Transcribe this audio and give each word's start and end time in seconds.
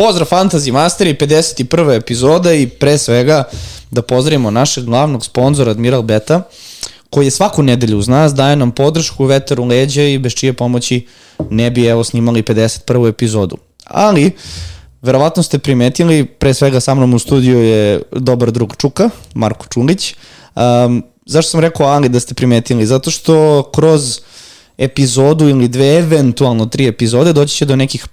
Pozdrav 0.00 0.28
Fantasy 0.28 0.72
Masteri, 0.72 1.14
51. 1.14 1.96
epizoda 1.96 2.52
i 2.52 2.66
pre 2.66 2.98
svega 2.98 3.44
da 3.90 4.02
pozdravimo 4.02 4.50
našeg 4.50 4.84
glavnog 4.84 5.24
sponzora 5.24 5.70
Admiral 5.70 6.02
Beta, 6.02 6.42
koji 7.10 7.26
je 7.26 7.30
svaku 7.30 7.62
nedelju 7.62 7.98
uz 7.98 8.08
nas, 8.08 8.34
daje 8.34 8.56
nam 8.56 8.70
podršku, 8.70 9.24
veteru 9.24 9.64
leđa 9.64 10.02
i 10.02 10.18
bez 10.18 10.32
čije 10.32 10.52
pomoći 10.52 11.06
ne 11.50 11.70
bi 11.70 11.84
evo 11.86 12.04
snimali 12.04 12.42
51. 12.42 13.08
epizodu. 13.08 13.56
Ali, 13.84 14.30
verovatno 15.02 15.42
ste 15.42 15.58
primetili, 15.58 16.24
pre 16.24 16.54
svega 16.54 16.80
sa 16.80 16.94
mnom 16.94 17.14
u 17.14 17.18
studiju 17.18 17.62
je 17.62 18.02
dobar 18.12 18.50
drug 18.50 18.76
Čuka, 18.76 19.10
Marko 19.34 19.66
Čulić. 19.66 20.14
Um, 20.56 21.04
zašto 21.26 21.50
sam 21.50 21.60
rekao 21.60 21.86
ali 21.86 22.08
da 22.08 22.20
ste 22.20 22.34
primetili? 22.34 22.86
Zato 22.86 23.10
što 23.10 23.62
kroz 23.74 24.20
epizodu 24.78 25.48
ili 25.48 25.68
dve, 25.68 25.98
eventualno 25.98 26.66
tri 26.66 26.86
epizode, 26.86 27.32
doći 27.32 27.56
će 27.56 27.64
do 27.64 27.76
nekih 27.76 28.06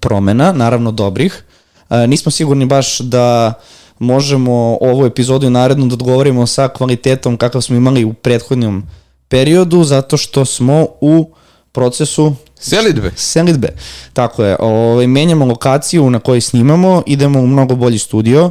promena, 0.00 0.52
naravno 0.52 0.90
dobrih. 0.92 1.44
E, 1.90 2.06
nismo 2.06 2.30
sigurni 2.30 2.66
baš 2.66 2.98
da 2.98 3.52
možemo 3.98 4.78
ovu 4.80 5.06
epizodu 5.06 5.46
i 5.46 5.50
narednu 5.50 5.86
da 5.86 5.94
odgovorimo 5.94 6.46
sa 6.46 6.68
kvalitetom 6.68 7.36
kakav 7.36 7.60
smo 7.60 7.76
imali 7.76 8.04
u 8.04 8.12
prethodnom 8.12 8.82
periodu, 9.28 9.84
zato 9.84 10.16
što 10.16 10.44
smo 10.44 10.86
u 11.00 11.30
procesu 11.72 12.34
Selidbe. 12.58 13.12
Selidbe. 13.16 13.68
Tako 14.12 14.44
je. 14.44 14.56
Ovaj, 14.60 15.06
menjamo 15.06 15.46
lokaciju 15.46 16.10
na 16.10 16.18
kojoj 16.18 16.40
snimamo, 16.40 17.02
idemo 17.06 17.40
u 17.40 17.46
mnogo 17.46 17.74
bolji 17.74 17.98
studio. 17.98 18.50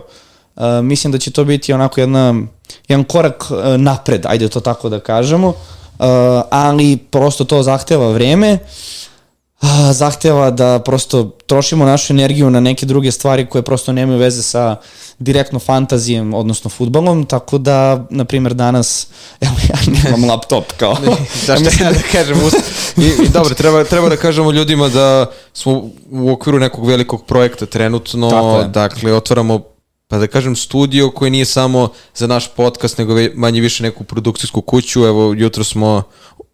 Uh, 0.55 0.63
mislim 0.83 1.11
da 1.11 1.17
će 1.17 1.31
to 1.31 1.45
biti 1.45 1.73
onako 1.73 2.01
jedna, 2.01 2.35
jedan 2.87 3.03
korak 3.03 3.45
uh, 3.49 3.57
napred, 3.77 4.25
ajde 4.25 4.49
to 4.49 4.59
tako 4.59 4.89
da 4.89 4.99
kažemo, 4.99 5.47
uh, 5.47 5.55
ali 6.49 6.97
prosto 6.97 7.43
to 7.43 7.63
zahteva 7.63 8.11
vreme. 8.11 8.53
Uh, 8.53 8.59
zahteva 9.91 10.51
da 10.51 10.79
prosto 10.79 11.23
trošimo 11.47 11.85
našu 11.85 12.13
energiju 12.13 12.49
na 12.49 12.59
neke 12.59 12.85
druge 12.85 13.11
stvari 13.11 13.45
koje 13.45 13.61
prosto 13.61 13.91
nemaju 13.91 14.19
veze 14.19 14.43
sa 14.43 14.75
direktno 15.19 15.59
fantazijem, 15.59 16.33
odnosno 16.33 16.69
futbolom, 16.69 17.25
tako 17.25 17.57
da, 17.57 18.05
na 18.09 18.25
primjer, 18.25 18.53
danas, 18.53 19.07
evo 19.41 19.53
ja 19.69 19.93
nemam 20.03 20.29
laptop, 20.29 20.63
kao. 20.77 20.97
da 21.47 21.55
što 21.55 21.83
ja 21.83 21.91
da 21.91 21.99
kažem, 22.11 22.37
i, 22.97 23.25
i 23.25 23.29
dobro, 23.29 23.55
treba, 23.55 23.83
treba 23.83 24.09
da 24.09 24.17
kažemo 24.17 24.51
ljudima 24.51 24.89
da 24.89 25.25
smo 25.53 25.89
u 26.11 26.31
okviru 26.31 26.59
nekog 26.59 26.87
velikog 26.87 27.25
projekta 27.25 27.65
trenutno, 27.65 28.63
dakle, 28.67 29.13
otvaramo 29.13 29.72
pa 30.07 30.17
da 30.17 30.27
kažem 30.27 30.55
studio 30.55 31.11
koji 31.11 31.31
nije 31.31 31.45
samo 31.45 31.89
za 32.15 32.27
naš 32.27 32.55
podcast, 32.55 32.97
nego 32.97 33.15
manje 33.33 33.61
više 33.61 33.83
neku 33.83 34.03
produkcijsku 34.03 34.61
kuću. 34.61 35.05
Evo, 35.05 35.33
jutro 35.37 35.63
smo 35.63 36.03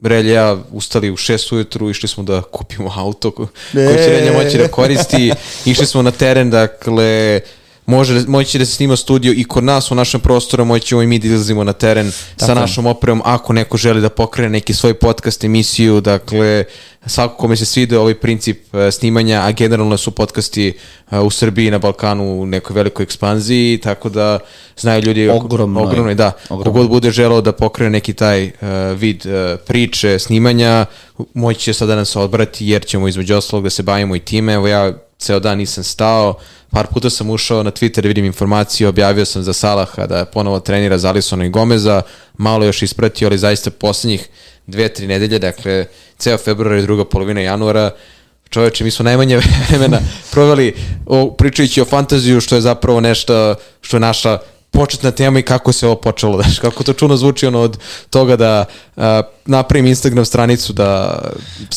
Relja 0.02 0.34
ja 0.34 0.58
ustali 0.72 1.12
u 1.12 1.18
6 1.18 1.56
ujutru, 1.56 1.90
išli 1.90 2.10
smo 2.10 2.24
da 2.24 2.42
kupimo 2.42 2.94
auto 2.96 3.32
ko, 3.32 3.48
koji 3.74 3.98
će 3.98 4.10
Relja 4.10 4.34
moći 4.34 4.58
da 4.58 4.68
koristi, 4.68 5.32
išli 5.72 5.86
smo 5.86 6.02
na 6.02 6.12
teren, 6.12 6.50
dakle, 6.50 7.42
može, 7.90 8.24
moći 8.28 8.60
da 8.60 8.66
se 8.66 8.72
snima 8.72 8.96
studio 8.96 9.34
i 9.34 9.44
kod 9.44 9.64
nas 9.64 9.92
u 9.92 9.96
našem 9.96 10.22
prostoru, 10.22 10.66
moćemo 10.66 11.02
i 11.02 11.08
mi 11.08 11.20
da 11.20 11.28
izlazimo 11.28 11.64
na 11.64 11.74
teren 11.74 12.12
Tako. 12.12 12.46
sa 12.46 12.54
našom 12.54 12.86
opremom, 12.86 13.22
ako 13.26 13.54
neko 13.54 13.78
želi 13.78 14.02
da 14.02 14.10
pokrene 14.10 14.50
neki 14.50 14.74
svoj 14.74 14.94
podcast 14.94 15.44
emisiju, 15.44 16.02
dakle, 16.02 16.64
svako 17.06 17.36
kome 17.36 17.56
se 17.56 17.66
svide 17.66 17.98
ovaj 17.98 18.14
princip 18.14 18.74
uh, 18.74 18.80
snimanja, 18.92 19.42
a 19.42 19.52
generalno 19.52 19.98
su 19.98 20.12
podcasti 20.12 20.74
uh, 21.12 21.20
u 21.24 21.30
Srbiji 21.30 21.68
i 21.68 21.72
na 21.72 21.78
Balkanu 21.78 22.42
u 22.42 22.46
nekoj 22.46 22.74
velikoj 22.74 23.04
ekspanziji, 23.04 23.78
tako 23.78 24.10
da 24.10 24.40
znaju 24.78 25.02
ljudi 25.02 25.30
ogromno, 25.30 25.82
ogromno 25.82 26.14
da, 26.14 26.32
ogromno. 26.50 26.64
kogod 26.64 26.90
bude 26.90 27.12
želeo 27.12 27.42
da 27.42 27.52
pokrene 27.52 27.90
neki 27.90 28.14
taj 28.14 28.46
uh, 28.46 28.52
vid 28.98 29.26
uh, 29.26 29.60
priče, 29.68 30.20
snimanja, 30.20 30.86
moći 31.34 31.60
će 31.60 31.74
sada 31.74 31.96
nas 31.96 32.16
odbrati 32.16 32.68
jer 32.68 32.86
ćemo 32.86 33.08
između 33.08 33.36
ostalog 33.36 33.64
da 33.64 33.70
se 33.70 33.84
bavimo 33.84 34.16
i 34.16 34.20
time, 34.20 34.54
evo 34.54 34.68
ja 34.68 35.09
ceo 35.20 35.40
dan 35.40 35.58
nisam 35.58 35.84
stao, 35.84 36.34
par 36.72 36.88
puta 36.88 37.10
sam 37.10 37.30
ušao 37.30 37.64
na 37.64 37.72
Twitter, 37.72 38.08
vidim 38.08 38.26
informacije, 38.26 38.88
objavio 38.88 39.26
sam 39.26 39.44
za 39.44 39.54
Salaha 39.54 40.08
da 40.08 40.26
ponovo 40.26 40.60
trenira 40.60 40.98
za 40.98 41.10
Alisona 41.10 41.46
i 41.46 41.50
Gomeza, 41.50 42.02
malo 42.38 42.66
još 42.66 42.82
ispratio, 42.82 43.28
ali 43.28 43.38
zaista 43.38 43.72
poslednjih 43.72 44.30
dve, 44.68 44.90
tri 44.90 45.08
nedelje, 45.08 45.40
dakle, 45.40 45.86
ceo 46.18 46.38
februar 46.38 46.78
i 46.78 46.82
druga 46.82 47.06
polovina 47.06 47.42
januara, 47.42 47.92
čoveče, 48.50 48.84
mi 48.84 48.92
smo 48.92 49.04
najmanje 49.04 49.40
vremena 49.70 50.00
proveli 50.32 50.76
o, 51.06 51.32
pričajući 51.32 51.82
o 51.82 51.86
fantaziju, 51.86 52.42
što 52.42 52.56
je 52.56 52.62
zapravo 52.62 53.02
nešto 53.02 53.56
što 53.82 53.98
je 53.98 54.02
naša 54.02 54.40
početna 54.72 55.12
tema 55.12 55.40
i 55.40 55.44
kako 55.44 55.72
se 55.72 55.88
ovo 55.88 55.96
počelo, 55.96 56.38
daš, 56.42 56.60
kako 56.60 56.84
to 56.84 56.94
čuno 56.94 57.18
zvuči 57.18 57.48
ono 57.48 57.60
od 57.60 57.78
toga 58.10 58.36
da 58.36 58.66
uh, 58.96 59.04
napravim 59.46 59.86
Instagram 59.86 60.26
stranicu, 60.26 60.74
da, 60.74 61.22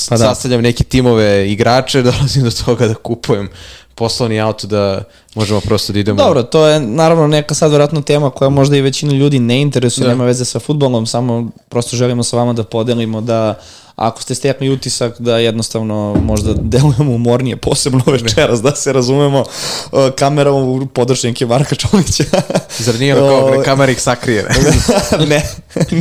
pa 0.09 0.17
da 0.17 0.25
sastavljam 0.25 0.63
neke 0.63 0.85
timove 0.85 1.53
igrače, 1.53 2.03
dolazim 2.13 2.45
do 2.45 2.51
toga 2.51 2.87
da 2.87 2.95
kupujem 2.95 3.49
poslovni 3.95 4.41
auto 4.41 4.67
da 4.67 5.05
možemo 5.35 5.61
prosto 5.61 5.93
da 5.93 5.99
idemo. 5.99 6.23
Dobro, 6.23 6.43
to 6.43 6.67
je 6.67 6.81
naravno 6.81 7.27
neka 7.27 7.55
sad 7.55 7.71
vjerojatno 7.71 8.03
tema 8.03 8.31
koja 8.31 8.49
možda 8.49 8.77
i 8.77 8.81
većinu 8.81 9.13
ljudi 9.13 9.39
ne 9.39 9.61
interesuje, 9.61 10.05
da. 10.05 10.11
nema 10.11 10.25
veze 10.25 10.45
sa 10.45 10.59
futbolom, 10.59 11.07
samo 11.07 11.51
prosto 11.69 11.97
želimo 11.97 12.23
sa 12.23 12.37
vama 12.37 12.53
da 12.53 12.65
podelimo 12.65 13.21
da 13.21 13.59
ako 14.03 14.23
ste 14.23 14.35
stekli 14.35 14.71
utisak 14.71 15.21
da 15.21 15.39
jednostavno 15.39 16.17
možda 16.23 16.53
delujemo 16.55 17.13
umornije, 17.13 17.57
posebno 17.57 18.03
večeras, 18.07 18.63
da 18.63 18.75
se 18.75 18.93
razumemo, 18.93 19.41
uh, 19.41 20.11
kamera 20.19 20.53
u 20.53 20.87
podršnjenke 20.87 21.47
Marka 21.47 21.75
Čolića. 21.75 22.25
Zar 22.85 22.95
nije 22.99 23.17
ono 23.17 23.29
kao 23.29 23.51
bre, 23.51 23.63
kamera 23.65 23.93
ih 23.93 24.01
sakrije? 24.01 24.49
ne, 25.31 25.43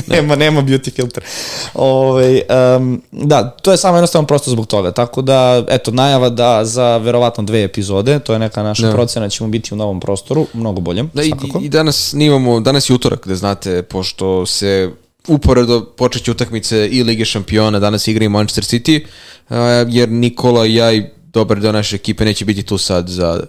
nema, 0.08 0.36
nema 0.36 0.62
beauty 0.62 0.96
filter. 0.96 1.24
Ove, 1.74 2.42
ovaj, 2.48 2.78
um, 2.78 3.02
da, 3.12 3.50
to 3.50 3.72
je 3.72 3.78
samo 3.78 3.98
jednostavno 3.98 4.28
prosto 4.28 4.52
zbog 4.52 4.68
toga. 4.68 4.92
Tako 4.92 5.22
da, 5.22 5.64
eto, 5.70 5.92
najava 5.92 6.30
da 6.30 6.66
za 6.66 6.98
verovatno 6.98 7.44
dve 7.44 7.64
epizode, 7.64 8.20
to 8.20 8.34
je 8.34 8.40
neka 8.40 8.64
naša 8.64 8.88
da. 8.88 8.94
procena, 8.94 9.30
ćemo 9.30 9.50
biti 9.50 9.74
u 9.74 9.78
novom 9.78 10.00
prostoru, 10.00 10.48
mnogo 10.54 10.82
boljem. 10.82 11.10
Da, 11.14 11.24
i, 11.24 11.34
i 11.62 11.70
danas 11.70 12.14
nimamo, 12.14 12.60
danas 12.60 12.90
je 12.90 12.94
utorak, 12.94 13.28
da 13.28 13.36
znate, 13.36 13.82
pošto 13.82 14.46
se 14.46 14.92
uporedo 15.28 15.86
počeće 15.98 16.32
utakmice 16.32 16.88
i 16.92 17.04
Lige 17.04 17.26
šampiona, 17.26 17.80
danas 17.80 18.08
igra 18.08 18.26
i 18.26 18.30
Manchester 18.30 18.64
City, 18.64 19.06
jer 19.90 20.10
Nikola 20.10 20.66
i 20.66 20.76
ja 20.76 20.94
i 20.94 21.04
dobar 21.34 21.60
deo 21.60 21.72
naše 21.72 21.96
ekipe 21.96 22.26
neće 22.26 22.46
biti 22.46 22.64
tu 22.64 22.78
sad 22.78 23.10
za 23.10 23.44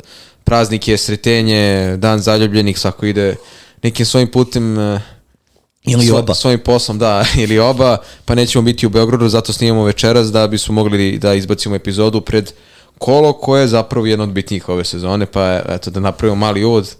praznike, 0.44 0.96
sretenje, 0.96 1.96
dan 1.96 2.18
zaljubljenih, 2.18 2.78
svako 2.78 3.06
ide 3.06 3.36
nekim 3.82 4.06
svojim 4.06 4.28
putem 4.30 4.76
ili 5.82 6.06
svo, 6.06 6.18
oba. 6.18 6.34
svojim 6.34 6.60
poslom, 6.60 6.98
da, 6.98 7.24
ili 7.42 7.58
oba, 7.58 7.96
pa 8.24 8.34
nećemo 8.34 8.62
biti 8.62 8.86
u 8.86 8.90
Beogradu, 8.90 9.28
zato 9.28 9.52
snimamo 9.52 9.84
večeras 9.84 10.32
da 10.32 10.46
bismo 10.46 10.74
mogli 10.74 11.18
da 11.18 11.34
izbacimo 11.34 11.74
epizodu 11.74 12.20
pred 12.20 12.52
kolo 12.98 13.32
koje 13.32 13.60
je 13.60 13.68
zapravo 13.68 14.06
jedno 14.06 14.24
od 14.24 14.30
bitnijih 14.30 14.68
ove 14.68 14.84
sezone, 14.84 15.26
pa 15.26 15.60
eto 15.68 15.90
da 15.90 16.00
napravimo 16.00 16.36
mali 16.36 16.64
uvod 16.64 16.94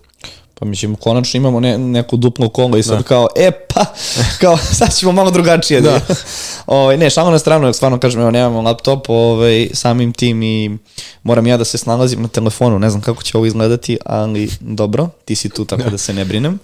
Pa 0.63 0.67
mislim, 0.67 0.95
konačno 0.97 1.39
imamo 1.39 1.61
ne, 1.61 1.79
neku 1.79 2.17
duplo 2.17 2.49
kolo 2.49 2.77
i 2.77 2.83
sad 2.83 2.97
da. 2.97 3.03
kao, 3.03 3.29
e 3.37 3.51
pa, 3.51 3.85
kao, 4.41 4.57
sad 4.57 4.97
ćemo 4.97 5.13
malo 5.13 5.31
drugačije. 5.31 5.81
Da. 5.81 5.91
da. 5.91 6.15
ovaj, 6.77 6.97
ne, 6.97 7.11
šalno 7.11 7.31
na 7.31 7.39
stranu, 7.39 7.73
stvarno 7.73 7.99
kažem, 7.99 8.21
evo, 8.21 8.31
nemamo 8.31 8.63
laptop, 8.63 9.11
ovaj, 9.11 9.69
samim 9.73 10.13
tim 10.13 10.43
i 10.43 10.79
moram 11.23 11.47
ja 11.47 11.57
da 11.57 11.65
se 11.65 11.79
snalazim 11.79 12.23
na 12.23 12.29
telefonu, 12.29 12.79
ne 12.79 12.91
znam 12.91 13.03
kako 13.03 13.23
će 13.23 13.37
ovo 13.37 13.47
izgledati, 13.47 13.99
ali 14.05 14.51
dobro, 14.61 15.09
ti 15.25 15.35
si 15.35 15.49
tu 15.49 15.65
tako 15.65 15.83
da, 15.83 15.91
da 15.91 15.99
se 15.99 16.13
ne 16.13 16.25
brinem. 16.25 16.59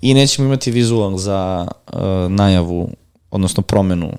I 0.00 0.14
nećemo 0.14 0.46
imati 0.48 0.70
vizual 0.70 1.16
za 1.16 1.66
uh, 1.92 2.00
najavu, 2.28 2.88
odnosno 3.30 3.62
promenu 3.62 4.12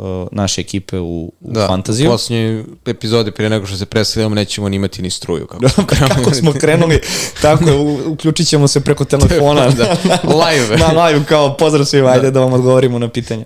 uh, 0.00 0.28
naše 0.32 0.60
ekipe 0.60 0.98
u, 0.98 1.32
u 1.40 1.52
da, 1.52 1.66
fantaziju. 1.66 2.08
Da, 2.08 2.10
u 2.10 2.14
posljednjoj 2.14 2.64
epizodi 2.86 3.30
prije 3.30 3.50
nego 3.50 3.66
što 3.66 3.76
se 3.76 3.86
preselimo 3.86 4.34
nećemo 4.34 4.68
ni 4.68 4.76
imati 4.76 5.02
ni 5.02 5.10
struju. 5.10 5.46
Kako, 5.46 5.82
kako 6.14 6.34
smo 6.34 6.52
krenuli, 6.52 7.00
tako 7.42 7.64
je, 7.64 7.78
uključit 8.06 8.48
ćemo 8.48 8.68
se 8.68 8.80
preko 8.80 9.04
telefona. 9.04 9.68
da, 9.70 9.96
live. 10.44 10.76
na 10.76 11.04
live, 11.04 11.24
kao 11.24 11.56
pozdrav 11.56 11.84
svima, 11.84 12.06
da. 12.06 12.12
ajde 12.12 12.30
da 12.30 12.40
vam 12.40 12.52
odgovorimo 12.52 12.98
na 12.98 13.08
pitanje. 13.08 13.44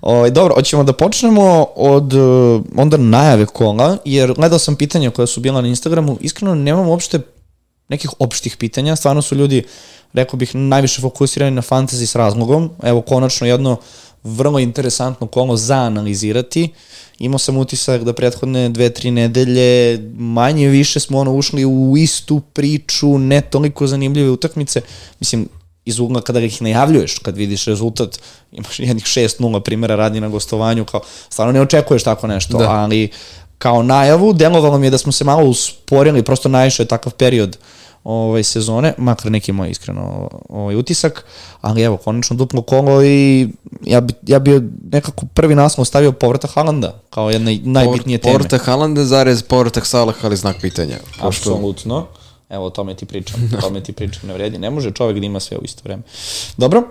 O, 0.00 0.14
ovaj, 0.14 0.30
dobro, 0.30 0.54
hoćemo 0.54 0.84
da 0.84 0.92
počnemo 0.92 1.66
od 1.76 2.12
uh, 2.12 2.62
onda 2.76 2.96
najave 2.96 3.46
kola, 3.46 3.96
jer 4.04 4.34
gledao 4.34 4.58
sam 4.58 4.76
pitanja 4.76 5.10
koja 5.10 5.26
su 5.26 5.40
bila 5.40 5.60
na 5.60 5.68
Instagramu, 5.68 6.18
iskreno 6.20 6.54
nemam 6.54 6.88
uopšte 6.88 7.20
nekih 7.88 8.10
opštih 8.18 8.56
pitanja, 8.56 8.96
stvarno 8.96 9.22
su 9.22 9.34
ljudi, 9.34 9.62
rekao 10.12 10.36
bih, 10.36 10.54
najviše 10.54 11.00
fokusirani 11.00 11.56
na 11.56 11.62
fantasy 11.62 12.06
s 12.06 12.16
razlogom, 12.16 12.70
evo 12.82 13.00
konačno 13.00 13.46
jedno 13.46 13.76
vrlo 14.26 14.58
interesantno 14.58 15.26
kolo 15.26 15.56
za 15.56 15.76
analizirati. 15.76 16.68
Imao 17.18 17.38
sam 17.38 17.56
utisak 17.56 18.04
da 18.04 18.12
prethodne 18.12 18.68
dve, 18.68 18.90
tri 18.90 19.10
nedelje 19.10 19.98
manje 20.16 20.68
više 20.68 21.00
smo 21.00 21.18
ono 21.18 21.34
ušli 21.34 21.64
u 21.64 21.96
istu 21.96 22.40
priču, 22.52 23.18
ne 23.18 23.40
toliko 23.40 23.86
zanimljive 23.86 24.30
utakmice. 24.30 24.80
Mislim, 25.20 25.48
iz 25.84 25.98
ugla 25.98 26.20
kada 26.20 26.40
ih 26.40 26.62
najavljuješ, 26.62 27.18
kad 27.18 27.36
vidiš 27.36 27.64
rezultat, 27.64 28.18
imaš 28.52 28.80
jednih 28.80 29.04
6-0 29.04 29.60
primjera 29.60 29.96
radi 29.96 30.20
na 30.20 30.28
gostovanju, 30.28 30.84
kao, 30.84 31.00
stvarno 31.28 31.52
ne 31.52 31.60
očekuješ 31.60 32.02
tako 32.02 32.26
nešto, 32.26 32.58
da. 32.58 32.70
ali 32.70 33.10
kao 33.58 33.82
najavu, 33.82 34.32
delovalo 34.32 34.78
mi 34.78 34.86
je 34.86 34.90
da 34.90 34.98
smo 34.98 35.12
se 35.12 35.24
malo 35.24 35.44
usporili, 35.44 36.22
prosto 36.22 36.48
najviše 36.48 36.82
je 36.82 36.86
takav 36.86 37.12
period 37.12 37.58
ovaj, 38.06 38.42
sezone, 38.42 38.94
makar 38.98 39.32
neki 39.32 39.52
moj 39.52 39.70
iskreno 39.70 40.28
ovaj, 40.48 40.76
utisak, 40.76 41.24
ali 41.60 41.82
evo, 41.82 41.96
konačno 41.96 42.36
duplo 42.36 42.62
kolo 42.62 43.04
i 43.04 43.48
ja 43.84 44.00
bi, 44.00 44.14
ja 44.26 44.38
bi 44.38 44.60
nekako 44.92 45.26
prvi 45.34 45.54
naslov 45.54 45.84
stavio 45.84 46.12
povrata 46.12 46.48
Haalanda 46.54 47.00
kao 47.10 47.30
jedna 47.30 47.50
najbitnije 47.62 48.18
teme. 48.18 48.32
Povrata 48.32 48.58
Haalanda 48.58 49.04
zarez 49.04 49.42
povratak 49.42 49.86
Salah, 49.86 50.24
ali 50.24 50.36
znak 50.36 50.56
pitanja. 50.60 50.96
Pošto... 51.20 51.50
Apsolutno. 51.50 52.06
Evo, 52.48 52.64
o 52.64 52.70
tome 52.70 52.94
ti 52.94 53.06
pričam, 53.06 53.50
o 53.58 53.60
tome 53.60 53.82
ti 53.82 53.92
pričam, 53.92 54.22
ne 54.26 54.34
vredi. 54.34 54.58
Ne 54.58 54.70
može 54.70 54.90
čovek 54.90 55.18
da 55.18 55.26
ima 55.26 55.40
sve 55.40 55.56
u 55.56 55.64
isto 55.64 55.80
vreme. 55.84 56.02
Dobro, 56.56 56.82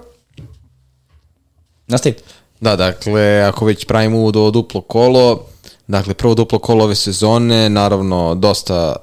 nastavite. 1.88 2.24
Da, 2.60 2.76
dakle, 2.76 3.42
ako 3.42 3.66
već 3.66 3.86
pravimo 3.86 4.18
uvod 4.18 4.36
ovo 4.36 4.52
duplo 4.52 4.82
kolo, 4.82 5.46
dakle, 5.88 6.14
prvo 6.14 6.36
duplo 6.36 6.60
kolo 6.60 6.84
ove 6.84 6.96
sezone, 6.96 7.70
naravno, 7.70 8.36
dosta, 8.36 8.96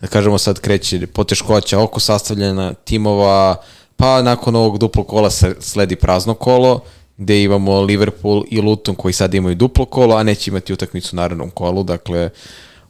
da 0.00 0.06
kažemo 0.06 0.38
sad, 0.38 0.60
kreće 0.60 1.06
poteškoća 1.06 1.80
oko 1.80 2.00
sastavljena 2.00 2.74
timova, 2.74 3.56
pa 3.96 4.22
nakon 4.22 4.56
ovog 4.56 4.78
duplo 4.78 5.04
kola 5.04 5.30
sledi 5.60 5.96
prazno 5.96 6.34
kolo, 6.34 6.80
gde 7.16 7.42
imamo 7.42 7.80
Liverpool 7.80 8.44
i 8.50 8.60
Luton 8.60 8.94
koji 8.94 9.12
sad 9.12 9.34
imaju 9.34 9.54
duplo 9.54 9.84
kolo, 9.84 10.16
a 10.16 10.22
neće 10.22 10.50
imati 10.50 10.72
utakmicu 10.72 11.16
u 11.16 11.16
narednom 11.16 11.50
kolu, 11.50 11.82
dakle, 11.82 12.30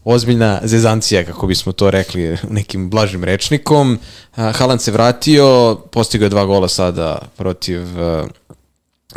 ozbiljna 0.04 0.60
zezancija, 0.62 1.24
kako 1.24 1.46
bismo 1.46 1.72
to 1.72 1.90
rekli 1.90 2.36
nekim 2.50 2.90
blažim 2.90 3.24
rečnikom. 3.24 3.98
Haaland 4.34 4.80
se 4.80 4.92
vratio, 4.92 5.74
postigao 5.92 6.26
je 6.26 6.30
dva 6.30 6.44
gola 6.44 6.68
sada 6.68 7.18
protiv 7.36 7.82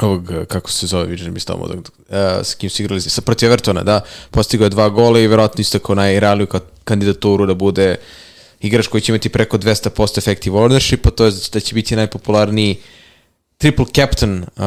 ovog, 0.02 0.32
kako 0.48 0.72
se 0.72 0.88
zove, 0.88 1.06
vidim 1.06 1.34
mi 1.34 1.40
stavamo, 1.40 1.66
uh, 1.66 1.82
s 2.44 2.56
kim 2.56 2.70
su 2.70 2.82
igrali, 2.82 3.02
sa 3.02 3.22
protiv 3.22 3.48
Evertona, 3.48 3.84
da, 3.84 4.02
postigao 4.32 4.66
je 4.66 4.70
dva 4.70 4.90
gola 4.90 5.20
i 5.20 5.28
verovatno 5.28 5.62
isto 5.62 5.80
kao 5.80 5.96
najrealiju 5.96 6.48
kandidaturu 6.84 7.46
da 7.46 7.54
bude 7.54 7.96
igrač 8.60 8.88
koji 8.88 9.02
će 9.02 9.12
imati 9.12 9.30
preko 9.30 9.58
200% 9.58 10.18
effective 10.18 10.58
ownership, 10.58 11.08
a 11.08 11.12
to 11.12 11.26
je 11.26 11.32
da 11.54 11.60
će 11.60 11.76
biti 11.76 11.96
najpopularniji 11.96 12.78
triple 13.58 13.86
captain 13.96 14.40
uh, 14.40 14.64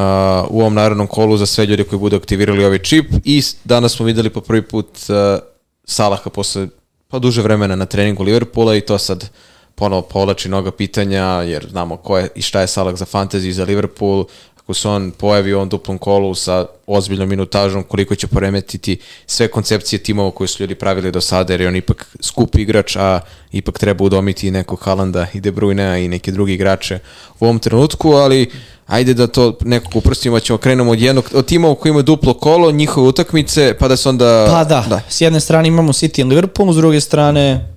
u 0.49 0.59
ovom 0.61 0.73
narodnom 0.73 1.07
kolu 1.07 1.37
za 1.37 1.45
sve 1.45 1.65
ljude 1.65 1.83
koji 1.83 1.99
budu 1.99 2.15
aktivirali 2.15 2.65
ovaj 2.65 2.79
čip. 2.79 3.05
I 3.23 3.41
danas 3.63 3.95
smo 3.95 4.05
videli 4.05 4.29
po 4.29 4.41
prvi 4.41 4.61
put 4.61 4.87
uh, 4.87 5.39
Salaha 5.85 6.29
posle 6.29 6.67
pa 7.07 7.19
duže 7.19 7.41
vremena 7.41 7.75
na 7.75 7.85
treningu 7.85 8.23
Liverpoola 8.23 8.75
i 8.75 8.81
to 8.81 8.97
sad 8.97 9.29
ponovo 9.75 10.01
povlači 10.01 10.47
mnoga 10.47 10.71
pitanja, 10.71 11.23
jer 11.23 11.67
znamo 11.69 11.97
ko 11.97 12.17
je 12.17 12.29
i 12.35 12.41
šta 12.41 12.61
je 12.61 12.67
Salah 12.67 12.95
za 12.95 13.05
fantasy 13.05 13.51
za 13.51 13.63
Liverpool, 13.63 14.25
ako 14.63 14.73
se 14.73 14.89
on 14.89 15.11
pojavi 15.11 15.53
u 15.53 15.55
ovom 15.55 15.69
duplom 15.69 15.97
kolu 15.97 16.35
sa 16.35 16.65
ozbiljnom 16.87 17.29
minutažom, 17.29 17.83
koliko 17.83 18.15
će 18.15 18.27
poremetiti 18.27 18.97
sve 19.25 19.47
koncepcije 19.47 19.99
timova 19.99 20.31
koje 20.31 20.47
su 20.47 20.63
ljudi 20.63 20.75
pravili 20.75 21.11
do 21.11 21.21
sada, 21.21 21.53
jer 21.53 21.61
je 21.61 21.67
on 21.67 21.75
ipak 21.75 22.15
skup 22.21 22.55
igrač, 22.55 22.95
a 22.95 23.19
ipak 23.51 23.79
treba 23.79 24.03
udomiti 24.03 24.51
nekog 24.51 24.79
Halanda 24.79 25.27
i 25.33 25.39
De 25.39 25.51
Bruyne 25.51 26.05
i 26.05 26.07
neke 26.07 26.31
drugi 26.31 26.53
igrače 26.53 26.99
u 27.39 27.45
ovom 27.45 27.59
trenutku, 27.59 28.11
ali 28.11 28.51
ajde 28.87 29.13
da 29.13 29.27
to 29.27 29.57
nekako 29.61 29.97
uprstimo, 29.97 30.39
ćemo 30.39 30.57
krenemo 30.57 30.91
od 30.91 31.01
jednog 31.01 31.29
od 31.33 31.45
timova 31.45 31.75
koji 31.75 31.89
ima 31.89 32.01
duplo 32.01 32.33
kolo, 32.33 32.71
njihove 32.71 33.07
utakmice, 33.07 33.75
pa 33.79 33.87
da 33.87 33.97
se 33.97 34.09
onda... 34.09 34.47
Pa 34.49 34.63
da, 34.63 34.85
da. 34.89 35.01
s 35.09 35.21
jedne 35.21 35.39
strane 35.39 35.67
imamo 35.67 35.93
City 35.93 36.19
i 36.19 36.23
Liverpool, 36.23 36.73
s 36.73 36.75
druge 36.75 37.01
strane 37.01 37.73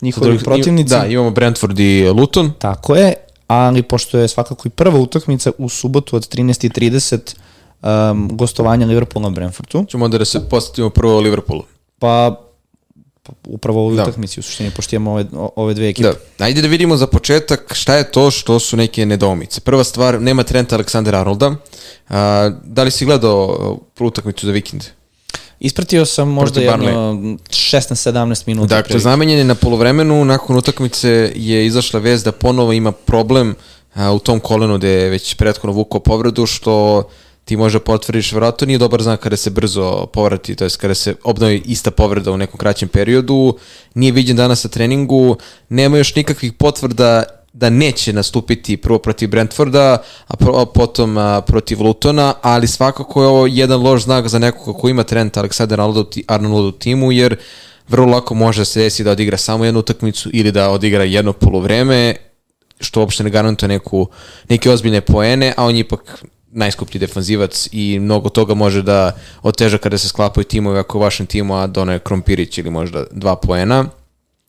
njihovi 0.00 0.38
protivnici. 0.38 0.90
Da, 0.90 1.06
imamo 1.06 1.30
Brentford 1.30 1.78
i 1.78 2.08
Luton. 2.08 2.52
Tako 2.58 2.96
je, 2.96 3.14
ali 3.50 3.82
pošto 3.82 4.18
je 4.18 4.28
svakako 4.28 4.68
i 4.68 4.70
prva 4.70 4.98
utakmica 4.98 5.50
u 5.58 5.68
subotu 5.68 6.16
od 6.16 6.28
13.30 6.34 7.34
um, 8.12 8.28
gostovanja 8.32 8.86
Liverpoola 8.86 9.28
na 9.28 9.34
Brentfordu. 9.34 9.84
Ćemo 9.88 10.04
onda 10.04 10.18
da 10.18 10.24
se 10.24 10.48
postavimo 10.48 10.90
prvo 10.90 11.16
o 11.16 11.20
Liverpoolu. 11.20 11.64
Pa 11.98 12.40
upravo 13.46 13.86
u 13.86 13.94
da. 13.94 14.02
utakmici 14.02 14.40
u 14.40 14.42
suštini, 14.42 14.70
pošto 14.70 14.96
imamo 14.96 15.10
ove, 15.10 15.24
ove 15.56 15.74
dve 15.74 15.88
ekipe. 15.88 16.08
Da. 16.38 16.44
Ajde 16.44 16.62
da 16.62 16.68
vidimo 16.68 16.96
za 16.96 17.06
početak 17.06 17.74
šta 17.74 17.96
je 17.96 18.12
to 18.12 18.30
što 18.30 18.58
su 18.58 18.76
neke 18.76 19.06
nedomice. 19.06 19.60
Prva 19.60 19.84
stvar, 19.84 20.22
nema 20.22 20.42
Trenta 20.42 20.76
Aleksandra 20.76 21.20
Arnolda. 21.20 21.54
A, 22.08 22.50
da 22.64 22.82
li 22.82 22.90
si 22.90 23.04
gledao 23.04 23.78
utakmicu 24.00 24.46
za 24.46 24.52
vikend? 24.52 24.84
Ispratio 25.60 26.06
sam 26.06 26.28
možda 26.28 26.60
jedno 26.60 27.12
16-17 27.48 28.42
minuta. 28.46 28.74
Dakle, 28.74 28.98
zamenjen 28.98 29.38
je 29.38 29.44
na 29.44 29.54
polovremenu, 29.54 30.24
nakon 30.24 30.56
utakmice 30.56 31.32
je 31.36 31.66
izašla 31.66 32.00
vez 32.00 32.24
da 32.24 32.32
ponovo 32.32 32.72
ima 32.72 32.92
problem 32.92 33.54
a, 33.94 34.12
u 34.12 34.18
tom 34.18 34.40
kolenu 34.40 34.78
gde 34.78 34.88
je 34.88 35.10
već 35.10 35.34
prethodno 35.34 35.72
vukao 35.72 36.00
povredu, 36.00 36.46
što 36.46 37.02
ti 37.44 37.56
može 37.56 37.78
potvrdiš, 37.78 38.32
vratno 38.32 38.66
nije 38.66 38.78
dobar 38.78 39.02
znak 39.02 39.20
kada 39.20 39.36
se 39.36 39.50
brzo 39.50 40.06
povrati, 40.06 40.54
to 40.54 40.64
je 40.64 40.70
kada 40.80 40.94
se 40.94 41.14
obnovi 41.24 41.62
ista 41.64 41.90
povreda 41.90 42.32
u 42.32 42.36
nekom 42.36 42.58
kraćem 42.58 42.88
periodu, 42.88 43.56
nije 43.94 44.12
viđen 44.12 44.36
danas 44.36 44.64
na 44.64 44.70
treningu, 44.70 45.36
nema 45.68 45.98
još 45.98 46.14
nikakvih 46.14 46.52
potvrda 46.52 47.24
da 47.52 47.70
neće 47.70 48.12
nastupiti 48.12 48.76
prvo 48.76 48.98
protiv 48.98 49.28
Brentforda, 49.28 50.02
a, 50.26 50.36
pro, 50.36 50.52
a 50.56 50.66
potom 50.66 51.18
a, 51.18 51.40
protiv 51.40 51.82
Lutona, 51.82 52.34
ali 52.42 52.66
svakako 52.66 53.22
je 53.22 53.28
ovo 53.28 53.46
jedan 53.46 53.82
loš 53.82 54.02
znak 54.02 54.28
za 54.28 54.38
nekog 54.38 54.76
ko 54.80 54.88
ima 54.88 55.02
trend 55.02 55.38
Aleksandar 55.38 55.80
Arnold 56.26 56.66
u 56.66 56.72
timu, 56.72 57.12
jer 57.12 57.36
vrlo 57.88 58.06
lako 58.06 58.34
može 58.34 58.64
se 58.64 58.80
desiti 58.80 59.04
da 59.04 59.10
odigra 59.10 59.36
samo 59.36 59.64
jednu 59.64 59.80
utakmicu 59.80 60.30
ili 60.32 60.52
da 60.52 60.70
odigra 60.70 61.04
jedno 61.04 61.32
polovreme, 61.32 62.16
što 62.80 63.00
uopšte 63.00 63.24
ne 63.24 63.30
garantuje 63.30 63.68
neku, 63.68 64.06
neke 64.48 64.70
ozbiljne 64.70 65.00
poene, 65.00 65.54
a 65.56 65.64
on 65.64 65.74
je 65.74 65.80
ipak 65.80 66.24
najskuplji 66.52 67.00
defanzivac 67.00 67.68
i 67.72 67.98
mnogo 67.98 68.28
toga 68.28 68.54
može 68.54 68.82
da 68.82 69.16
oteža 69.42 69.78
kada 69.78 69.98
se 69.98 70.08
sklapaju 70.08 70.44
timovi 70.44 70.78
ako 70.78 70.98
u 70.98 71.00
vašem 71.00 71.26
timu, 71.26 71.56
a 71.56 71.66
Dona 71.66 71.92
je 71.92 71.98
Krompirić 71.98 72.58
ili 72.58 72.70
možda 72.70 73.04
dva 73.10 73.36
poena 73.36 73.84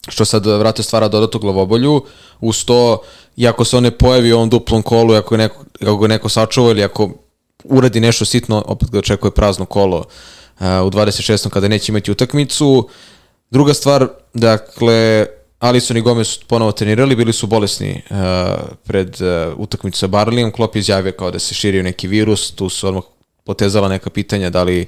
što 0.07 0.25
sad 0.25 0.45
vrate 0.45 0.83
stvara 0.83 1.07
dodatnu 1.07 1.39
glavobolju, 1.39 2.03
uz 2.39 2.65
to, 2.65 3.01
i 3.35 3.47
ako 3.47 3.65
se 3.65 3.77
on 3.77 3.83
ne 3.83 3.91
pojavi 3.91 4.33
u 4.33 4.35
ovom 4.35 4.49
duplom 4.49 4.81
kolu, 4.81 5.13
ako, 5.13 5.37
neko, 5.37 5.63
ako 5.81 5.97
ga 5.97 6.07
neko 6.07 6.29
sačuva 6.29 6.71
ili 6.71 6.83
ako 6.83 7.09
uradi 7.63 7.99
nešto 7.99 8.25
sitno, 8.25 8.63
opet 8.67 8.91
ga 8.91 8.99
očekuje 8.99 9.31
prazno 9.31 9.65
kolo 9.65 9.97
uh, 9.97 10.05
u 10.59 10.89
26. 10.89 11.49
kada 11.49 11.67
neće 11.67 11.91
imati 11.91 12.11
utakmicu. 12.11 12.89
Druga 13.51 13.73
stvar, 13.73 14.07
dakle, 14.33 15.25
Alisson 15.59 15.97
i 15.97 16.01
Gomez 16.01 16.27
su 16.27 16.39
ponovo 16.47 16.71
trenirali, 16.71 17.15
bili 17.15 17.33
su 17.33 17.47
bolesni 17.47 18.01
uh, 18.09 18.17
pred 18.83 19.17
uh, 19.21 19.59
utakmicu 19.59 19.99
sa 19.99 20.07
Barlijom, 20.07 20.51
Klopp 20.51 20.75
izjavio 20.75 21.11
kao 21.11 21.31
da 21.31 21.39
se 21.39 21.53
širio 21.53 21.83
neki 21.83 22.07
virus, 22.07 22.51
tu 22.51 22.69
su 22.69 22.87
odmah 22.87 23.03
potezala 23.43 23.89
neka 23.89 24.09
pitanja 24.09 24.49
da 24.49 24.63
li 24.63 24.85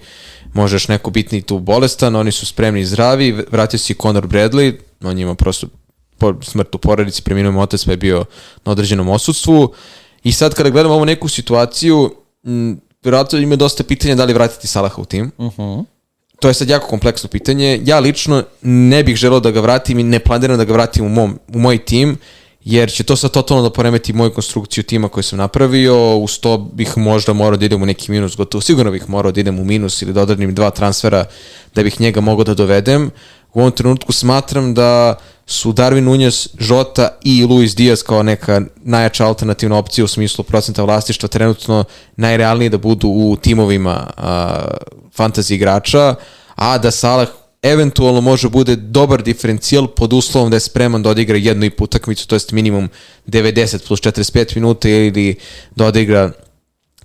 možeš 0.54 0.88
neko 0.88 1.12
bitni 1.12 1.42
tu 1.42 1.60
bolestan, 1.60 2.16
oni 2.16 2.32
su 2.32 2.46
spremni 2.46 2.82
i 2.82 2.86
zdravi, 2.86 3.32
vratio 3.52 3.80
se 3.80 3.94
i 3.94 3.96
Conor 4.02 4.28
Bradley, 4.28 4.74
on 5.10 5.20
ima 5.20 5.36
prosto 5.36 5.68
smrt 6.42 6.76
u 6.76 6.78
porodici, 6.78 7.22
preminuo 7.22 7.52
mu 7.52 7.62
otac 7.62 7.86
pa 7.86 7.92
je 7.92 7.98
bio 7.98 8.26
na 8.66 8.72
određenom 8.72 9.10
osudstvu 9.10 9.74
i 10.24 10.32
sad 10.32 10.54
kada 10.54 10.70
gledamo 10.70 10.96
ovu 10.96 11.06
neku 11.06 11.28
situaciju, 11.30 12.16
m, 12.44 12.82
vjerojatno 13.04 13.40
ima 13.40 13.56
dosta 13.56 13.84
pitanja 13.84 14.16
da 14.16 14.26
li 14.26 14.34
vratiti 14.34 14.68
Salaha 14.68 15.02
u 15.02 15.06
tim. 15.06 15.32
Uh 15.38 15.46
mhm. 15.46 15.62
-huh. 15.62 15.86
To 16.40 16.48
je 16.48 16.54
sad 16.54 16.70
jako 16.70 16.88
kompleksno 16.88 17.30
pitanje. 17.30 17.82
Ja 17.86 18.00
lično 18.00 18.44
ne 18.62 19.04
bih 19.04 19.16
želeo 19.16 19.40
da 19.40 19.52
ga 19.52 19.62
vratim 19.62 20.00
i 20.00 20.04
ne 20.04 20.20
planiram 20.20 20.58
da 20.58 20.64
ga 20.64 20.74
vratim 20.74 21.06
u, 21.06 21.10
mom, 21.10 21.40
u 21.54 21.60
moj 21.60 21.78
tim, 21.78 22.18
jer 22.66 22.92
će 22.92 23.04
to 23.04 23.16
sad 23.16 23.32
totalno 23.32 23.64
da 23.64 23.70
poremeti 23.70 24.14
moju 24.14 24.34
konstrukciju 24.34 24.84
tima 24.84 25.10
koju 25.10 25.24
sam 25.24 25.38
napravio, 25.40 26.18
uz 26.18 26.40
to 26.40 26.58
bih 26.58 26.98
možda 26.98 27.34
morao 27.34 27.58
da 27.58 27.66
idem 27.66 27.84
u 27.84 27.86
neki 27.86 28.12
minus, 28.12 28.38
gotovo 28.38 28.62
sigurno 28.62 28.92
bih 28.92 29.10
morao 29.10 29.32
da 29.32 29.40
idem 29.40 29.60
u 29.60 29.66
minus 29.66 30.02
ili 30.02 30.14
da 30.14 30.22
odradim 30.22 30.56
dva 30.56 30.70
transfera 30.70 31.26
da 31.76 31.84
bih 31.84 32.02
njega 32.02 32.22
mogao 32.22 32.44
da 32.44 32.54
dovedem. 32.54 33.12
U 33.54 33.60
ovom 33.60 33.72
trenutku 33.72 34.14
smatram 34.14 34.74
da 34.74 35.16
su 35.46 35.74
Darwin 35.74 36.04
Nunez, 36.04 36.48
Žota 36.60 37.10
i 37.24 37.46
Luis 37.46 37.76
Diaz 37.76 38.04
kao 38.04 38.24
neka 38.24 38.62
najjača 38.84 39.26
alternativna 39.26 39.78
opcija 39.78 40.06
u 40.06 40.08
smislu 40.08 40.44
procenta 40.44 40.84
vlastištva 40.84 41.30
trenutno 41.30 41.84
najrealnije 42.16 42.70
da 42.70 42.78
budu 42.78 43.08
u 43.08 43.36
timovima 43.36 44.08
a, 44.18 44.60
fantasy 45.18 45.54
igrača, 45.54 46.16
a 46.56 46.78
da 46.78 46.92
Salah 46.92 47.28
eventualno 47.62 48.22
može 48.22 48.50
bude 48.50 48.76
dobar 48.76 49.24
diferencijal 49.24 49.88
pod 49.88 50.14
uslovom 50.14 50.50
da 50.50 50.56
je 50.56 50.60
spreman 50.60 51.04
da 51.04 51.10
odigra 51.10 51.38
jednu 51.38 51.66
i 51.66 51.70
po 51.70 51.84
utakmicu, 51.84 52.28
to 52.28 52.36
jest 52.36 52.52
minimum 52.52 52.90
90 53.28 53.88
plus 53.88 54.02
45 54.02 54.56
minuta 54.56 54.90
ili 54.90 55.36
da 55.76 55.86
odigra 55.86 56.32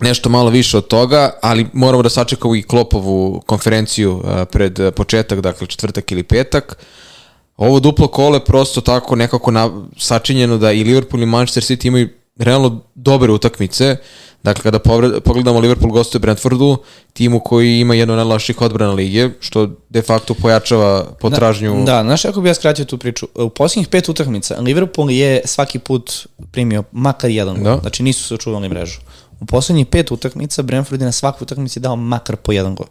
nešto 0.01 0.29
malo 0.29 0.49
više 0.49 0.77
od 0.77 0.87
toga, 0.87 1.31
ali 1.41 1.67
moramo 1.73 2.03
da 2.03 2.09
sačekamo 2.09 2.55
i 2.55 2.63
Klopovu 2.63 3.41
konferenciju 3.45 4.23
pred 4.51 4.79
početak, 4.95 5.41
dakle 5.41 5.67
četvrtak 5.67 6.11
ili 6.11 6.23
petak. 6.23 6.77
Ovo 7.57 7.79
duplo 7.79 8.07
kole 8.07 8.45
prosto 8.45 8.81
tako 8.81 9.15
nekako 9.15 9.51
na, 9.51 9.69
sačinjeno 9.97 10.57
da 10.57 10.71
i 10.71 10.83
Liverpool 10.83 11.23
i 11.23 11.25
Manchester 11.25 11.63
City 11.63 11.87
imaju 11.87 12.09
realno 12.37 12.81
dobre 12.95 13.31
utakmice. 13.31 13.97
Dakle, 14.43 14.63
kada 14.63 14.79
pogledamo 15.25 15.59
Liverpool 15.59 15.91
gostuje 15.91 16.19
Brentfordu, 16.19 16.77
timu 17.13 17.39
koji 17.39 17.79
ima 17.79 17.95
jedno 17.95 18.13
od 18.13 18.17
najlaših 18.17 18.61
odbrana 18.61 18.93
lige, 18.93 19.29
što 19.39 19.69
de 19.89 20.01
facto 20.01 20.33
pojačava 20.33 21.05
potražnju... 21.19 21.83
Da, 21.85 21.93
da 21.93 22.03
znaš 22.03 22.21
kako 22.21 22.41
bi 22.41 22.49
ja 22.49 22.53
skratio 22.53 22.85
tu 22.85 22.97
priču? 22.97 23.27
U 23.35 23.49
posljednjih 23.49 23.87
pet 23.87 24.09
utakmica 24.09 24.55
Liverpool 24.59 25.11
je 25.11 25.41
svaki 25.45 25.79
put 25.79 26.27
primio 26.51 26.83
makar 26.91 27.29
jedan 27.29 27.63
gol. 27.63 27.75
Da. 27.75 27.81
Znači 27.81 28.03
nisu 28.03 28.23
se 28.23 28.33
očuvali 28.33 28.69
mrežu. 28.69 28.99
U 29.39 29.45
poslednjih 29.45 29.87
pet 29.87 30.11
utakmica 30.11 30.61
Brentford 30.61 31.01
je 31.01 31.05
na 31.05 31.11
svakoj 31.11 31.45
utakmici 31.45 31.79
dao 31.79 31.95
makar 31.95 32.35
po 32.35 32.51
jedan 32.51 32.75
gol. 32.75 32.87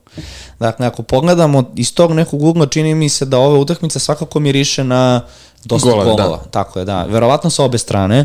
Dakle, 0.59 0.87
ako 0.87 1.03
pogledamo 1.03 1.65
iz 1.77 1.95
tog 1.95 2.13
nekog 2.13 2.43
ugla, 2.43 2.67
čini 2.67 2.95
mi 2.95 3.09
se 3.09 3.25
da 3.25 3.39
ova 3.39 3.59
utakmica 3.59 3.99
svakako 3.99 4.41
miriše 4.41 4.85
na 4.85 5.21
dosta 5.65 5.91
Gola, 5.91 6.05
golova. 6.05 6.37
da. 6.37 6.51
Tako 6.51 6.79
je, 6.79 6.85
da. 6.85 7.05
Verovatno 7.05 7.51
sa 7.51 7.65
obe 7.65 7.79
strane. 7.79 8.25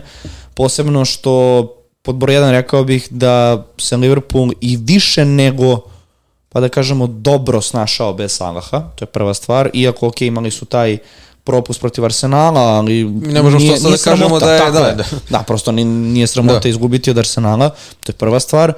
Posebno 0.54 1.06
što 1.06 1.64
pod 2.02 2.16
broj 2.16 2.36
1 2.36 2.52
rekao 2.52 2.84
bih 2.84 3.08
da 3.10 3.66
se 3.78 3.98
Liverpool 3.98 4.52
i 4.62 4.78
više 4.78 5.26
nego 5.26 5.80
pa 6.50 6.60
da 6.60 6.70
kažemo 6.70 7.08
dobro 7.08 7.62
snašao 7.62 8.14
bez 8.14 8.32
Salaha, 8.32 8.80
to 8.96 9.04
je 9.04 9.08
prva 9.08 9.34
stvar, 9.34 9.70
iako 9.74 10.08
ok, 10.08 10.22
imali 10.22 10.52
su 10.52 10.66
taj 10.66 10.98
propust 11.44 11.80
protiv 11.80 12.06
Arsenala, 12.06 12.62
ali 12.62 13.04
Ne 13.06 13.42
možemo 13.42 13.60
što 13.62 13.78
sad 13.78 13.92
da 13.92 13.98
kažemo 14.00 14.40
da 14.40 14.54
je- 14.54 14.72
da, 14.72 14.80
je. 14.80 14.96
da. 14.96 15.04
da, 15.30 15.40
prosto 15.40 15.72
ni- 15.72 15.86
nije 15.86 16.28
sramota 16.28 16.60
Da. 16.60 16.70
izgubiti 16.70 17.12
od 17.12 17.18
Arsenala, 17.18 17.70
to 17.70 18.10
je 18.10 18.16
prva 18.16 18.40
stvar. 18.40 18.74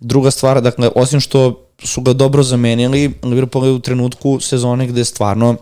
Druga 0.00 0.30
stvar, 0.30 0.60
dakle, 0.60 0.90
osim 0.94 1.20
što 1.20 1.40
su 1.80 2.00
ga 2.00 2.12
dobro 2.12 2.42
zamenili, 2.42 3.14
Liverpool 3.22 3.64
je 3.64 3.72
u 3.72 3.78
trenutku 3.78 4.40
sezone 4.40 4.86
gde 4.86 5.04
stvarno 5.04 5.56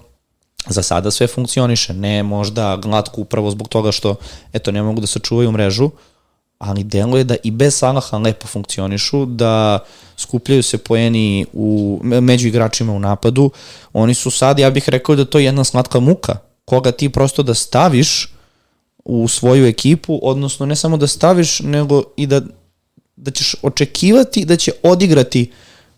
za 0.68 0.82
sada 0.82 1.10
sve 1.10 1.26
funkcioniše, 1.26 1.94
ne 1.94 2.22
možda 2.22 2.76
glatko 2.76 3.20
upravo 3.20 3.50
zbog 3.50 3.68
toga 3.68 3.92
što 3.92 4.14
eto 4.52 4.72
ne 4.72 4.82
mogu 4.82 5.00
da 5.00 5.06
sačuvaju 5.06 5.52
mrežu, 5.52 5.90
ali 6.58 6.84
deluje 6.84 7.24
da 7.24 7.36
i 7.42 7.50
bez 7.50 7.74
Salaha 7.74 8.18
lepo 8.18 8.46
funkcionišu, 8.46 9.26
da 9.26 9.78
skupljaju 10.16 10.62
se 10.62 10.78
poeni 10.78 11.46
u, 11.52 12.00
me- 12.02 12.20
među 12.20 12.48
igračima 12.48 12.92
u 12.92 12.98
napadu. 12.98 13.50
Oni 13.92 14.14
su 14.14 14.30
sad, 14.30 14.58
ja 14.58 14.70
bih 14.70 14.88
rekao 14.88 15.16
da 15.16 15.24
to 15.24 15.38
je 15.38 15.44
jedna 15.44 15.64
slatka 15.64 16.00
muka, 16.00 16.38
koga 16.64 16.92
ti 16.92 17.08
prosto 17.08 17.42
da 17.42 17.54
staviš 17.54 18.32
u 19.04 19.28
svoju 19.28 19.66
ekipu, 19.66 20.20
odnosno 20.22 20.66
ne 20.66 20.76
samo 20.76 20.96
da 20.96 21.06
staviš, 21.06 21.60
nego 21.60 22.02
i 22.16 22.26
da, 22.26 22.40
da 23.16 23.30
ćeš 23.30 23.56
očekivati 23.62 24.44
da 24.44 24.56
će 24.56 24.72
odigrati 24.82 25.52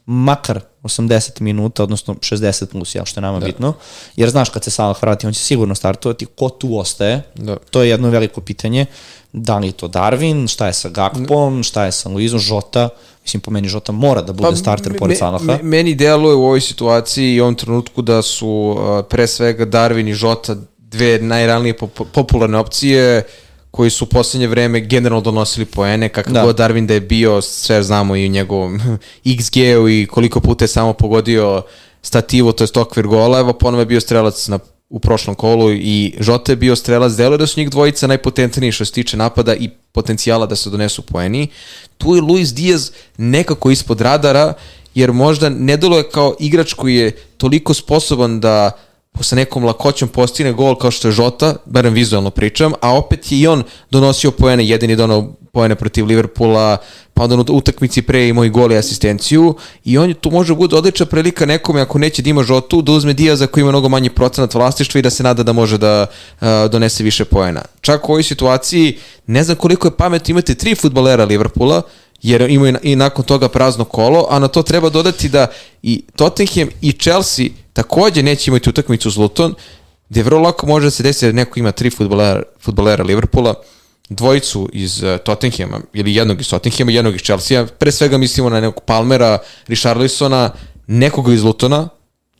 makar 0.06 0.60
80 0.82 1.40
minuta, 1.40 1.82
odnosno 1.82 2.14
60 2.14 2.66
plus, 2.66 2.94
jel, 2.94 3.04
što 3.04 3.20
je 3.20 3.22
nama 3.22 3.40
da. 3.40 3.46
bitno. 3.46 3.74
Jer 4.16 4.30
znaš, 4.30 4.48
kad 4.48 4.64
se 4.64 4.70
Salah 4.70 5.02
vrati, 5.02 5.26
on 5.26 5.32
će 5.32 5.40
sigurno 5.40 5.74
startovati. 5.74 6.26
Ko 6.26 6.48
tu 6.48 6.78
ostaje? 6.78 7.22
Da. 7.34 7.56
To 7.70 7.82
je 7.82 7.88
jedno 7.88 8.10
veliko 8.10 8.40
pitanje. 8.40 8.86
Da 9.32 9.58
li 9.58 9.66
je 9.66 9.72
to 9.72 9.88
Darwin, 9.88 10.48
šta 10.48 10.66
je 10.66 10.72
sa 10.72 10.88
Gakpom, 10.88 11.62
šta 11.62 11.84
je 11.84 11.92
sa 11.92 12.08
Luizom, 12.08 12.40
Žota, 12.40 12.88
mislim 13.22 13.40
po 13.40 13.50
meni 13.50 13.68
Žota 13.68 13.92
mora 13.92 14.22
da 14.22 14.32
bude 14.32 14.56
starter 14.56 14.92
me- 14.92 14.98
pored 14.98 15.18
Salaha. 15.18 15.44
me- 15.44 15.60
meni 15.62 15.94
deluje 15.94 16.34
u 16.34 16.44
ovoj 16.44 16.60
situaciji 16.60 17.34
i 17.34 17.40
ovom 17.40 17.54
trenutku 17.54 18.02
da 18.02 18.22
su 18.22 18.48
uh, 18.48 18.78
pre 19.04 19.26
svega 19.26 19.66
Darwin 19.66 20.08
i 20.08 20.14
Žota 20.14 20.56
dve 20.80 21.18
najrealnije 21.18 21.76
pop 21.76 21.90
popularne 22.12 22.58
opcije 22.58 23.22
koji 23.70 23.90
su 23.90 24.04
u 24.04 24.08
poslednje 24.08 24.46
vreme 24.46 24.80
generalno 24.80 25.20
donosili 25.20 25.66
poene, 25.66 26.08
kakav 26.08 26.32
Da. 26.32 26.44
god 26.44 26.58
Darwin 26.58 26.86
da 26.86 26.94
je 26.94 27.00
bio, 27.00 27.42
sve 27.42 27.82
znamo 27.82 28.16
i 28.16 28.26
u 28.26 28.30
njegovom 28.30 28.80
XG-u 29.26 29.88
i 29.88 30.06
koliko 30.06 30.40
puta 30.40 30.64
je 30.64 30.68
samo 30.68 30.92
pogodio 30.92 31.62
stativu, 32.02 32.52
to 32.52 32.64
je 32.64 32.68
okvir 32.76 33.06
gola, 33.06 33.38
evo 33.38 33.52
ponovo 33.52 33.82
je 33.82 33.86
bio 33.86 34.00
strelac 34.00 34.48
na 34.48 34.58
u 34.90 34.98
prošlom 34.98 35.36
kolu 35.36 35.72
i 35.72 36.14
Žota 36.20 36.52
je 36.52 36.56
bio 36.56 36.76
strelac, 36.76 37.12
deluje 37.12 37.38
da 37.38 37.46
su 37.46 37.60
njih 37.60 37.70
dvojica 37.70 38.06
najpotentniji 38.06 38.72
što 38.72 38.84
se 38.84 38.92
tiče 38.92 39.16
napada 39.16 39.54
i 39.54 39.68
potencijala 39.92 40.46
da 40.46 40.56
se 40.56 40.70
donesu 40.70 41.02
poeni. 41.02 41.48
Tu 41.98 42.14
je 42.14 42.22
Luis 42.22 42.54
Diaz 42.54 42.90
nekako 43.16 43.70
ispod 43.70 44.00
radara, 44.00 44.54
jer 44.94 45.12
možda 45.12 45.48
ne 45.48 45.76
deluje 45.76 46.10
kao 46.10 46.36
igrač 46.40 46.72
koji 46.72 46.94
je 46.94 47.10
toliko 47.36 47.74
sposoban 47.74 48.40
da 48.40 48.70
sa 49.20 49.36
nekom 49.36 49.64
lakoćom 49.64 50.08
postigne 50.08 50.52
gol 50.52 50.74
kao 50.74 50.90
što 50.90 51.08
je 51.08 51.12
Žota, 51.12 51.54
barem 51.66 51.94
vizualno 51.94 52.30
pričam, 52.30 52.72
a 52.80 52.96
opet 52.96 53.32
je 53.32 53.38
i 53.38 53.46
on 53.46 53.62
donosio 53.90 54.30
poene, 54.30 54.66
jedini 54.66 54.96
donao 54.96 55.34
poene 55.52 55.74
protiv 55.74 56.06
Liverpoola, 56.06 56.76
pa 57.14 57.24
onda 57.24 57.36
na 57.36 57.44
utakmici 57.48 58.02
pre 58.02 58.28
imao 58.28 58.44
i 58.44 58.50
gol 58.50 58.72
i 58.72 58.76
asistenciju 58.76 59.54
i 59.84 59.98
on 59.98 60.14
tu 60.14 60.30
može 60.30 60.54
bude 60.54 60.76
odlična 60.76 61.06
prilika 61.06 61.46
nekome 61.46 61.80
ako 61.80 61.98
neće 61.98 62.22
da 62.22 62.30
ima 62.30 62.42
Žotu, 62.42 62.82
da 62.82 62.92
uzme 62.92 63.12
Diaza 63.12 63.46
koji 63.46 63.62
ima 63.62 63.70
mnogo 63.70 63.88
manji 63.88 64.10
procenat 64.10 64.54
vlastištva 64.54 64.98
i 64.98 65.02
da 65.02 65.10
se 65.10 65.22
nada 65.22 65.42
da 65.42 65.52
može 65.52 65.78
da 65.78 66.06
uh, 66.06 66.46
donese 66.70 67.02
više 67.02 67.24
poena. 67.24 67.62
Čak 67.80 68.08
u 68.08 68.12
ovoj 68.12 68.22
situaciji 68.22 68.98
ne 69.26 69.44
znam 69.44 69.56
koliko 69.56 69.88
je 69.88 69.96
pametno 69.96 70.32
imati 70.32 70.54
tri 70.54 70.74
futbolera 70.74 71.24
Liverpoola, 71.24 71.82
jer 72.22 72.42
imaju 72.50 72.76
i 72.82 72.96
nakon 72.96 73.24
toga 73.24 73.48
prazno 73.48 73.84
kolo, 73.84 74.26
a 74.30 74.38
na 74.38 74.48
to 74.48 74.62
treba 74.62 74.90
dodati 74.90 75.28
da 75.28 75.46
i 75.82 76.02
Tottenham 76.16 76.68
i 76.80 76.92
Chelsea 76.92 77.46
takođe 77.78 78.22
neće 78.22 78.50
imati 78.50 78.70
utakmicu 78.70 79.10
s 79.10 79.16
Luton, 79.16 79.54
gde 80.08 80.22
vrlo 80.22 80.40
lako 80.40 80.66
može 80.66 80.86
da 80.86 80.90
se 80.90 81.02
desi 81.02 81.26
da 81.26 81.32
neko 81.32 81.58
ima 81.58 81.72
tri 81.72 81.90
futbolera, 81.90 82.42
futbolera 82.60 83.04
Liverpoola, 83.04 83.54
dvojicu 84.08 84.68
iz 84.72 85.02
uh, 85.02 85.18
Tottenhama, 85.24 85.80
ili 85.92 86.14
jednog 86.14 86.40
iz 86.40 86.50
Tottenhama, 86.50 86.92
jednog 86.92 87.14
iz 87.14 87.22
Chelsea, 87.22 87.66
pre 87.66 87.92
svega 87.92 88.18
mislimo 88.18 88.50
na 88.50 88.60
nekog 88.60 88.82
Palmera, 88.84 89.38
Richarlisona, 89.68 90.50
nekoga 90.86 91.32
iz 91.32 91.42
Lutona, 91.42 91.88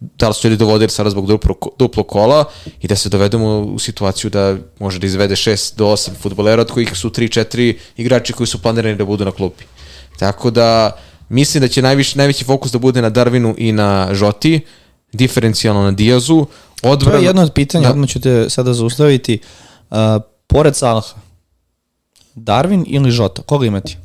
da 0.01 0.29
li 0.29 0.35
su 0.35 0.49
ljudi 0.49 0.59
dovodili 0.59 0.91
sada 0.91 1.11
zbog 1.11 1.27
duplo, 1.27 1.55
duplo 1.79 2.03
kola 2.03 2.45
i 2.81 2.89
da 2.89 2.97
se 2.97 3.09
dovedemo 3.09 3.61
u 3.61 3.79
situaciju 3.79 4.31
da 4.31 4.57
može 4.79 4.99
da 4.99 5.07
izvede 5.07 5.35
6 5.35 5.77
do 5.77 5.87
8 5.87 6.11
futbolera, 6.23 6.63
od 6.63 6.71
kojih 6.71 6.99
su 6.99 7.11
3-4 7.11 7.75
igrači 7.97 8.33
koji 8.33 8.47
su 8.47 8.63
planirani 8.63 8.97
da 8.97 9.05
budu 9.05 9.25
na 9.25 9.31
klupi. 9.31 9.65
Tako 10.19 10.51
da 10.51 10.99
mislim 11.29 11.61
da 11.61 11.69
će 11.69 11.83
najviše, 11.83 12.19
najveći 12.19 12.45
fokus 12.45 12.73
da 12.73 12.79
bude 12.79 13.03
na 13.03 13.11
Darwinu 13.11 13.55
i 13.59 13.73
na 13.73 14.09
Žoti, 14.15 14.61
diferencijalno 15.13 15.83
na 15.83 15.93
Diazu. 15.93 16.47
To 16.81 16.89
Odbrana, 16.91 17.19
je 17.19 17.25
jedno 17.25 17.43
od 17.43 17.53
pitanja, 17.53 17.85
Da. 17.85 17.91
odmah 17.91 18.09
ću 18.09 18.21
te 18.21 18.51
sada 18.51 18.75
zaustaviti. 18.75 19.39
Uh, 19.91 19.97
pored 20.47 20.77
Salaha, 20.77 21.15
Darwin 22.35 22.85
ili 22.87 23.11
Žota, 23.11 23.43
koga 23.43 23.67
imati? 23.67 23.97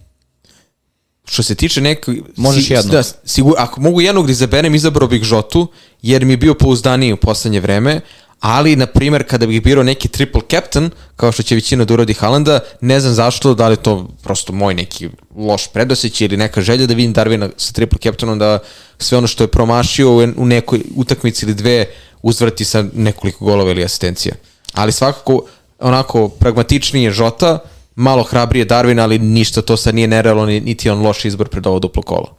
Što 1.26 1.44
se 1.44 1.56
tiče 1.56 1.82
nekog... 1.82 2.16
Možeš 2.36 2.70
jedno. 2.72 2.92
Da, 2.92 3.04
sigur, 3.26 3.54
ako 3.58 3.82
mogu 3.82 4.02
jednog 4.02 4.26
da 4.26 4.32
izaberem, 4.32 4.76
izabrao 4.76 5.08
bih 5.08 5.24
Žotu, 5.24 5.68
jer 6.02 6.26
mi 6.26 6.34
je 6.34 6.38
bio 6.38 6.54
pouzdaniji 6.54 7.14
u 7.14 7.18
poslednje 7.18 7.60
vreme, 7.60 8.02
ali, 8.40 8.76
na 8.76 8.86
primer, 8.86 9.24
kada 9.28 9.48
bih 9.48 9.64
birao 9.64 9.84
neki 9.84 10.08
triple 10.08 10.42
captain, 10.52 10.90
kao 11.16 11.32
što 11.32 11.44
će 11.44 11.56
većina 11.56 11.86
da 11.86 11.94
uradi 11.94 12.14
Halanda, 12.14 12.60
ne 12.82 13.00
znam 13.00 13.14
zašto, 13.14 13.54
da 13.54 13.68
li 13.68 13.74
je 13.74 13.84
to 13.84 14.08
prosto 14.24 14.54
moj 14.54 14.74
neki 14.74 15.10
loš 15.36 15.68
predosjeć 15.68 16.22
ili 16.22 16.38
neka 16.38 16.62
želja 16.62 16.88
da 16.88 16.94
vidim 16.94 17.14
Darvina 17.14 17.50
sa 17.58 17.74
triple 17.74 18.00
captainom, 18.04 18.40
da 18.40 18.60
sve 19.04 19.18
ono 19.18 19.28
što 19.28 19.44
je 19.44 19.48
promašio 19.48 20.12
u 20.38 20.46
nekoj 20.46 20.82
utakmici 20.96 21.46
ili 21.46 21.54
dve 21.54 21.86
uzvrati 22.22 22.66
sa 22.66 22.86
nekoliko 22.94 23.46
golova 23.46 23.72
ili 23.72 23.84
asistencija. 23.84 24.36
Ali 24.74 24.92
svakako, 24.92 25.42
onako, 25.80 26.30
pragmatičniji 26.30 27.04
je 27.04 27.12
Žota, 27.12 27.60
malo 27.96 28.24
hrabrije 28.24 28.66
Darwin, 28.68 29.02
ali 29.02 29.20
ništa 29.20 29.62
to 29.62 29.78
sad 29.78 29.96
nije 29.96 30.08
nerealno, 30.08 30.46
ni- 30.46 30.60
niti 30.62 30.90
on 30.90 31.02
loš 31.02 31.26
izbor 31.26 31.50
pred 31.50 31.68
ovo 31.68 31.80
duplo 31.80 32.02
kolo. 32.02 32.36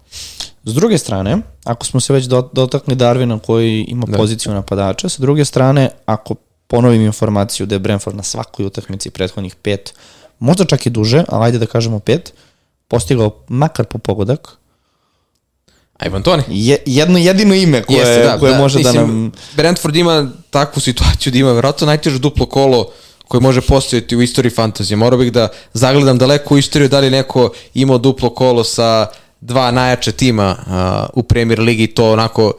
S 0.65 0.75
druge 0.75 0.99
strane, 0.99 1.37
ako 1.65 1.87
smo 1.87 2.01
se 2.01 2.13
već 2.13 2.25
do- 2.25 2.51
dotakli 2.53 2.95
Darvina 2.95 3.39
koji 3.39 3.85
ima 3.89 4.07
da. 4.07 4.17
poziciju 4.17 4.53
napadača, 4.55 5.09
sa 5.09 5.23
druge 5.23 5.45
strane, 5.45 5.91
ako 6.07 6.35
ponovim 6.67 7.03
informaciju 7.03 7.67
da 7.67 7.75
je 7.75 7.79
Brentford 7.79 8.17
na 8.17 8.23
svakoj 8.23 8.67
utakmici 8.67 9.11
prethodnih 9.11 9.55
pet, 9.55 9.95
možda 10.39 10.65
čak 10.65 10.87
i 10.87 10.91
duže, 10.91 11.25
ali 11.29 11.45
ajde 11.45 11.59
da 11.59 11.67
kažemo 11.67 11.99
pet, 11.99 12.33
postigao 12.89 13.31
makar 13.49 13.85
po 13.87 13.99
pogodak, 13.99 14.49
Ivan 16.07 16.23
Toni? 16.23 16.43
je, 16.49 16.79
jedno 16.87 17.19
jedino 17.19 17.55
ime 17.55 17.83
koje, 17.83 17.99
Jeste, 17.99 18.37
koje 18.41 18.59
može 18.59 18.83
da 18.83 18.93
nam... 18.93 19.33
Brentford 19.57 19.97
ima 19.97 20.31
takvu 20.51 20.81
situaciju 20.81 21.33
da 21.33 21.39
ima 21.39 21.53
verovatno 21.53 21.87
najteže 21.87 22.19
duplo 22.19 22.47
kolo 22.47 22.91
koje 23.29 23.41
može 23.41 23.61
postojati 23.61 24.17
u 24.17 24.23
istoriji 24.23 24.51
fantazije. 24.51 24.97
Morao 24.97 25.19
bih 25.19 25.33
da 25.33 25.49
zagledam 25.73 26.19
daleko 26.19 26.55
u 26.55 26.59
istoriju 26.59 26.89
da 26.89 27.01
li 27.01 27.11
neko 27.11 27.51
imao 27.75 27.99
duplo 27.99 28.31
kolo 28.31 28.65
sa 28.65 29.07
dva 29.41 29.71
najjača 29.71 30.13
tima 30.13 30.57
uh, 30.59 31.21
u 31.21 31.23
Premier 31.23 31.61
Ligi, 31.61 31.87
to 31.87 32.13
onako 32.13 32.53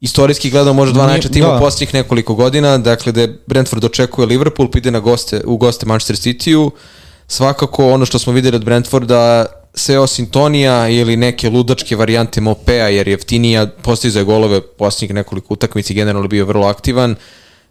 istorijski 0.00 0.50
gledano 0.50 0.72
može 0.72 0.92
dva 0.92 1.06
najjača 1.06 1.28
tima 1.28 1.48
da. 1.48 1.56
u 1.56 1.60
posljednjih 1.60 1.94
nekoliko 1.94 2.34
godina, 2.34 2.78
dakle 2.78 3.12
da 3.12 3.28
Brentford 3.46 3.84
očekuje 3.84 4.26
Liverpool, 4.26 4.70
pa 4.70 4.78
ide 4.78 4.90
na 4.90 5.00
goste, 5.00 5.42
u 5.44 5.56
goste 5.56 5.86
Manchester 5.86 6.16
City-u. 6.16 6.70
Svakako 7.26 7.92
ono 7.92 8.06
što 8.06 8.18
smo 8.18 8.32
videli 8.32 8.56
od 8.56 8.64
Brentforda, 8.64 9.46
sve 9.74 9.98
osim 9.98 10.26
Tonija 10.26 10.88
ili 10.88 11.16
neke 11.16 11.50
ludačke 11.50 11.96
varijante 11.96 12.40
Mopea, 12.40 12.88
jer 12.88 13.08
je 13.08 13.12
jeftinija, 13.12 13.66
postiže 13.66 14.22
golove 14.24 14.60
posljednjih 14.60 15.14
nekoliko 15.14 15.54
utakmici, 15.54 15.94
generalno 15.94 16.28
bio 16.28 16.46
vrlo 16.46 16.66
aktivan, 16.66 17.16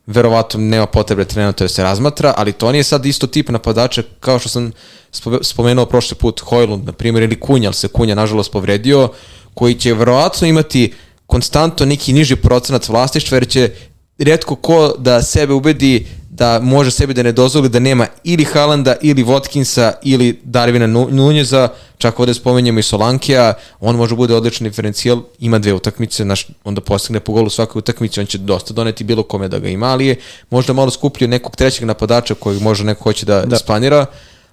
verovatno 0.05 0.59
nema 0.59 0.85
potrebe 0.85 1.25
trenutno 1.25 1.63
da 1.63 1.67
se 1.67 1.83
razmatra, 1.83 2.33
ali 2.37 2.51
Toni 2.51 2.77
je 2.77 2.83
sad 2.83 3.05
isto 3.05 3.27
tip 3.27 3.49
napadača 3.49 4.03
kao 4.19 4.39
što 4.39 4.49
sam 4.49 4.71
spome- 5.11 5.43
spomenuo 5.43 5.85
prošli 5.85 6.17
put 6.17 6.41
Hojlund, 6.41 6.85
na 6.85 6.91
primjer, 6.91 7.23
ili 7.23 7.39
Kunja, 7.39 7.67
ali 7.67 7.75
se 7.75 7.87
Kunja 7.87 8.15
nažalost 8.15 8.51
povredio, 8.51 9.09
koji 9.53 9.75
će 9.75 9.93
verovatno 9.93 10.47
imati 10.47 10.93
konstantno 11.27 11.85
neki 11.85 12.13
niži 12.13 12.35
procenat 12.35 12.89
vlastištva, 12.89 13.35
jer 13.35 13.47
će 13.47 13.71
redko 14.17 14.55
ko 14.55 14.95
da 14.97 15.21
sebe 15.21 15.53
ubedi 15.53 16.07
da 16.35 16.59
može 16.59 16.91
sebi 16.91 17.13
da 17.13 17.23
ne 17.23 17.31
dozvoli 17.31 17.69
da 17.69 17.79
nema 17.79 18.07
ili 18.23 18.43
Halanda, 18.43 18.95
ili 19.01 19.23
Watkinsa, 19.23 19.91
ili 20.03 20.39
Darvina 20.43 20.87
Nu- 20.87 21.07
Nunjeza, 21.11 21.69
čak 21.97 22.19
ovde 22.19 22.33
spomenjamo 22.33 22.79
i 22.79 22.83
Solankija, 22.83 23.53
on 23.79 23.95
može 23.95 24.15
bude 24.15 24.35
odličan 24.35 24.67
diferencijal, 24.67 25.21
ima 25.39 25.59
dve 25.59 25.73
utakmice, 25.73 26.25
naš, 26.25 26.47
onda 26.63 26.81
postigne 26.81 27.19
po 27.19 27.33
golu 27.33 27.49
svakoj 27.49 27.79
utakmici, 27.79 28.19
on 28.19 28.25
će 28.25 28.37
dosta 28.37 28.73
doneti 28.73 29.03
bilo 29.03 29.23
kome 29.23 29.47
da 29.47 29.59
ga 29.59 29.69
ima, 29.69 29.85
ali 29.87 30.07
je 30.07 30.15
možda 30.49 30.73
malo 30.73 30.91
skuplji 30.91 31.25
od 31.25 31.29
nekog 31.29 31.55
trećeg 31.55 31.85
napadača 31.85 32.33
kojeg 32.35 32.61
možda 32.61 32.85
neko 32.85 33.03
hoće 33.03 33.25
da, 33.25 33.45
da. 33.45 33.57
splanira, 33.57 34.05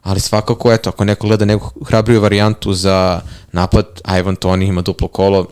ali 0.03 0.21
svakako, 0.21 0.73
eto, 0.73 0.91
ako 0.91 1.05
neko 1.05 1.27
gleda 1.27 1.45
neku 1.45 1.85
hrabriju 1.85 2.21
varijantu 2.21 2.73
za 2.75 3.21
napad, 3.53 3.87
Ivan 4.19 4.37
Toni 4.37 4.67
ima 4.67 4.83
duplo 4.83 5.09
kolo 5.09 5.47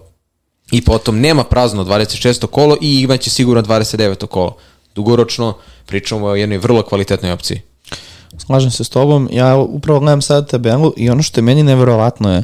i 0.73 0.85
potom 0.85 1.21
nema 1.21 1.45
prazno 1.45 1.85
26. 1.85 2.47
kolo 2.47 2.77
i 2.81 3.01
imaće 3.01 3.31
sigurno 3.31 3.63
29. 3.63 4.27
kolo. 4.27 4.57
Dugoročno 4.99 5.55
pričamo 5.87 6.27
o 6.27 6.35
jednoj 6.35 6.59
vrlo 6.59 6.83
kvalitetnoj 6.83 7.33
opciji. 7.33 7.63
Slažem 8.39 8.71
se 8.71 8.85
s 8.85 8.89
tobom, 8.89 9.29
ja 9.33 9.57
upravo 9.57 10.01
gledam 10.01 10.23
sada 10.23 10.47
tabelu 10.47 10.93
i 10.97 11.11
ono 11.11 11.23
što 11.23 11.41
je 11.41 11.45
meni 11.47 11.63
neverovatno 11.63 12.35
je 12.35 12.43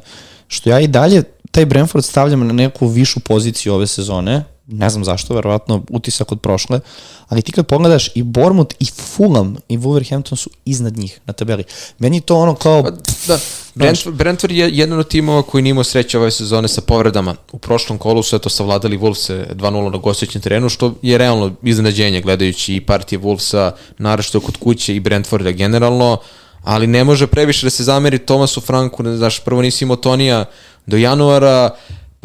što 0.48 0.70
ja 0.70 0.80
i 0.80 0.88
dalje 0.88 1.22
taj 1.50 1.66
Brentford 1.66 2.04
stavljam 2.04 2.46
na 2.46 2.52
neku 2.52 2.86
višu 2.86 3.20
poziciju 3.20 3.74
ove 3.74 3.86
sezone, 3.86 4.44
ne 4.66 4.90
znam 4.90 5.04
zašto, 5.04 5.34
verovatno 5.34 5.82
utisak 5.90 6.32
od 6.32 6.40
prošle, 6.40 6.80
ali 7.28 7.42
ti 7.42 7.52
kad 7.52 7.66
pogledaš 7.66 8.10
i 8.14 8.22
Bournemouth 8.22 8.74
i 8.80 8.84
Fulham 8.84 9.56
i 9.68 9.78
Wolverhampton 9.78 10.36
su 10.36 10.50
iznad 10.64 10.96
njih 10.96 11.20
na 11.26 11.32
tabeli. 11.32 11.64
Meni 11.98 12.20
to 12.20 12.36
ono 12.36 12.54
kao... 12.54 12.82
Pa, 12.82 12.90
da, 13.26 13.38
Brentford, 13.74 14.16
Brentford 14.16 14.54
je 14.54 14.70
jedan 14.72 14.98
od 14.98 15.08
timova 15.08 15.42
koji 15.42 15.62
nije 15.62 15.70
imao 15.70 15.84
sreće 15.84 16.18
ove 16.18 16.30
sezone 16.30 16.68
sa 16.68 16.80
povredama. 16.80 17.34
U 17.52 17.58
prošlom 17.58 17.98
kolu 17.98 18.22
su 18.22 18.36
eto 18.36 18.48
savladali 18.48 18.98
Wolves 18.98 19.54
2-0 19.54 19.92
na 19.92 19.98
gostujućem 19.98 20.42
terenu, 20.42 20.68
što 20.68 20.94
je 21.02 21.18
realno 21.18 21.54
iznenađenje 21.62 22.20
gledajući 22.20 22.74
i 22.74 22.80
partije 22.80 23.18
Wolvesa, 23.18 23.70
naravno 23.98 24.40
kod 24.40 24.56
kuće 24.56 24.96
i 24.96 25.00
Brentforda 25.00 25.50
generalno, 25.50 26.18
ali 26.62 26.86
ne 26.86 27.04
može 27.04 27.26
previše 27.26 27.66
da 27.66 27.70
se 27.70 27.84
zameri 27.84 28.18
Tomasu 28.18 28.60
Franku, 28.60 29.02
ne 29.02 29.16
znaš, 29.16 29.40
prvo 29.40 29.62
nisi 29.62 29.84
imao 29.84 29.96
Tonija 29.96 30.44
do 30.86 30.96
januara, 30.96 31.70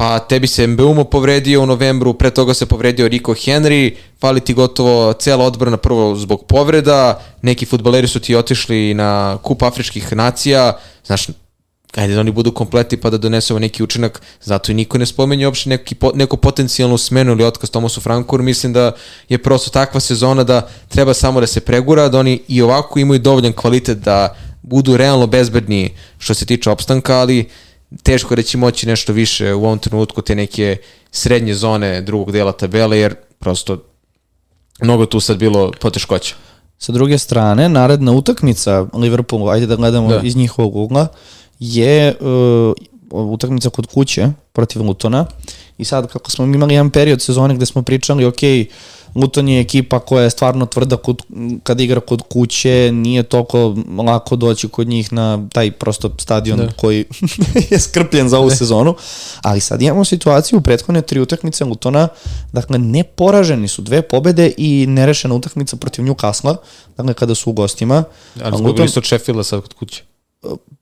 pa 0.00 0.18
tebi 0.18 0.46
se 0.46 0.66
Mbeumo 0.66 1.04
povredio 1.04 1.62
u 1.62 1.66
novembru, 1.66 2.14
pre 2.14 2.30
toga 2.30 2.54
se 2.54 2.66
povredio 2.66 3.08
Rico 3.08 3.34
Henry, 3.34 3.94
fali 4.20 4.40
ti 4.40 4.54
gotovo 4.54 5.12
cela 5.12 5.44
odbrana 5.44 5.76
prvo 5.76 6.16
zbog 6.16 6.44
povreda, 6.44 7.20
neki 7.42 7.66
futbaleri 7.66 8.08
su 8.08 8.20
ti 8.20 8.34
otišli 8.34 8.94
na 8.94 9.38
kup 9.42 9.62
afričkih 9.62 10.12
nacija, 10.16 10.78
znaš, 11.04 11.26
ajde 11.96 12.14
da 12.14 12.20
oni 12.20 12.30
budu 12.30 12.52
kompleti 12.52 12.96
pa 12.96 13.10
da 13.10 13.18
donesemo 13.18 13.58
neki 13.58 13.82
učinak, 13.82 14.22
zato 14.42 14.72
i 14.72 14.74
niko 14.74 14.98
ne 14.98 15.06
spomenje 15.06 15.46
uopšte 15.46 15.68
neki, 15.68 15.96
neku 16.14 16.36
potencijalnu 16.36 16.98
smenu 16.98 17.32
ili 17.32 17.44
otkaz 17.44 17.70
Tomasu 17.70 18.00
Frankur, 18.00 18.42
mislim 18.42 18.72
da 18.72 18.92
je 19.28 19.38
prosto 19.38 19.70
takva 19.70 20.00
sezona 20.00 20.44
da 20.44 20.68
treba 20.88 21.14
samo 21.14 21.40
da 21.40 21.46
se 21.46 21.60
pregura, 21.60 22.08
da 22.08 22.18
oni 22.18 22.40
i 22.48 22.62
ovako 22.62 22.98
imaju 22.98 23.20
dovoljan 23.20 23.52
kvalitet 23.52 23.98
da 23.98 24.36
budu 24.62 24.96
realno 24.96 25.26
bezbedni 25.26 25.90
što 26.18 26.34
se 26.34 26.46
tiče 26.46 26.70
opstanka, 26.70 27.18
ali 27.18 27.48
teško 28.02 28.36
da 28.36 28.42
će 28.42 28.58
moći 28.58 28.86
nešto 28.86 29.12
više 29.12 29.54
u 29.54 29.64
ovom 29.64 29.78
trenutku 29.78 30.22
te 30.22 30.34
neke 30.34 30.76
srednje 31.10 31.54
zone 31.54 32.00
drugog 32.00 32.32
dela 32.32 32.52
tabele, 32.52 32.98
jer 32.98 33.14
prosto 33.38 33.82
mnogo 34.82 35.06
tu 35.06 35.20
sad 35.20 35.38
bilo 35.38 35.72
poteškoća. 35.80 36.34
Sa 36.78 36.92
druge 36.92 37.18
strane, 37.18 37.68
naredna 37.68 38.12
utakmica 38.12 38.86
Liverpoolu, 38.94 39.48
ajde 39.48 39.66
da 39.66 39.76
gledamo 39.76 40.08
da. 40.08 40.20
iz 40.22 40.36
njihovog 40.36 40.76
ugla, 40.76 41.06
je 41.58 42.14
uh, 42.20 42.72
utakmica 43.10 43.70
kod 43.70 43.86
kuće 43.86 44.28
protiv 44.52 44.82
Lutona 44.82 45.26
i 45.78 45.84
sad 45.84 46.12
kako 46.12 46.30
smo 46.30 46.44
imali 46.44 46.74
jedan 46.74 46.90
period 46.90 47.22
sezone 47.22 47.54
gde 47.54 47.66
smo 47.66 47.82
pričali, 47.82 48.24
ok, 48.24 48.40
Luton 49.14 49.48
je 49.48 49.60
ekipa 49.60 49.98
koja 49.98 50.24
je 50.24 50.30
stvarno 50.30 50.66
tvrda 50.66 50.96
kod, 50.96 51.22
kad 51.62 51.80
igra 51.80 52.00
kod 52.00 52.22
kuće, 52.22 52.90
nije 52.92 53.22
toliko 53.22 53.76
lako 54.06 54.36
doći 54.36 54.68
kod 54.68 54.88
njih 54.88 55.12
na 55.12 55.48
taj 55.52 55.70
prosto 55.70 56.10
stadion 56.18 56.58
da. 56.58 56.72
koji 56.76 57.04
je 57.70 57.78
skrpljen 57.78 58.28
za 58.28 58.38
ovu 58.38 58.48
ne. 58.48 58.56
sezonu, 58.56 58.94
ali 59.42 59.60
sad 59.60 59.82
imamo 59.82 60.04
situaciju 60.04 60.58
u 60.58 60.62
prethodne 60.62 61.02
tri 61.02 61.20
utakmice 61.20 61.64
Lutona, 61.64 62.08
dakle 62.52 62.78
ne 62.78 63.04
poraženi 63.04 63.68
su 63.68 63.82
dve 63.82 64.02
pobede 64.02 64.52
i 64.56 64.86
nerešena 64.86 65.34
utakmica 65.34 65.76
protiv 65.76 66.04
Newcastle, 66.04 66.56
dakle 66.96 67.14
kada 67.14 67.34
su 67.34 67.50
u 67.50 67.52
gostima. 67.52 68.04
Ali 68.42 68.56
zbog 68.56 68.66
Luton... 68.66 68.84
isto 68.84 69.02
Sheffielda 69.02 69.42
sad 69.42 69.60
kod 69.60 69.74
kuće. 69.74 70.02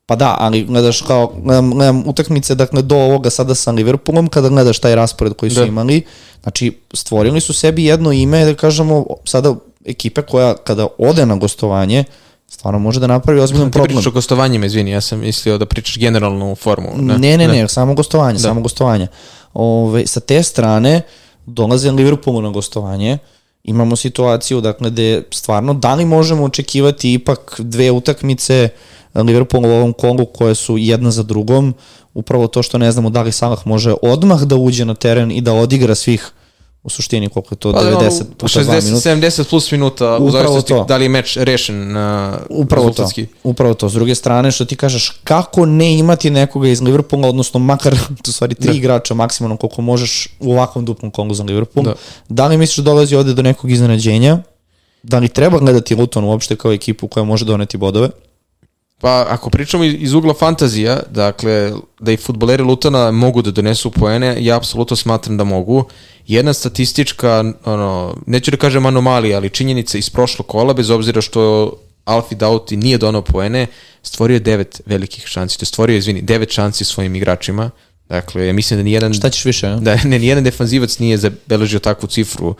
Pa 0.08 0.16
da, 0.16 0.36
ali 0.38 0.64
gledaš 0.64 1.02
kao, 1.02 1.32
gledam, 1.44 1.70
gledam 1.70 2.02
utakmice 2.06 2.54
dakle, 2.54 2.82
do 2.82 2.96
ovoga 2.96 3.30
sada 3.30 3.54
sa 3.54 3.70
Liverpoolom, 3.70 4.28
kada 4.28 4.48
gledaš 4.48 4.78
taj 4.78 4.94
raspored 4.94 5.32
koji 5.34 5.50
su 5.50 5.60
da. 5.60 5.66
imali, 5.66 6.02
znači 6.42 6.72
stvorili 6.94 7.40
su 7.40 7.52
sebi 7.52 7.84
jedno 7.84 8.12
ime, 8.12 8.44
da 8.44 8.54
kažemo, 8.54 9.06
sada 9.24 9.54
ekipe 9.84 10.22
koja 10.22 10.54
kada 10.54 10.86
ode 10.98 11.26
na 11.26 11.36
gostovanje, 11.36 12.04
stvarno 12.46 12.78
može 12.78 13.00
da 13.00 13.06
napravi 13.06 13.40
ozbiljan 13.40 13.70
problem. 13.70 13.88
Ti 13.88 13.94
pričaš 13.94 14.06
o 14.06 14.14
gostovanjima, 14.14 14.66
izvini, 14.66 14.90
ja 14.90 15.00
sam 15.00 15.20
mislio 15.20 15.58
da 15.58 15.66
pričaš 15.66 15.98
generalnu 15.98 16.54
formu. 16.54 16.88
Ne, 16.96 17.18
ne, 17.18 17.36
ne, 17.36 17.48
ne 17.48 17.68
samo 17.68 17.94
gostovanje, 17.94 18.38
da. 18.38 18.42
samo 18.42 18.60
gostovanje. 18.60 19.06
Ove, 19.54 20.06
sa 20.06 20.20
te 20.20 20.42
strane, 20.42 21.02
dolaze 21.46 21.90
Liverpoolu 21.90 22.42
na 22.42 22.50
gostovanje, 22.50 23.18
imamo 23.64 23.96
situaciju, 23.96 24.60
dakle, 24.60 24.90
gde 24.90 25.22
stvarno, 25.30 25.74
da 25.74 25.94
li 25.94 26.04
možemo 26.04 26.44
očekivati 26.44 27.12
ipak 27.12 27.60
dve 27.60 27.90
utakmice, 27.90 28.68
uh, 28.72 28.97
Liverpool 29.14 29.66
u 29.66 29.68
ovom 29.68 29.92
kolu 29.92 30.26
koje 30.26 30.54
su 30.54 30.78
jedna 30.78 31.10
za 31.10 31.22
drugom, 31.22 31.74
upravo 32.14 32.46
to 32.46 32.62
što 32.62 32.78
ne 32.78 32.92
znamo 32.92 33.10
da 33.10 33.22
li 33.22 33.32
Salah 33.32 33.66
može 33.66 33.94
odmah 34.02 34.42
da 34.42 34.56
uđe 34.56 34.84
na 34.84 34.94
teren 34.94 35.30
i 35.30 35.40
da 35.40 35.52
odigra 35.52 35.94
svih 35.94 36.32
u 36.82 36.90
suštini 36.90 37.28
koliko 37.28 37.54
je 37.54 37.58
to 37.58 37.72
pa, 37.72 37.78
90 37.78 38.24
puta 38.36 38.60
60, 38.60 38.84
minuta. 38.84 39.10
70 39.10 39.50
plus 39.50 39.72
minuta 39.72 40.18
u 40.20 40.30
zavisnosti 40.30 40.74
da 40.88 40.96
li 40.96 41.04
je 41.04 41.08
meč 41.08 41.36
rešen 41.36 41.92
na 41.92 42.38
upravo 42.48 42.88
rezultatski. 42.88 43.26
to, 43.26 43.32
upravo 43.42 43.74
to. 43.74 43.88
S 43.88 43.92
druge 43.92 44.14
strane 44.14 44.50
što 44.50 44.64
ti 44.64 44.76
kažeš 44.76 45.20
kako 45.24 45.66
ne 45.66 45.98
imati 45.98 46.30
nekoga 46.30 46.68
iz 46.68 46.80
Liverpoola, 46.80 47.28
odnosno 47.28 47.60
makar 47.60 47.94
u 48.28 48.32
stvari 48.32 48.54
tri 48.54 48.70
da. 48.70 48.76
igrača 48.76 49.14
maksimalno 49.14 49.56
koliko 49.56 49.82
možeš 49.82 50.28
u 50.40 50.52
ovakvom 50.52 50.84
duplom 50.84 51.10
kolu 51.10 51.34
za 51.34 51.44
Liverpool. 51.44 51.84
Da. 51.84 51.94
da 52.28 52.46
li 52.46 52.56
misliš 52.56 52.76
da 52.76 52.82
dolazi 52.82 53.16
ovde 53.16 53.34
do 53.34 53.42
nekog 53.42 53.70
iznenađenja? 53.70 54.38
Da 55.02 55.18
li 55.18 55.28
treba 55.28 55.58
gledati 55.58 55.94
Luton 55.94 56.24
uopšte 56.24 56.56
kao 56.56 56.72
ekipu 56.72 57.08
koja 57.08 57.24
može 57.24 57.44
doneti 57.44 57.76
bodove? 57.76 58.08
Pa 59.00 59.26
ako 59.28 59.50
pričamo 59.50 59.84
iz 59.84 60.14
ugla 60.14 60.34
fantazija, 60.34 61.00
dakle, 61.10 61.72
da 62.00 62.12
i 62.12 62.16
futboleri 62.16 62.62
Lutona 62.62 63.10
mogu 63.10 63.42
da 63.42 63.50
donesu 63.50 63.90
poene, 63.90 64.36
ja 64.40 64.56
apsolutno 64.56 64.96
smatram 64.96 65.36
da 65.36 65.44
mogu. 65.44 65.84
Jedna 66.26 66.52
statistička, 66.52 67.44
ono, 67.64 68.16
neću 68.26 68.50
da 68.50 68.56
kažem 68.56 68.86
anomalija, 68.86 69.36
ali 69.36 69.50
činjenica 69.50 69.98
iz 69.98 70.10
prošlog 70.10 70.46
kola, 70.46 70.74
bez 70.74 70.90
obzira 70.90 71.20
što 71.20 71.72
Alfi 72.04 72.34
Dauti 72.34 72.76
nije 72.76 72.98
donao 72.98 73.22
poene, 73.22 73.66
stvorio 74.02 74.34
je 74.34 74.40
devet 74.40 74.80
velikih 74.86 75.26
šanci, 75.26 75.58
to 75.58 75.62
je 75.62 75.66
stvorio, 75.66 75.96
izvini, 75.96 76.22
devet 76.22 76.50
šanci 76.50 76.84
svojim 76.84 77.14
igračima. 77.14 77.70
Dakle, 78.08 78.46
ja 78.46 78.52
mislim 78.52 78.78
da 78.78 78.84
nijedan... 78.84 79.14
Šta 79.14 79.30
ćeš 79.30 79.44
više, 79.44 79.76
Da, 79.80 79.96
ne, 80.04 80.18
nijedan 80.18 80.44
defanzivac 80.44 80.98
nije 80.98 81.18
zabeležio 81.18 81.78
takvu 81.78 82.08
cifru 82.08 82.54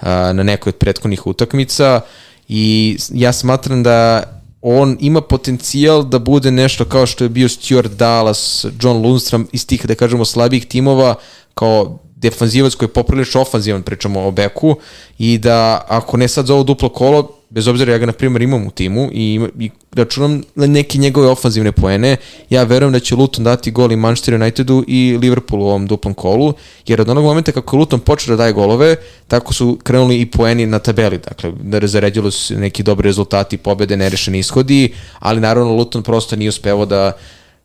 a, 0.00 0.32
na 0.32 0.42
nekoj 0.42 0.70
od 0.70 0.76
prethodnih 0.76 1.26
utakmica 1.26 2.00
i 2.48 2.96
ja 3.12 3.32
smatram 3.32 3.82
da 3.82 4.22
on 4.62 4.96
ima 5.00 5.20
potencijal 5.20 6.02
da 6.02 6.18
bude 6.18 6.50
nešto 6.50 6.84
kao 6.84 7.06
što 7.06 7.24
je 7.24 7.28
bio 7.28 7.48
Stuart 7.48 7.92
Dallas, 7.92 8.66
John 8.82 9.02
Lundstrom 9.02 9.48
iz 9.52 9.66
tih, 9.66 9.86
da 9.86 9.94
kažemo, 9.94 10.24
slabijih 10.24 10.66
timova, 10.66 11.14
kao 11.54 11.98
defanzivac 12.16 12.74
koji 12.74 12.88
je 12.88 12.92
poprilično 12.92 13.40
ofanzivan, 13.40 13.82
pričamo 13.82 14.26
o 14.26 14.30
beku, 14.30 14.76
i 15.18 15.38
da 15.38 15.84
ako 15.88 16.16
ne 16.16 16.28
sad 16.28 16.46
za 16.46 16.54
ovo 16.54 16.62
duplo 16.62 16.88
kolo, 16.88 17.37
bez 17.50 17.68
obzira 17.68 17.92
ja 17.92 17.98
ga 17.98 18.06
na 18.06 18.12
primjer 18.12 18.42
imam 18.42 18.66
u 18.66 18.70
timu 18.70 19.08
i, 19.12 19.40
i 19.58 19.70
računam 19.92 20.42
na 20.54 20.66
neke 20.66 20.98
njegove 20.98 21.28
ofanzivne 21.28 21.72
poene, 21.72 22.16
ja 22.50 22.62
verujem 22.62 22.92
da 22.92 23.00
će 23.00 23.16
Luton 23.16 23.44
dati 23.44 23.70
gol 23.70 23.92
i 23.92 23.96
Manchester 23.96 24.34
Unitedu 24.34 24.84
i 24.86 25.18
Liverpoolu 25.20 25.64
u 25.64 25.68
ovom 25.68 25.86
duplom 25.86 26.14
kolu, 26.14 26.54
jer 26.86 27.00
od 27.00 27.08
onog 27.08 27.24
momenta 27.24 27.52
kako 27.52 27.76
Luton 27.76 28.00
počeo 28.00 28.36
da 28.36 28.42
daje 28.42 28.52
golove, 28.52 28.96
tako 29.28 29.52
su 29.54 29.78
krenuli 29.82 30.20
i 30.20 30.26
poeni 30.26 30.66
na 30.66 30.78
tabeli, 30.78 31.18
dakle, 31.18 31.52
da 31.62 31.86
zaređilo 31.86 32.30
su 32.30 32.58
neki 32.58 32.82
dobri 32.82 33.08
rezultati, 33.08 33.56
pobede, 33.56 33.96
nerešeni 33.96 34.38
ishodi, 34.38 34.92
ali 35.18 35.40
naravno 35.40 35.72
Luton 35.72 36.02
prosto 36.02 36.36
nije 36.36 36.48
uspevao 36.48 36.86
da 36.86 37.12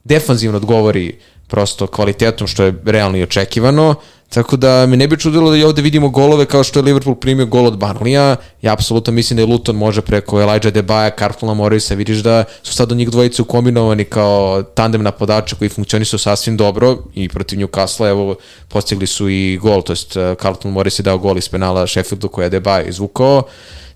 defanzivno 0.04 0.58
odgovori 0.58 1.18
prosto 1.54 1.88
kvalitetom 1.88 2.48
što 2.48 2.64
je 2.64 2.74
realno 2.86 3.18
i 3.18 3.24
očekivano, 3.24 3.96
Tako 4.34 4.58
da 4.58 4.86
me 4.90 4.98
ne 4.98 5.08
bi 5.08 5.18
čudilo 5.18 5.52
da 5.52 5.58
i 5.58 5.64
ovde 5.64 5.82
vidimo 5.82 6.10
golove 6.10 6.46
kao 6.46 6.64
što 6.64 6.80
je 6.80 6.84
Liverpool 6.84 7.16
primio 7.16 7.46
gol 7.46 7.68
od 7.68 7.78
Barnlija. 7.78 8.36
Ja 8.62 8.74
apsolutno 8.74 9.14
mislim 9.14 9.38
da 9.38 9.42
je 9.42 9.46
Luton 9.46 9.76
može 9.76 10.02
preko 10.02 10.42
Elijah 10.42 10.74
Debaja, 10.74 11.12
Carltona 11.20 11.54
Morrisa, 11.54 11.94
vidiš 11.96 12.24
da 12.26 12.44
su 12.64 12.74
sad 12.74 12.92
od 12.92 12.98
njih 12.98 13.10
dvojice 13.10 13.42
ukombinovani 13.42 14.06
kao 14.06 14.64
tandem 14.64 15.04
napadača 15.04 15.56
koji 15.56 15.70
funkcionisu 15.70 16.18
sasvim 16.18 16.58
dobro 16.58 16.98
i 17.14 17.30
protiv 17.30 17.60
Newcastle, 17.60 18.10
evo, 18.10 18.36
postigli 18.68 19.08
su 19.08 19.30
i 19.30 19.60
gol, 19.62 19.82
to 19.82 19.94
jest 19.94 20.18
eh, 20.18 20.36
Carlton 20.42 20.72
Morris 20.72 21.00
je 21.00 21.04
dao 21.04 21.18
gol 21.18 21.38
iz 21.38 21.50
penala 21.50 21.88
Sheffieldu 21.88 22.28
koja 22.28 22.44
je 22.44 22.50
Debaja 22.50 22.84
izvukao, 22.84 23.44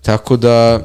tako 0.02 0.36
da 0.36 0.80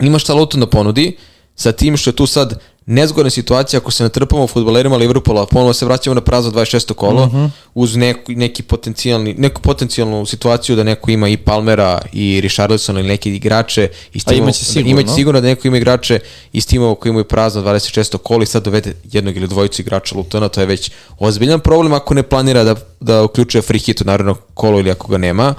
ima 0.00 0.18
šta 0.18 0.34
Luton 0.34 0.60
da 0.60 0.66
ponudi, 0.66 1.16
sa 1.56 1.72
tim 1.72 1.96
što 1.96 2.10
je 2.10 2.16
tu 2.16 2.26
sad 2.26 2.60
nezgodna 2.86 3.30
situacija 3.30 3.80
ako 3.80 3.90
se 3.90 4.02
natrpamo 4.02 4.46
futbolerima 4.46 4.96
Liverpoola, 4.96 5.46
ponovo 5.46 5.72
se 5.72 5.84
vraćamo 5.84 6.14
na 6.14 6.20
prazno 6.20 6.50
26. 6.50 6.94
kolo, 6.94 7.22
uh 7.22 7.28
mhm. 7.28 7.36
-huh. 7.36 7.50
uz 7.74 7.96
neku, 7.96 8.32
neki 8.32 8.62
potencijalni, 8.62 9.34
neku 9.38 9.62
potencijalnu 9.62 10.26
situaciju 10.26 10.76
da 10.76 10.82
neko 10.82 11.10
ima 11.10 11.28
i 11.28 11.36
Palmera 11.36 12.00
i 12.12 12.40
Richarlisona 12.40 13.00
ili 13.00 13.08
neki 13.08 13.34
igrače. 13.34 13.88
I 14.14 14.20
A 14.26 14.34
imaće 14.34 14.64
sigurno. 14.64 14.90
Imaće 14.90 15.14
sigurno 15.14 15.40
da 15.40 15.46
neko 15.46 15.68
ima 15.68 15.76
igrače 15.76 16.18
iz 16.52 16.66
timova 16.66 16.94
koji 16.94 17.10
imaju 17.10 17.24
prazno 17.24 17.62
26. 17.62 18.18
kolo 18.18 18.42
i 18.42 18.46
sad 18.46 18.64
dovede 18.64 18.94
jednog 19.12 19.36
ili 19.36 19.48
dvojicu 19.48 19.82
igrača 19.82 20.16
Lutona, 20.16 20.48
to 20.48 20.60
je 20.60 20.66
već 20.66 20.90
ozbiljan 21.18 21.60
problem 21.60 21.92
ako 21.92 22.14
ne 22.14 22.22
planira 22.22 22.64
da, 22.64 22.74
da 23.00 23.22
uključuje 23.22 23.62
free 23.62 23.80
hit 23.80 24.00
u 24.00 24.04
naredno 24.04 24.34
kolo 24.54 24.78
ili 24.78 24.90
ako 24.90 25.08
ga 25.08 25.18
nema 25.18 25.54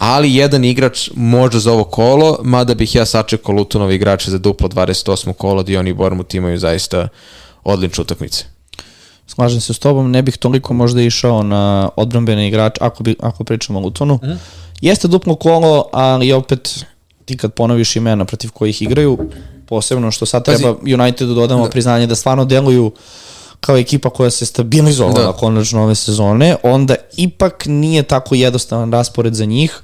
ali 0.00 0.34
jedan 0.34 0.64
igrač 0.64 1.10
može 1.14 1.58
za 1.58 1.72
ovo 1.72 1.84
kolo, 1.84 2.38
mada 2.42 2.74
bih 2.74 2.94
ja 2.94 3.06
sačekao 3.06 3.54
Lutonove 3.54 3.94
igrače 3.94 4.30
za 4.30 4.38
duplo 4.38 4.68
28. 4.68 5.32
kolo, 5.32 5.62
gdje 5.62 5.78
oni 5.78 5.90
i 5.90 5.94
Bormut 5.94 6.34
imaju 6.34 6.58
zaista 6.58 7.08
odlične 7.64 8.02
utakmice. 8.02 8.44
Slažem 9.26 9.60
se 9.60 9.74
s 9.74 9.78
tobom, 9.78 10.10
ne 10.10 10.22
bih 10.22 10.36
toliko 10.36 10.74
možda 10.74 11.02
išao 11.02 11.42
na 11.42 11.90
odbrambene 11.96 12.48
igrače, 12.48 12.78
ako, 12.80 13.02
bi, 13.02 13.16
ako 13.20 13.44
pričamo 13.44 13.78
o 13.78 13.82
Lutonu. 13.82 14.14
Mm. 14.22 14.38
Jeste 14.80 15.08
duplo 15.08 15.34
kolo, 15.34 15.84
ali 15.92 16.32
opet 16.32 16.84
ti 17.24 17.36
kad 17.36 17.52
ponoviš 17.52 17.96
imena 17.96 18.24
protiv 18.24 18.50
kojih 18.50 18.82
igraju, 18.82 19.18
posebno 19.66 20.10
što 20.10 20.26
sad 20.26 20.44
treba 20.44 20.74
Unitedu 20.94 21.34
dodamo 21.34 21.64
da. 21.64 21.70
priznanje 21.70 22.06
da 22.06 22.14
stvarno 22.14 22.44
deluju 22.44 22.92
kao 23.60 23.76
ekipa 23.76 24.10
koja 24.10 24.30
se 24.30 24.46
stabilizovala 24.46 25.22
da. 25.22 25.32
konačno 25.32 25.82
ove 25.82 25.94
sezone, 25.94 26.56
onda 26.62 26.94
ipak 27.16 27.66
nije 27.66 28.02
tako 28.02 28.34
jednostavan 28.34 28.92
raspored 28.92 29.34
za 29.34 29.44
njih, 29.44 29.82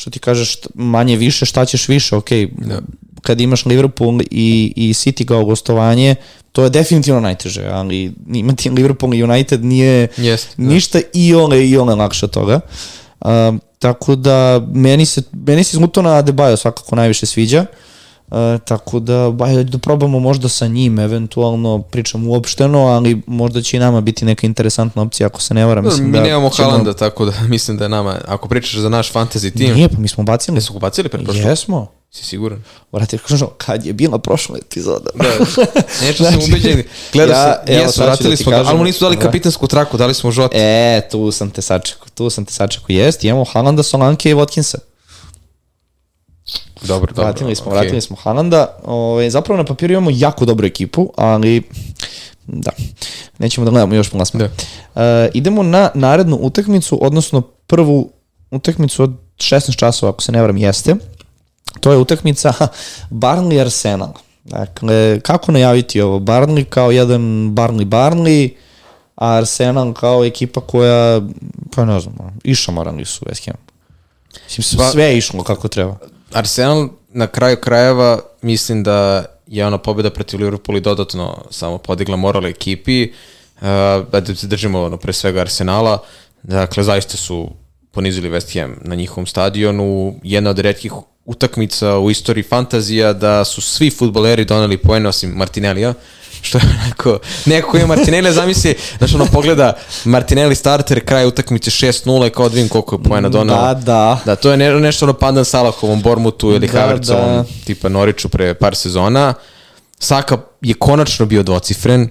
što 0.00 0.10
ti 0.10 0.18
kažeš 0.18 0.56
manje 0.74 1.16
više, 1.16 1.46
šta 1.46 1.64
ćeš 1.64 1.88
više, 1.88 2.16
ok, 2.16 2.30
da. 2.52 2.80
kad 3.22 3.40
imaš 3.40 3.66
Liverpool 3.66 4.20
i, 4.30 4.72
i 4.76 4.92
City 4.92 5.24
kao 5.24 5.44
gostovanje, 5.44 6.14
to 6.52 6.64
je 6.64 6.70
definitivno 6.70 7.20
najteže, 7.20 7.66
ali 7.66 8.12
imati 8.34 8.70
Liverpool 8.70 9.14
i 9.14 9.22
United 9.22 9.64
nije 9.64 10.08
yes, 10.16 10.46
ništa 10.56 10.98
da. 10.98 11.04
i 11.12 11.34
ole 11.34 11.68
i 11.68 11.76
ole 11.76 11.94
lakše 11.94 12.26
od 12.26 12.30
toga. 12.30 12.60
Um, 13.20 13.60
tako 13.78 14.16
da 14.16 14.66
meni 14.74 15.06
se, 15.06 15.22
meni 15.32 15.64
se 15.64 15.76
izmutona 15.76 16.10
Adebayo 16.22 16.56
svakako 16.56 16.96
najviše 16.96 17.26
sviđa. 17.26 17.60
Uh, 17.60 17.66
tako 18.64 19.00
da, 19.00 19.30
baj, 19.30 19.64
da 19.64 19.78
probamo 19.78 20.18
možda 20.18 20.48
sa 20.48 20.66
njim, 20.66 20.98
eventualno 20.98 21.82
pričam 21.82 22.28
uopšteno, 22.28 22.78
ali 22.78 23.22
možda 23.26 23.62
će 23.62 23.76
i 23.76 23.80
nama 23.80 24.00
biti 24.00 24.24
neka 24.24 24.46
interesantna 24.46 25.02
opcija, 25.02 25.26
ako 25.26 25.40
se 25.40 25.54
ne 25.54 25.64
varam. 25.64 25.84
Mislim 25.84 26.06
mi 26.06 26.12
da 26.12 26.22
nemamo 26.22 26.50
ćemo... 26.50 26.68
Halanda, 26.68 26.94
tako 26.94 27.24
da 27.24 27.32
mislim 27.48 27.76
da 27.76 27.84
je 27.84 27.88
nama, 27.88 28.20
ako 28.26 28.48
pričaš 28.48 28.76
za 28.76 28.88
naš 28.88 29.12
fantasy 29.12 29.52
tim... 29.58 29.74
Nije, 29.74 29.88
pa 29.88 29.98
mi 29.98 30.08
smo 30.08 30.24
bacili. 30.24 30.56
Jesu 30.56 30.72
ga 30.72 30.78
bacili 30.78 31.08
pre 31.08 31.24
prošlo? 31.24 31.48
Jesmo. 31.48 31.86
Si 32.10 32.24
siguran? 32.24 32.62
Vrati, 32.92 33.18
kažem, 33.18 33.48
kad 33.58 33.86
je 33.86 33.92
bila 33.92 34.18
prošla 34.18 34.58
epizoda. 34.58 35.10
Da, 35.14 35.24
nešto 36.06 36.24
znači, 36.24 36.40
sam 36.40 36.50
ubeđen. 36.50 36.82
Gledao 37.12 37.36
ja, 37.36 37.62
evo, 37.66 37.82
jesu, 37.82 38.02
vratili 38.02 38.30
da 38.30 38.36
smo, 38.36 38.50
kažem, 38.50 38.66
ali 38.68 38.78
mu 38.78 38.84
nisu 38.84 39.04
dali 39.04 39.16
da. 39.16 39.22
kapitansku 39.22 39.66
traku, 39.66 39.96
dali 39.96 40.14
smo 40.14 40.30
žot. 40.30 40.50
E, 40.54 41.08
tu 41.10 41.32
sam 41.32 41.50
te 41.50 41.62
sačekao, 41.62 42.06
tu 42.14 42.30
sam 42.30 42.44
te 42.44 42.52
sačekao. 42.52 42.86
Jest, 42.88 43.24
imamo 43.24 43.44
Halanda, 43.44 43.82
Solanke 43.82 44.30
i 44.30 44.34
Watkinsa. 44.34 44.89
Dobro, 46.82 47.12
dobro. 47.12 47.24
Vratili 47.24 47.54
smo, 47.54 47.70
okay. 47.70 47.74
vratili 47.74 48.00
smo 48.00 48.16
Halanda. 48.16 48.78
Ove, 48.84 49.30
zapravo 49.30 49.58
na 49.58 49.64
papiru 49.64 49.92
imamo 49.92 50.10
jako 50.12 50.44
dobru 50.44 50.66
ekipu, 50.66 51.12
ali 51.16 51.62
da, 52.46 52.70
nećemo 53.38 53.64
da 53.64 53.70
gledamo 53.70 53.94
još 53.94 54.10
plasman. 54.10 54.48
Da. 54.94 55.02
E, 55.02 55.30
idemo 55.34 55.62
na 55.62 55.90
narednu 55.94 56.36
utakmicu, 56.36 56.98
odnosno 57.04 57.40
prvu 57.40 58.10
utakmicu 58.50 59.02
od 59.02 59.12
16 59.36 59.76
časova, 59.76 60.10
ako 60.10 60.22
se 60.22 60.32
ne 60.32 60.40
varam, 60.40 60.56
jeste. 60.56 60.96
To 61.80 61.92
je 61.92 61.98
utakmica 61.98 62.52
Barnley 63.10 63.60
Arsenal. 63.60 64.12
Dakle, 64.44 65.20
kako 65.20 65.52
najaviti 65.52 66.00
ovo? 66.00 66.18
Barnley 66.18 66.64
kao 66.64 66.90
jedan 66.90 67.20
Barnley 67.50 67.84
Barnley, 67.84 68.50
a 69.16 69.36
Arsenal 69.36 69.94
kao 69.94 70.24
ekipa 70.24 70.60
koja, 70.60 71.20
pa 71.74 71.84
ne 71.84 72.00
znam, 72.00 72.14
išamorani 72.44 73.04
su 73.04 73.24
West 73.24 73.46
Ham. 73.46 73.56
Mislim, 74.58 74.90
sve 74.92 75.04
je 75.04 75.18
išlo 75.18 75.42
kako 75.42 75.68
treba. 75.68 75.96
Arsenal 76.32 76.88
na 77.08 77.26
kraju 77.26 77.56
krajeva 77.56 78.20
mislim 78.42 78.82
da 78.82 79.24
je 79.46 79.66
ona 79.66 79.78
pobjeda 79.78 80.10
protiv 80.10 80.40
Liverpoola 80.40 80.78
i 80.78 80.80
dodatno 80.80 81.44
samo 81.50 81.78
podigla 81.78 82.16
moral 82.16 82.46
ekipi, 82.46 83.12
uh, 83.56 83.62
da 84.12 84.34
se 84.36 84.46
držimo 84.46 84.82
ono, 84.82 84.96
pre 84.96 85.12
svega 85.12 85.40
Arsenala, 85.40 85.98
dakle 86.42 86.84
zaista 86.84 87.16
su 87.16 87.48
ponizili 87.90 88.30
West 88.30 88.60
Ham 88.60 88.76
na 88.82 88.94
njihovom 88.94 89.26
stadionu, 89.26 90.14
jedna 90.22 90.50
od 90.50 90.58
redkih 90.58 90.92
utakmica 91.24 91.98
u 91.98 92.10
istoriji 92.10 92.42
fantazija 92.42 93.12
da 93.12 93.44
su 93.44 93.60
svi 93.60 93.90
futboleri 93.90 94.44
doneli 94.44 94.76
poene 94.76 95.08
osim 95.08 95.30
Martinellija, 95.30 95.94
što 96.42 96.58
je 96.58 96.64
onako, 96.84 97.18
neko 97.46 97.76
je 97.76 97.86
Martinelli, 97.86 98.32
zamisli, 98.32 98.74
znaš 98.98 99.14
ono 99.14 99.26
pogleda 99.26 99.72
Martinelli 100.04 100.54
starter, 100.54 101.04
kraj 101.04 101.26
utakmice 101.26 101.70
6-0 101.70 102.30
kao 102.30 102.48
da 102.48 102.54
vidim 102.54 102.68
koliko 102.68 102.94
je 102.94 103.02
poena 103.02 103.28
donao. 103.28 103.74
Da, 103.74 103.74
da. 103.74 104.20
Da, 104.24 104.36
to 104.36 104.50
je 104.50 104.56
ne, 104.56 104.80
nešto 104.80 105.06
ono 105.06 105.12
pandan 105.12 105.44
Salahovom, 105.44 106.02
Bormutu 106.02 106.50
ili 106.50 106.68
da, 106.68 106.80
Havertzovom, 106.80 107.36
da. 107.36 107.44
tipa 107.64 107.88
Noriću 107.88 108.28
pre 108.28 108.54
par 108.54 108.76
sezona. 108.76 109.34
Saka 109.98 110.38
je 110.60 110.74
konačno 110.74 111.26
bio 111.26 111.42
dvocifren, 111.42 112.08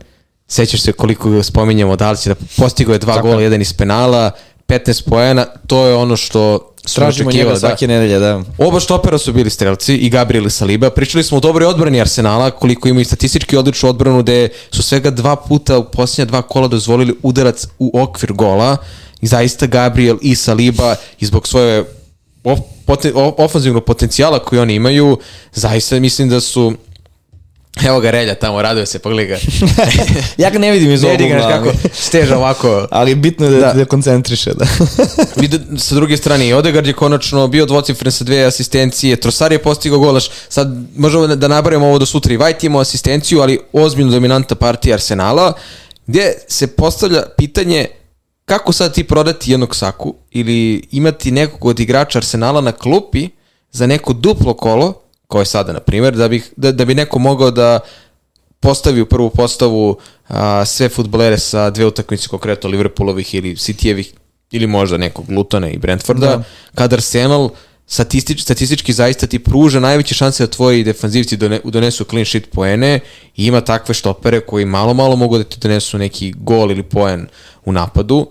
sećaš 0.47 0.81
se 0.81 0.91
koliko 0.91 1.29
ga 1.29 1.43
spominjamo, 1.43 1.95
da 1.95 2.11
li 2.11 2.17
će 2.17 2.29
da 2.29 2.35
postigo 2.57 2.93
je 2.93 2.99
dva 2.99 3.15
Tako. 3.15 3.27
gola, 3.27 3.41
jedan 3.41 3.61
iz 3.61 3.73
penala, 3.73 4.31
15 4.69 5.09
poena, 5.09 5.45
to 5.67 5.85
je 5.85 5.95
ono 5.95 6.15
što 6.17 6.69
Tražimo 6.95 7.31
njega 7.31 7.49
da. 7.49 7.59
svake 7.59 7.87
nedelje, 7.87 8.19
da. 8.19 8.41
Oba 8.57 8.79
štopera 8.79 9.17
su 9.17 9.33
bili 9.33 9.49
strelci 9.49 9.95
i 9.95 10.09
Gabriel 10.09 10.47
i 10.47 10.49
Saliba. 10.49 10.89
Pričali 10.89 11.23
smo 11.23 11.37
o 11.37 11.41
dobroj 11.41 11.67
odbrani 11.67 12.01
Arsenala, 12.01 12.51
koliko 12.51 12.87
imaju 12.87 13.05
statistički 13.05 13.57
odličnu 13.57 13.89
odbranu, 13.89 14.21
gde 14.21 14.49
su 14.71 14.83
svega 14.83 15.09
dva 15.11 15.35
puta 15.35 15.77
u 15.77 15.83
posljednja 15.83 16.25
dva 16.25 16.41
kola 16.41 16.67
dozvolili 16.67 17.15
udarac 17.23 17.67
u 17.79 17.99
okvir 18.01 18.33
gola. 18.33 18.77
I 19.21 19.27
zaista 19.27 19.65
Gabriel 19.65 20.17
i 20.21 20.35
Saliba 20.35 20.95
i 21.19 21.25
zbog 21.25 21.47
svoje 21.47 21.85
of, 22.43 22.59
poten, 22.85 23.11
ofanzivnog 23.37 23.85
potencijala 23.85 24.39
koji 24.39 24.59
oni 24.59 24.75
imaju, 24.75 25.17
zaista 25.53 25.99
mislim 25.99 26.29
da 26.29 26.41
su 26.41 26.73
Evo 27.87 27.99
ga 27.99 28.11
Relja 28.11 28.35
tamo, 28.35 28.61
raduje 28.61 28.85
se, 28.85 28.99
pogledaj 28.99 29.25
ga. 29.25 29.37
ja 30.43 30.49
ga 30.49 30.59
ne 30.59 30.71
vidim 30.71 30.91
iz 30.91 31.03
ovog 31.03 31.21
ugla. 31.21 31.49
kako 31.49 31.71
steže 31.93 32.35
ovako. 32.35 32.87
Ali 32.91 33.15
bitno 33.15 33.45
je 33.45 33.51
da, 33.51 33.59
da. 33.59 33.73
da 33.73 33.85
koncentriše. 33.95 34.53
Da. 34.53 34.65
Vide, 35.35 35.59
sa 35.77 35.95
druge 35.95 36.17
strane, 36.17 36.47
i 36.47 36.53
Odegaard 36.53 36.87
je 36.87 36.93
konačno 36.93 37.47
bio 37.47 37.65
dvocifren 37.65 38.11
sa 38.11 38.23
dve 38.23 38.43
asistencije, 38.43 39.15
Trosar 39.15 39.51
je 39.51 39.59
postigao 39.59 39.99
golaš, 39.99 40.29
sad 40.49 40.67
možemo 40.95 41.27
da 41.27 41.47
nabarimo 41.47 41.87
ovo 41.87 41.99
do 41.99 42.05
sutra 42.05 42.33
i 42.33 42.37
Vajt 42.37 42.63
imao 42.63 42.81
asistenciju, 42.81 43.41
ali 43.41 43.59
ozbiljno 43.73 44.11
dominanta 44.11 44.55
partija 44.55 44.93
Arsenala, 44.93 45.53
gdje 46.07 46.33
se 46.47 46.67
postavlja 46.67 47.23
pitanje 47.37 47.87
kako 48.45 48.73
sad 48.73 48.93
ti 48.93 49.03
prodati 49.03 49.51
jednog 49.51 49.75
saku 49.75 50.15
ili 50.31 50.87
imati 50.91 51.31
nekog 51.31 51.65
od 51.65 51.79
igrača 51.79 52.19
Arsenala 52.19 52.61
na 52.61 52.71
klupi 52.71 53.29
za 53.71 53.87
neko 53.87 54.13
duplo 54.13 54.53
kolo 54.53 55.08
kao 55.29 55.41
je 55.41 55.45
sada, 55.45 55.73
na 55.73 55.79
primjer, 55.79 56.15
da, 56.15 56.27
bih, 56.27 56.53
da, 56.57 56.71
da 56.71 56.85
bi 56.85 56.95
neko 56.95 57.19
mogao 57.19 57.51
da 57.51 57.79
postavi 58.59 59.01
u 59.01 59.05
prvu 59.05 59.29
postavu 59.29 59.97
a, 60.27 60.65
sve 60.65 60.89
futbolere 60.89 61.37
sa 61.37 61.69
dve 61.69 61.85
utakmice, 61.85 62.27
konkretno 62.27 62.69
Liverpoolovih 62.69 63.33
ili 63.33 63.55
Cityjevih 63.55 64.13
ili 64.51 64.67
možda 64.67 64.97
nekog 64.97 65.29
Lutona 65.29 65.69
i 65.69 65.77
Brentforda, 65.77 66.27
da. 66.27 66.43
kada 66.75 66.95
Arsenal 66.95 67.49
statistič, 67.87 68.41
statistički 68.41 68.93
zaista 68.93 69.27
ti 69.27 69.39
pruža 69.39 69.79
najveće 69.79 70.15
šanse 70.15 70.45
da 70.45 70.51
tvoji 70.51 70.83
defanzivci 70.83 71.37
done, 71.37 71.61
donesu 71.63 72.03
clean 72.03 72.25
sheet 72.25 72.51
poene 72.51 72.99
i 73.35 73.45
ima 73.45 73.61
takve 73.61 73.93
štopere 73.93 74.39
koji 74.39 74.65
malo 74.65 74.93
malo 74.93 75.15
mogu 75.15 75.37
da 75.37 75.43
ti 75.43 75.59
donesu 75.59 75.97
neki 75.97 76.33
gol 76.37 76.71
ili 76.71 76.83
poen 76.83 77.27
u 77.65 77.71
napadu. 77.71 78.17
Uh, 78.17 78.27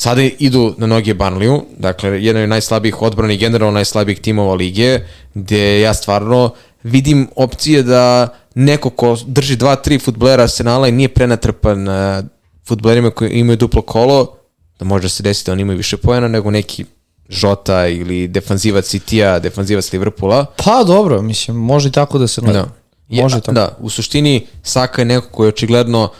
Sada 0.00 0.22
idu 0.22 0.74
na 0.78 0.86
noge 0.86 1.14
Barnleyu, 1.14 1.62
dakle, 1.78 2.24
jedan 2.24 2.42
je 2.42 2.46
najslabijih 2.48 3.02
odbrana 3.02 3.32
i 3.32 3.36
generalno 3.36 3.74
najslabijih 3.74 4.20
timova 4.20 4.54
lige, 4.54 5.00
gde 5.34 5.80
ja 5.80 5.94
stvarno 5.94 6.50
vidim 6.82 7.28
opcije 7.36 7.82
da 7.82 8.28
neko 8.54 8.90
ko 8.90 9.16
drži 9.26 9.56
dva, 9.56 9.76
tri 9.76 9.98
futbolera 9.98 10.42
Arsenala 10.42 10.88
i 10.88 10.92
nije 10.92 11.08
prenatrpan 11.08 11.88
uh, 11.88 12.24
futbolerima 12.68 13.10
koji 13.10 13.30
imaju 13.30 13.56
duplo 13.56 13.82
kolo, 13.82 14.36
da 14.78 14.84
može 14.84 15.08
se 15.08 15.22
desiti 15.22 15.48
da 15.48 15.52
oni 15.52 15.62
imaju 15.62 15.76
više 15.76 15.96
pojena 15.96 16.28
nego 16.28 16.50
neki 16.50 16.84
Žota 17.28 17.86
ili 17.86 18.28
defanzivac 18.28 18.84
City-a, 18.84 19.38
defanzivac 19.38 19.92
Liverpoola. 19.92 20.46
Pa 20.56 20.84
dobro, 20.84 21.22
mislim, 21.22 21.56
može 21.56 21.88
i 21.88 21.92
tako 21.92 22.18
da 22.18 22.26
se 22.26 22.40
gleda. 22.40 22.62
Da. 23.08 23.22
Može 23.22 23.40
tako. 23.40 23.52
Da, 23.52 23.76
u 23.80 23.90
suštini 23.90 24.46
Saka 24.62 25.00
je 25.02 25.06
neko 25.06 25.28
koji 25.30 25.46
je 25.46 25.48
očigledno 25.48 26.04
uh, 26.04 26.10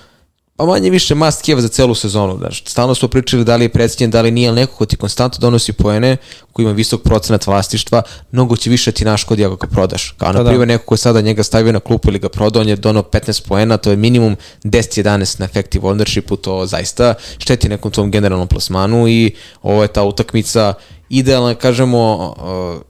pa 0.60 0.66
manje 0.66 0.90
više 0.90 1.14
must 1.14 1.46
have 1.46 1.60
za 1.60 1.68
celu 1.68 1.94
sezonu. 1.94 2.36
Da, 2.36 2.48
stalno 2.52 2.94
smo 2.94 3.08
pričali 3.08 3.44
da 3.44 3.56
li 3.56 3.64
je 3.64 3.68
predstavljen, 3.68 4.10
da 4.10 4.20
li 4.20 4.30
nije, 4.30 4.48
ali 4.48 4.60
neko 4.60 4.76
ko 4.76 4.86
ti 4.86 4.96
konstantno 4.96 5.40
donosi 5.40 5.72
poene, 5.72 6.16
koji 6.52 6.64
ima 6.64 6.72
visok 6.72 7.02
procenat 7.02 7.46
vlastištva, 7.46 8.02
mnogo 8.32 8.56
će 8.56 8.70
više 8.70 8.92
ti 8.92 9.04
naškodi 9.04 9.44
ako 9.44 9.56
ga 9.56 9.66
prodaš. 9.66 10.10
Kao, 10.18 10.32
pa 10.32 10.38
na 10.38 10.44
primjer, 10.44 10.58
da. 10.58 10.72
neko 10.72 10.84
ko 10.84 10.94
je 10.94 10.98
sada 10.98 11.20
njega 11.20 11.42
stavio 11.42 11.72
na 11.72 11.80
klupu 11.80 12.08
ili 12.08 12.18
ga 12.18 12.28
prodao, 12.28 12.60
on 12.60 12.68
je 12.68 12.76
donao 12.76 13.02
15 13.02 13.48
poena, 13.48 13.76
to 13.76 13.90
je 13.90 13.96
minimum 13.96 14.36
10-11 14.64 15.40
na 15.40 15.44
effective 15.46 15.88
ownershipu, 15.88 16.36
to 16.36 16.66
zaista 16.66 17.14
šteti 17.38 17.68
nekom 17.68 17.90
tom 17.90 18.10
generalnom 18.10 18.48
plasmanu 18.48 19.08
i 19.08 19.34
ovo 19.62 19.82
je 19.82 19.88
ta 19.88 20.02
utakmica 20.02 20.74
idealna, 21.08 21.54
kažemo, 21.54 22.34
uh, 22.76 22.82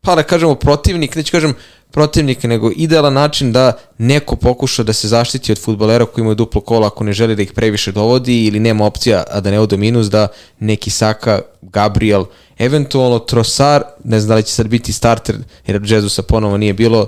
pa 0.00 0.14
da 0.14 0.22
kažemo 0.22 0.54
protivnik, 0.54 1.16
neću 1.16 1.32
kažem 1.32 1.54
protivnika, 1.94 2.48
nego 2.48 2.70
idealan 2.76 3.12
način 3.12 3.52
da 3.52 3.72
neko 3.98 4.36
pokuša 4.36 4.82
da 4.82 4.92
se 4.92 5.08
zaštiti 5.08 5.52
od 5.52 5.58
futbolera 5.58 6.06
koji 6.06 6.22
imaju 6.22 6.34
duplo 6.34 6.60
kola 6.60 6.86
ako 6.86 7.04
ne 7.04 7.12
želi 7.12 7.36
da 7.36 7.42
ih 7.42 7.52
previše 7.52 7.92
dovodi 7.92 8.46
ili 8.46 8.60
nema 8.60 8.86
opcija, 8.86 9.22
a 9.30 9.40
da 9.40 9.50
ne 9.50 9.60
ode 9.60 9.76
minus, 9.76 10.10
da 10.10 10.28
neki 10.58 10.90
Saka, 10.90 11.40
Gabriel, 11.62 12.24
eventualno 12.58 13.18
Trosar, 13.18 13.82
ne 14.04 14.20
znam 14.20 14.28
da 14.28 14.34
li 14.34 14.42
će 14.42 14.52
sad 14.52 14.68
biti 14.68 14.92
starter, 14.92 15.36
jer 15.66 15.80
Jezusa 15.84 16.22
ponovo 16.22 16.56
nije 16.56 16.74
bilo, 16.74 17.06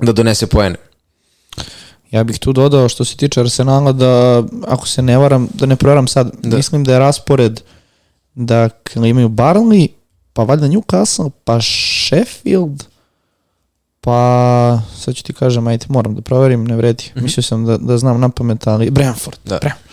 da 0.00 0.12
donese 0.12 0.46
poene. 0.46 0.76
Ja 2.10 2.24
bih 2.24 2.38
tu 2.38 2.52
dodao 2.52 2.88
što 2.88 3.04
se 3.04 3.16
tiče 3.16 3.40
Arsenala 3.40 3.92
da, 3.92 4.42
ako 4.66 4.88
se 4.88 5.02
ne 5.02 5.18
varam, 5.18 5.48
da 5.54 5.66
ne 5.66 5.76
provaram 5.76 6.08
sad, 6.08 6.30
da. 6.42 6.56
mislim 6.56 6.84
da 6.84 6.92
je 6.92 6.98
raspored 6.98 7.60
Dakle, 8.34 9.10
imaju 9.10 9.28
Barnley, 9.28 9.88
pa 10.32 10.42
valjda 10.42 10.66
Newcastle, 10.66 11.30
pa 11.44 11.58
Sheffield, 11.60 12.84
pa 14.08 14.80
sad 14.98 15.14
ću 15.14 15.22
ti 15.22 15.32
kažem, 15.32 15.66
ajde, 15.66 15.86
moram 15.88 16.14
da 16.14 16.20
proverim, 16.20 16.64
ne 16.64 16.76
vredi. 16.76 17.04
Mm 17.04 17.18
-hmm. 17.18 17.22
Mislio 17.22 17.42
sam 17.42 17.64
da, 17.64 17.76
da 17.76 17.98
znam 17.98 18.20
na 18.20 18.28
pamet, 18.28 18.66
ali 18.66 18.90
Brentford. 18.90 19.38
Da. 19.44 19.58
Brentford. 19.58 19.88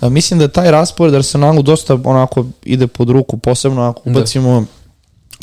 A, 0.00 0.08
mislim 0.08 0.38
da 0.40 0.48
taj 0.48 0.70
raspored 0.70 1.14
Arsenalu 1.14 1.62
dosta 1.62 1.98
onako 2.04 2.44
ide 2.64 2.86
pod 2.86 3.10
ruku, 3.10 3.38
posebno 3.38 3.82
ako 3.82 4.00
da. 4.04 4.10
ubacimo 4.10 4.60
da. 4.60 4.66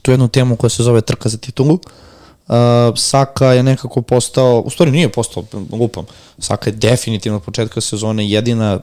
tu 0.01 0.12
jednu 0.12 0.27
temu 0.27 0.55
koja 0.55 0.69
se 0.69 0.83
zove 0.83 1.01
trka 1.01 1.29
za 1.29 1.38
titulu. 1.38 1.73
Uh, 1.73 2.55
Saka 2.95 3.45
je 3.45 3.63
nekako 3.63 4.01
postao, 4.01 4.59
u 4.59 4.69
stvari 4.69 4.91
nije 4.91 5.12
postao, 5.12 5.43
lupam, 5.71 6.05
Saka 6.39 6.69
je 6.69 6.75
definitivno 6.75 7.38
od 7.38 7.43
početka 7.43 7.81
sezone 7.81 8.29
jedina 8.29 8.79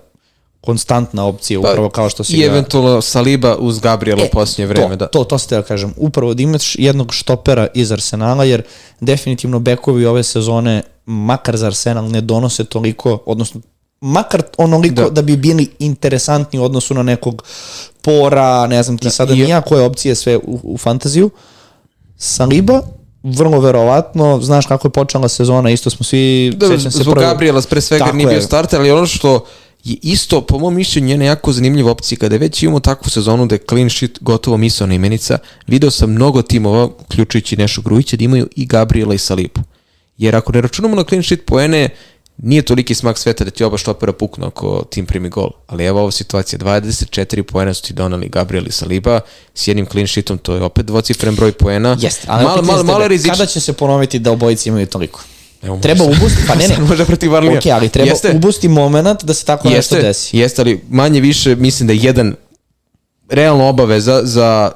konstantna 0.61 1.27
opcija, 1.27 1.61
pa, 1.61 1.71
upravo 1.71 1.89
kao 1.89 2.11
što 2.11 2.25
si 2.25 2.37
I 2.37 2.41
ga... 2.41 2.47
eventualno 2.47 3.01
Saliba 3.01 3.57
uz 3.57 3.79
Gabriela 3.79 4.23
e, 4.23 4.27
u 4.27 4.29
posljednje 4.33 4.67
vreme. 4.67 4.89
To, 4.89 4.97
da. 4.97 5.07
to, 5.07 5.25
to 5.25 5.39
ste 5.39 5.57
da 5.57 5.63
kažem. 5.63 5.95
Upravo 5.97 6.35
da 6.35 6.43
imaš 6.43 6.77
jednog 6.79 7.15
štopera 7.15 7.67
iz 7.75 7.93
Arsenala, 7.93 8.45
jer 8.45 8.63
definitivno 9.01 9.59
bekovi 9.59 10.07
ove 10.07 10.23
sezone, 10.23 10.83
makar 11.07 11.57
za 11.57 11.67
Arsenal, 11.67 12.11
ne 12.11 12.21
donose 12.21 12.65
toliko, 12.65 13.23
odnosno 13.27 13.61
makar 14.01 14.43
onoliko 14.57 15.03
da. 15.03 15.11
da 15.11 15.23
bi 15.23 15.37
bili 15.37 15.69
interesantni 15.79 16.59
u 16.59 16.65
odnosu 16.65 16.95
na 16.95 17.03
nekog 17.03 17.43
pora, 18.03 18.67
ne 18.67 18.83
znam 18.83 18.99
ti 18.99 19.05
da, 19.05 19.11
sada 19.11 19.35
nija 19.35 19.61
koje 19.61 19.85
opcije 19.85 20.15
sve 20.15 20.37
u, 20.37 20.61
u 20.63 20.79
fantaziju. 20.79 21.31
Saliba, 22.17 22.83
vrlo 23.23 23.61
verovatno, 23.61 24.41
znaš 24.43 24.67
kako 24.67 24.89
je 24.89 24.93
počela 24.93 25.29
sezona, 25.29 25.71
isto 25.71 25.91
smo 25.91 26.05
svi... 26.05 26.53
Da, 26.57 26.67
zbog 26.79 27.15
prvo... 27.15 27.27
Gabriela 27.27 27.63
pre 27.71 27.81
svega 27.81 28.05
Tako 28.05 28.17
nije 28.17 28.29
bio 28.29 28.41
starter, 28.41 28.81
ali 28.81 28.91
ono 28.91 29.07
što 29.07 29.45
je 29.85 29.97
isto, 30.03 30.41
po 30.41 30.59
mom 30.59 30.75
mišljenju, 30.75 31.09
njena 31.09 31.25
jako 31.25 31.53
zanimljiva 31.53 31.91
opcija. 31.91 32.19
Kada 32.19 32.37
već 32.37 32.63
imamo 32.63 32.81
takvu 32.81 33.11
sezonu 33.11 33.47
da 33.47 33.55
je 33.55 33.65
clean 33.69 33.91
sheet 33.91 34.19
gotovo 34.21 34.57
misalna 34.57 34.95
imenica, 34.95 35.39
video 35.67 35.91
sam 35.91 36.11
mnogo 36.11 36.43
timova, 36.43 36.85
uključujući 36.85 37.57
Nešu 37.57 37.83
Grujića, 37.83 38.17
da 38.17 38.25
imaju 38.25 38.49
i 38.57 38.67
Gabriela 38.67 39.15
i 39.15 39.19
Salipu. 39.19 39.61
Jer 40.19 40.37
ako 40.37 40.53
ne 40.53 40.61
računamo 40.61 40.97
na 40.97 41.05
clean 41.05 41.23
sheet 41.23 41.47
poene, 41.47 41.89
nije 42.43 42.63
toliki 42.63 42.95
smak 42.95 43.19
sveta 43.19 43.45
da 43.45 43.51
ti 43.51 43.65
oba 43.65 43.79
štopera 43.79 44.13
puknu 44.13 44.47
ako 44.47 44.85
tim 44.91 45.07
primi 45.07 45.29
gol. 45.29 45.51
Ali 45.67 45.85
evo 45.85 46.01
ova 46.01 46.11
situacija, 46.11 46.59
24 46.59 47.43
poena 47.43 47.75
su 47.75 47.83
ti 47.83 47.93
donali 47.93 48.29
Gabriel 48.29 48.67
i 48.67 48.73
Saliba, 48.73 49.21
s 49.55 49.69
jednim 49.69 49.87
clean 49.87 50.07
sheetom 50.07 50.39
to 50.39 50.55
je 50.55 50.63
opet 50.63 50.87
dvocifren 50.87 51.37
broj 51.37 51.53
poena. 51.53 51.97
Jeste, 52.01 52.27
ali 52.31 52.45
malo, 52.45 52.63
malo, 52.63 52.85
malo 52.85 53.09
rizič... 53.09 53.31
kada 53.31 53.47
će 53.47 53.61
se 53.61 53.73
ponoviti 53.73 54.19
da 54.19 54.33
obojici 54.33 54.69
imaju 54.69 54.87
toliko? 54.87 55.21
Evo, 55.63 55.79
treba 55.83 56.05
ubusti, 56.05 56.43
pa 56.49 56.55
ne 56.55 56.69
ne. 56.79 56.79
može 56.79 57.05
protiv 57.05 57.33
Varlija. 57.33 57.59
Ok, 57.59 57.67
ali 57.67 57.89
treba 57.89 58.11
jeste, 58.11 58.33
ubusti 58.37 58.69
moment 58.69 59.25
da 59.25 59.35
se 59.35 59.45
tako 59.45 59.69
jeste, 59.69 59.95
nešto 59.95 60.07
desi. 60.07 60.37
Jeste, 60.37 60.63
ali 60.63 60.81
manje 60.91 61.21
više 61.21 61.57
mislim 61.57 61.87
da 61.87 61.93
je 61.93 61.99
jedan 62.03 62.35
realno 63.29 63.69
obaveza 63.69 64.21
za 64.25 64.73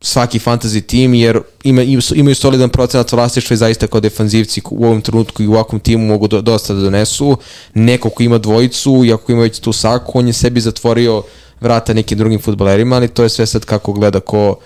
svaki 0.00 0.38
fantasy 0.38 0.86
tim, 0.86 1.14
jer 1.14 1.40
ima, 1.64 1.82
imaju 2.14 2.34
solidan 2.34 2.70
procenat 2.70 3.12
vlastištva 3.12 3.54
i 3.54 3.56
zaista 3.56 3.86
kao 3.86 4.00
defanzivci 4.00 4.62
u 4.70 4.84
ovom 4.84 5.02
trenutku 5.02 5.42
i 5.42 5.46
u 5.46 5.52
ovakvom 5.52 5.80
timu 5.80 6.06
mogu 6.06 6.28
do, 6.28 6.40
dosta 6.40 6.74
da 6.74 6.80
donesu. 6.80 7.36
Neko 7.74 8.10
ko 8.10 8.22
ima 8.22 8.38
dvojicu 8.38 9.04
i 9.04 9.12
ako 9.12 9.32
ima 9.32 9.42
već 9.42 9.58
tu 9.58 9.72
saku, 9.72 10.18
on 10.18 10.26
je 10.26 10.32
sebi 10.32 10.60
zatvorio 10.60 11.22
vrata 11.60 11.94
nekim 11.94 12.18
drugim 12.18 12.40
futbalerima, 12.40 12.96
ali 12.96 13.08
to 13.08 13.22
je 13.22 13.28
sve 13.28 13.46
sad 13.46 13.64
kako 13.64 13.92
gleda 13.92 14.20
ko 14.20 14.56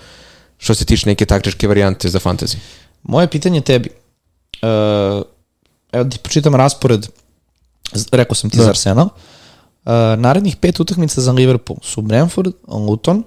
što 0.57 0.75
se 0.75 0.85
tiče 0.85 1.09
neke 1.09 1.25
taktičke 1.25 1.67
varijante 1.67 2.09
za 2.09 2.19
fantasy. 2.19 2.55
Moje 3.03 3.27
pitanje 3.27 3.61
tebi. 3.61 3.89
Uh, 4.61 5.25
evo 5.91 6.09
ti 6.09 6.17
počitam 6.23 6.55
raspored, 6.55 7.07
rekao 8.11 8.35
sam 8.35 8.49
ti 8.49 8.57
da. 8.57 8.63
za 8.63 8.69
Arsenal. 8.69 9.05
Uh, 9.05 9.91
narednih 10.17 10.55
pet 10.55 10.79
utakmica 10.79 11.21
za 11.21 11.31
Liverpool 11.31 11.79
su 11.83 12.01
Brentford, 12.01 12.53
Luton, 12.67 13.23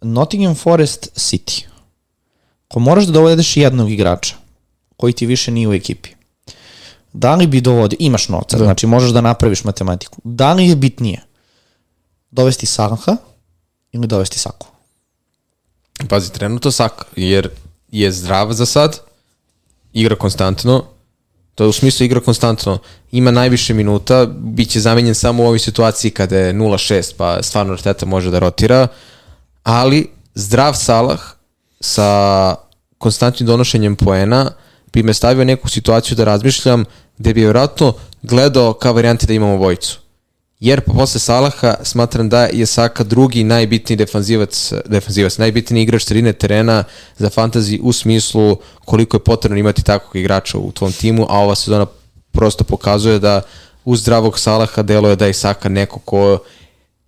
Nottingham 0.00 0.54
Forest, 0.54 1.08
City. 1.16 1.64
Ko 2.68 2.80
moraš 2.80 3.04
da 3.04 3.12
dovedeš 3.12 3.56
jednog 3.56 3.90
igrača 3.90 4.34
koji 4.96 5.12
ti 5.12 5.26
više 5.26 5.50
nije 5.50 5.68
u 5.68 5.74
ekipi, 5.74 6.10
da 7.12 7.34
li 7.34 7.46
bi 7.46 7.60
dovodio, 7.60 7.96
imaš 8.00 8.28
novca, 8.28 8.58
da. 8.58 8.64
znači 8.64 8.86
možeš 8.86 9.10
da 9.10 9.20
napraviš 9.20 9.64
matematiku, 9.64 10.20
da 10.24 10.52
li 10.52 10.68
je 10.68 10.76
bitnije 10.76 11.22
dovesti 12.30 12.66
Salaha 12.66 13.16
ili 13.92 14.06
dovesti 14.06 14.38
Saku? 14.38 14.66
Pazi, 16.08 16.32
trenutno 16.32 16.70
Sak, 16.70 17.06
jer 17.16 17.48
je 17.90 18.12
zdrav 18.12 18.52
za 18.52 18.66
sad, 18.66 19.00
igra 19.92 20.16
konstantno, 20.16 20.84
To 21.54 21.64
je 21.64 21.68
u 21.68 21.72
smislu 21.72 22.04
igra 22.04 22.20
konstantno. 22.20 22.78
Ima 23.12 23.30
najviše 23.30 23.74
minuta, 23.74 24.26
bit 24.26 24.70
će 24.70 24.80
zamenjen 24.80 25.14
samo 25.14 25.42
u 25.42 25.46
ovoj 25.46 25.58
situaciji 25.58 26.10
kada 26.10 26.38
je 26.38 26.54
0-6, 26.54 27.14
pa 27.16 27.42
stvarno 27.42 27.72
Arteta 27.72 28.06
može 28.06 28.30
da 28.30 28.38
rotira, 28.38 28.88
ali 29.62 30.10
zdrav 30.34 30.74
Salah 30.74 31.20
sa 31.80 32.54
konstantnim 32.98 33.46
donošenjem 33.46 33.96
poena 33.96 34.50
bi 34.92 35.02
me 35.02 35.14
stavio 35.14 35.44
neku 35.44 35.68
situaciju 35.68 36.16
da 36.16 36.24
razmišljam 36.24 36.84
gde 37.18 37.34
bi 37.34 37.40
vjerojatno 37.40 37.92
gledao 38.22 38.72
kao 38.72 38.92
varijanti 38.92 39.26
da 39.26 39.32
imamo 39.32 39.56
vojicu 39.56 40.03
jer 40.64 40.80
posle 40.80 41.20
Salaha 41.20 41.74
smatram 41.82 42.28
da 42.28 42.44
je 42.44 42.66
Saka 42.66 43.04
drugi 43.04 43.44
najbitniji 43.44 43.96
defanzivac, 43.96 44.72
defanzivac 44.86 45.38
najbitniji 45.38 45.82
igrač 45.82 46.04
sredine 46.04 46.32
terena 46.32 46.84
za 47.16 47.30
fantazi 47.30 47.80
u 47.82 47.92
smislu 47.92 48.56
koliko 48.84 49.16
je 49.16 49.24
potrebno 49.24 49.58
imati 49.58 49.84
takvog 49.84 50.16
igrača 50.16 50.58
u 50.58 50.72
tvom 50.72 50.92
timu, 50.92 51.26
a 51.28 51.38
ova 51.38 51.54
sezona 51.54 51.86
prosto 52.32 52.64
pokazuje 52.64 53.18
da 53.18 53.42
uz 53.84 54.00
zdravog 54.00 54.38
Salaha 54.38 54.82
deluje 54.82 55.16
da 55.16 55.26
je 55.26 55.32
Saka 55.32 55.68
neko 55.68 55.98
ko 55.98 56.38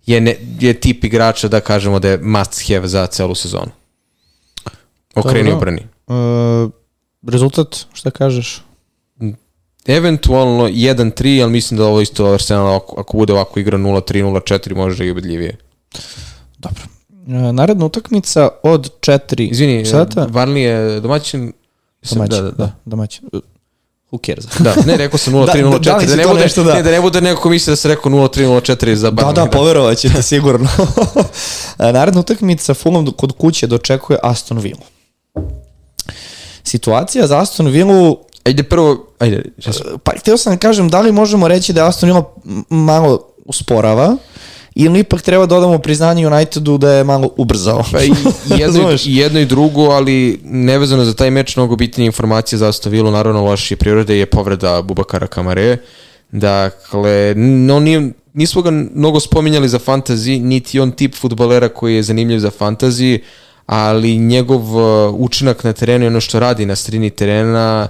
je, 0.05 0.21
ne, 0.21 0.35
je 0.59 0.73
tip 0.73 1.03
igrača 1.03 1.47
da 1.47 1.59
kažemo 1.59 1.99
da 1.99 2.09
je 2.09 2.17
must 2.17 2.67
have 2.67 2.87
za 2.87 3.07
celu 3.07 3.35
sezonu. 3.35 3.71
Okreni 5.15 5.51
obrani. 5.51 5.87
Uh, 6.07 6.71
rezultat, 7.27 7.85
šta 7.93 8.11
kažeš? 8.11 8.61
Eventualno 9.87 10.67
1-3, 10.67 11.41
ali 11.43 11.51
mislim 11.51 11.77
da 11.77 11.85
ovo 11.85 12.01
isto 12.01 12.25
Arsenal 12.25 12.75
ako, 12.75 12.99
ako 12.99 13.17
bude 13.17 13.33
ovako 13.33 13.59
igra 13.59 13.77
0-3, 13.77 14.23
0-4 14.23 14.75
može 14.75 15.05
i 15.05 15.11
ubedljivije. 15.11 15.57
Dobro. 16.57 16.81
E, 17.27 17.53
naredna 17.53 17.85
utakmica 17.85 18.49
od 18.63 18.91
4 18.99 19.51
Izvini, 19.51 19.85
sata. 19.85 20.27
Varnli 20.29 20.61
je 20.61 20.99
domaćin? 20.99 21.53
Domaćin, 22.11 22.37
da, 22.37 22.41
da, 22.41 22.51
da. 22.51 22.71
domaćin. 22.85 23.29
Who 24.11 24.25
cares? 24.25 24.45
da, 24.65 24.75
ne, 24.85 24.97
rekao 24.97 25.17
sam 25.17 25.33
0-3, 25.33 25.47
0-4, 25.47 25.79
da, 25.79 25.93
da, 25.93 26.05
da, 26.05 26.15
ne 26.15 26.27
bude, 26.27 26.41
nešto, 26.41 26.63
da. 26.63 26.73
Ne, 26.73 26.83
da 26.83 26.91
ne 26.91 27.01
bude 27.01 27.21
neko 27.21 27.49
misli 27.49 27.71
da 27.71 27.75
se 27.75 27.87
rekao 27.87 28.11
0-3, 28.11 28.61
0-4 28.61 28.93
za 28.93 29.11
Barnley. 29.11 29.33
Da, 29.33 29.43
da, 29.43 29.49
poverovat 29.49 29.97
ćete 29.97 30.21
sigurno. 30.21 30.67
E, 31.79 31.91
naredna 31.91 32.19
utakmica 32.19 32.73
Fulham 32.73 33.11
kod 33.11 33.31
kuće 33.31 33.67
dočekuje 33.67 34.19
Aston 34.23 34.59
Villa. 34.59 34.85
Situacija 36.63 37.27
za 37.27 37.39
Aston 37.39 37.67
Villa 37.67 38.15
Ajde 38.47 38.63
prvo, 38.63 39.07
ajde. 39.19 39.43
Pa 40.03 40.11
htio 40.19 40.37
sam 40.37 40.53
da 40.53 40.59
kažem, 40.59 40.89
da 40.89 41.01
li 41.01 41.11
možemo 41.11 41.47
reći 41.47 41.73
da 41.73 41.87
Aston 41.87 42.09
Villa 42.09 42.23
malo 42.69 43.19
usporava, 43.45 44.17
ili 44.75 44.99
ipak 44.99 45.21
treba 45.21 45.45
da 45.45 45.55
odamo 45.55 45.79
priznanje 45.79 46.27
Unitedu 46.27 46.77
da 46.77 46.91
je 46.91 47.03
malo 47.03 47.29
ubrzao. 47.37 47.83
Pa 47.91 48.01
i, 48.03 48.11
jedno, 48.61 48.91
i, 48.91 49.15
jedno 49.15 49.39
i 49.39 49.45
drugo, 49.45 49.81
ali 49.81 50.39
nevezano 50.43 51.05
za 51.05 51.13
taj 51.13 51.31
meč 51.31 51.55
mnogo 51.55 51.75
bitnije 51.75 52.05
informacije 52.05 52.59
za 52.59 52.69
Aston 52.69 52.91
Villa, 52.91 53.11
naravno 53.11 53.43
lošije 53.43 53.77
prirode 53.77 54.17
je 54.17 54.25
povreda 54.25 54.81
Bubakara 54.81 55.27
Kamare. 55.27 55.77
Dakle, 56.31 57.33
no 57.35 57.79
nije, 57.79 58.11
nismo 58.33 58.61
ga 58.61 58.71
mnogo 58.71 59.19
spominjali 59.19 59.69
za 59.69 59.79
fantasy, 59.79 60.41
niti 60.41 60.79
on 60.79 60.91
tip 60.91 61.15
futbolera 61.15 61.69
koji 61.69 61.95
je 61.95 62.03
zanimljiv 62.03 62.39
za 62.39 62.51
fantasy, 62.59 63.19
ali 63.65 64.17
njegov 64.17 64.75
uh, 64.75 65.15
učinak 65.15 65.63
na 65.63 65.73
terenu 65.73 66.05
i 66.05 66.07
ono 66.07 66.21
što 66.21 66.39
radi 66.39 66.65
na 66.65 66.75
strini 66.75 67.09
terena 67.09 67.87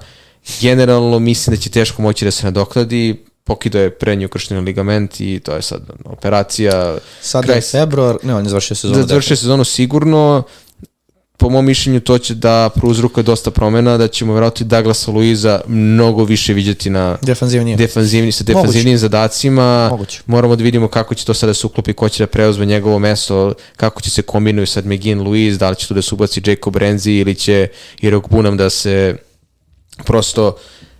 generalno 0.61 1.19
mislim 1.19 1.55
da 1.55 1.61
će 1.61 1.69
teško 1.69 2.01
moći 2.01 2.25
da 2.25 2.31
se 2.31 2.45
nadoknadi, 2.45 3.23
pokido 3.43 3.79
je 3.79 3.89
prednju 3.89 4.29
kršteni 4.29 4.61
ligament 4.61 5.21
i 5.21 5.39
to 5.39 5.55
je 5.55 5.61
sad 5.61 5.81
operacija. 6.05 6.97
Sad 7.21 7.43
kraj, 7.43 7.57
je 7.57 7.61
februar, 7.61 8.17
ne, 8.23 8.35
on 8.35 8.43
je 8.43 8.49
završio 8.49 8.75
sezonu. 8.75 9.01
Da, 9.01 9.07
završio 9.07 9.35
sezonu 9.35 9.63
sigurno, 9.63 10.43
po 11.37 11.49
mom 11.49 11.65
mišljenju 11.65 11.99
to 11.99 12.17
će 12.17 12.35
da 12.35 12.69
prouzrukuje 12.75 13.23
dosta 13.23 13.51
promena, 13.51 13.97
da 13.97 14.07
ćemo 14.07 14.33
verovatno 14.33 14.63
i 14.63 14.67
Douglasa 14.67 15.11
Luiza 15.11 15.61
mnogo 15.67 16.23
više 16.23 16.53
vidjeti 16.53 16.89
na 16.89 17.17
defanzivnije. 17.21 17.77
defanzivni, 17.77 18.31
sa 18.31 18.43
defanzivnim 18.43 18.93
Moguće. 18.93 18.97
zadacima. 18.97 19.87
Moguće. 19.91 20.21
Moramo 20.25 20.55
da 20.55 20.63
vidimo 20.63 20.87
kako 20.87 21.15
će 21.15 21.25
to 21.25 21.33
sada 21.33 21.53
se 21.53 21.67
uklopi, 21.67 21.93
ko 21.93 22.09
će 22.09 22.23
da 22.23 22.27
preuzme 22.27 22.65
njegovo 22.65 22.99
mesto, 22.99 23.53
kako 23.75 24.01
će 24.01 24.09
se 24.09 24.21
kombinuju 24.21 24.67
sad 24.67 24.85
McGinn, 24.85 25.21
Luiz, 25.21 25.57
da 25.57 25.69
li 25.69 25.75
će 25.75 25.87
tu 25.87 25.93
da 25.93 26.01
se 26.01 26.15
ubaci 26.15 26.41
Jacob 26.45 26.75
Renzi 26.75 27.11
ili 27.11 27.35
će 27.35 27.67
i 28.01 28.11
Bunam 28.29 28.57
da 28.57 28.69
se 28.69 29.15
prosto 30.05 30.57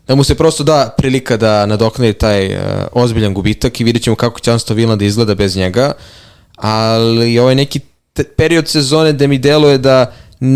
da 0.07 0.15
mu 0.15 0.23
se 0.23 0.35
prosto 0.35 0.63
da 0.63 0.93
prilika 0.97 1.37
da 1.37 1.65
nadoknadi 1.65 2.13
taj 2.13 2.55
uh, 2.55 2.61
ozbiljan 2.91 3.33
gubitak 3.33 3.79
i 3.79 3.83
vidjet 3.83 4.03
ćemo 4.03 4.15
kako 4.15 4.39
će 4.39 4.51
Aston 4.51 4.77
Villa 4.77 4.95
da 4.95 5.05
izgleda 5.05 5.35
bez 5.35 5.55
njega, 5.55 5.91
ali 6.55 7.39
ovaj 7.39 7.55
neki 7.55 7.79
period 8.37 8.67
sezone 8.67 9.13
da 9.13 9.27
mi 9.27 9.37
deluje 9.37 9.77
da 9.77 10.13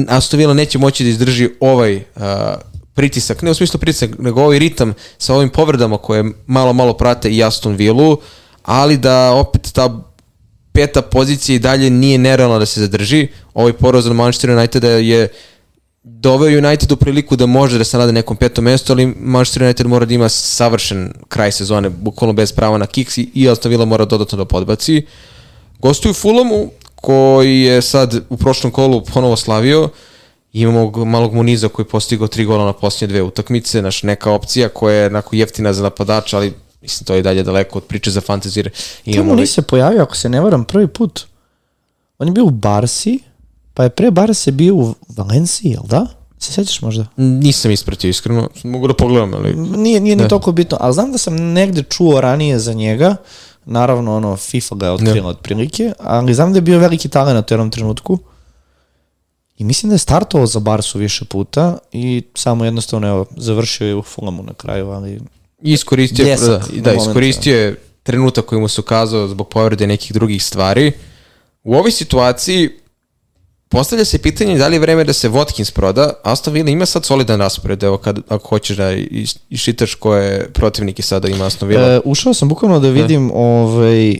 Aston 0.08 0.40
Villa 0.40 0.54
neće 0.54 0.78
moći 0.78 1.04
da 1.04 1.10
izdrži 1.10 1.50
ovaj 1.60 1.96
uh, 1.96 2.02
pritisak, 2.94 3.42
ne 3.42 3.52
u 3.52 3.54
smislu 3.54 3.80
pritisak, 3.80 4.10
nego 4.20 4.42
ovaj 4.42 4.60
ritam 4.60 4.94
sa 5.18 5.36
ovim 5.36 5.50
povredama 5.50 5.98
koje 5.98 6.24
malo, 6.48 6.74
malo 6.74 6.94
prate 6.94 7.30
i 7.30 7.44
Aston 7.44 7.76
Villa, 7.76 8.16
ali 8.64 8.98
da 8.98 9.32
opet 9.32 9.74
ta 9.74 10.02
peta 10.72 11.02
pozicija 11.02 11.56
i 11.56 11.60
dalje 11.60 11.90
nije 11.90 12.18
nerealno 12.18 12.60
da 12.60 12.66
se 12.66 12.80
zadrži. 12.80 13.28
Ovaj 13.54 13.74
poraz 13.74 14.08
od 14.08 14.16
Manchester 14.16 14.50
Uniteda 14.50 14.90
je 14.90 15.28
doveo 16.04 16.58
United 16.58 16.92
u 16.92 16.96
priliku 16.96 17.36
da 17.36 17.46
može 17.46 17.78
da 17.78 17.84
se 17.84 17.98
nade 17.98 18.12
nekom 18.12 18.38
petom 18.38 18.66
mestu, 18.66 18.94
ali 18.94 19.06
Manchester 19.06 19.64
United 19.64 19.88
mora 19.88 20.06
da 20.06 20.14
ima 20.14 20.30
savršen 20.30 21.14
kraj 21.28 21.52
sezone, 21.52 21.90
bukvalno 21.90 22.34
bez 22.34 22.52
prava 22.52 22.78
na 22.78 22.88
kiks 22.88 23.18
i, 23.18 23.30
i 23.34 23.50
Aston 23.50 23.70
Villa 23.70 23.86
mora 23.86 24.06
dodatno 24.06 24.38
da 24.38 24.46
podbaci. 24.46 25.06
Gostuju 25.80 26.14
Fulamu, 26.14 26.72
koji 26.96 27.62
je 27.62 27.82
sad 27.82 28.22
u 28.30 28.38
prošlom 28.38 28.72
kolu 28.72 29.02
ponovo 29.02 29.36
slavio, 29.36 29.90
imamo 30.54 31.06
malog 31.06 31.34
Muniza 31.34 31.70
koji 31.70 31.84
je 31.84 31.90
postigao 31.90 32.28
tri 32.28 32.46
gola 32.46 32.66
na 32.66 32.74
posljednje 32.74 33.14
dve 33.14 33.22
utakmice, 33.22 33.82
naš 33.82 34.04
neka 34.04 34.32
opcija 34.32 34.70
koja 34.70 34.96
je 34.96 35.06
onako 35.06 35.36
jeftina 35.36 35.74
za 35.74 35.84
napadača, 35.84 36.38
ali 36.38 36.54
mislim 36.82 37.06
to 37.06 37.14
je 37.14 37.22
dalje 37.22 37.44
daleko 37.44 37.78
od 37.78 37.84
priče 37.84 38.12
za 38.12 38.22
fantazir. 38.22 38.70
Imamo 39.06 39.34
Muniz 39.34 39.54
se 39.54 39.62
pojavio, 39.62 40.04
ako 40.04 40.16
se 40.16 40.30
ne 40.30 40.42
varam, 40.42 40.66
prvi 40.66 40.88
put. 40.88 41.26
On 42.20 42.28
je 42.28 42.32
bio 42.32 42.46
u 42.46 42.50
Barsi, 42.50 43.20
pa 43.82 43.86
je 43.86 43.90
pre 43.90 44.12
Barse 44.12 44.52
bio 44.52 44.76
u 44.76 44.96
Valenciji, 45.10 45.72
jel 45.72 45.84
da? 45.84 46.08
Se 46.40 46.52
sećaš 46.52 46.82
možda? 46.82 47.06
Nisam 47.18 47.72
ispratio 47.72 48.10
iskreno, 48.10 48.50
mogu 48.64 48.88
da 48.88 48.94
pogledam, 48.94 49.34
ali... 49.34 49.56
Nije, 49.56 50.00
nije 50.00 50.16
ni 50.16 50.28
toliko 50.28 50.52
bitno, 50.52 50.78
ali 50.82 50.94
znam 50.94 51.12
da 51.12 51.18
sam 51.18 51.36
negde 51.36 51.84
čuo 51.84 52.22
ranije 52.22 52.60
za 52.60 52.74
njega, 52.74 53.16
naravno 53.66 54.16
ono 54.16 54.38
FIFA 54.38 54.76
ga 54.76 54.86
je 54.86 54.92
otkrila 54.92 55.30
od 55.30 55.40
prilike, 55.40 55.94
ali 56.00 56.34
znam 56.34 56.54
da 56.54 56.58
je 56.58 56.62
bio 56.62 56.80
veliki 56.80 57.10
talent 57.10 57.52
u 57.52 57.54
jednom 57.54 57.72
trenutku 57.72 58.20
i 59.58 59.64
mislim 59.64 59.90
da 59.90 59.94
je 59.96 60.00
startovao 60.00 60.48
za 60.48 60.60
Barsu 60.60 61.00
više 61.00 61.26
puta 61.26 61.78
i 61.92 62.24
samo 62.36 62.66
jednostavno 62.66 63.08
evo, 63.08 63.26
završio 63.38 63.88
je 63.88 63.96
u 63.96 64.02
Fulamu 64.02 64.44
na 64.44 64.54
kraju, 64.54 64.90
ali 64.90 65.20
iskoristio, 65.62 66.26
Bljesak, 66.26 66.72
da, 66.72 66.82
da 66.82 66.94
iskoristio 66.94 67.58
je 67.58 67.76
trenutak 68.04 68.46
koji 68.46 68.62
mu 68.62 68.68
se 68.68 68.82
ukazao 68.82 69.28
zbog 69.28 69.50
povrede 69.50 69.88
nekih 69.88 70.14
drugih 70.14 70.44
stvari. 70.44 70.92
U 71.64 71.76
ovoj 71.76 71.92
situaciji 71.92 72.81
Postavlja 73.72 74.06
se 74.06 74.18
pitanje 74.18 74.58
da 74.58 74.68
li 74.68 74.76
je 74.76 74.80
vreme 74.80 75.04
da 75.04 75.14
se 75.14 75.30
Watkins 75.30 75.72
proda. 75.72 76.14
Aston 76.24 76.54
Villa 76.54 76.70
ima 76.70 76.86
sad 76.86 77.06
solidan 77.06 77.40
raspored, 77.40 77.84
evo 77.84 77.98
kad, 77.98 78.20
ako 78.30 78.48
hoćeš 78.48 78.78
da 78.78 78.92
iščitaš 79.50 79.96
koje 79.96 80.50
protivnike 80.54 81.02
sada 81.02 81.28
ima 81.28 81.46
Aston 81.46 81.70
Villa. 81.70 81.88
E, 81.88 82.00
ušao 82.06 82.34
sam 82.34 82.50
bukvalno 82.50 82.80
da 82.80 82.90
vidim 82.90 83.28
e. 83.28 83.32
ovaj, 83.36 84.12
e, 84.12 84.20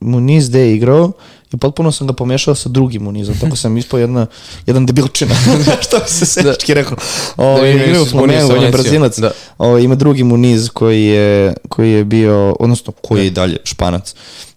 Muniz 0.00 0.48
gde 0.48 0.60
je 0.60 0.74
igrao 0.74 1.12
i 1.52 1.56
potpuno 1.56 1.92
sam 1.92 2.06
ga 2.06 2.12
pomešao 2.12 2.54
sa 2.54 2.68
drugim 2.68 3.02
Munizom, 3.02 3.34
tako 3.40 3.56
sam 3.56 3.76
ispao 3.76 4.00
jedna, 4.00 4.26
jedan 4.66 4.86
debilčina, 4.86 5.34
što 5.84 5.98
bi 5.98 6.08
se 6.08 6.26
sečki 6.26 6.74
rekao. 6.74 6.96
O, 7.36 7.42
da, 7.42 7.48
ovaj, 7.48 7.70
igra 7.70 8.02
u 8.02 8.06
Flamengu, 8.06 8.52
on 8.52 8.62
je 8.62 8.70
brazilac. 8.70 9.18
Da. 9.18 9.30
O, 9.58 9.68
ovaj, 9.68 9.82
ima 9.82 9.94
drugi 9.94 10.24
Muniz 10.24 10.68
koji 10.68 11.04
je, 11.04 11.54
koji 11.68 11.92
je 11.92 12.04
bio, 12.04 12.56
odnosno 12.60 12.92
koji 12.92 13.20
da. 13.20 13.24
je 13.24 13.30
dalje 13.30 13.56
španac. 13.64 14.14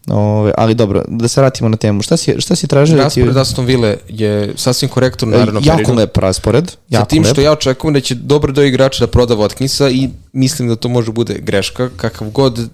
Ove, 0.10 0.52
ali 0.58 0.76
dobro, 0.76 1.04
da 1.08 1.28
se 1.28 1.42
vratimo 1.42 1.70
na 1.70 1.78
temu. 1.78 2.02
Šta 2.02 2.18
si, 2.18 2.36
šta 2.42 2.56
si 2.56 2.68
tražio? 2.68 2.98
Raspored 2.98 3.34
ti... 3.34 3.40
Aston 3.40 3.66
Ville 3.66 3.98
je 4.08 4.54
sasvim 4.56 4.90
korektan 4.90 5.30
u 5.30 5.38
narednom 5.38 5.64
jako 5.64 5.78
periodu. 5.78 6.00
lep 6.00 6.18
raspored. 6.18 6.72
Jako 6.90 7.06
Sa 7.06 7.10
tim 7.10 7.24
lep. 7.24 7.32
što 7.32 7.42
ja 7.42 7.52
očekujem 7.52 7.94
da 7.94 8.02
će 8.02 8.16
dobro 8.16 8.52
do 8.54 8.64
igrača 8.64 9.06
da 9.06 9.12
proda 9.12 9.36
Watkinsa 9.36 9.92
i 9.92 10.10
mislim 10.34 10.68
da 10.68 10.76
to 10.76 10.90
može 10.90 11.12
bude 11.12 11.34
greška, 11.34 11.90
kakav 11.98 12.30
god 12.30 12.70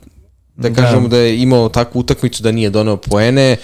da, 0.55 0.69
da. 0.69 0.75
kažemo 0.81 1.07
da 1.07 1.17
je 1.17 1.41
imao 1.41 1.69
takvu 1.69 1.99
utakmicu 1.99 2.43
da 2.43 2.51
nije 2.51 2.69
doneo 2.69 2.97
poene. 2.97 3.57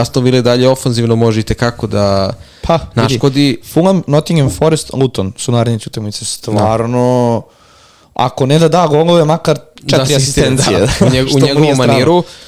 Aston 0.00 0.24
Ville 0.24 0.42
dalje 0.42 0.68
ofanzivno 0.68 1.16
može 1.16 1.40
i 1.40 1.42
tekako 1.42 1.86
da 1.86 2.32
pa, 2.62 2.78
naškodi. 2.94 3.40
Vidi, 3.40 3.62
Fulham, 3.72 4.02
Nottingham 4.06 4.50
Forest, 4.50 4.92
Luton 4.92 5.32
su 5.36 5.52
naredni 5.52 5.76
utakmice. 5.86 6.24
Stvarno, 6.24 7.42
da. 8.14 8.24
ako 8.24 8.46
ne 8.46 8.58
da 8.58 8.68
da 8.68 8.86
golove, 8.86 9.24
makar 9.24 9.58
četiri 9.86 10.08
da, 10.08 10.16
asistencije. 10.16 10.78
Da, 10.78 11.06
u 11.36 11.40
njegovu 11.46 11.74
maniru. 11.76 12.22
Strano 12.22 12.44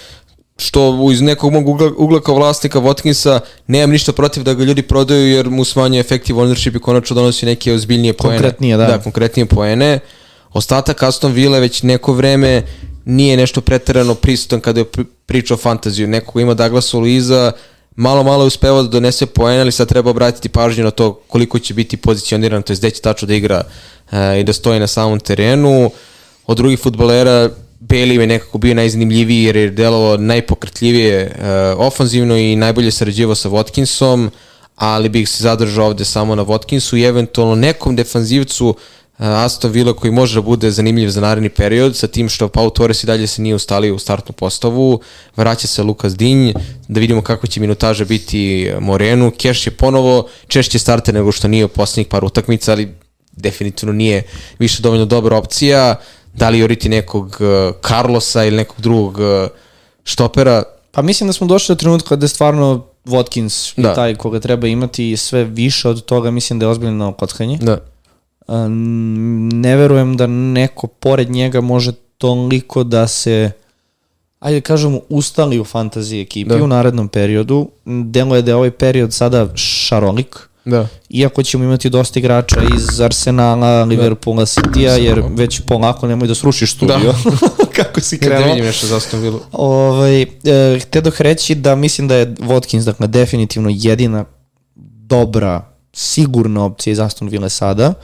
što 0.56 1.08
iz 1.12 1.20
nekog 1.20 1.52
mog 1.52 1.68
ugla, 1.68 1.92
ugla 1.96 2.20
kao 2.20 2.34
vlasnika 2.34 2.80
Watkinsa 2.80 3.40
nemam 3.66 3.90
ništa 3.90 4.12
protiv 4.12 4.42
da 4.42 4.54
ga 4.54 4.64
ljudi 4.64 4.82
prodaju 4.82 5.28
jer 5.28 5.50
mu 5.50 5.64
smanje 5.64 6.00
effective 6.00 6.42
ownership 6.42 6.76
i 6.76 6.80
konačno 6.80 7.14
donosi 7.14 7.46
neke 7.46 7.72
ozbiljnije 7.72 8.12
poene. 8.12 8.36
Konkretnije, 8.38 8.76
da. 8.76 8.86
Da, 8.86 8.98
konkretnije 8.98 9.46
poene. 9.46 9.98
Ostatak 10.52 11.02
Aston 11.02 11.32
Villa 11.32 11.58
već 11.58 11.82
neko 11.82 12.12
vreme 12.12 12.62
nije 13.04 13.36
nešto 13.36 13.60
preterano 13.60 14.14
prisutan 14.14 14.60
kada 14.60 14.80
je 14.80 14.86
priča 15.26 15.54
o 15.54 15.56
fantaziju. 15.56 16.08
Neko 16.08 16.40
ima 16.40 16.54
Douglas 16.54 16.92
Luiza, 16.92 17.52
malo 17.96 18.22
malo 18.22 18.42
je 18.42 18.46
uspevao 18.46 18.82
da 18.82 18.88
donese 18.88 19.26
poene, 19.26 19.60
ali 19.60 19.72
sad 19.72 19.88
treba 19.88 20.10
obratiti 20.10 20.48
pažnju 20.48 20.84
na 20.84 20.90
to 20.90 21.12
koliko 21.12 21.58
će 21.58 21.74
biti 21.74 21.96
pozicioniran, 21.96 22.62
to 22.62 22.72
je 22.72 22.76
gde 22.76 22.90
će 22.90 23.00
tačno 23.00 23.28
da 23.28 23.34
igra 23.34 23.62
uh, 24.12 24.18
i 24.40 24.44
da 24.44 24.52
stoji 24.52 24.80
na 24.80 24.86
samom 24.86 25.20
terenu. 25.20 25.90
Od 26.46 26.56
drugih 26.56 26.80
futbolera 26.80 27.50
Bailey 27.80 28.20
je 28.20 28.26
nekako 28.26 28.58
bio 28.58 28.74
najzanimljiviji 28.74 29.44
jer 29.44 29.56
je 29.56 29.70
delovao 29.70 30.16
najpokretljivije 30.16 31.24
uh, 31.26 31.80
ofanzivno 31.86 32.36
i 32.36 32.56
najbolje 32.56 32.90
sarađivo 32.90 33.34
sa 33.34 33.48
Watkinsom, 33.48 34.30
ali 34.76 35.08
bih 35.08 35.28
se 35.28 35.42
zadržao 35.42 35.86
ovde 35.86 36.04
samo 36.04 36.34
na 36.34 36.44
Watkinsu 36.44 36.98
i 36.98 37.02
eventualno 37.02 37.54
nekom 37.54 37.96
defanzivcu 37.96 38.68
uh, 38.68 38.76
Aston 39.18 39.70
Villa 39.70 39.92
koji 39.92 40.10
može 40.10 40.34
da 40.34 40.42
bude 40.42 40.70
zanimljiv 40.70 41.08
za 41.08 41.20
naredni 41.20 41.48
period, 41.48 41.96
sa 41.96 42.06
tim 42.06 42.28
što 42.28 42.48
Pau 42.48 42.70
Torres 42.70 43.04
i 43.04 43.06
dalje 43.06 43.26
se 43.26 43.42
nije 43.42 43.54
ustalio 43.54 43.94
u 43.94 43.98
startnu 43.98 44.32
postavu, 44.32 45.00
vraća 45.36 45.66
se 45.66 45.82
Lukas 45.82 46.16
Dinj, 46.16 46.52
da 46.88 47.00
vidimo 47.00 47.22
kako 47.22 47.46
će 47.46 47.60
minutaža 47.60 48.04
biti 48.04 48.72
Morenu, 48.80 49.32
Keš 49.38 49.66
je 49.66 49.70
ponovo 49.70 50.28
češće 50.48 50.78
starte 50.78 51.12
nego 51.12 51.32
što 51.32 51.48
nije 51.48 51.64
u 51.64 51.68
poslednjih 51.68 52.06
par 52.06 52.24
utakmica, 52.24 52.72
ali 52.72 52.94
definitivno 53.32 53.92
nije 53.92 54.22
više 54.58 54.82
dovoljno 54.82 55.04
dobra 55.04 55.36
opcija 55.36 55.96
da 56.36 56.48
li 56.48 56.58
joriti 56.58 56.88
nekog 56.88 57.26
uh, 57.26 57.74
Carlosa 57.88 58.44
ili 58.44 58.56
nekog 58.56 58.80
drugog 58.80 59.18
uh, 59.18 59.48
štopera. 60.04 60.62
Pa 60.90 61.02
mislim 61.02 61.26
da 61.26 61.32
smo 61.32 61.46
došli 61.46 61.74
do 61.74 61.78
trenutka 61.78 62.16
da 62.16 62.24
je 62.24 62.28
stvarno 62.28 62.84
Watkins 63.04 63.80
da. 63.80 63.94
taj 63.94 64.14
koga 64.14 64.40
treba 64.40 64.66
imati 64.66 65.10
i 65.10 65.16
sve 65.16 65.44
više 65.44 65.88
od 65.88 66.04
toga 66.04 66.30
mislim 66.30 66.58
da 66.58 66.66
je 66.66 66.70
ozbiljno 66.70 67.12
kockanje. 67.12 67.58
Da. 67.62 67.78
Ne 69.52 69.76
verujem 69.76 70.16
da 70.16 70.26
neko 70.26 70.86
pored 70.86 71.30
njega 71.30 71.60
može 71.60 71.92
toliko 72.18 72.84
da 72.84 73.06
se 73.08 73.50
ajde 74.40 74.60
kažemo 74.60 75.00
ustali 75.08 75.60
u 75.60 75.64
fantaziji 75.64 76.20
ekipi 76.20 76.50
da. 76.50 76.64
u 76.64 76.66
narednom 76.66 77.08
periodu. 77.08 77.68
Delo 77.84 78.36
je 78.36 78.42
da 78.42 78.50
je 78.50 78.54
ovaj 78.54 78.70
period 78.70 79.12
sada 79.12 79.56
šarolik 79.56 80.48
Da. 80.66 80.88
Iako 81.08 81.42
ćemo 81.42 81.64
imati 81.64 81.90
dosta 81.90 82.18
igrača 82.18 82.60
iz 82.76 83.00
Arsenala, 83.00 83.84
Liverpoola, 83.84 84.40
da. 84.40 84.46
Citya, 84.46 84.90
jer 84.90 85.22
već 85.30 85.60
polako 85.66 86.06
nemoj 86.06 86.28
da 86.28 86.34
srušiš 86.34 86.74
studio. 86.74 87.14
Da. 87.24 87.30
Kako 87.82 88.00
si 88.00 88.18
krenuo. 88.18 88.40
Da 88.40 88.46
vidim 88.46 88.64
nešto 88.64 88.86
za 88.86 88.96
Aston 88.96 89.20
Villa. 89.20 89.40
Ovaj, 89.52 90.22
e, 90.22 90.26
te 90.90 91.00
dok 91.00 91.20
reći 91.20 91.54
da 91.54 91.74
mislim 91.74 92.08
da 92.08 92.14
je 92.14 92.34
Watkins 92.34 92.84
dakle, 92.84 93.06
definitivno 93.06 93.70
jedina 93.72 94.24
dobra, 95.06 95.72
sigurna 95.92 96.64
opcija 96.64 96.92
iz 96.92 97.00
Aston 97.00 97.28
Villa 97.28 97.48
sada 97.48 97.94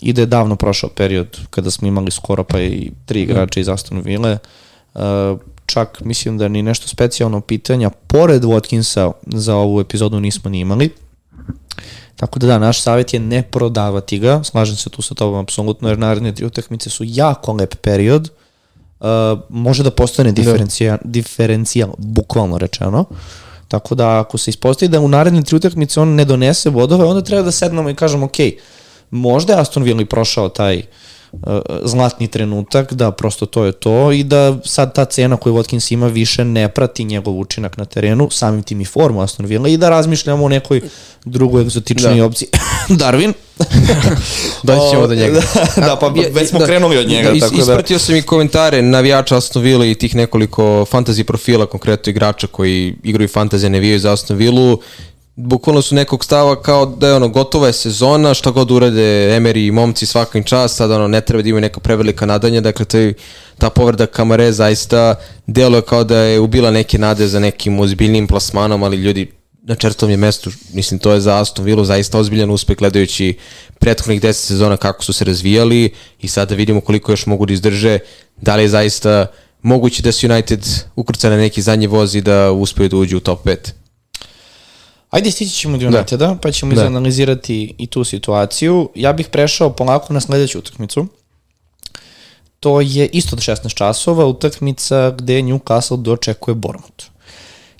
i 0.00 0.12
da 0.12 0.20
je 0.20 0.26
davno 0.26 0.56
prošao 0.56 0.90
period 0.90 1.38
kada 1.50 1.70
smo 1.70 1.88
imali 1.88 2.10
skoro 2.10 2.44
pa 2.44 2.60
i 2.60 2.90
tri 3.06 3.26
da. 3.26 3.32
igrača 3.32 3.60
iz 3.60 3.68
Aston 3.68 4.00
Villa. 4.00 4.38
Uh, 4.94 5.02
čak 5.66 6.00
mislim 6.00 6.38
da 6.38 6.48
ni 6.48 6.62
nešto 6.62 6.88
specijalno 6.88 7.40
pitanja 7.40 7.90
pored 7.90 8.42
Watkinsa 8.42 9.12
za 9.26 9.56
ovu 9.56 9.80
epizodu 9.80 10.20
nismo 10.20 10.50
ni 10.50 10.60
imali. 10.60 10.90
Tako 12.16 12.38
da 12.38 12.46
da, 12.46 12.58
naš 12.58 12.82
savjet 12.82 13.14
je 13.14 13.20
ne 13.20 13.42
prodavati 13.42 14.18
ga, 14.18 14.40
slažem 14.44 14.76
se 14.76 14.90
tu 14.90 15.02
sa 15.02 15.14
tobom 15.14 15.38
apsolutno, 15.40 15.88
jer 15.88 15.98
naredne 15.98 16.34
tri 16.34 16.46
utakmice 16.46 16.90
su 16.90 17.04
jako 17.06 17.52
lep 17.52 17.74
period, 17.74 18.28
uh, 19.00 19.06
može 19.48 19.82
da 19.82 19.90
postane 19.90 20.32
diferencijal, 20.32 20.98
da. 21.04 21.10
diferencijal, 21.10 21.90
bukvalno 21.98 22.58
rečeno, 22.58 23.04
tako 23.68 23.94
da 23.94 24.20
ako 24.20 24.38
se 24.38 24.50
ispostavi 24.50 24.88
da 24.88 25.00
u 25.00 25.08
naredne 25.08 25.42
tri 25.42 25.56
utakmice 25.56 26.00
on 26.00 26.08
ne 26.08 26.24
donese 26.24 26.70
bodove, 26.70 27.04
onda 27.04 27.22
treba 27.22 27.42
da 27.42 27.50
sednemo 27.52 27.90
i 27.90 27.94
kažemo, 27.94 28.26
ok, 28.26 28.36
možda 29.10 29.52
je 29.52 29.60
Aston 29.60 29.82
Villa 29.82 30.04
prošao 30.04 30.48
taj 30.48 30.76
Uh, 30.76 30.84
zlatni 31.84 32.28
trenutak, 32.28 32.92
da 32.92 33.10
prosto 33.10 33.46
to 33.46 33.64
je 33.64 33.72
to 33.72 34.12
i 34.12 34.24
da 34.24 34.58
sad 34.64 34.94
ta 34.94 35.04
cena 35.04 35.36
koju 35.36 35.54
Watkins 35.54 35.92
ima 35.92 36.06
više 36.06 36.44
ne 36.44 36.68
prati 36.68 37.04
njegov 37.04 37.38
učinak 37.38 37.76
na 37.76 37.84
terenu, 37.84 38.28
samim 38.30 38.62
tim 38.62 38.80
i 38.80 38.84
formu 38.84 39.20
Aston 39.20 39.46
Villa 39.46 39.68
i 39.68 39.76
da 39.76 39.88
razmišljamo 39.88 40.44
o 40.44 40.48
nekoj 40.48 40.80
drugoj 41.24 41.62
egzotičnoj 41.62 42.16
da. 42.16 42.24
opciji. 42.24 42.48
Darwin. 43.00 43.32
Doći 44.62 44.90
ćemo 44.90 45.06
do 45.06 45.14
njega. 45.14 45.40
da, 45.76 45.82
da, 45.86 45.96
pa 46.00 46.08
već 46.32 46.48
smo 46.48 46.58
da, 46.58 46.66
krenuli 46.66 46.98
od 46.98 47.08
njega. 47.08 47.32
Da, 47.32 47.40
tako 47.40 47.54
da. 47.54 47.60
Ispratio 47.62 47.98
sam 47.98 48.16
i 48.16 48.22
komentare 48.22 48.82
navijača 48.82 49.36
Aston 49.36 49.62
Villa 49.62 49.86
i 49.86 49.94
tih 49.94 50.14
nekoliko 50.14 50.62
fantasy 50.62 51.22
profila, 51.22 51.66
konkretno 51.66 52.10
igrača 52.10 52.46
koji 52.46 52.94
igraju 53.02 53.28
fantazije, 53.28 53.70
ne 53.70 53.80
vijaju 53.80 53.98
za 53.98 54.12
Aston 54.12 54.36
Villa 54.36 54.76
bukvalno 55.36 55.82
su 55.82 55.94
nekog 55.94 56.24
stava 56.24 56.62
kao 56.62 56.86
da 56.86 57.08
je 57.08 57.14
ono 57.14 57.28
gotova 57.28 57.66
je 57.66 57.72
sezona, 57.72 58.34
šta 58.34 58.50
god 58.50 58.70
urade 58.70 59.38
Emery 59.40 59.66
i 59.66 59.70
momci 59.70 60.06
svakim 60.06 60.44
čas, 60.44 60.74
sad 60.74 60.90
ono 60.90 61.08
ne 61.08 61.20
treba 61.20 61.42
da 61.42 61.48
imaju 61.48 61.60
neka 61.60 61.80
prevelika 61.80 62.26
nadanja, 62.26 62.60
dakle 62.60 62.84
taj, 62.84 63.12
ta 63.58 63.70
povreda 63.70 64.06
Kamare 64.06 64.52
zaista 64.52 65.14
deluje 65.46 65.82
kao 65.82 66.04
da 66.04 66.18
je 66.18 66.40
ubila 66.40 66.70
neke 66.70 66.98
nade 66.98 67.28
za 67.28 67.40
nekim 67.40 67.80
ozbiljnim 67.80 68.26
plasmanom, 68.26 68.82
ali 68.82 68.96
ljudi 68.96 69.32
na 69.62 69.74
četvrtom 69.74 70.10
je 70.10 70.16
mestu, 70.16 70.50
mislim 70.72 71.00
to 71.00 71.12
je 71.12 71.20
za 71.20 71.40
Aston 71.40 71.64
Villa 71.64 71.84
zaista 71.84 72.18
ozbiljan 72.18 72.50
uspeh 72.50 72.76
gledajući 72.76 73.38
prethodnih 73.78 74.22
10 74.22 74.32
sezona 74.32 74.76
kako 74.76 75.04
su 75.04 75.12
se 75.12 75.24
razvijali 75.24 75.92
i 76.20 76.28
sada 76.28 76.54
vidimo 76.54 76.80
koliko 76.80 77.12
još 77.12 77.26
mogu 77.26 77.46
da 77.46 77.52
izdrže, 77.52 77.98
da 78.36 78.56
li 78.56 78.62
je 78.62 78.68
zaista 78.68 79.26
moguće 79.62 80.02
da 80.02 80.12
se 80.12 80.26
United 80.26 80.66
ukrca 80.96 81.30
na 81.30 81.36
neki 81.36 81.62
zadnji 81.62 81.86
voz 81.86 82.14
i 82.14 82.20
da 82.20 82.52
uspeju 82.52 82.88
da 82.88 82.96
uđu 82.96 83.16
u 83.16 83.20
top 83.20 83.46
5. 83.46 83.85
Ajde, 85.10 85.30
stići 85.30 85.56
ćemo 85.56 85.78
do 85.78 85.86
Uniteda, 85.86 86.26
da. 86.26 86.38
pa 86.42 86.52
ćemo 86.52 86.74
da. 86.74 86.80
izanalizirati 86.80 87.74
i 87.78 87.86
tu 87.86 88.04
situaciju. 88.04 88.90
Ja 88.94 89.12
bih 89.12 89.28
prešao 89.28 89.70
polako 89.70 90.12
na 90.12 90.20
sledeću 90.20 90.58
utakmicu. 90.58 91.06
To 92.60 92.80
je 92.80 93.06
isto 93.06 93.36
do 93.36 93.42
16 93.42 93.74
časova, 93.74 94.26
utakmica 94.26 95.10
gde 95.10 95.42
Newcastle 95.42 96.02
dočekuje 96.02 96.54
Bournemouth. 96.54 97.04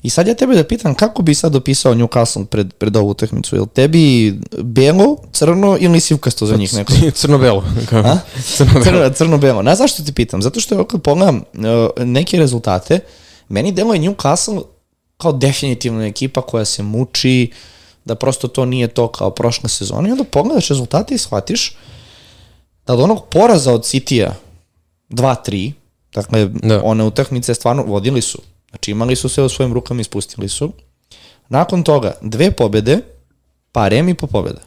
I 0.02 0.10
sad 0.10 0.28
ja 0.28 0.34
tebe 0.34 0.54
da 0.54 0.64
pitam 0.64 0.94
kako 0.94 1.22
bi 1.22 1.34
sad 1.34 1.56
opisao 1.56 1.94
Newcastle 1.94 2.44
pred, 2.44 2.72
pred 2.72 2.96
ovu 2.96 3.08
utakmicu? 3.08 3.56
Je 3.56 3.60
li 3.60 3.66
tebi 3.66 4.34
belo, 4.62 5.16
crno 5.32 5.76
ili 5.80 6.00
sivkasto 6.00 6.46
za 6.46 6.56
njih 6.56 6.74
neko? 6.74 6.92
Crno-belo. 7.20 7.64
Crno-belo. 8.56 8.84
Crno, 8.84 9.10
crno-belo. 9.10 9.62
Na 9.62 9.74
zašto 9.74 10.02
ti 10.02 10.12
pitam? 10.12 10.42
Zato 10.42 10.60
što 10.60 10.84
kad 10.84 11.02
pogledam 11.02 11.36
uh, 11.36 12.04
neke 12.04 12.38
rezultate, 12.38 13.00
meni 13.48 13.72
delo 13.72 13.94
je 13.94 14.00
Newcastle 14.00 14.62
kao 15.16 15.32
definitivno 15.32 16.04
ekipa 16.04 16.42
koja 16.42 16.64
se 16.64 16.82
muči, 16.82 17.50
da 18.04 18.14
prosto 18.14 18.48
to 18.48 18.64
nije 18.64 18.88
to 18.88 19.08
kao 19.08 19.30
prošle 19.30 19.68
sezone. 19.68 20.08
I 20.08 20.12
onda 20.12 20.24
pogledaš 20.24 20.68
rezultate 20.68 21.14
i 21.14 21.18
shvatiš 21.18 21.76
da 22.86 22.94
od 22.94 23.00
onog 23.00 23.28
poraza 23.28 23.72
od 23.72 23.82
City-a 23.82 24.34
2-3, 25.10 25.72
dakle, 26.12 26.46
da. 26.46 26.82
one 26.84 27.04
utakmice 27.04 27.54
stvarno 27.54 27.82
vodili 27.82 28.22
su. 28.22 28.38
Znači 28.70 28.90
imali 28.90 29.16
su 29.16 29.28
sve 29.28 29.44
u 29.44 29.48
svojim 29.48 29.72
rukama 29.72 30.00
i 30.00 30.04
spustili 30.04 30.48
su. 30.48 30.72
Nakon 31.48 31.82
toga, 31.82 32.12
dve 32.22 32.50
pobede, 32.50 32.98
pa 33.72 33.88
Remi 33.88 34.14
po 34.14 34.26
pobeda. 34.26 34.60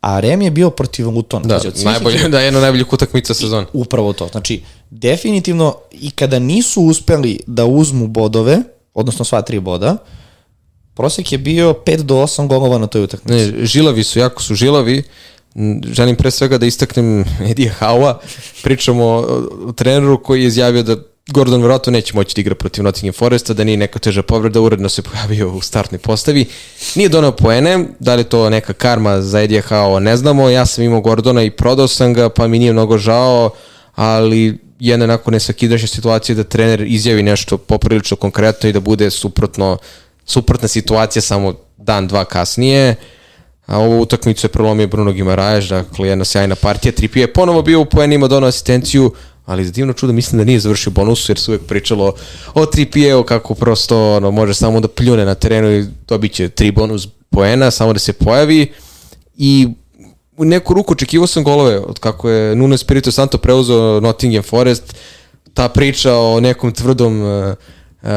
A 0.00 0.20
Rem 0.20 0.42
je 0.42 0.50
bio 0.50 0.70
protiv 0.70 1.10
Lutona. 1.10 1.46
Da, 1.46 1.58
znači, 1.58 1.84
najbolje, 1.84 2.28
da 2.28 2.40
je 2.40 2.44
jedna 2.44 2.60
najboljih 2.60 2.92
utakmica 2.92 3.34
sezona. 3.34 3.66
Upravo 3.72 4.12
to. 4.12 4.28
Znači, 4.28 4.62
definitivno, 4.90 5.76
i 5.92 6.10
kada 6.10 6.38
nisu 6.38 6.82
uspeli 6.82 7.40
da 7.46 7.64
uzmu 7.64 8.06
bodove, 8.06 8.62
odnosno 8.94 9.24
sva 9.24 9.42
tri 9.42 9.60
boda, 9.60 9.96
prosek 10.94 11.32
je 11.32 11.38
bio 11.38 11.74
5 11.86 12.02
do 12.02 12.14
8 12.14 12.46
golova 12.46 12.78
na 12.78 12.86
toj 12.86 13.02
utakmici. 13.02 13.52
Ne, 13.52 13.66
žilavi 13.66 14.04
su, 14.04 14.18
jako 14.18 14.42
su 14.42 14.54
žilavi. 14.54 15.02
Želim 15.92 16.16
pre 16.16 16.30
svega 16.30 16.58
da 16.58 16.66
istaknem 16.66 17.24
Edija 17.50 17.72
Haua. 17.72 18.20
Pričamo 18.62 19.04
o 19.66 19.72
treneru 19.76 20.22
koji 20.22 20.40
je 20.42 20.46
izjavio 20.46 20.82
da 20.82 20.96
Gordon 21.32 21.60
vjerojatno 21.60 21.90
neće 21.90 22.14
moći 22.14 22.34
da 22.34 22.40
igra 22.40 22.54
protiv 22.54 22.84
Nottingham 22.84 23.12
Foresta, 23.12 23.54
da 23.54 23.64
nije 23.64 23.76
neka 23.76 23.98
teža 23.98 24.22
povreda, 24.22 24.60
uredno 24.60 24.88
se 24.88 25.02
pojavio 25.02 25.52
u 25.52 25.60
startnoj 25.60 25.98
postavi. 25.98 26.46
Nije 26.94 27.08
donao 27.08 27.32
poene, 27.32 27.84
da 27.98 28.14
li 28.14 28.24
to 28.24 28.50
neka 28.50 28.72
karma 28.72 29.22
za 29.22 29.40
Edija 29.40 29.62
Hao, 29.62 30.00
ne 30.00 30.16
znamo. 30.16 30.48
Ja 30.48 30.66
sam 30.66 30.84
imao 30.84 31.00
Gordona 31.00 31.42
i 31.42 31.50
prodao 31.50 31.88
sam 31.88 32.14
ga, 32.14 32.28
pa 32.28 32.48
mi 32.48 32.58
nije 32.58 32.72
mnogo 32.72 32.98
žao, 32.98 33.50
ali 33.94 34.58
jedna 34.80 35.04
onako 35.04 35.30
nesakidašnja 35.30 35.88
situacija 35.88 36.36
da 36.36 36.44
trener 36.44 36.80
izjavi 36.80 37.22
nešto 37.22 37.58
poprilično 37.58 38.16
konkretno 38.16 38.68
i 38.68 38.72
da 38.72 38.80
bude 38.80 39.10
suprotno, 39.10 39.78
suprotna 40.24 40.68
situacija 40.68 41.22
samo 41.22 41.54
dan, 41.76 42.08
dva 42.08 42.24
kasnije. 42.24 42.94
A 43.66 43.78
ovu 43.78 44.00
utakmicu 44.00 44.46
je 44.46 44.50
prolomio 44.50 44.86
Bruno 44.86 45.12
Gimaraeš, 45.12 45.68
dakle 45.68 46.08
jedna 46.08 46.24
sjajna 46.24 46.54
partija. 46.54 46.92
Trippier 46.92 47.28
je 47.28 47.32
ponovo 47.32 47.62
bio 47.62 47.80
u 47.80 47.84
poenima, 47.84 48.28
donao 48.28 48.48
asistenciju, 48.48 49.12
ali 49.46 49.64
za 49.64 49.72
divno 49.72 49.92
čudo 49.92 50.12
mislim 50.12 50.38
da 50.38 50.44
nije 50.44 50.60
završio 50.60 50.92
bonus, 50.92 51.28
jer 51.28 51.38
se 51.38 51.50
uvek 51.50 51.62
pričalo 51.62 52.14
o 52.54 52.66
Trippier, 52.66 53.24
kako 53.26 53.54
prosto 53.54 54.16
ono, 54.16 54.30
može 54.30 54.54
samo 54.54 54.80
da 54.80 54.88
pljune 54.88 55.24
na 55.24 55.34
terenu 55.34 55.72
i 55.72 55.86
dobit 56.08 56.32
će 56.32 56.48
tri 56.48 56.70
bonus 56.70 57.08
poena, 57.30 57.70
samo 57.70 57.92
da 57.92 57.98
se 57.98 58.12
pojavi. 58.12 58.72
I 59.36 59.68
u 60.36 60.44
neku 60.44 60.74
ruku 60.74 60.92
očekivao 60.92 61.26
sam 61.26 61.44
golove 61.44 61.78
od 61.78 61.98
kako 61.98 62.30
je 62.30 62.56
Nuno 62.56 62.74
Espirito 62.74 63.12
Santo 63.12 63.38
preuzeo 63.38 64.00
Nottingham 64.00 64.42
Forest 64.42 64.94
ta 65.54 65.68
priča 65.68 66.14
o 66.14 66.40
nekom 66.40 66.72
tvrdom 66.72 67.22
uh, 67.22 67.54
uh, 68.02 68.08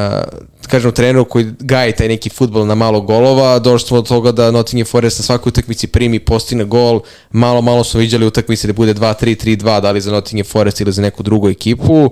kažem 0.67 0.91
treneru 0.91 1.25
koji 1.25 1.51
gaji 1.59 1.91
taj 1.91 2.07
neki 2.07 2.29
futbol 2.29 2.65
na 2.65 2.75
malo 2.75 3.01
golova, 3.01 3.59
došli 3.59 3.87
smo 3.87 3.97
od 3.97 4.07
toga 4.07 4.31
da 4.31 4.51
Nottingham 4.51 4.85
Forest 4.85 5.19
na 5.19 5.23
svakoj 5.23 5.49
utakmici 5.49 5.87
primi 5.87 6.19
postigne 6.19 6.65
gol, 6.65 7.01
malo 7.31 7.61
malo 7.61 7.83
su 7.83 7.97
viđali 7.97 8.25
utakmice 8.25 8.67
da 8.67 8.73
bude 8.73 8.93
2-3, 8.93 9.45
3-2, 9.45 9.81
da 9.81 9.91
li 9.91 10.01
za 10.01 10.11
Nottingham 10.11 10.45
Forest 10.45 10.81
ili 10.81 10.91
za 10.91 11.01
neku 11.01 11.23
drugu 11.23 11.49
ekipu. 11.49 12.09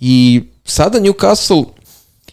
I 0.00 0.42
sada 0.64 1.00
Newcastle 1.00 1.64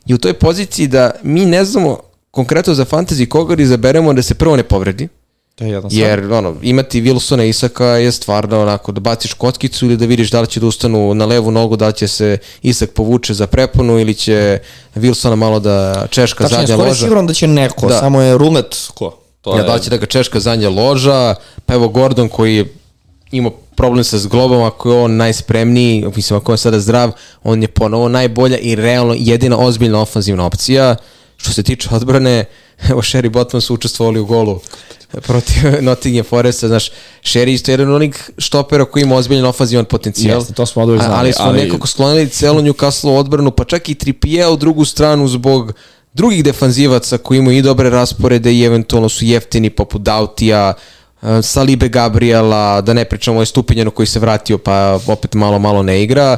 je 0.05 0.15
u 0.15 0.17
toj 0.17 0.33
poziciji 0.33 0.87
da 0.87 1.11
mi 1.23 1.45
ne 1.45 1.65
znamo 1.65 1.99
konkretno 2.31 2.73
za 2.73 2.85
fantasy 2.85 3.27
koga 3.27 3.55
da 3.55 3.63
izaberemo 3.63 4.13
da 4.13 4.21
se 4.21 4.35
prvo 4.35 4.55
ne 4.55 4.63
povredi, 4.63 5.07
To 5.55 5.63
je 5.63 5.69
jedan 5.69 5.89
Jer 5.93 6.33
ono, 6.33 6.55
imati 6.61 7.01
Wilsona 7.01 7.45
i 7.45 7.49
Isaka 7.49 7.85
je 7.85 8.11
stvarno 8.11 8.61
onako 8.61 8.91
da 8.91 8.99
baciš 8.99 9.33
kockicu 9.33 9.85
ili 9.85 9.97
da 9.97 10.05
vidiš 10.05 10.31
da 10.31 10.41
li 10.41 10.47
će 10.47 10.59
da 10.59 10.65
ustanu 10.65 11.13
na 11.13 11.25
levu 11.25 11.51
nogu, 11.51 11.75
da 11.75 11.87
li 11.87 11.93
će 11.93 12.07
se 12.07 12.37
Isak 12.61 12.91
povuče 12.91 13.33
za 13.33 13.47
preponu 13.47 13.99
ili 13.99 14.13
će 14.13 14.59
Wilsona 14.95 15.35
malo 15.35 15.59
da 15.59 16.07
češka 16.09 16.43
Tačnije, 16.43 16.67
zadnja 16.67 16.75
loža. 16.75 16.89
Tačnije, 16.89 17.05
siguran 17.05 17.27
da 17.27 17.33
će 17.33 17.47
neko, 17.47 17.87
da. 17.87 17.99
samo 17.99 18.21
je 18.21 18.37
rulet 18.37 18.75
ko. 18.93 19.17
To 19.41 19.55
ja, 19.55 19.57
je... 19.57 19.63
da 19.63 19.73
li 19.75 19.81
će 19.81 19.89
da 19.89 19.97
ga 19.97 20.05
češka 20.05 20.39
zadnja 20.39 20.69
loža, 20.69 21.35
pa 21.65 21.73
evo 21.73 21.87
Gordon 21.87 22.29
koji 22.29 22.55
je 22.55 22.65
imao 23.31 23.51
problem 23.75 24.03
sa 24.03 24.17
zglobom, 24.17 24.63
ako 24.63 24.91
je 24.91 25.01
on 25.01 25.15
najspremniji, 25.15 26.05
mislim 26.15 26.37
ako 26.37 26.53
je 26.53 26.57
sada 26.57 26.79
zdrav, 26.79 27.11
on 27.43 27.61
je 27.61 27.67
ponovo 27.67 28.09
najbolja 28.09 28.57
i 28.57 28.75
realno 28.75 29.15
jedina 29.17 29.57
ozbiljna 29.57 30.01
ofanzivna 30.01 30.45
opcija. 30.45 30.95
Što 31.45 31.53
se 31.53 31.63
tiče 31.63 31.89
odbrane, 31.91 32.45
evo 32.89 33.01
Sherry 33.01 33.29
Botman 33.29 33.61
su 33.61 33.73
učestvovali 33.73 34.19
u 34.19 34.25
golu 34.25 34.59
protiv 35.21 35.63
Nottingham 35.81 36.23
Foresta, 36.23 36.67
znaš, 36.67 36.91
Sherry 37.23 37.53
isto 37.53 37.71
jedan 37.71 37.93
onih 37.93 38.29
štopera 38.37 38.85
koji 38.85 39.03
ima 39.03 39.15
ozbiljan 39.15 39.45
ofazivan 39.45 39.85
potencijal. 39.85 40.37
Jeste, 40.37 40.53
to 40.53 40.65
smo 40.65 40.81
odvoj 40.81 40.97
znali. 40.97 41.13
Ali 41.15 41.33
smo 41.33 41.45
ali... 41.45 41.63
nekako 41.63 41.87
sklonili 41.87 42.29
celo 42.29 42.61
Newcastle 42.61 43.17
odbranu, 43.17 43.51
pa 43.51 43.63
čak 43.63 43.89
i 43.89 43.95
Trippier 43.95 44.47
u 44.47 44.55
drugu 44.55 44.85
stranu 44.85 45.27
zbog 45.27 45.73
drugih 46.13 46.43
defanzivaca 46.43 47.17
koji 47.17 47.37
imaju 47.37 47.57
i 47.57 47.61
dobre 47.61 47.89
rasporede 47.89 48.53
i 48.53 48.63
eventualno 48.63 49.09
su 49.09 49.25
jeftini 49.25 49.69
poput 49.69 50.01
Dautija, 50.01 50.73
eh, 51.21 51.41
Salibe 51.41 51.89
Gabriela, 51.89 52.81
da 52.81 52.93
ne 52.93 53.05
pričamo 53.05 53.39
o 53.39 53.45
Stupinjanu 53.45 53.91
koji 53.91 54.05
se 54.05 54.19
vratio 54.19 54.57
pa 54.57 54.99
opet 55.07 55.33
malo 55.33 55.59
malo 55.59 55.83
ne 55.83 56.03
igra. 56.03 56.37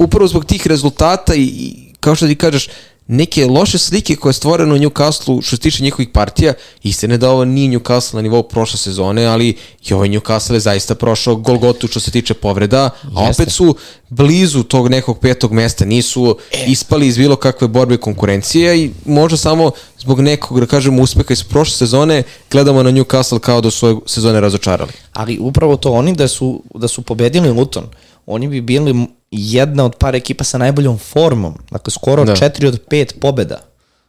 Upravo 0.00 0.28
zbog 0.28 0.44
tih 0.44 0.66
rezultata 0.66 1.34
i 1.34 1.76
kao 2.00 2.14
što 2.14 2.26
ti 2.26 2.36
kažeš, 2.36 2.68
neke 3.06 3.46
loše 3.46 3.78
slike 3.78 4.16
koje 4.16 4.30
je 4.30 4.34
stvoreno 4.34 4.74
u 4.74 4.78
Newcastle 4.78 5.42
što 5.42 5.56
se 5.56 5.62
tiče 5.62 5.82
njihovih 5.82 6.08
partija, 6.08 6.54
istine 6.82 7.18
da 7.18 7.30
ovo 7.30 7.44
nije 7.44 7.78
Newcastle 7.78 8.14
na 8.14 8.22
nivou 8.22 8.42
prošle 8.42 8.78
sezone, 8.78 9.26
ali 9.26 9.56
i 9.88 9.94
ovaj 9.94 10.08
Newcastle 10.08 10.54
je 10.54 10.60
zaista 10.60 10.94
prošao 10.94 11.36
Golgotu 11.36 11.88
što 11.88 12.00
se 12.00 12.10
tiče 12.10 12.34
povreda, 12.34 12.90
a 13.16 13.26
Jeste. 13.26 13.42
opet 13.42 13.52
su 13.54 13.76
blizu 14.08 14.62
tog 14.62 14.88
nekog 14.88 15.18
petog 15.18 15.52
mesta, 15.52 15.84
nisu 15.84 16.38
e. 16.52 16.64
ispali 16.66 17.06
iz 17.06 17.18
bilo 17.18 17.36
kakve 17.36 17.68
borbe 17.68 17.96
konkurencije 17.96 18.84
i 18.84 18.90
možda 19.04 19.36
samo 19.36 19.70
zbog 19.98 20.20
nekog, 20.20 20.60
da 20.60 20.66
kažemo, 20.66 21.02
uspeha 21.02 21.32
iz 21.32 21.44
prošle 21.44 21.76
sezone 21.76 22.22
gledamo 22.50 22.82
na 22.82 22.90
Newcastle 22.90 23.38
kao 23.38 23.60
da 23.60 23.70
su 23.70 23.86
ove 23.86 24.00
sezone 24.06 24.40
razočarali. 24.40 24.92
Ali 25.12 25.38
upravo 25.38 25.76
to 25.76 25.92
oni 25.92 26.14
da 26.14 26.28
su, 26.28 26.62
da 26.74 26.88
su 26.88 27.02
pobedili 27.02 27.50
Luton, 27.50 27.84
oni 28.26 28.48
bi 28.48 28.60
bili 28.60 29.06
jedna 29.36 29.84
od 29.84 29.96
par 29.96 30.14
ekipa 30.14 30.44
sa 30.44 30.58
najboljom 30.58 30.98
formom, 30.98 31.54
dakle 31.70 31.90
skoro 31.90 32.24
da. 32.24 32.36
4 32.36 32.68
od 32.68 32.80
5 32.90 33.18
pobeda, 33.20 33.60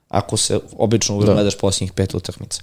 ako 0.09 0.37
se 0.37 0.59
obično 0.77 1.19
da. 1.19 1.33
gledaš 1.33 1.57
posljednjih 1.57 1.93
pet 1.93 2.13
utakmica. 2.13 2.61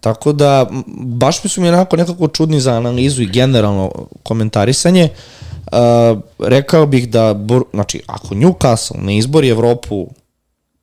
Tako 0.00 0.32
da, 0.32 0.66
baš 0.96 1.44
mi 1.44 1.50
su 1.50 1.60
mi 1.60 1.68
onako 1.68 1.96
nekako 1.96 2.28
čudni 2.28 2.60
za 2.60 2.72
analizu 2.72 3.22
i 3.22 3.26
generalno 3.26 3.92
komentarisanje. 4.22 5.08
Uh, 5.66 5.78
rekao 6.38 6.86
bih 6.86 7.08
da, 7.08 7.34
znači, 7.72 8.02
ako 8.06 8.34
Newcastle 8.34 9.00
ne 9.00 9.18
izbori 9.18 9.48
Evropu, 9.48 10.06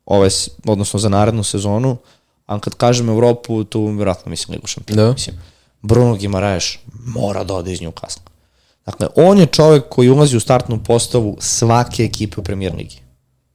ove, 0.06 0.30
odnosno 0.66 1.00
za 1.00 1.10
narednu 1.10 1.44
sezonu, 1.44 1.98
a 2.46 2.60
kad 2.60 2.76
kažem 2.76 3.10
Evropu, 3.10 3.64
tu 3.64 3.86
vjerojatno 3.86 4.30
mislim 4.30 4.54
Ligu 4.54 4.68
šampiona. 4.68 5.04
Da. 5.04 5.12
Mislim, 5.12 5.36
Bruno 5.82 6.16
Gimaraeš 6.16 6.80
mora 7.06 7.44
da 7.44 7.54
ode 7.54 7.74
iz 7.74 7.80
Newcastle. 7.80 8.29
Dakle, 8.90 9.08
on 9.16 9.38
je 9.38 9.46
čovek 9.46 9.84
koji 9.90 10.10
ulazi 10.10 10.38
u 10.38 10.40
startnu 10.40 10.84
postavu 10.84 11.38
svake 11.40 12.04
ekipe 12.04 12.42
u 12.42 12.44
premier 12.44 12.76
ligi. 12.76 12.98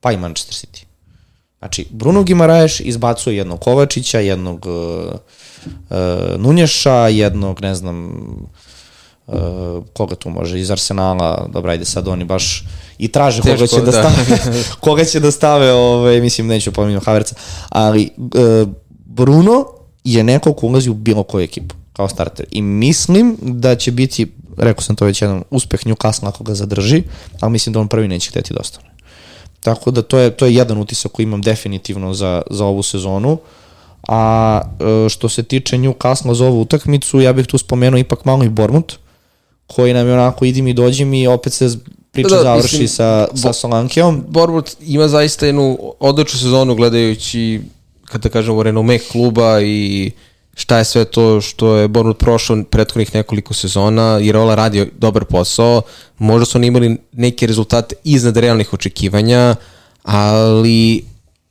Pa 0.01 0.13
i 0.13 0.17
Manchester 0.17 0.55
City. 0.55 0.85
Znači, 1.59 1.87
Bruno 1.91 2.23
Gimaraeš 2.23 2.81
izbacuje 2.81 3.37
jednog 3.37 3.61
Kovačića, 3.61 4.21
jednog 4.21 4.67
uh, 4.67 5.13
uh, 5.67 5.97
Nunješa, 6.39 7.09
jednog, 7.09 7.63
ne 7.63 7.75
znam, 7.75 8.11
uh, 9.27 9.35
koga 9.93 10.15
tu 10.15 10.31
može, 10.31 10.61
iz 10.61 10.71
Arsenala, 10.71 11.49
dobra, 11.53 11.73
ajde 11.73 11.85
sad 11.85 12.09
oni 12.09 12.25
baš 12.25 12.65
i 12.99 13.09
traže 13.09 13.43
Teško, 13.43 13.57
koga 13.57 13.67
će 13.67 13.81
da, 13.81 13.85
da 13.85 13.93
stave, 13.93 14.39
koga 14.85 15.05
će 15.05 15.21
da 15.21 15.31
stave, 15.31 15.73
ovaj, 15.73 16.21
mislim, 16.21 16.47
neću 16.47 16.73
pominjati 16.73 17.05
Haverca, 17.05 17.35
ali 17.69 18.11
uh, 18.17 18.69
Bruno 19.05 19.67
je 20.05 20.25
neko 20.25 20.53
ko 20.53 20.67
ulazi 20.67 20.91
u 20.91 20.95
bilo 20.95 21.23
koju 21.23 21.45
ekipu 21.45 21.75
kao 21.93 22.09
starter. 22.09 22.47
I 22.51 22.63
mislim 22.63 23.37
da 23.41 23.77
će 23.77 23.93
biti 23.93 24.33
rekao 24.57 24.83
sam 24.83 24.97
to 24.97 25.05
već 25.05 25.23
jedan 25.23 25.43
uspeh 25.51 25.81
Newcastle 25.81 26.29
ako 26.29 26.45
ga 26.45 26.55
zadrži, 26.55 27.03
ali 27.41 27.53
mislim 27.53 27.73
da 27.73 27.81
on 27.81 27.89
prvi 27.89 28.09
neće 28.09 28.31
hteti 28.31 28.55
da 28.55 28.61
ostane. 28.61 28.95
Tako 29.61 29.91
da 29.91 30.03
to 30.03 30.19
je, 30.19 30.31
to 30.31 30.47
je 30.47 30.55
jedan 30.55 30.79
utisak 30.79 31.13
koji 31.13 31.25
imam 31.25 31.43
definitivno 31.43 32.15
za, 32.15 32.43
za 32.51 32.65
ovu 32.65 32.83
sezonu. 32.83 33.39
A 34.09 34.61
e, 34.81 35.09
što 35.09 35.29
se 35.29 35.43
tiče 35.43 35.77
Newcastle 35.77 36.35
za 36.35 36.47
ovu 36.47 36.61
utakmicu, 36.61 37.21
ja 37.21 37.33
bih 37.33 37.47
tu 37.47 37.59
spomenuo 37.59 37.99
ipak 37.99 38.25
malo 38.25 38.45
i 38.45 38.49
Bormut, 38.49 38.99
koji 39.67 39.95
nam 39.95 40.07
je 40.07 40.15
onako 40.15 40.45
idi 40.45 40.63
mi 40.63 40.73
dođi 40.73 41.05
mi 41.05 41.27
opet 41.27 41.53
se 41.53 41.79
priča 42.11 42.29
Da, 42.29 42.37
da, 42.37 42.43
završi 42.43 42.79
mislim, 42.81 42.89
sa, 42.89 43.29
sa 43.35 43.53
Solankijom. 43.53 44.25
Bournemouth 44.29 44.73
ima 44.81 45.09
zaista 45.09 45.47
jednu 45.47 45.79
odličnu 46.01 46.39
sezonu 46.39 46.75
gledajući, 46.75 47.61
kada 48.05 48.29
kažemo, 48.29 48.63
renome 48.63 48.99
kluba 48.99 49.61
i 49.63 50.11
šta 50.55 50.79
je 50.79 50.85
sve 50.85 51.05
to 51.05 51.41
što 51.41 51.77
je 51.77 51.89
Bournemouth 51.89 52.21
prošao 52.21 52.63
prethodnih 52.71 53.15
nekoliko 53.15 53.55
sezona, 53.55 54.19
jer 54.23 54.37
Ola 54.37 54.55
radi 54.55 54.91
dobar 54.99 55.25
posao, 55.25 55.83
možda 56.19 56.45
su 56.47 56.59
oni 56.59 56.67
imali 56.67 56.97
neke 57.13 57.47
rezultate 57.47 57.95
iznad 58.05 58.37
realnih 58.37 58.73
očekivanja, 58.73 59.57
ali 60.03 61.05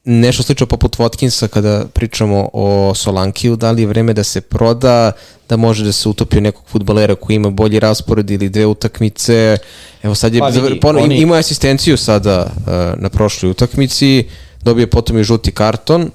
nešto 0.05 0.43
slično 0.43 0.65
poput 0.65 0.97
Watkinsa 0.97 1.47
kada 1.47 1.85
pričamo 1.93 2.49
o 2.53 2.93
Solankiju, 2.95 3.55
da 3.55 3.71
li 3.71 3.81
je 3.81 3.87
vreme 3.87 4.13
da 4.13 4.23
se 4.23 4.41
proda, 4.41 5.11
da 5.49 5.57
može 5.57 5.83
da 5.83 5.91
se 5.91 6.09
utopi 6.09 6.37
u 6.37 6.41
nekog 6.41 6.63
futbalera 6.67 7.15
koji 7.15 7.35
ima 7.35 7.49
bolji 7.49 7.79
raspored 7.79 8.31
ili 8.31 8.49
dve 8.49 8.65
utakmice. 8.65 9.57
Evo 10.03 10.15
sad 10.15 10.33
je, 10.33 10.39
Pa 10.39 10.47
vidi, 10.47 10.79
pa, 10.79 10.89
oni- 10.89 11.17
ima 11.17 11.35
asistenciju 11.35 11.97
sada 11.97 12.45
uh, 12.57 13.01
na 13.01 13.09
prošloj 13.09 13.49
utakmici, 13.51 14.25
dobije 14.61 14.87
potom 14.87 15.17
i 15.17 15.23
žuti 15.23 15.51
karton, 15.51 16.11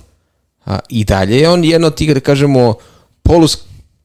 a, 0.69 0.79
i 0.89 1.05
dalje 1.05 1.41
je 1.41 1.49
on 1.49 1.65
jedna 1.65 1.87
od 1.87 1.95
tih, 1.95 2.15
da 2.15 2.21
kažemo, 2.21 2.75
polus, 3.23 3.59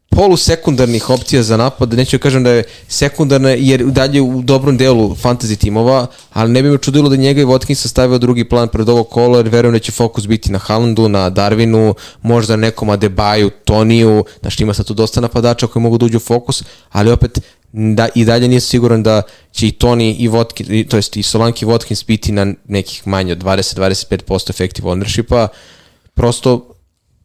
polusekundarnih 0.10 1.10
opcija 1.10 1.44
za 1.44 1.58
napad, 1.58 1.94
neću 1.94 2.18
da 2.18 2.22
kažem 2.22 2.44
da 2.44 2.50
je 2.50 2.64
sekundarna 2.88 3.50
jer 3.50 3.84
dalje 3.86 4.22
u 4.22 4.42
dobrom 4.42 4.78
delu 4.78 5.16
fantasy 5.16 5.58
timova, 5.58 6.08
ali 6.34 6.52
ne 6.52 6.64
bi 6.64 6.70
me 6.70 6.78
čudilo 6.78 7.10
da 7.10 7.16
njega 7.16 7.42
i 7.42 7.46
Watkinsa 7.46 7.88
stavio 7.88 8.18
drugi 8.18 8.50
plan 8.50 8.68
pred 8.68 8.90
ovo 8.90 9.04
kolo, 9.04 9.38
jer 9.38 9.48
verujem 9.48 9.74
da 9.74 9.80
će 9.80 9.92
fokus 9.92 10.28
biti 10.28 10.52
na 10.52 10.60
Haalandu, 10.60 11.10
na 11.10 11.30
Darwinu, 11.32 11.94
možda 12.22 12.56
nekom 12.56 12.90
Adebayu, 12.90 13.50
Toniju, 13.66 14.26
znači 14.42 14.64
ima 14.64 14.74
sad 14.74 14.86
tu 14.86 14.94
dosta 14.94 15.22
napadača 15.22 15.68
koji 15.68 15.84
mogu 15.84 15.98
da 15.98 16.06
uđu 16.06 16.18
u 16.18 16.20
fokus, 16.20 16.64
ali 16.92 17.12
opet 17.12 17.40
da, 17.72 18.08
i 18.16 18.26
dalje 18.26 18.48
nisam 18.48 18.68
siguran 18.68 19.04
da 19.04 19.22
će 19.52 19.68
i 19.68 19.72
Toni 19.72 20.16
i 20.16 20.30
Watkins, 20.30 20.88
to 20.90 20.96
jest 20.96 21.18
i 21.18 21.24
Solanke 21.24 21.66
i 21.66 21.70
Watkins 21.70 22.08
biti 22.08 22.32
na 22.32 22.54
nekih 22.68 23.08
manje 23.08 23.32
od 23.32 23.44
20-25% 23.44 24.50
effective 24.50 24.90
ownershipa, 24.90 25.48
prosto 26.14 26.68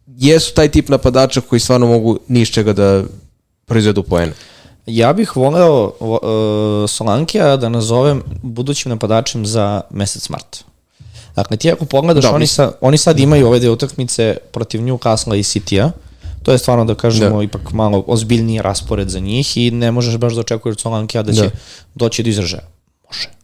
jesu 0.06 0.54
taj 0.54 0.68
tip 0.68 0.88
napadača 0.88 1.40
koji 1.40 1.60
stvarno 1.60 1.86
mogu 1.86 2.18
ni 2.28 2.40
iz 2.40 2.48
čega 2.48 2.72
da 2.72 3.02
proizvedu 3.66 4.02
poene. 4.02 4.32
Ja 4.86 5.12
bih 5.12 5.36
voleo 5.36 5.92
uh, 6.00 6.18
Solankija 6.90 7.56
da 7.56 7.68
nazovem 7.68 8.22
budućim 8.42 8.90
napadačem 8.90 9.46
za 9.46 9.80
mesec 9.90 10.28
mart. 10.28 10.64
Dakle, 11.36 11.56
ti 11.56 11.72
ako 11.72 11.84
pogledaš, 11.84 12.24
Da, 12.24 12.34
oni, 12.34 12.46
sa, 12.46 12.72
oni 12.80 12.98
sad 12.98 13.18
imaju 13.20 13.46
ove 13.46 13.58
dve 13.58 13.70
utakmice 13.70 14.36
protiv 14.52 14.80
Newcastle 14.80 15.38
i 15.38 15.42
City-a. 15.42 15.90
To 16.42 16.52
je 16.52 16.58
stvarno, 16.58 16.84
da 16.84 16.94
kažemo, 16.94 17.36
Da. 17.38 17.42
ipak 17.44 17.72
malo 17.72 18.04
ozbiljniji 18.06 18.62
raspored 18.62 19.08
za 19.08 19.18
njih 19.20 19.56
i 19.56 19.70
ne 19.70 19.90
možeš 19.92 20.16
baš 20.16 20.34
da 20.34 20.40
očekuješ 20.40 20.72
od 20.74 20.80
Solankija 20.80 21.22
da 21.22 21.32
će 21.32 21.42
Da. 21.42 21.50
doći 21.94 22.22
do 22.22 22.28
izražaja. 22.30 22.62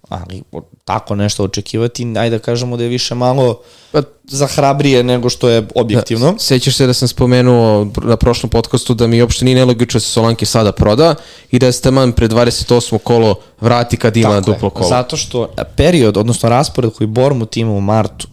Ali 0.08 0.42
tako 0.84 1.14
nešto 1.14 1.44
očekivati, 1.44 2.14
ajde 2.18 2.38
da 2.38 2.42
kažemo 2.44 2.76
da 2.76 2.82
je 2.82 2.88
više 2.88 3.14
malo 3.14 3.60
Pa- 3.92 4.02
zahrabrije 4.24 5.02
nego 5.02 5.30
što 5.30 5.48
je 5.48 5.68
objektivno. 5.74 6.32
Da, 6.32 6.38
sećaš 6.38 6.76
se 6.76 6.86
da 6.86 6.94
sam 6.94 7.08
spomenuo 7.08 7.86
na 8.02 8.16
prošlom 8.16 8.50
podcastu 8.50 8.94
da 8.94 9.06
mi 9.06 9.22
uopšte 9.22 9.44
nije 9.44 9.54
nelogično 9.54 9.98
da 9.98 10.02
se 10.02 10.10
Solanke 10.10 10.46
sada 10.46 10.72
proda 10.72 11.14
i 11.50 11.58
da 11.58 11.72
se 11.72 11.82
taman 11.82 12.12
pre 12.12 12.28
28. 12.28 12.98
kolo 12.98 13.34
vrati 13.60 13.96
kad 13.96 14.16
ima 14.16 14.28
Tako 14.28 14.50
je, 14.50 14.54
duplo 14.54 14.70
kolo. 14.70 14.88
Zato 14.88 15.16
što 15.16 15.48
period, 15.76 16.16
odnosno 16.16 16.48
raspored 16.48 16.92
koji 16.92 17.08
Bournemouth 17.08 17.58
ima 17.58 17.72
u 17.72 17.80
martu, 17.80 18.28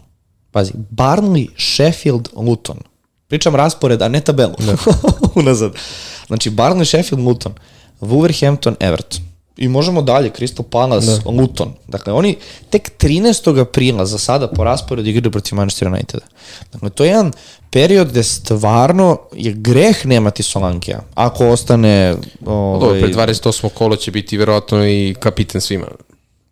pazi, 0.52 0.74
Barnley, 0.92 1.48
Sheffield, 1.58 2.30
Luton. 2.36 2.78
Pričam 3.28 3.56
raspored, 3.56 4.02
a 4.02 4.08
ne 4.08 4.22
tabelu. 4.22 4.54
Da. 4.60 4.76
Unazad. 5.42 5.72
Znači, 6.28 6.52
Barnley, 6.52 6.86
Sheffield, 6.86 7.26
Luton, 7.26 7.54
Wolverhampton, 8.02 8.76
Everton. 8.80 9.31
I 9.62 9.68
možemo 9.68 10.02
dalje, 10.02 10.30
Crystal 10.30 10.64
Palace, 10.64 11.08
da. 11.08 11.30
Luton. 11.32 11.74
Dakle, 11.88 12.14
oni 12.14 12.36
tek 12.70 12.92
13. 12.98 13.62
aprila 13.62 14.06
za 14.06 14.18
sada 14.18 14.48
po 14.48 14.64
rasporedu 14.64 15.10
igraju 15.10 15.32
protiv 15.32 15.56
Manchester 15.56 15.88
Uniteda. 15.88 16.26
Dakle, 16.74 16.90
to 16.90 17.04
je 17.04 17.10
jedan 17.10 17.32
period 17.70 18.10
gde 18.10 18.24
stvarno 18.24 19.18
je 19.34 19.54
greh 19.54 20.06
nemati 20.06 20.44
Solankija. 20.44 21.02
Ako 21.16 21.50
ostane... 21.50 22.16
Dobro, 22.40 22.88
Ovaj, 22.88 23.02
pre 23.02 23.14
28. 23.14 23.70
kolo 23.70 23.96
će 23.96 24.12
biti 24.12 24.38
verovatno 24.38 24.88
i 24.88 25.16
kapitan 25.20 25.62
svima. 25.62 25.88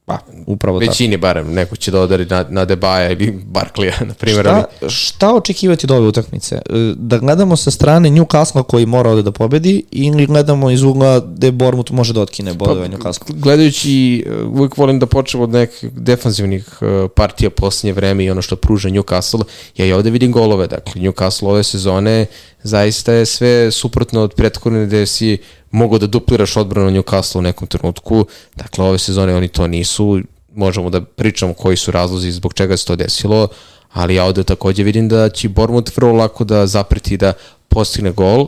Pa, 0.10 0.20
upravo 0.48 0.80
tako. 0.80 0.90
Većini 0.90 1.18
barem, 1.18 1.54
neko 1.54 1.76
će 1.76 1.92
da 1.92 2.02
odari 2.02 2.26
na, 2.26 2.46
na 2.50 2.66
Debaja 2.66 3.12
ili 3.12 3.32
Barklija, 3.46 3.94
na 4.02 4.14
primjer. 4.14 4.48
ali- 4.48 4.64
Šta, 4.80 4.90
šta 4.90 5.36
očekivati 5.36 5.86
od 5.86 5.92
ove 5.92 6.08
utakmice? 6.08 6.56
E, 6.56 6.62
Da 6.96 7.18
gledamo 7.18 7.56
sa 7.56 7.72
strane 7.72 8.10
Newcastle 8.10 8.64
koji 8.64 8.86
mora 8.86 9.10
ovde 9.10 9.22
da 9.22 9.32
pobedi 9.32 9.84
ili 9.92 10.26
gledamo 10.26 10.72
iz 10.72 10.84
ugla 10.84 11.20
gde 11.20 11.52
Bournemouth 11.52 11.92
može 11.92 12.14
da 12.14 12.22
otkine 12.22 12.54
bodove 12.54 12.88
Newcastle? 12.90 13.34
gledajući, 13.34 14.26
uh, 14.44 14.54
uvijek 14.54 14.78
volim 14.78 15.00
da 15.00 15.06
počnem 15.06 15.44
od 15.44 15.50
nekih 15.50 15.90
defanzivnih 15.92 16.68
uh, 16.82 16.88
partija 17.16 17.50
posljednje 17.50 17.94
vreme 17.94 18.24
i 18.24 18.32
ono 18.32 18.42
što 18.42 18.56
pruža 18.56 18.90
Newcastle, 18.90 19.42
ja 19.78 19.86
i 19.86 19.94
ovde 19.94 20.10
vidim 20.10 20.32
golove, 20.32 20.68
dakle 20.68 21.02
Newcastle 21.02 21.48
ove 21.48 21.64
sezone 21.64 22.26
zaista 22.64 23.14
je 23.14 23.26
sve 23.26 23.72
suprotno 23.72 24.22
od 24.22 24.34
prethodne 24.34 24.86
gde 24.86 25.06
si 25.06 25.38
mogao 25.72 26.00
da 26.00 26.08
dupliraš 26.08 26.58
odbranu 26.58 26.92
Newcastle 26.92 27.38
u 27.38 27.42
nekom 27.42 27.68
trenutku, 27.68 28.26
dakle 28.56 28.86
ove 28.86 29.00
sezone 29.00 29.36
oni 29.36 29.48
to 29.48 29.68
nisu, 29.68 30.20
možemo 30.56 30.90
da 30.90 31.02
pričamo 31.02 31.54
koji 31.54 31.78
su 31.78 31.92
razlozi 31.92 32.32
zbog 32.32 32.54
čega 32.54 32.78
se 32.78 32.86
to 32.86 32.96
desilo, 32.96 33.48
ali 33.94 34.16
ja 34.16 34.26
ovde 34.26 34.44
takođe 34.44 34.84
vidim 34.84 35.10
da 35.10 35.30
će 35.30 35.50
Bournemouth 35.50 35.98
vrlo 35.98 36.14
lako 36.14 36.44
da 36.44 36.68
zapreti 36.68 37.18
da 37.18 37.34
postigne 37.70 38.12
gol, 38.12 38.48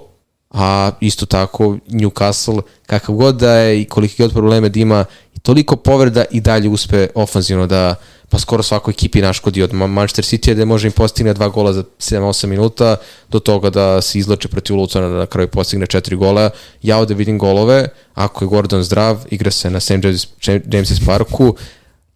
a 0.52 0.91
isto 0.99 1.26
tako 1.26 1.78
Newcastle, 1.88 2.62
kakav 2.86 3.16
god 3.16 3.36
da 3.36 3.52
je 3.52 3.82
i 3.82 3.86
koliki 3.86 4.24
god 4.24 4.34
probleme 4.34 4.70
da 4.70 4.80
ima, 4.80 5.06
toliko 5.41 5.76
povreda 5.76 6.26
i 6.32 6.41
dalje 6.41 6.70
uspe 6.70 7.08
ofanzivno 7.16 7.68
da 7.68 7.95
pa 8.30 8.39
skoro 8.39 8.64
svakoj 8.64 8.91
ekipi 8.91 9.22
naškodi 9.22 9.64
od 9.64 9.74
Ma- 9.74 9.88
Manchester 9.88 10.26
City 10.26 10.54
da 10.54 10.66
može 10.66 10.88
im 10.88 10.91
postigne 10.91 11.34
dva 11.34 11.49
gola 11.49 11.74
za 11.74 11.84
7-8 11.99 12.45
minuta 12.45 12.95
do 13.30 13.39
toga 13.39 13.70
da 13.70 14.02
se 14.02 14.20
izlače 14.20 14.47
protiv 14.47 14.76
Lucona 14.76 15.10
da 15.10 15.16
na 15.16 15.26
kraju 15.26 15.47
postigne 15.47 15.88
četiri 15.88 16.16
gola. 16.16 16.49
Ja 16.82 16.97
ovde 16.97 17.14
vidim 17.14 17.38
golove, 17.39 17.88
ako 18.14 18.45
je 18.45 18.49
Gordon 18.49 18.84
zdrav, 18.84 19.26
igra 19.30 19.52
se 19.52 19.70
na 19.70 19.80
St. 19.80 19.91
James, 19.91 20.28
James's 20.47 21.06
Parku. 21.06 21.56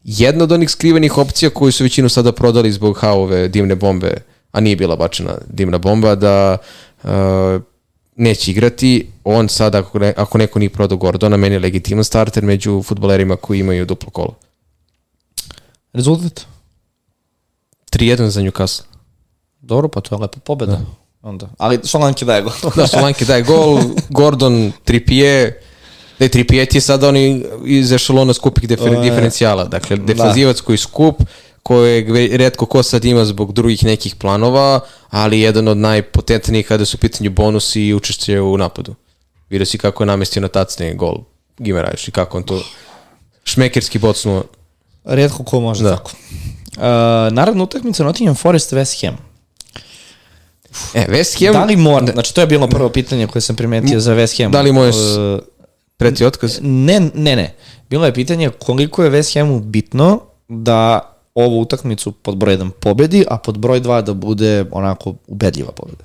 Jedna 0.04 0.44
od 0.44 0.52
onih 0.52 0.70
skrivenih 0.70 1.18
opcija 1.18 1.50
koju 1.50 1.72
su 1.72 1.84
većinu 1.84 2.10
sada 2.10 2.32
prodali 2.32 2.72
zbog 2.72 2.98
haove 2.98 3.48
dimne 3.48 3.76
bombe, 3.76 4.14
a 4.52 4.60
nije 4.60 4.76
bila 4.76 4.96
bačena 4.96 5.38
dimna 5.50 5.78
bomba, 5.78 6.16
da 6.16 6.58
uh, 7.04 7.10
neće 8.16 8.52
igrati. 8.52 9.12
On 9.24 9.50
sad, 9.50 9.76
ako, 9.76 10.00
ne, 10.00 10.14
ako 10.18 10.38
neko 10.38 10.60
nije 10.60 10.70
prodao 10.70 10.98
Gordona, 10.98 11.38
meni 11.38 11.56
je 11.56 11.60
legitiman 11.60 12.04
starter 12.04 12.44
među 12.44 12.84
futbolerima 12.84 13.36
koji 13.36 13.60
imaju 13.60 13.86
duplo 13.86 14.10
kolo. 14.10 14.36
Rezultat? 15.94 16.46
3-1 17.92 18.28
za 18.28 18.42
Newcastle. 18.42 18.84
Dobro, 19.62 19.88
pa 19.88 20.02
to 20.02 20.16
je 20.16 20.20
lepa 20.20 20.40
pobeda. 20.40 20.72
Da. 20.72 20.86
Onda. 21.22 21.50
Ali 21.58 21.80
Solanke 21.84 22.26
daje 22.26 22.42
gol. 22.42 22.54
Da, 22.76 22.88
Solanke 22.88 23.26
daje 23.26 23.44
gol, 23.44 23.80
Gordon, 24.10 24.72
Trippier, 24.84 25.54
da 26.20 26.26
je 26.26 26.30
Trippier 26.30 26.66
ti 26.66 26.78
je 26.78 26.82
sad 26.82 27.04
oni 27.04 27.46
iz 27.66 27.92
ešalona 27.92 28.34
skupih 28.34 28.68
difer, 28.70 29.02
diferencijala. 29.02 29.66
Dakle, 29.66 29.98
defanzivac 29.98 30.62
koji 30.62 30.74
je 30.74 30.78
skup, 30.78 31.24
kojeg 31.66 32.10
redko 32.36 32.66
ko 32.66 32.84
sad 32.84 33.06
ima 33.06 33.26
zbog 33.26 33.54
drugih 33.54 33.84
nekih 33.84 34.16
planova, 34.16 34.80
ali 35.10 35.40
jedan 35.40 35.68
od 35.68 35.78
najpotentnijih 35.78 36.68
kada 36.68 36.86
su 36.86 36.98
u 36.98 37.00
pitanju 37.00 37.30
bonusi 37.30 37.82
i 37.82 37.94
učešće 37.94 38.42
u 38.42 38.58
napadu. 38.58 38.96
Vidio 39.50 39.66
si 39.66 39.78
kako 39.78 40.04
je 40.04 40.08
namestio 40.08 40.42
na 40.42 40.48
tacne 40.48 40.94
gol 40.94 41.18
Gimerajš 41.58 42.08
i 42.08 42.12
kako 42.12 42.38
on 42.38 42.44
to 42.44 42.64
šmekerski 43.44 44.00
bocnuo. 44.00 44.44
Redko 45.04 45.44
ko 45.44 45.60
može 45.60 45.84
da. 45.84 45.96
Tako. 45.96 46.12
Uh, 46.12 46.82
naravno, 47.34 47.64
utakmica 47.64 48.04
Nottingham 48.04 48.36
Forest 48.36 48.74
West 48.74 49.06
Ham. 49.06 49.18
E, 50.94 51.06
West 51.10 51.46
Ham, 51.46 51.54
Da 51.54 51.64
li 51.66 51.76
mora, 51.76 52.06
znači 52.14 52.36
to 52.36 52.42
je 52.42 52.48
bilo 52.48 52.68
prvo 52.68 52.90
pitanje 52.90 53.28
koje 53.28 53.42
sam 53.42 53.56
primetio 53.56 54.00
za 54.00 54.16
West 54.16 54.44
Ham. 54.44 54.52
Da 54.52 54.62
li 54.62 54.72
može 54.72 55.20
Uh, 55.20 55.40
preti 55.98 56.26
otkaz? 56.26 56.60
Ne, 56.62 57.00
ne, 57.14 57.36
ne. 57.36 57.56
Bilo 57.90 58.06
je 58.06 58.14
pitanje 58.14 58.50
koliko 58.50 59.04
je 59.04 59.12
West 59.12 59.40
Hamu 59.40 59.60
bitno 59.60 60.22
da 60.48 61.12
ovu 61.36 61.62
utakmicu 61.62 62.12
pod 62.12 62.38
broj 62.38 62.58
1 62.58 62.70
pobedi, 62.70 63.26
a 63.30 63.38
pod 63.38 63.58
broj 63.58 63.82
2 63.82 64.02
da 64.02 64.14
bude 64.14 64.66
onako 64.72 65.16
ubedljiva 65.28 65.72
pobeda. 65.72 66.04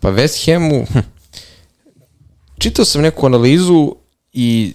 Pa 0.00 0.08
West 0.10 0.46
Hamu, 0.46 0.84
hm, 0.92 0.98
čitao 2.58 2.84
sam 2.84 3.02
neku 3.02 3.26
analizu 3.26 3.94
i 4.32 4.72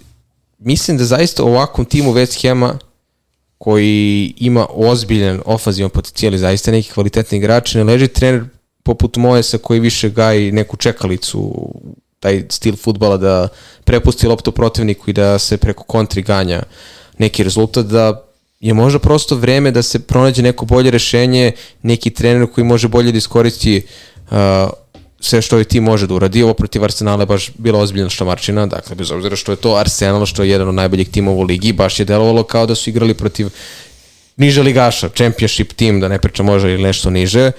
mislim 0.60 0.98
da 0.98 1.06
zaista 1.06 1.44
ovakvom 1.44 1.86
timu 1.86 2.14
West 2.14 2.48
Hama 2.48 2.80
koji 3.58 4.34
ima 4.38 4.68
ozbiljan 4.70 5.42
ofanzivan 5.46 5.90
potencijal 5.90 6.34
i 6.34 6.38
zaista 6.38 6.72
neki 6.72 6.92
kvalitetni 6.92 7.38
igrači, 7.38 7.78
ne 7.78 7.84
leži 7.84 8.08
trener 8.08 8.44
poput 8.84 9.18
Moesa 9.18 9.58
koji 9.58 9.80
više 9.80 10.10
gaji 10.10 10.52
neku 10.52 10.78
čekalicu 10.78 11.70
taj 12.20 12.44
stil 12.50 12.76
futbala 12.76 13.18
da 13.18 13.48
prepusti 13.84 14.28
loptu 14.28 14.52
protivniku 14.52 15.10
i 15.10 15.14
da 15.14 15.40
se 15.40 15.58
preko 15.58 15.84
kontri 15.84 16.22
ganja 16.22 16.64
neki 17.18 17.44
rezultat 17.44 17.86
da 17.86 18.29
je 18.60 18.74
možda 18.74 19.00
prosto 19.00 19.36
vreme 19.36 19.72
da 19.72 19.82
se 19.82 20.00
pronađe 20.00 20.42
neko 20.42 20.66
bolje 20.66 20.92
rešenje, 20.92 21.52
neki 21.84 22.10
trener 22.10 22.48
koji 22.54 22.66
može 22.66 22.88
bolje 22.88 23.12
da 23.12 23.18
iskoristi 23.18 23.82
uh, 24.32 24.38
sve 25.20 25.42
što 25.42 25.58
je 25.58 25.64
tim 25.64 25.84
može 25.84 26.08
da 26.08 26.14
uradi. 26.14 26.44
Ovo 26.44 26.54
protiv 26.54 26.84
Arsenala 26.84 27.22
je 27.22 27.26
baš 27.26 27.52
bila 27.58 27.80
ozbiljna 27.80 28.10
štamarčina, 28.10 28.66
dakle, 28.66 28.96
bez 28.96 29.12
obzira 29.12 29.36
što 29.36 29.52
je 29.52 29.56
to 29.56 29.76
Arsenal, 29.76 30.26
što 30.26 30.44
je 30.44 30.50
jedan 30.50 30.68
od 30.68 30.76
najboljih 30.76 31.10
timova 31.10 31.38
u 31.38 31.44
ligi, 31.44 31.74
baš 31.74 32.00
je 32.00 32.06
delovalo 32.06 32.44
kao 32.44 32.66
da 32.66 32.76
su 32.76 32.90
igrali 32.90 33.14
protiv 33.14 33.50
niže 34.38 34.64
ligaša, 34.64 35.10
championship 35.10 35.74
tim, 35.74 36.00
da 36.00 36.08
ne 36.08 36.20
pričam 36.20 36.46
može 36.46 36.74
ili 36.74 36.84
nešto 36.84 37.10
niže. 37.10 37.52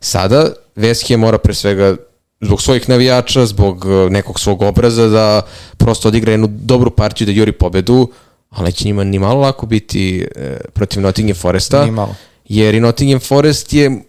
Sada 0.00 0.52
West 0.76 1.08
Ham 1.08 1.20
mora 1.20 1.38
pre 1.38 1.54
svega 1.54 1.96
zbog 2.40 2.62
svojih 2.62 2.88
navijača, 2.88 3.46
zbog 3.46 3.84
uh, 3.84 4.10
nekog 4.10 4.40
svog 4.40 4.62
obraza 4.62 5.08
da 5.08 5.42
prosto 5.76 6.08
odigra 6.08 6.32
jednu 6.32 6.48
dobru 6.50 6.90
partiju 6.90 7.26
da 7.26 7.32
juri 7.32 7.52
pobedu, 7.52 8.08
ali 8.50 8.64
neće 8.64 8.84
njima 8.84 9.04
ni 9.04 9.18
malo 9.18 9.40
lako 9.40 9.66
biti 9.66 10.26
e, 10.36 10.56
protiv 10.72 11.02
Nottingham 11.02 11.36
Foresta. 11.36 11.86
Jer 12.48 12.74
i 12.74 12.80
Nottingham 12.80 13.20
Forest 13.20 13.72
je 13.72 14.02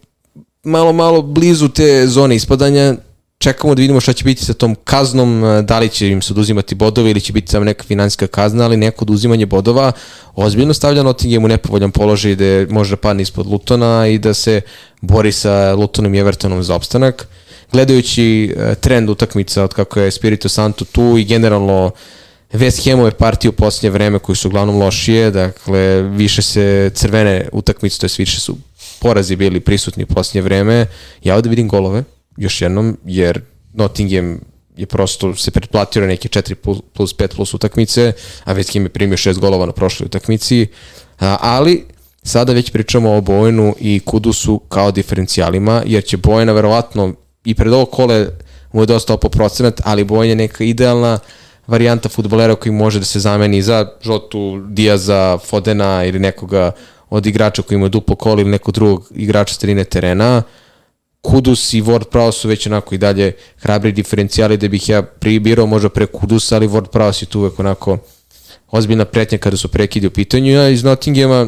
malo, 0.63 0.93
malo 0.93 1.21
blizu 1.21 1.69
te 1.69 2.07
zone 2.07 2.35
ispadanja. 2.35 2.95
Čekamo 3.37 3.75
da 3.75 3.79
vidimo 3.79 3.99
šta 3.99 4.13
će 4.13 4.23
biti 4.23 4.45
sa 4.45 4.53
tom 4.53 4.75
kaznom, 4.83 5.43
e, 5.43 5.61
da 5.61 5.79
li 5.79 5.89
će 5.89 6.07
im 6.07 6.21
se 6.21 6.33
oduzimati 6.33 6.75
bodovi 6.75 7.11
ili 7.11 7.21
će 7.21 7.33
biti 7.33 7.51
samo 7.51 7.65
neka 7.65 7.83
finansijska 7.83 8.27
kazna, 8.27 8.65
ali 8.65 8.77
neko 8.77 9.05
oduzimanje 9.05 9.45
bodova 9.45 9.91
ozbiljno 10.35 10.73
stavlja 10.73 11.03
Nottingham 11.03 11.45
u 11.45 11.47
nepovoljan 11.47 11.91
položaj 11.91 12.35
da 12.35 12.65
može 12.69 12.95
da 12.95 13.01
padne 13.01 13.23
ispod 13.23 13.47
Lutona 13.47 14.07
i 14.07 14.17
da 14.17 14.33
se 14.33 14.61
bori 15.01 15.31
sa 15.31 15.73
Lutonom 15.73 16.15
i 16.15 16.19
Evertonom 16.19 16.63
za 16.63 16.75
opstanak. 16.75 17.27
Gledajući 17.71 18.55
e, 18.57 18.75
trend 18.75 19.09
utakmica 19.09 19.63
od 19.63 19.73
kako 19.73 19.99
je 19.99 20.11
Spirito 20.11 20.49
Santo 20.49 20.85
tu 20.85 21.17
i 21.17 21.25
generalno 21.25 21.91
West 22.53 22.89
Hamove 22.89 23.11
partije 23.11 23.49
u 23.49 23.53
posljednje 23.53 23.89
vreme 23.89 24.19
koji 24.19 24.35
su 24.35 24.47
uglavnom 24.47 24.77
lošije, 24.77 25.31
dakle 25.31 26.01
više 26.01 26.41
se 26.41 26.91
crvene 26.93 27.49
utakmice, 27.51 27.99
to 27.99 28.05
je 28.05 28.09
više 28.17 28.39
su 28.39 28.57
porazi 28.99 29.35
bili 29.35 29.59
prisutni 29.59 30.03
u 30.03 30.07
posljednje 30.07 30.41
vreme. 30.41 30.87
Ja 31.23 31.35
ovde 31.35 31.49
vidim 31.49 31.67
golove, 31.67 32.03
još 32.37 32.61
jednom, 32.61 32.97
jer 33.05 33.41
Nottingham 33.73 34.39
je 34.77 34.85
prosto 34.85 35.35
se 35.35 35.51
pretplatio 35.51 36.01
na 36.01 36.07
neke 36.07 36.29
4 36.29 36.55
plus, 36.55 36.77
plus 36.93 37.15
5 37.15 37.35
plus 37.35 37.53
utakmice, 37.53 38.13
a 38.43 38.53
West 38.53 38.73
Ham 38.73 38.83
je 38.83 38.89
primio 38.89 39.17
6 39.17 39.39
golova 39.39 39.65
na 39.65 39.71
prošloj 39.71 40.05
utakmici, 40.05 40.67
a, 41.19 41.37
ali 41.41 41.85
sada 42.23 42.53
već 42.53 42.71
pričamo 42.71 43.15
o 43.15 43.21
Bojenu 43.21 43.75
i 43.79 43.99
Kudusu 43.99 44.59
kao 44.59 44.91
diferencijalima, 44.91 45.83
jer 45.85 46.03
će 46.03 46.17
Bojena 46.17 46.53
verovatno 46.53 47.13
i 47.45 47.55
pred 47.55 47.73
ovo 47.73 47.85
kole 47.85 48.27
mu 48.73 48.81
je 48.81 48.85
dosta 48.85 49.17
po 49.17 49.29
procenat, 49.29 49.81
ali 49.83 50.03
Bojen 50.03 50.29
je 50.29 50.35
neka 50.35 50.63
idealna 50.63 51.19
varijanta 51.67 52.09
futbolera 52.09 52.55
koji 52.55 52.73
može 52.73 52.99
da 52.99 53.05
se 53.05 53.19
zameni 53.19 53.61
za 53.61 53.87
Žotu, 54.01 54.61
Diaza, 54.69 55.37
Fodena 55.37 56.05
ili 56.05 56.19
nekoga 56.19 56.71
od 57.09 57.25
igrača 57.25 57.61
koji 57.61 57.75
ima 57.75 57.87
duplo 57.87 58.15
kolo 58.15 58.41
ili 58.41 58.49
nekog 58.49 58.73
drugog 58.73 59.07
igrača 59.15 59.53
starine 59.53 59.83
terena. 59.83 60.43
Kudus 61.21 61.73
i 61.73 61.81
Ward 61.81 62.05
Prowse 62.11 62.31
su 62.31 62.47
već 62.47 62.67
onako 62.67 62.95
i 62.95 62.97
dalje 62.97 63.31
hrabri 63.57 63.91
diferencijali 63.91 64.57
da 64.57 64.67
bih 64.67 64.89
ja 64.89 65.01
pribirao 65.01 65.65
možda 65.65 65.89
pre 65.89 66.05
Kudusa, 66.05 66.55
ali 66.55 66.67
Ward 66.67 66.87
Prowse 66.87 67.23
je 67.23 67.27
tu 67.27 67.39
uvek 67.39 67.59
onako 67.59 67.97
ozbiljna 68.71 69.05
pretnja 69.05 69.37
kada 69.37 69.57
su 69.57 69.67
prekidi 69.67 70.07
u 70.07 70.11
pitanju. 70.11 70.51
Ja 70.51 70.69
iz 70.69 70.83
Nottinghama 70.83 71.47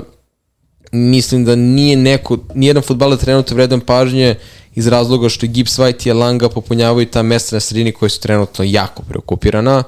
mislim 0.91 1.45
da 1.45 1.55
nije 1.55 1.95
neko, 1.95 2.37
nijedan 2.53 2.83
futbaler 2.83 3.17
trenutno 3.19 3.55
vredan 3.55 3.79
pažnje 3.79 4.35
iz 4.75 4.87
razloga 4.87 5.29
što 5.29 5.47
Gibbs 5.47 5.79
White 5.79 6.07
i 6.07 6.11
Alanga 6.11 6.49
popunjavaju 6.49 7.05
ta 7.05 7.23
mesta 7.23 7.55
na 7.55 7.59
sredini 7.59 7.91
koje 7.91 8.09
su 8.09 8.19
trenutno 8.19 8.65
jako 8.65 9.03
preokupirana, 9.03 9.83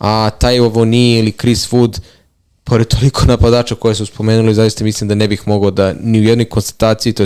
a 0.00 0.30
taj 0.30 0.60
Ovoni 0.60 1.18
ili 1.18 1.32
Chris 1.32 1.72
Wood 1.72 2.00
pored 2.64 2.86
toliko 2.86 3.24
napadača 3.24 3.74
koje 3.74 3.94
su 3.94 4.06
spomenuli, 4.06 4.54
zaista 4.54 4.84
mislim 4.84 5.08
da 5.08 5.14
ne 5.14 5.28
bih 5.28 5.48
mogao 5.48 5.70
da 5.70 5.92
ni 5.92 6.20
u 6.20 6.24
jednoj 6.24 6.48
konstataciji, 6.48 7.12
to 7.12 7.24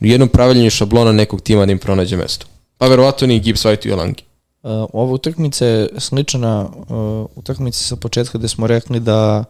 ni 0.00 0.08
u 0.08 0.12
jednom 0.12 0.28
praviljenju 0.28 0.70
šablona 0.70 1.12
nekog 1.12 1.40
tima 1.40 1.66
da 1.66 1.72
im 1.72 1.78
pronađe 1.78 2.16
mesto. 2.16 2.46
Pa 2.78 2.86
verovatno 2.86 3.26
ni 3.26 3.40
Gibbs 3.40 3.64
White 3.64 3.88
i 3.88 3.92
Alangi. 3.92 4.24
Uh, 4.62 4.70
ova 4.92 5.12
utakmica 5.12 5.66
je 5.66 5.88
slična 5.98 6.68
uh, 6.88 7.26
utakmici 7.34 7.84
sa 7.84 7.96
početka 7.96 8.38
gde 8.38 8.48
smo 8.48 8.66
rekli 8.66 9.00
da 9.00 9.44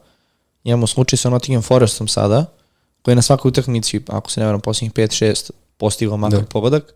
imamo 0.64 0.87
slučaj 0.87 1.16
sa 1.16 1.31
Nottingham 1.31 1.62
Forestom 1.62 2.09
sada, 2.09 2.45
koji 3.03 3.12
je 3.12 3.16
na 3.16 3.23
svakoj 3.23 3.49
utakmici, 3.49 4.01
ako 4.09 4.31
se 4.31 4.41
ne 4.41 4.47
varam, 4.47 4.61
posljednjih 4.61 4.93
5-6 4.93 5.51
postigao 5.77 6.16
makar 6.16 6.41
da. 6.41 6.47
pogodak 6.47 6.95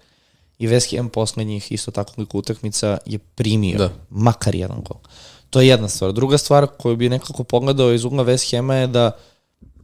i 0.59 0.69
West 0.69 0.97
Ham 0.97 1.09
poslednjih 1.09 1.73
isto 1.73 1.91
tako 1.91 2.13
koliko 2.15 2.39
utakmica 2.39 2.99
je 3.07 3.19
primio 3.19 3.79
da. 3.79 3.91
makar 4.11 4.55
jedan 4.55 4.83
gol. 4.83 4.99
To 5.55 5.61
je 5.61 5.69
jedna 5.69 5.89
stvar. 5.89 6.13
Druga 6.13 6.39
stvar 6.39 6.67
koju 6.67 6.97
bi 6.97 7.09
nekako 7.09 7.45
pogledao 7.45 7.93
iz 7.93 8.05
ugla 8.05 8.25
West 8.25 8.57
Hama 8.57 8.75
je 8.75 8.87
da 8.87 9.11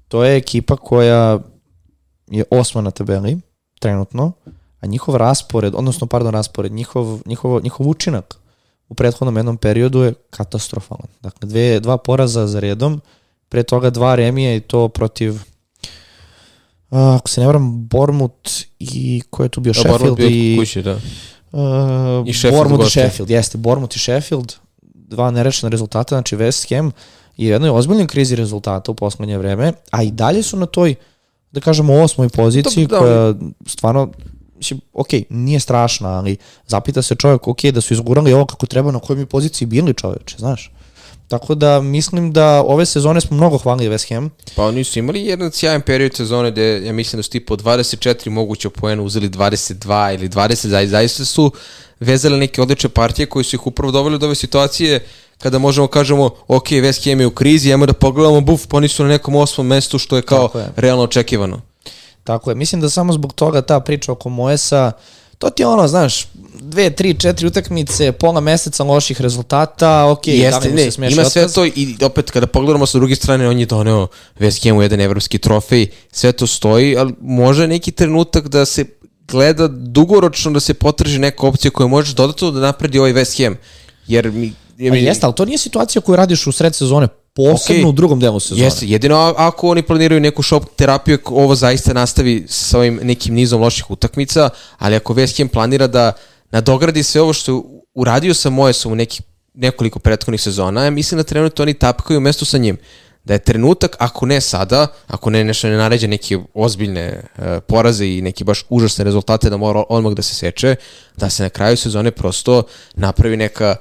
to 0.09 0.25
je 0.25 0.37
ekipa 0.37 0.77
koja 0.77 1.39
je 2.31 2.45
osma 2.51 2.81
na 2.81 2.91
tabeli 2.91 3.39
trenutno, 3.79 4.33
a 4.81 4.87
njihov 4.87 5.17
raspored, 5.17 5.75
odnosno 5.75 6.07
pardon 6.07 6.33
raspored, 6.33 6.73
njihov, 6.73 7.21
njihov, 7.27 7.63
njihov 7.63 7.89
učinak 7.89 8.37
u 8.89 8.95
prethodnom 8.95 9.37
jednom 9.37 9.57
periodu 9.57 10.03
je 10.03 10.15
katastrofalan. 10.31 11.09
Dakle, 11.21 11.49
dve, 11.49 11.81
dva 11.81 11.97
poraza 11.97 12.47
za 12.47 12.61
redom, 12.61 13.01
pre 13.49 13.63
toga 13.63 13.91
dva 13.91 14.15
remije 14.15 14.57
i 14.57 14.61
to 14.61 14.89
protiv 14.89 15.39
Uh, 16.91 16.99
ako 16.99 17.29
se 17.29 17.41
ne 17.41 17.47
varam, 17.47 17.89
Bormut 17.89 18.51
i 18.79 19.23
ko 19.31 19.43
je 19.43 19.49
tu 19.49 19.61
bio, 19.61 19.73
da, 19.73 19.81
Sheffield 19.81 20.17
bio 20.17 20.29
i... 20.31 20.57
Kući, 20.59 20.83
da. 20.83 20.95
Uh, 21.53 22.29
I 22.29 22.33
Sheffield 22.33 22.69
Bormut 22.69 22.87
i 22.87 22.91
Sheffield, 22.91 23.31
jeste, 23.31 23.59
Bormut 23.59 23.97
i 23.97 23.99
Sheffield, 23.99 24.55
dva 25.11 25.31
nerečna 25.31 25.69
rezultata, 25.69 26.15
znači 26.15 26.37
West 26.37 26.75
Ham 26.75 26.93
je 27.37 27.49
u 27.49 27.53
jednoj 27.53 27.71
ozbiljnoj 27.71 28.07
krizi 28.07 28.37
rezultata 28.37 28.93
u 28.93 28.95
poslednje 28.95 29.39
vreme, 29.39 29.73
a 29.91 30.03
i 30.03 30.11
dalje 30.11 30.43
su 30.43 30.57
na 30.57 30.67
toj, 30.67 30.95
da 31.53 31.61
kažemo, 31.61 31.95
osmoj 31.95 32.29
poziciji, 32.29 32.87
da, 32.87 32.97
da, 32.97 33.01
koja 33.01 33.35
stvarno, 33.67 34.11
mislim, 34.57 34.81
ok, 34.93 35.09
nije 35.31 35.61
strašna, 35.61 36.09
ali 36.09 36.37
zapita 36.67 37.03
se 37.03 37.15
čovjek, 37.15 37.49
ok, 37.49 37.65
da 37.65 37.81
su 37.81 37.95
izgurali 37.95 38.33
ovo 38.33 38.47
kako 38.47 38.67
treba, 38.67 38.93
na 38.93 38.99
kojoj 38.99 39.19
mi 39.19 39.27
poziciji 39.27 39.67
bili 39.67 39.95
čoveče, 39.95 40.37
znaš. 40.39 40.71
Tako 41.31 41.55
da 41.55 41.81
mislim 41.81 42.33
da 42.33 42.63
ove 42.67 42.87
sezone 42.87 43.21
smo 43.21 43.37
mnogo 43.37 43.59
hvalili 43.59 43.95
West 43.95 44.15
Ham. 44.15 44.31
Pa 44.57 44.65
oni 44.65 44.85
su 44.85 44.99
imali 44.99 45.27
jedan 45.27 45.53
sjajan 45.53 45.81
period 45.81 46.15
sezone 46.15 46.51
gde 46.51 46.87
ja 46.87 46.93
mislim 46.93 47.19
da 47.19 47.23
su 47.23 47.31
tipa 47.31 47.55
24 47.55 48.29
moguće 48.29 48.71
poena 48.71 49.03
uzeli 49.03 49.29
22 49.29 50.15
ili 50.15 50.29
20, 50.29 50.87
zaista 50.87 51.25
su 51.25 51.53
vezali 52.01 52.39
neke 52.39 52.63
odlične 52.63 52.91
partije 52.91 53.27
koji 53.27 53.45
su 53.45 53.57
ih 53.57 53.67
upravo 53.67 53.93
doveli 53.93 54.19
do 54.19 54.27
ove 54.27 54.35
situacije 54.35 55.07
kada 55.39 55.59
možemo 55.59 55.87
kažemo 55.87 56.31
ok, 56.49 56.69
West 56.69 57.11
Ham 57.11 57.21
je 57.21 57.27
u 57.27 57.31
krizi, 57.31 57.73
ajmo 57.73 57.87
da 57.87 57.93
pogledamo 57.93 58.41
buf, 58.41 58.67
pa 58.67 58.77
oni 58.77 58.89
su 58.89 59.03
na 59.03 59.09
nekom 59.09 59.35
osmom 59.35 59.67
mestu 59.67 59.99
što 59.99 60.17
je 60.17 60.23
kao 60.23 60.51
je. 60.55 60.69
realno 60.77 61.05
očekivano. 61.05 61.61
Tako 62.25 62.51
je, 62.51 62.55
mislim 62.55 62.81
da 62.81 62.91
samo 62.91 63.13
zbog 63.13 63.33
toga 63.33 63.63
ta 63.63 63.81
priča 63.81 64.13
oko 64.13 64.29
Moesa, 64.29 64.93
to 65.41 65.51
ti 65.51 65.63
je 65.63 65.67
ono, 65.67 65.89
znaš, 65.89 66.27
dve, 66.61 66.91
tri, 66.91 67.15
četiri 67.15 67.47
utakmice, 67.47 68.13
pola 68.13 68.41
meseca 68.41 68.85
loših 68.85 69.21
rezultata, 69.21 70.07
ok, 70.07 70.27
Jeste, 70.27 70.69
da 70.69 70.75
ne, 70.75 70.91
se 70.91 71.09
ima 71.11 71.25
sve 71.25 71.49
to 71.53 71.65
i 71.65 71.97
opet 72.03 72.31
kada 72.31 72.47
pogledamo 72.47 72.87
sa 72.87 72.99
druge 72.99 73.17
strane, 73.17 73.49
on 73.49 73.59
je 73.59 73.67
doneo 73.67 74.09
West 74.39 74.69
Hamu 74.69 74.83
jedan 74.83 75.01
evropski 75.01 75.39
trofej, 75.39 75.87
sve 76.13 76.33
to 76.33 76.47
stoji, 76.47 76.97
ali 76.97 77.15
može 77.21 77.67
neki 77.67 77.91
trenutak 77.91 78.49
da 78.49 78.65
se 78.65 78.85
gleda 79.29 79.69
dugoročno 79.69 80.51
da 80.51 80.61
se 80.61 80.75
potraži 80.75 81.19
neka 81.19 81.47
opcija 81.47 81.71
koja 81.71 81.87
može 81.87 82.15
dodatno 82.15 82.51
da 82.51 82.61
napredi 82.61 82.99
ovaj 82.99 83.13
West 83.13 83.45
Ham. 83.45 83.57
Jer 84.07 84.31
mi, 84.31 84.53
je, 84.79 84.91
mi... 84.91 85.03
Jeste, 85.03 85.27
ali 85.27 85.35
to 85.35 85.45
nije 85.45 85.59
situacija 85.59 86.03
koju 86.03 86.17
radiš 86.17 86.47
u 86.47 86.53
sred 86.53 86.75
sezone, 86.75 87.09
posebno 87.53 87.83
okay. 87.83 87.89
u 87.89 87.93
drugom 87.93 88.21
delu 88.21 88.41
sezone. 88.41 88.63
Jeste, 88.63 88.87
jedino 88.87 89.35
ako 89.37 89.69
oni 89.69 89.83
planiraju 89.83 90.21
neku 90.21 90.43
shop 90.43 90.65
terapiju, 90.77 91.19
ovo 91.25 91.55
zaista 91.55 91.93
nastavi 91.93 92.45
sa 92.49 92.79
ovim 92.79 93.01
nekim 93.03 93.35
nizom 93.35 93.61
loših 93.61 93.91
utakmica, 93.91 94.51
ali 94.79 94.97
ako 94.97 95.15
West 95.15 95.39
Ham 95.39 95.49
planira 95.49 95.87
da 95.87 96.13
nadogradi 96.51 97.03
sve 97.03 97.21
ovo 97.21 97.33
što 97.33 97.65
uradio 97.95 98.35
sa 98.35 98.51
Mojesom 98.51 98.93
u 98.93 98.95
nekih 98.95 99.23
nekoliko 99.55 99.99
prethodnih 99.99 100.41
sezona, 100.41 100.85
ja 100.85 100.91
mislim 100.91 101.17
da 101.17 101.25
trenutno 101.25 101.63
oni 101.63 101.75
tapkaju 101.75 102.19
u 102.19 102.21
mestu 102.21 102.45
sa 102.45 102.59
njim. 102.59 102.77
Da 103.25 103.35
je 103.35 103.39
trenutak, 103.39 103.97
ako 103.99 104.27
ne 104.27 104.41
sada, 104.41 104.87
ako 105.07 105.31
ne 105.31 105.45
nešto 105.45 105.69
ne 105.69 105.77
naređe 105.77 106.09
neke 106.09 106.39
ozbiljne 106.55 107.23
uh, 107.23 107.45
poraze 107.69 108.07
i 108.07 108.23
neke 108.23 108.45
baš 108.45 108.65
užasne 108.69 109.05
rezultate 109.05 109.51
da 109.51 109.57
mora 109.57 109.83
odmah 109.89 110.13
da 110.13 110.23
se 110.23 110.35
seče, 110.35 110.77
da 111.17 111.31
se 111.31 111.43
na 111.43 111.49
kraju 111.49 111.77
sezone 111.77 112.11
prosto 112.11 112.63
napravi 112.95 113.37
neka 113.37 113.77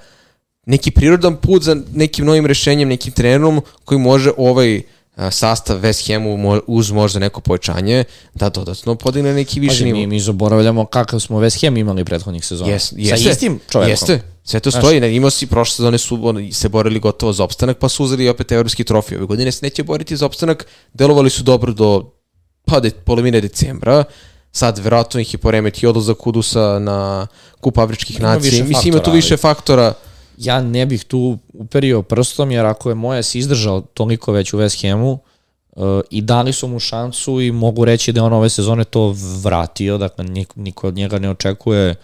neki 0.69 0.91
prirodan 0.91 1.35
put 1.35 1.63
za 1.63 1.75
nekim 1.93 2.25
novim 2.25 2.45
rešenjem, 2.45 2.89
nekim 2.89 3.13
trenerom 3.13 3.61
koji 3.85 3.99
može 3.99 4.31
ovaj 4.37 4.81
sastav 5.31 5.79
West 5.79 6.13
Hamu 6.13 6.61
uz 6.67 6.91
možda 6.91 7.19
neko 7.19 7.41
povećanje 7.41 8.03
da 8.33 8.49
dodatno 8.49 8.95
podigne 8.95 9.33
neki 9.33 9.59
viši 9.59 9.85
nivo. 9.85 9.99
Mi, 9.99 10.07
mi 10.07 10.19
zaboravljamo 10.19 10.85
kakav 10.85 11.19
smo 11.19 11.39
West 11.39 11.65
Ham 11.65 11.77
imali 11.77 12.05
prethodnih 12.05 12.45
sezona. 12.45 12.71
Yes, 12.71 12.93
jeste, 12.97 13.23
Sa 13.23 13.29
istim 13.29 13.59
čovjekom. 13.71 13.91
Jeste, 13.91 14.21
sve 14.43 14.59
to 14.59 14.71
stoji. 14.71 14.99
Znaš, 14.99 15.11
imao 15.11 15.29
si 15.29 15.47
prošle 15.47 15.75
sezone 15.75 15.97
su 15.97 16.19
on, 16.23 16.49
se 16.51 16.69
borili 16.69 16.99
gotovo 16.99 17.33
za 17.33 17.43
opstanak, 17.43 17.77
pa 17.77 17.89
su 17.89 18.03
uzeli 18.03 18.29
opet 18.29 18.51
evropski 18.51 18.83
trofij. 18.83 19.17
Ove 19.17 19.25
godine 19.25 19.51
se 19.51 19.65
neće 19.65 19.83
boriti 19.83 20.17
za 20.17 20.25
opstanak, 20.25 20.65
delovali 20.93 21.29
su 21.29 21.43
dobro 21.43 21.73
do 21.73 22.11
pa 22.65 22.79
de, 22.79 22.91
polovine 22.91 23.41
decembra. 23.41 24.03
Sad 24.51 24.77
verovatno 24.77 25.19
ih 25.19 25.33
je 25.33 25.37
poremetio 25.37 25.89
odlazak 25.89 26.17
Kudusa 26.17 26.79
na 26.79 27.27
kup 27.61 27.77
afričkih 27.77 28.21
nacija. 28.21 28.65
Mislim, 28.65 28.93
ima 28.93 29.03
tu 29.03 29.11
više 29.11 29.37
faktora 29.37 29.93
ja 30.39 30.61
ne 30.61 30.85
bih 30.85 31.03
tu 31.03 31.37
uperio 31.53 32.01
prstom, 32.01 32.51
jer 32.51 32.65
ako 32.65 32.89
je 32.89 32.95
moja 32.95 33.23
se 33.23 33.39
izdržao 33.39 33.81
toliko 33.81 34.31
već 34.31 34.53
u 34.53 34.57
West 34.57 34.89
Hamu, 34.89 35.11
uh, 35.11 36.01
i 36.09 36.21
dali 36.21 36.53
su 36.53 36.67
mu 36.67 36.79
šansu 36.79 37.41
i 37.41 37.51
mogu 37.51 37.85
reći 37.85 38.11
da 38.11 38.19
je 38.19 38.23
on 38.23 38.33
ove 38.33 38.49
sezone 38.49 38.83
to 38.83 39.15
vratio, 39.43 39.97
dakle 39.97 40.25
niko, 40.55 40.87
od 40.87 40.95
njega 40.95 41.19
ne 41.19 41.29
očekuje 41.29 41.95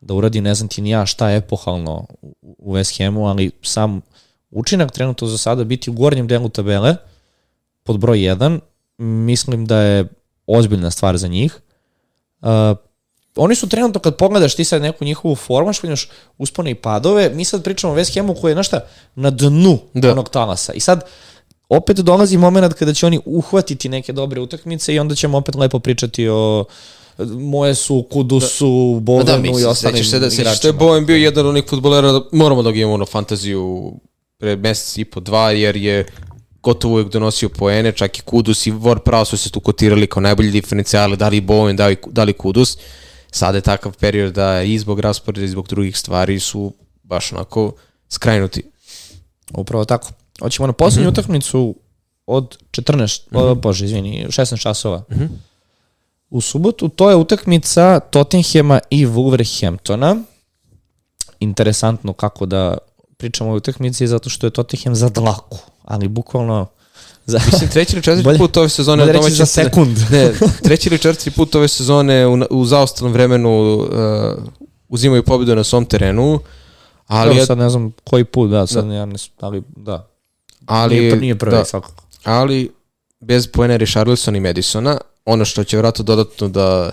da 0.00 0.14
uradi 0.14 0.40
ne 0.40 0.54
znam 0.54 0.68
ti 0.68 0.82
ni 0.82 0.90
ja 0.90 1.06
šta 1.06 1.30
epohalno 1.32 2.06
u 2.42 2.74
West 2.74 3.04
Hamu, 3.04 3.28
ali 3.28 3.50
sam 3.62 4.00
učinak 4.50 4.92
trenutno 4.92 5.28
za 5.28 5.38
sada 5.38 5.64
biti 5.64 5.90
u 5.90 5.92
gornjem 5.92 6.26
delu 6.26 6.48
tabele 6.48 6.96
pod 7.82 7.98
broj 7.98 8.18
1, 8.18 8.60
mislim 8.98 9.66
da 9.66 9.80
je 9.80 10.08
ozbiljna 10.46 10.90
stvar 10.90 11.16
za 11.16 11.28
njih. 11.28 11.60
Uh, 12.40 12.48
oni 13.36 13.54
su 13.54 13.68
trenutno 13.68 14.00
kad 14.00 14.16
pogledaš 14.16 14.54
ti 14.54 14.64
sad 14.64 14.82
neku 14.82 15.04
njihovu 15.04 15.34
formu, 15.34 15.72
što 15.72 15.86
imaš 15.86 16.08
uspone 16.38 16.70
i 16.70 16.74
padove, 16.74 17.30
mi 17.34 17.44
sad 17.44 17.62
pričamo 17.62 17.92
o 17.92 17.96
West 17.96 18.14
Hamu 18.14 18.34
koji 18.34 18.50
je 18.50 18.56
našta 18.56 18.80
na 19.14 19.30
dnu 19.30 19.78
da. 19.94 20.12
onog 20.12 20.28
talasa. 20.28 20.72
I 20.72 20.80
sad 20.80 21.04
opet 21.68 21.96
dolazi 21.96 22.36
moment 22.36 22.74
kada 22.74 22.94
će 22.94 23.06
oni 23.06 23.20
uhvatiti 23.24 23.88
neke 23.88 24.12
dobre 24.12 24.40
utakmice 24.40 24.94
i 24.94 24.98
onda 24.98 25.14
ćemo 25.14 25.38
opet 25.38 25.54
lepo 25.54 25.78
pričati 25.78 26.28
o 26.28 26.64
moje 27.24 27.74
su 27.74 28.06
Kudusu, 28.12 28.94
da, 28.94 29.00
Boganu 29.00 29.42
da, 29.42 29.52
da, 29.52 29.60
i 29.60 29.64
ostalim 29.64 30.04
se 30.04 30.18
da, 30.18 30.26
igračima. 30.26 30.54
Što 30.54 30.68
je 30.68 30.72
Bojan 30.72 31.06
bio 31.06 31.16
jedan 31.16 31.46
od 31.46 31.50
onih 31.50 31.64
futbolera, 31.68 32.12
da 32.12 32.20
moramo 32.32 32.62
da 32.62 32.70
ga 32.70 32.78
imamo 32.78 32.96
na 32.96 33.06
fantaziju 33.06 33.92
pre 34.38 34.56
mesec 34.56 34.98
i 34.98 35.04
po 35.04 35.20
dva, 35.20 35.50
jer 35.50 35.76
je 35.76 36.06
gotovo 36.62 36.94
uvijek 36.94 37.08
donosio 37.08 37.48
poene, 37.48 37.92
čak 37.92 38.18
i 38.18 38.22
Kudus 38.22 38.66
i 38.66 38.70
Vor 38.70 39.00
Prao 39.00 39.24
su 39.24 39.36
se 39.36 39.50
tu 39.50 39.60
kotirali 39.60 40.06
kao 40.06 40.20
najbolji 40.20 40.50
diferencijale, 40.50 41.16
da 41.16 41.28
li 41.28 41.40
Bowen, 41.40 41.76
da 41.76 41.86
li, 41.86 41.96
da 42.06 42.24
li 42.24 42.32
Kudus. 42.32 42.78
Sada 43.30 43.58
je 43.58 43.62
takav 43.62 43.96
period 43.96 44.34
da 44.34 44.62
i 44.62 44.78
zbog 44.78 45.00
rasporeda 45.00 45.44
i 45.44 45.48
zbog 45.48 45.68
drugih 45.68 45.98
stvari 45.98 46.40
su 46.40 46.72
baš 47.02 47.32
onako 47.32 47.72
skrajnuti. 48.08 48.62
Upravo 49.54 49.84
tako. 49.84 50.10
Hoćemo 50.40 50.66
na 50.66 50.72
poslednju 50.72 51.10
mm 51.10 51.12
-hmm. 51.12 51.18
utakmicu 51.18 51.76
od 52.26 52.58
14, 52.70 53.30
mm 53.30 53.36
-hmm. 53.36 53.54
bože, 53.54 53.84
izvini, 53.84 54.26
16 54.28 54.60
časova. 54.60 54.98
Mm 55.10 55.14
-hmm. 55.14 55.28
U 56.30 56.40
subotu 56.40 56.88
to 56.88 57.10
je 57.10 57.16
utakmica 57.16 58.00
Tottenhema 58.00 58.80
i 58.90 59.06
Wolverhamptona. 59.06 60.22
Interesantno 61.40 62.12
kako 62.12 62.46
da 62.46 62.78
pričamo 63.16 63.50
o 63.50 63.56
utakmici 63.56 64.06
zato 64.06 64.30
što 64.30 64.46
je 64.46 64.50
Tottenham 64.50 64.94
za 64.94 65.08
dlaku, 65.08 65.58
ali 65.84 66.08
bukvalno 66.08 66.66
Za... 67.26 67.40
Mislim, 67.46 67.70
treći 67.70 67.92
ili 67.96 68.02
četvrti 68.02 68.24
bolje, 68.24 68.38
put 68.38 68.56
ove 68.56 68.68
sezone... 68.68 69.04
Bolje 69.04 69.12
reći 69.12 69.30
za 69.30 69.46
sekund. 69.46 69.98
Ne, 70.10 70.32
treći 70.64 70.88
ili 70.88 70.98
četvrti 70.98 71.30
put 71.30 71.54
ove 71.54 71.68
sezone 71.68 72.26
u, 72.26 72.38
u 72.50 72.64
zaostalnom 72.64 73.12
vremenu 73.12 73.74
uh, 73.74 73.88
uzimaju 74.88 75.22
pobedu 75.22 75.54
na 75.54 75.64
svom 75.64 75.84
terenu. 75.84 76.40
Ali 77.06 77.30
Dobro, 77.30 77.46
sad 77.46 77.58
ne 77.58 77.70
znam 77.70 77.92
koji 78.04 78.24
put, 78.24 78.50
da, 78.50 78.66
sad 78.66 78.86
da. 78.86 78.94
ja 78.94 79.06
ne, 79.06 79.14
ali 79.40 79.62
da. 79.76 80.08
Ali, 80.66 81.00
nije, 81.00 81.16
nije 81.16 81.38
prvi 81.38 81.56
da, 81.56 81.64
svakako. 81.64 82.04
Ali 82.24 82.70
bez 83.20 83.46
poena 83.46 83.76
Richarlison 83.76 84.36
i 84.36 84.40
Madisona, 84.40 84.98
ono 85.24 85.44
što 85.44 85.64
će 85.64 85.78
vratno 85.78 86.04
dodatno 86.04 86.48
da 86.48 86.90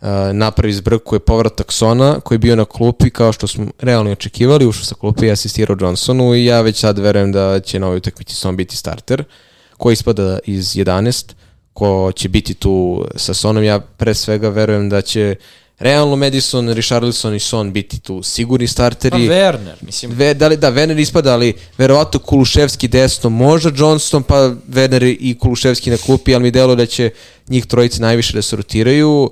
uh, 0.00 0.08
napravi 0.32 0.72
zbrku 0.72 1.14
je 1.14 1.18
povratak 1.18 1.72
Sona 1.72 2.20
koji 2.20 2.36
je 2.36 2.40
bio 2.40 2.56
na 2.56 2.64
klupi 2.64 3.10
kao 3.10 3.32
što 3.32 3.46
smo 3.46 3.66
realno 3.78 4.12
očekivali, 4.12 4.66
ušao 4.66 4.84
sa 4.84 4.94
klupi 4.94 5.26
i 5.26 5.30
asistirao 5.30 5.76
Johnsonu 5.80 6.34
i 6.34 6.44
ja 6.44 6.60
već 6.60 6.80
sad 6.80 6.98
verujem 6.98 7.32
da 7.32 7.60
će 7.60 7.78
na 7.78 7.86
ovoj 7.86 7.96
utakmici 7.96 8.34
Son 8.34 8.56
biti 8.56 8.76
starter. 8.76 9.20
Uh, 9.20 9.47
ko 9.78 9.90
ispada 9.90 10.38
iz 10.44 10.66
11, 10.76 11.32
ko 11.72 12.12
će 12.16 12.28
biti 12.28 12.54
tu 12.54 13.04
sa 13.16 13.34
Sonom, 13.34 13.64
ja 13.64 13.80
pre 13.80 14.14
svega 14.14 14.48
verujem 14.48 14.88
da 14.88 15.02
će 15.02 15.36
realno 15.78 16.16
Madison, 16.16 16.68
Richarlison 16.68 17.34
i 17.34 17.40
Son 17.40 17.72
biti 17.72 18.00
tu 18.00 18.22
sigurni 18.22 18.66
starteri. 18.66 19.28
Pa 19.28 19.34
Werner, 19.34 19.74
mislim. 19.80 20.12
Ve, 20.12 20.34
da, 20.34 20.48
li, 20.48 20.56
da, 20.56 20.72
Werner 20.72 21.00
ispada, 21.00 21.32
ali 21.32 21.54
verovatno 21.78 22.20
Kuluševski 22.20 22.88
desno, 22.88 23.30
možda 23.30 23.70
Johnston, 23.76 24.22
pa 24.22 24.34
Werner 24.68 25.16
i 25.20 25.38
Kuluševski 25.38 25.90
na 25.90 25.96
klupi, 25.96 26.34
ali 26.34 26.42
mi 26.42 26.50
delo 26.50 26.74
da 26.74 26.86
će 26.86 27.10
njih 27.48 27.66
trojice 27.66 28.02
najviše 28.02 28.32
da 28.32 28.42
se 28.42 28.56
rotiraju. 28.56 29.30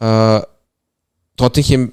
Uh, 0.00 0.06
Tottenham 1.36 1.90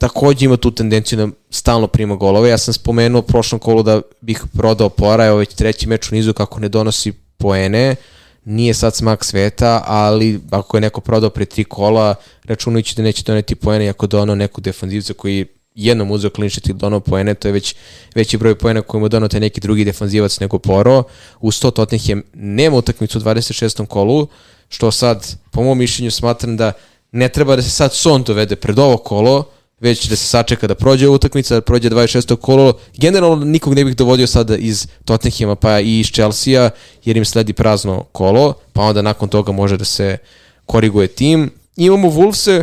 takođe 0.00 0.44
ima 0.44 0.56
tu 0.56 0.70
tendenciju 0.70 1.18
da 1.18 1.28
stalno 1.50 1.86
prima 1.86 2.16
golove. 2.16 2.48
Ja 2.50 2.58
sam 2.58 2.74
spomenuo 2.74 3.20
u 3.20 3.22
prošlom 3.22 3.58
kolu 3.58 3.82
da 3.82 4.00
bih 4.20 4.42
prodao 4.52 4.88
Pora, 4.88 5.26
evo 5.26 5.36
već 5.36 5.54
treći 5.54 5.88
meč 5.88 6.12
u 6.12 6.14
nizu 6.14 6.32
kako 6.32 6.60
ne 6.60 6.68
donosi 6.68 7.12
poene. 7.12 7.96
Nije 8.44 8.74
sad 8.74 8.94
smak 8.94 9.24
sveta, 9.24 9.82
ali 9.86 10.40
ako 10.50 10.76
je 10.76 10.80
neko 10.80 11.00
prodao 11.00 11.30
pre 11.30 11.44
tri 11.44 11.64
kola, 11.64 12.14
računajući 12.44 12.96
da 12.96 13.02
neće 13.02 13.22
doneti 13.22 13.54
poene, 13.54 13.88
ako 13.88 14.06
donao 14.06 14.34
neku 14.34 14.60
defanzivca 14.60 15.12
koji 15.12 15.46
jednom 15.74 16.10
uzeo 16.10 16.30
klinčet 16.30 16.68
i 16.68 16.72
donao 16.72 17.00
poene, 17.00 17.34
to 17.34 17.48
je 17.48 17.52
već 17.52 17.74
veći 18.14 18.38
broj 18.38 18.54
poena 18.54 18.82
koji 18.82 19.00
mu 19.00 19.08
donao 19.08 19.28
taj 19.28 19.40
neki 19.40 19.60
drugi 19.60 19.84
defanzivac 19.84 20.40
nego 20.40 20.58
Poro. 20.58 21.02
Uz 21.40 21.60
to 21.60 21.70
Tottenham 21.70 22.22
nema 22.34 22.76
utakmicu 22.76 23.18
u 23.18 23.22
26. 23.22 23.86
kolu, 23.86 24.26
što 24.68 24.90
sad, 24.90 25.36
po 25.50 25.62
mom 25.62 25.78
mišljenju, 25.78 26.10
smatram 26.10 26.56
da 26.56 26.72
ne 27.12 27.28
treba 27.28 27.56
da 27.56 27.62
se 27.62 27.70
sad 27.70 27.94
Son 27.94 28.22
dovede 28.22 28.56
pred 28.56 28.78
ovo 28.78 28.96
kolo, 28.96 29.44
već 29.80 30.08
da 30.08 30.16
se 30.16 30.26
sačeka 30.26 30.66
da 30.66 30.74
prođe 30.74 31.08
utakmica, 31.08 31.54
da 31.54 31.60
prođe 31.60 31.90
26. 31.90 32.36
kolo. 32.36 32.72
Generalno 32.96 33.44
nikog 33.44 33.74
ne 33.74 33.84
bih 33.84 33.96
dovodio 33.96 34.26
sada 34.26 34.56
iz 34.56 34.86
Tottenhama 35.04 35.54
pa 35.54 35.80
i 35.80 36.00
iz 36.00 36.06
Chelsea 36.06 36.70
jer 37.04 37.16
im 37.16 37.24
sledi 37.24 37.52
prazno 37.52 38.04
kolo, 38.12 38.54
pa 38.72 38.82
onda 38.82 39.02
nakon 39.02 39.28
toga 39.28 39.52
može 39.52 39.76
da 39.76 39.84
se 39.84 40.18
koriguje 40.66 41.08
tim. 41.08 41.50
Imamo 41.76 42.08
Wolvese 42.08 42.62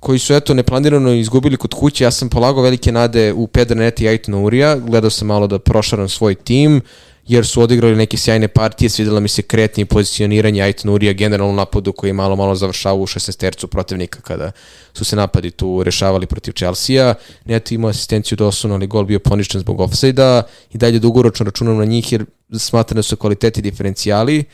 koji 0.00 0.18
su 0.18 0.34
eto 0.34 0.54
neplanirano 0.54 1.12
izgubili 1.12 1.56
kod 1.56 1.74
kuće. 1.74 2.04
Ja 2.04 2.10
sam 2.10 2.28
polagao 2.28 2.62
velike 2.62 2.92
nade 2.92 3.32
u 3.32 3.46
Pedro 3.46 3.76
Neti 3.76 4.04
i 4.04 4.08
Aiton 4.08 4.34
Urija. 4.34 4.76
Gledao 4.76 5.10
sam 5.10 5.28
malo 5.28 5.46
da 5.46 5.58
prošaram 5.58 6.08
svoj 6.08 6.34
tim 6.34 6.80
jer 7.26 7.46
su 7.46 7.62
odigrali 7.62 7.96
neke 7.96 8.16
sjajne 8.16 8.48
partije, 8.48 8.88
svidela 8.88 9.20
mi 9.20 9.28
se 9.28 9.42
kretnje 9.42 9.86
pozicioniranje 9.86 10.62
Aiton 10.62 10.90
Urija 10.90 11.12
generalno 11.12 11.52
u 11.52 11.56
napadu 11.56 11.92
koji 11.92 12.08
je 12.08 12.12
malo 12.14 12.36
malo 12.36 12.54
završava 12.54 12.94
u 12.94 13.06
16 13.06 13.36
tercu 13.36 13.68
protivnika 13.68 14.20
kada 14.20 14.52
su 14.92 15.04
se 15.04 15.16
napadi 15.16 15.50
tu 15.50 15.82
rešavali 15.82 16.26
protiv 16.26 16.52
Chelsea-a. 16.52 17.14
Neto 17.44 17.74
imao 17.74 17.90
asistenciju 17.90 18.36
Dosonu, 18.36 18.74
ali 18.74 18.86
gol 18.86 19.04
bio 19.04 19.18
poništen 19.18 19.60
zbog 19.60 19.80
offside-a 19.80 20.42
i 20.72 20.78
dalje 20.78 20.98
dugoročno 20.98 21.44
računam 21.44 21.78
na 21.78 21.84
njih 21.84 22.12
jer 22.12 22.24
smatram 22.58 22.96
da 22.96 23.02
su 23.02 23.16
kvaliteti 23.16 23.62
diferencijali. 23.62 24.44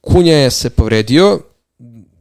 Kunja 0.00 0.36
je 0.36 0.50
se 0.50 0.70
povredio, 0.70 1.40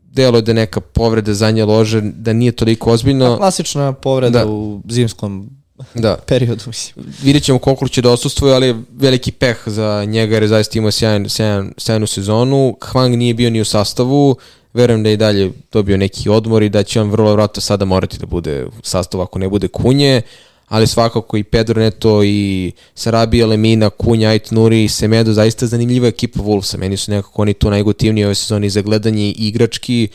delo 0.04 0.38
je 0.38 0.42
da 0.42 0.54
neka 0.54 0.82
povreda 0.82 1.34
za 1.34 1.52
nje 1.52 1.66
lože, 1.66 2.02
da 2.02 2.34
nije 2.34 2.52
toliko 2.52 2.92
ozbiljno. 2.92 3.34
A 3.34 3.38
klasična 3.38 3.94
povreda 3.94 4.40
da. 4.40 4.52
u 4.52 4.82
zimskom 4.90 5.50
da. 5.96 6.18
periodu. 6.28 6.64
Mislim. 6.68 7.06
Vidjet 7.24 7.44
ćemo 7.44 7.60
koliko 7.60 7.88
će 7.88 8.02
da 8.02 8.12
osustvuje, 8.12 8.56
ali 8.56 8.76
veliki 8.92 9.32
peh 9.32 9.58
za 9.66 10.06
njega 10.08 10.36
jer 10.36 10.44
je 10.44 10.48
zaista 10.48 10.78
imao 10.78 10.92
sjajan, 10.92 11.30
sjajan, 11.30 11.74
sjajnu 11.78 12.08
sezonu. 12.08 12.78
Hwang 12.82 13.16
nije 13.16 13.34
bio 13.34 13.50
ni 13.50 13.62
u 13.62 13.66
sastavu, 13.66 14.36
verujem 14.74 15.04
da 15.04 15.10
je 15.10 15.14
i 15.14 15.18
dalje 15.18 15.52
dobio 15.72 15.98
neki 15.98 16.30
odmor 16.30 16.64
i 16.64 16.70
da 16.70 16.84
će 16.84 17.02
on 17.02 17.10
vrlo 17.10 17.34
vratno 17.34 17.62
sada 17.62 17.86
morati 17.86 18.18
da 18.18 18.26
bude 18.26 18.66
u 18.66 18.72
sastavu 18.84 19.24
ako 19.24 19.40
ne 19.40 19.50
bude 19.50 19.68
Kunje, 19.68 20.22
ali 20.68 20.88
svakako 20.88 21.38
i 21.38 21.44
Pedro 21.44 21.82
Neto 21.82 22.24
i 22.24 22.72
Sarabija, 22.96 23.48
Lemina, 23.48 23.90
Kunja, 23.90 24.30
Ait 24.30 24.52
Nuri 24.52 24.84
i 24.84 24.90
Semedo, 24.90 25.34
zaista 25.34 25.68
zanimljiva 25.68 26.08
ekipa 26.08 26.40
Wolvesa. 26.40 26.78
Meni 26.78 26.98
su 26.98 27.12
nekako 27.12 27.42
oni 27.42 27.54
tu 27.54 27.70
najgotivniji 27.70 28.26
ove 28.26 28.36
sezoni 28.36 28.70
za 28.70 28.82
gledanje 28.82 29.24
i 29.24 29.48
igrački 29.48 30.08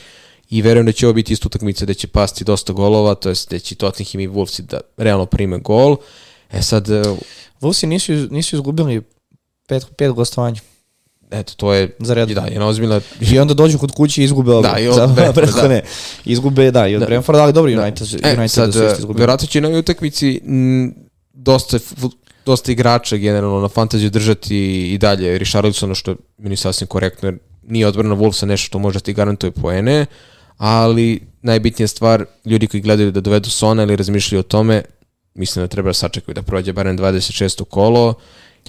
i 0.49 0.61
verujem 0.61 0.85
da 0.85 0.91
će 0.91 1.07
ovo 1.07 1.13
biti 1.13 1.33
isto 1.33 1.47
utakmica 1.47 1.85
da 1.85 1.93
će 1.93 2.07
pasti 2.07 2.43
dosta 2.43 2.73
golova, 2.73 3.15
to 3.15 3.29
jest 3.29 3.51
da 3.51 3.59
će 3.59 3.75
Tottenham 3.75 4.19
i 4.19 4.27
Wolvesi 4.27 4.61
da 4.61 4.79
realno 4.97 5.25
prime 5.25 5.57
gol. 5.57 5.97
E 6.51 6.61
sad... 6.61 6.89
E, 6.89 7.03
Wolvesi 7.61 7.85
nisu, 7.85 8.11
nisu 8.13 8.55
izgubili 8.55 9.01
pet, 9.67 9.85
pet 9.97 10.11
gostovanja. 10.11 10.61
Eto, 11.31 11.53
to 11.57 11.73
je 11.73 11.95
za 11.99 12.13
red. 12.13 12.29
Da, 12.29 12.41
jedna 12.41 12.67
ozbiljna... 12.67 13.01
I 13.21 13.39
onda 13.39 13.53
dođu 13.53 13.77
kod 13.77 13.91
kuće 13.91 14.21
i 14.21 14.25
izgube 14.25 14.51
da, 14.61 14.79
i 14.79 14.87
od 14.87 14.95
za, 14.95 15.07
Brentforda, 15.07 15.67
da. 15.67 15.81
Izgube, 16.25 16.71
da, 16.71 16.87
i 16.87 16.95
od 16.95 16.99
da. 16.99 17.05
Brentforda, 17.05 17.43
ali 17.43 17.53
dobro, 17.53 17.71
United, 17.71 18.07
da. 18.07 18.29
United 18.29 18.45
e, 18.45 18.47
sad, 18.47 18.65
da 18.65 18.71
su 18.71 18.85
isto 18.85 18.99
izgubili. 18.99 19.21
Vjerojatno 19.21 19.47
će 19.47 19.61
na 19.61 19.67
ovoj 19.67 19.79
utakmici 19.79 20.41
m, 20.45 20.95
dosta, 21.33 21.79
dosta 22.45 22.71
igrača 22.71 23.17
generalno 23.17 23.59
na 23.59 23.67
fantaziju 23.67 24.09
držati 24.09 24.57
i 24.93 24.97
dalje 24.97 25.37
Richarlisona, 25.37 25.95
što 25.95 26.11
je 26.11 26.17
meni 26.37 26.55
sasvim 26.55 26.87
korektno, 26.87 27.27
jer 27.27 27.37
nije 27.63 27.87
odbrana 27.87 28.15
Wolvesa 28.15 28.45
nešto 28.45 28.65
što 28.65 28.79
može 28.79 28.99
da 28.99 29.03
ti 29.03 29.13
garantuje 29.13 29.51
poene, 29.51 30.05
ali 30.59 31.21
najbitnija 31.41 31.87
stvar, 31.87 32.25
ljudi 32.45 32.67
koji 32.67 32.81
gledaju 32.81 33.11
da 33.11 33.21
dovedu 33.21 33.49
Sona 33.49 33.83
ili 33.83 33.95
razmišljaju 33.95 34.39
o 34.39 34.43
tome, 34.43 34.83
mislim 35.33 35.63
da 35.63 35.67
treba 35.67 35.89
da 35.89 35.93
sačekaju 35.93 36.35
da 36.35 36.41
prođe 36.41 36.73
barem 36.73 36.97
26. 36.97 37.63
kolo 37.63 38.13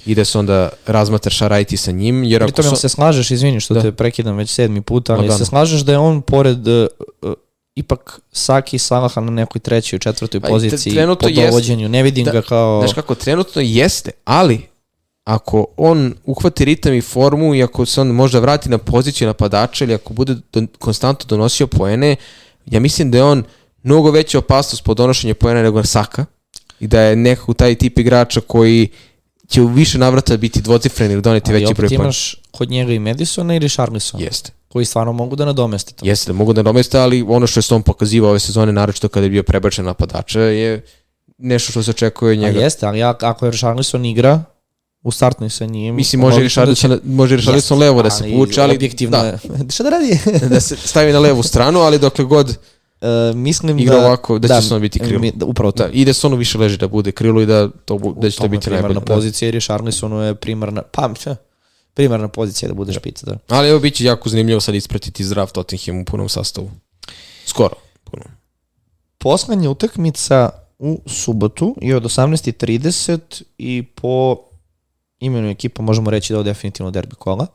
i 0.05 0.15
da 0.15 0.25
se 0.25 0.39
onda 0.39 0.69
razmatra 0.85 1.31
šta 1.31 1.47
raditi 1.47 1.77
sa 1.77 1.91
njim. 1.91 2.23
Jer 2.23 2.43
ako 2.43 2.63
so... 2.63 2.75
se 2.75 2.89
slažeš, 2.89 3.31
izvini 3.31 3.59
što 3.59 3.73
da. 3.73 3.81
te 3.81 3.91
prekidam 3.91 4.37
već 4.37 4.49
sedmi 4.49 4.81
put, 4.81 5.09
ali 5.09 5.27
no, 5.27 5.37
se 5.37 5.45
slažeš 5.45 5.81
da 5.81 5.91
je 5.91 5.97
on 5.97 6.21
pored 6.21 6.67
uh, 6.67 6.87
ipak 7.75 8.19
Saki 8.31 8.77
Salaha 8.77 9.21
na 9.21 9.31
nekoj 9.31 9.59
trećoj, 9.59 9.99
četvrtoj 9.99 10.39
pa 10.39 10.47
poziciji 10.47 10.95
po 11.19 11.29
dovođenju. 11.29 11.89
Ne 11.89 12.03
vidim 12.03 12.25
da, 12.25 12.31
ga 12.31 12.41
kao... 12.41 12.81
Znaš 12.81 12.93
kako, 12.93 13.15
trenutno 13.15 13.61
jeste, 13.61 14.11
ali 14.25 14.70
ako 15.23 15.65
on 15.77 16.13
uhvati 16.25 16.65
ritam 16.65 16.93
i 16.93 17.01
formu 17.01 17.55
i 17.55 17.63
ako 17.63 17.85
se 17.85 18.01
on 18.01 18.07
možda 18.07 18.39
vrati 18.39 18.69
na 18.69 18.77
poziciju 18.77 19.27
napadača 19.27 19.83
ili 19.83 19.93
ako 19.93 20.13
bude 20.13 20.35
don, 20.53 20.67
konstantno 20.79 21.25
donosio 21.27 21.67
poene, 21.67 22.15
ja 22.65 22.79
mislim 22.79 23.11
da 23.11 23.17
je 23.17 23.23
on 23.23 23.43
mnogo 23.83 24.11
veća 24.11 24.37
opasnost 24.37 24.83
po 24.83 24.93
donošenju 24.93 25.35
poena 25.35 25.61
nego 25.63 25.83
Saka 25.83 26.25
i 26.79 26.87
da 26.87 27.01
je 27.01 27.15
nekako 27.15 27.53
taj 27.53 27.75
tip 27.75 27.99
igrača 27.99 28.41
koji 28.41 28.87
će 29.47 29.61
u 29.61 29.67
više 29.67 29.97
navrata 29.97 30.37
biti 30.37 30.61
dvocifren 30.61 31.11
ili 31.11 31.21
doneti 31.21 31.51
Ali 31.51 31.59
veći 31.59 31.73
broj 31.73 31.85
opet 31.85 31.89
pojena. 31.89 32.03
imaš 32.03 32.35
kod 32.51 32.69
njega 32.69 32.93
i 32.93 32.99
Madisona 32.99 33.55
i 33.55 33.59
Richarlisona, 33.59 34.23
Jeste. 34.23 34.51
koji 34.67 34.85
stvarno 34.85 35.13
mogu 35.13 35.35
da 35.35 35.45
nadomeste 35.45 35.93
to. 35.93 36.05
Jeste 36.05 36.31
da 36.31 36.37
mogu 36.37 36.53
da 36.53 36.63
domeste, 36.63 36.99
ali 36.99 37.25
ono 37.27 37.47
što 37.47 37.57
je 37.57 37.63
Stone 37.63 37.83
pokazivao 37.83 38.29
ove 38.29 38.39
sezone, 38.39 38.71
naročito 38.71 39.07
kada 39.07 39.25
je 39.25 39.29
bio 39.29 39.43
prebačen 39.43 39.85
napadača, 39.85 40.39
je 40.41 40.85
nešto 41.37 41.71
što 41.71 41.83
se 41.83 41.91
očekuje 41.91 42.31
od 42.31 42.37
A 42.37 42.41
njega. 42.41 42.59
jeste, 42.59 42.85
ali 42.85 42.99
ak- 42.99 43.25
ako 43.25 43.45
je 43.45 43.51
Richarlison 43.51 44.05
igra, 44.05 44.43
u 45.03 45.11
startnoj 45.11 45.49
sa 45.49 45.65
njim... 45.65 45.95
Mislim, 45.95 46.19
može 46.19 46.35
logično 46.35 46.65
da 46.65 46.75
će- 46.75 46.87
Richarlison, 46.87 47.13
može 47.15 47.35
Richarlison 47.35 47.79
levo 47.79 48.03
da 48.03 48.09
se 48.09 48.23
povuče, 48.23 48.61
ali 48.61 48.75
Objektivno 48.75 49.17
da. 49.17 49.37
Šta 49.73 49.83
da 49.83 49.89
radi? 49.89 50.19
da 50.49 50.59
se 50.59 50.75
stavi 50.77 51.11
na 51.13 51.19
levu 51.19 51.43
stranu, 51.43 51.79
ali 51.79 51.99
dokle 51.99 52.25
god 52.25 52.57
E, 53.01 53.33
mislim 53.35 53.79
igra 53.79 53.95
da... 53.95 54.05
ovako, 54.05 54.39
da, 54.39 54.61
će 54.61 54.67
Son 54.67 54.81
biti 54.81 54.99
krilo. 54.99 55.19
mi- 55.19 55.31
da, 55.31 55.45
upravo 55.45 55.71
to. 55.71 55.83
Da, 55.83 55.89
i 55.89 56.05
da 56.05 56.13
Sonu 56.13 56.35
više 56.35 56.57
leži 56.57 56.77
da 56.77 56.87
bude 56.87 57.11
krilo 57.11 57.41
i 57.41 57.45
da, 57.45 57.69
to, 57.85 57.95
bu- 57.95 58.21
da 58.21 58.29
će 58.29 58.37
to 58.37 58.47
biti 58.47 58.65
primarna 58.65 58.87
najbolje. 58.87 59.05
Da. 59.05 59.13
pozicija, 59.15 59.47
jer 59.47 59.55
je 59.55 59.61
je 60.21 60.35
primarna... 60.35 60.81
Pa, 60.81 61.09
primarna 61.93 62.27
pozicija 62.27 62.69
da 62.69 62.75
bude 62.75 62.93
špica, 62.93 63.25
da. 63.25 63.37
Ali 63.47 63.69
evo 63.69 63.79
bit 63.79 63.95
će 63.95 64.03
jako 64.03 64.29
zanimljivo 64.29 64.61
sad 64.61 64.75
ispratiti 64.75 65.23
zdrav 65.23 65.51
Tottenham 65.51 66.01
u 66.01 66.05
punom 66.05 66.29
sastavu. 66.29 66.71
Skoro. 67.45 67.75
Punom. 68.03 68.27
Poslednja 69.17 69.69
utakmica 69.69 70.49
u 70.79 71.01
subotu 71.05 71.75
je 71.81 71.95
od 71.95 72.03
18.30 72.03 73.19
i 73.57 73.83
po 73.95 74.37
imenu 75.21 75.49
ekipa 75.49 75.81
možemo 75.81 76.09
reći 76.09 76.33
da 76.33 76.35
je 76.35 76.39
ovo 76.39 76.43
definitivno 76.43 76.91
derbi 76.91 77.15
kola. 77.15 77.47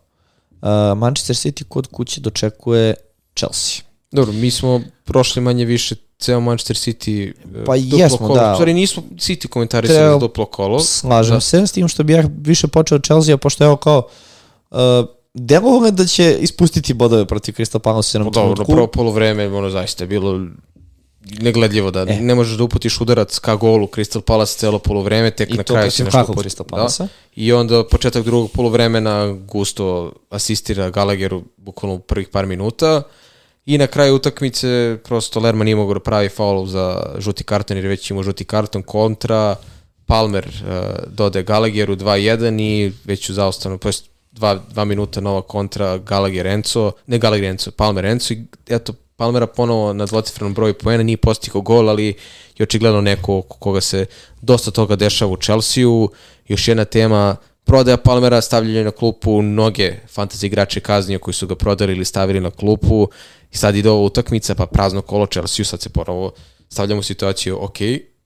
Uh, 0.63 0.69
Manchester 0.99 1.37
City 1.37 1.65
kod 1.65 1.87
kuće 1.87 2.21
dočekuje 2.21 2.95
Chelsea. 3.37 3.83
Dobro, 4.13 4.33
mi 4.33 4.51
smo 4.51 4.81
prošli 5.05 5.43
manje 5.43 5.65
više 5.65 5.95
ceo 6.19 6.41
Manchester 6.41 6.77
City 6.77 7.29
e, 7.29 7.65
Pa 7.65 7.77
duplo 7.77 7.99
jesmo, 7.99 8.19
kolo. 8.19 8.35
da. 8.35 8.55
Stvari 8.55 8.75
nismo 8.75 9.03
City 9.11 9.47
komentarisali 9.49 9.99
Treba- 9.99 10.13
za 10.13 10.19
duplo 10.19 10.47
kolo. 10.47 10.81
Slažem 10.81 11.35
Da. 11.37 11.41
se 11.41 11.67
s 11.67 11.73
tim 11.73 11.89
što 11.89 12.03
bi 12.03 12.13
ja 12.13 12.25
više 12.39 12.69
počeo 12.69 12.99
Chelsea, 12.99 13.37
pošto 13.37 13.65
evo 13.65 13.77
kao 13.77 14.09
uh, 14.71 14.77
delovalo 15.35 15.87
je 15.87 15.93
da 15.93 16.07
će 16.07 16.39
ispustiti 16.41 16.95
bodove 16.95 17.25
protiv 17.27 17.53
Crystal 17.53 17.79
Palace 17.79 18.09
u 18.09 18.21
jednom 18.21 18.33
Pa 18.33 18.41
Dobro, 18.41 18.65
prvo 18.65 18.87
polovreme, 18.87 19.49
ono 19.49 19.71
zaista 19.71 20.05
je 20.05 20.09
bilo 20.09 20.41
negledljivo 21.41 21.91
da 21.91 22.01
E. 22.01 22.21
ne 22.21 22.35
možeš 22.35 22.57
da 22.57 22.65
uputiš 22.65 23.01
udarac 23.01 23.39
ka 23.39 23.57
golu 23.57 23.87
Crystal 23.87 24.21
Palace 24.21 24.59
celo 24.59 24.79
polovreme, 24.79 25.31
tek 25.31 25.51
I 25.51 25.57
na 25.57 25.63
kraju 25.63 25.83
protiv 25.83 26.05
nešto 26.05 26.19
kakvog 26.19 26.37
uput- 26.37 26.45
Crystal 26.45 26.65
Palace? 26.65 27.03
Da. 27.03 27.09
I 27.37 27.53
onda 27.53 27.85
početak 27.85 28.25
drugog 28.25 28.51
polovremena 28.51 29.33
Gusto 29.49 30.13
asistira 30.31 30.91
Gallagheru 30.91 31.43
bukvalno 31.57 31.97
u 31.97 31.99
prvih 31.99 32.29
par 32.29 32.47
minuta 32.47 33.03
i 33.67 33.79
na 33.79 33.87
kraju 33.87 34.15
utakmice 34.15 34.99
prosto 35.05 35.41
Lerma 35.41 35.65
nije 35.65 35.77
mogao 35.77 35.95
da 35.95 36.01
pravi 36.01 36.29
faul 36.29 36.67
za 36.67 37.15
žuti 37.19 37.45
karton 37.45 37.77
jer 37.77 37.85
je 37.85 37.89
već 37.89 38.11
imao 38.11 38.23
žuti 38.23 38.45
karton 38.45 38.83
kontra 38.83 39.57
Palmer 40.07 40.47
uh, 40.47 41.13
dode 41.13 41.43
Gallagheru 41.43 41.97
2-1 41.97 42.61
i 42.61 42.93
već 43.05 43.31
u 43.31 43.33
zaostanu 43.33 43.79
to 43.79 43.89
jest 43.89 44.05
dva, 44.33 44.55
dva 44.71 44.85
minuta 44.85 45.21
nova 45.21 45.43
kontra 45.43 45.99
Gallagher 45.99 46.47
Enzo, 46.47 46.93
ne 47.07 47.19
Gallagher 47.19 47.45
Enzo, 47.51 47.71
Palmer 47.71 48.05
Enzo 48.05 48.35
i 48.35 48.45
eto 48.69 48.93
Palmera 49.17 49.47
ponovo 49.47 49.93
na 49.93 50.07
dvocifrenom 50.07 50.55
broju 50.55 50.75
poena, 50.75 51.03
nije 51.03 51.17
postigao 51.17 51.63
gol, 51.63 51.89
ali 51.89 52.15
je 52.59 52.63
očigledno 52.63 53.01
neko 53.01 53.43
koga 53.43 53.81
se 53.81 54.07
dosta 54.43 54.71
toga 54.71 54.97
dešava 54.97 55.33
u 55.33 55.37
Chelsea-u. 55.37 56.11
Još 56.49 56.69
jedna 56.69 56.85
tema, 56.85 57.37
prodaja 57.65 57.97
Palmera, 57.97 58.41
stavljanje 58.41 58.85
na 58.85 58.91
klupu, 58.91 59.43
mnoge 59.43 59.95
fantasy 60.15 60.47
igrače 60.47 60.81
kaznio 60.81 61.19
koji 61.19 61.35
su 61.35 61.47
ga 61.47 61.55
prodali 61.55 61.93
ili 61.93 62.05
stavili 62.05 62.41
na 62.41 62.51
klupu 62.51 63.09
i 63.53 63.57
sad 63.57 63.77
ide 63.77 63.91
ova 63.91 64.03
utakmica, 64.03 64.55
pa 64.55 64.67
prazno 64.67 65.03
kolo 65.03 65.27
Chelsea-u, 65.27 65.65
sad 65.65 65.81
se 65.81 65.89
ponovo 65.89 66.33
stavljamo 66.69 67.01
u 67.01 67.03
situaciju, 67.03 67.59
ok, 67.65 67.77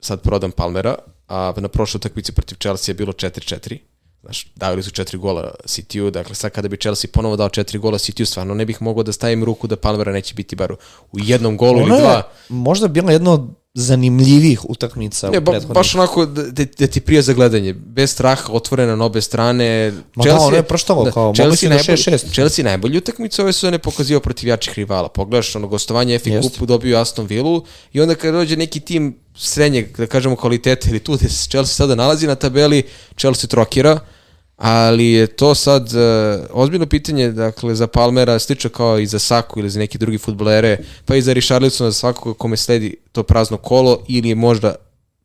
sad 0.00 0.22
prodam 0.22 0.50
Palmera, 0.50 0.94
a 1.28 1.52
na 1.56 1.68
prošloj 1.68 1.98
utakmici 1.98 2.32
protiv 2.32 2.56
Chelsea 2.56 2.92
je 2.92 2.96
bilo 2.96 3.12
4-4. 3.12 3.78
Znaš, 4.22 4.46
davili 4.56 4.82
su 4.82 4.90
četiri 4.90 5.18
gola 5.18 5.54
City-u, 5.64 6.10
dakle 6.10 6.34
sad 6.34 6.52
kada 6.52 6.68
bi 6.68 6.76
Chelsea 6.76 7.10
ponovo 7.12 7.36
dao 7.36 7.48
četiri 7.48 7.78
gola 7.78 7.98
City-u, 7.98 8.26
stvarno 8.26 8.54
ne 8.54 8.66
bih 8.66 8.82
mogao 8.82 9.02
da 9.02 9.12
stavim 9.12 9.44
ruku 9.44 9.66
da 9.66 9.76
Palmera 9.76 10.12
neće 10.12 10.34
biti 10.34 10.56
bar 10.56 10.72
u 11.12 11.18
jednom 11.18 11.56
golu 11.56 11.78
Ono 11.78 11.86
ili 11.86 11.94
je 11.94 12.00
dva. 12.00 12.22
možda 12.48 12.88
bila 12.88 13.12
jedna 13.12 13.32
od 13.32 13.59
zanimljivih 13.74 14.70
utakmica 14.70 15.30
Ne, 15.30 15.38
u 15.38 15.40
ba, 15.40 15.52
prethodnih. 15.52 15.74
baš 15.74 15.94
onako 15.94 16.26
da, 16.26 16.42
da, 16.42 16.64
da 16.78 16.86
ti 16.86 17.00
prije 17.00 17.22
za 17.22 17.32
gledanje. 17.32 17.72
Bez 17.72 18.12
straha, 18.12 18.52
otvorena 18.52 18.96
na 18.96 19.04
obe 19.04 19.20
strane. 19.20 19.92
Ma 20.14 20.24
da, 20.24 20.38
ono 20.38 20.56
je 20.56 20.62
proštalo, 20.62 21.10
kao, 21.12 21.32
mogli 21.38 21.56
su 21.56 21.66
da 21.68 21.74
najbolji, 21.74 21.96
6-6. 21.96 22.32
Chelsea 22.32 22.64
najbolju 22.64 22.98
utakmicu 22.98 23.42
ove 23.42 23.52
sezone 23.52 23.78
pokazio 23.78 24.20
protiv 24.20 24.48
jačih 24.48 24.74
rivala. 24.74 25.08
Pogledaš, 25.08 25.56
ono 25.56 25.68
gostovanje 25.68 26.18
FA 26.18 26.30
Jeste. 26.30 26.50
Cupu 26.50 26.66
dobio 26.66 26.98
Aston 26.98 27.26
Villu 27.26 27.64
i 27.92 28.00
onda 28.00 28.14
kad 28.14 28.34
dođe 28.34 28.56
neki 28.56 28.80
tim 28.80 29.16
srednjeg, 29.36 29.96
da 29.96 30.06
kažemo 30.06 30.36
kvalitete 30.36 30.90
ili 30.90 30.98
tu 30.98 31.16
gde 31.16 31.28
se 31.28 31.48
Chelsea 31.50 31.74
sada 31.74 31.94
nalazi 31.94 32.26
na 32.26 32.34
tabeli, 32.34 32.82
Chelsea 33.18 33.48
trokira, 33.48 34.00
ali 34.60 35.06
je 35.06 35.26
to 35.26 35.54
sad 35.54 35.82
uh, 35.82 36.46
ozbiljno 36.50 36.86
pitanje 36.86 37.32
dakle 37.32 37.74
za 37.74 37.86
Palmera 37.86 38.38
slično 38.38 38.70
kao 38.70 38.98
i 38.98 39.06
za 39.06 39.18
Saku 39.18 39.60
ili 39.60 39.70
za 39.70 39.78
neki 39.78 39.98
drugi 39.98 40.18
futbolere 40.18 40.78
pa 41.04 41.16
i 41.16 41.22
za 41.22 41.32
Richarlisona 41.32 41.90
za 41.90 41.98
svakog 41.98 42.38
kome 42.38 42.56
sledi 42.56 42.96
to 43.12 43.22
prazno 43.22 43.56
kolo 43.56 44.04
ili 44.08 44.28
je 44.28 44.34
možda 44.34 44.74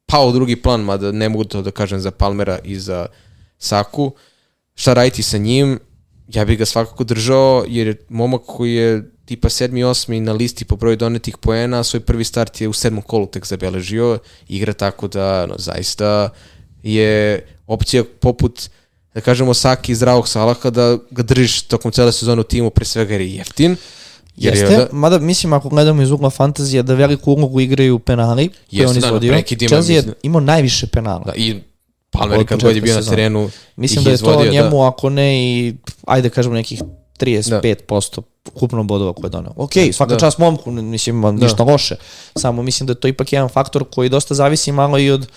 pao 0.05 0.31
drugi 0.31 0.55
plan 0.55 0.81
mada 0.81 1.11
ne 1.11 1.29
mogu 1.29 1.43
to 1.43 1.61
da 1.61 1.71
kažem 1.71 1.99
za 1.99 2.11
Palmera 2.11 2.59
i 2.63 2.79
za 2.79 3.05
Saku. 3.57 4.11
Šta 4.75 4.93
raditi 4.93 5.23
sa 5.23 5.37
njim? 5.37 5.79
Ja 6.27 6.45
bih 6.45 6.57
ga 6.57 6.65
svakako 6.65 7.03
držao 7.03 7.65
jer 7.67 7.87
je 7.87 8.05
momak 8.09 8.41
koji 8.47 8.73
je 8.73 9.11
tipa 9.25 9.49
sedmi, 9.49 9.83
osmi 9.83 10.19
na 10.19 10.33
listi 10.33 10.65
po 10.65 10.75
broju 10.75 10.95
donetih 10.95 11.37
poena, 11.37 11.83
svoj 11.83 11.99
prvi 11.99 12.23
start 12.23 12.61
je 12.61 12.67
u 12.67 12.73
sedmom 12.73 13.01
kolu 13.01 13.25
tek 13.25 13.45
zabeležio, 13.45 14.19
igra 14.47 14.73
tako 14.73 15.07
da 15.07 15.45
no, 15.45 15.55
zaista 15.57 16.29
je 16.83 17.45
opcija 17.67 18.03
poput 18.19 18.69
da 19.15 19.21
kažemo 19.21 19.53
Saki 19.53 19.91
iz 19.91 19.97
zdravog 19.97 20.27
Salaha 20.27 20.69
da 20.69 20.97
ga 21.11 21.23
držiš 21.23 21.61
tokom 21.61 21.91
cele 21.91 22.11
sezone 22.11 22.41
u 22.41 22.43
timu 22.43 22.69
pre 22.69 22.85
svega 22.85 23.13
jer 23.13 23.21
je 23.21 23.33
jeftin 23.35 23.75
jer 24.37 24.53
Jeste, 24.53 24.73
je 24.73 24.77
da, 24.77 24.87
mada 24.91 25.19
mislim 25.19 25.53
ako 25.53 25.69
gledamo 25.69 26.01
iz 26.01 26.11
ugla 26.11 26.29
fantazija 26.29 26.83
da 26.83 26.93
veliku 26.93 27.31
ulogu 27.31 27.61
igraju 27.61 27.99
penali 27.99 28.49
koje 28.49 28.57
Jeste, 28.71 28.87
on 28.87 29.01
da, 29.01 29.07
izvodio. 29.07 29.31
prekidima, 29.31 29.67
Chelsea 29.67 29.95
je 29.95 30.03
imao 30.23 30.41
najviše 30.41 30.87
penala. 30.87 31.23
da 31.25 31.33
i 31.35 31.55
Palmer 32.11 32.47
kad 32.47 32.63
god 32.63 32.75
je 32.75 32.81
bio 32.81 32.95
na 32.95 33.01
terenu 33.01 33.49
Mislim 33.75 34.03
da 34.03 34.09
je 34.09 34.13
izvodio, 34.13 34.45
to 34.45 34.51
njemu, 34.51 34.83
ako 34.83 35.09
ne 35.09 35.57
i, 35.57 35.73
ajde 36.07 36.29
kažemo 36.29 36.55
nekih 36.55 36.81
35% 37.19 38.21
ukupno 38.53 38.83
bodova 38.83 39.13
koje 39.13 39.27
je 39.27 39.29
doneo. 39.29 39.53
Ok, 39.55 39.71
svaka 39.91 40.13
da. 40.13 40.19
čast 40.19 40.37
momku, 40.37 40.71
mislim, 40.71 41.21
da. 41.21 41.31
ništa 41.31 41.63
loše. 41.63 41.95
Samo 42.35 42.63
mislim 42.63 42.87
da 42.87 42.91
je 42.91 42.99
to 42.99 43.07
ipak 43.07 43.33
jedan 43.33 43.49
faktor 43.49 43.85
koji 43.91 44.09
dosta 44.09 44.33
zavisi 44.33 44.71
malo 44.71 44.99
i 44.99 45.11
od 45.11 45.27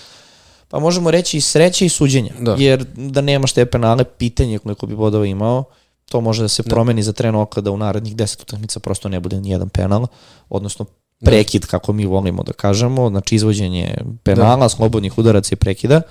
pa 0.68 0.78
možemo 0.78 1.10
reći 1.10 1.36
i 1.36 1.40
sreće 1.40 1.86
i 1.86 1.88
suđenja. 1.88 2.32
Da. 2.40 2.56
Jer 2.58 2.84
da 2.96 3.20
nemaš 3.20 3.52
te 3.52 3.66
penale, 3.66 4.04
pitanje 4.04 4.58
koliko 4.58 4.86
bi 4.86 4.96
bodova 4.96 5.26
imao, 5.26 5.64
to 6.08 6.20
može 6.20 6.42
da 6.42 6.48
se 6.48 6.62
promeni 6.62 7.02
za 7.02 7.12
tren 7.12 7.34
oka 7.34 7.60
da 7.60 7.70
u 7.70 7.76
narednih 7.76 8.16
10 8.16 8.42
utakmica 8.42 8.80
prosto 8.80 9.08
ne 9.08 9.20
bude 9.20 9.40
ni 9.40 9.50
jedan 9.50 9.68
penal, 9.68 10.06
odnosno 10.48 10.86
prekid, 11.20 11.66
kako 11.66 11.92
mi 11.92 12.06
volimo 12.06 12.42
da 12.42 12.52
kažemo, 12.52 13.08
znači 13.08 13.34
izvođenje 13.34 13.94
penala, 14.22 14.56
da. 14.56 14.68
slobodnih 14.68 15.18
udaraca 15.18 15.48
i 15.52 15.56
prekida. 15.56 16.02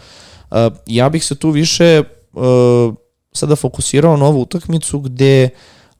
Uh, 0.51 0.57
ja 0.85 1.09
bih 1.09 1.25
se 1.25 1.35
tu 1.35 1.49
više 1.49 2.03
uh, 2.33 2.43
sada 3.33 3.55
fokusirao 3.55 4.17
na 4.17 4.25
ovu 4.25 4.41
utakmicu 4.41 4.99
gde 4.99 5.49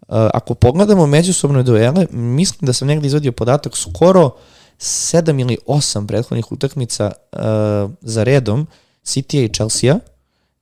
uh, 0.01 0.08
ako 0.10 0.53
pogledamo 0.53 1.05
međusobne 1.05 1.64
duele, 1.64 2.08
mislim 2.12 2.66
da 2.66 2.74
sam 2.74 2.88
negde 2.88 3.08
izvodio 3.08 3.32
podatak 3.32 3.78
skoro 3.78 4.32
7 4.80 5.41
ili 5.41 5.57
8 5.67 6.07
prethodnih 6.07 6.51
utakmica 6.51 7.11
uh, 7.32 7.39
za 8.01 8.23
redom 8.23 8.67
City 9.05 9.45
i 9.45 9.53
Chelsea 9.53 9.99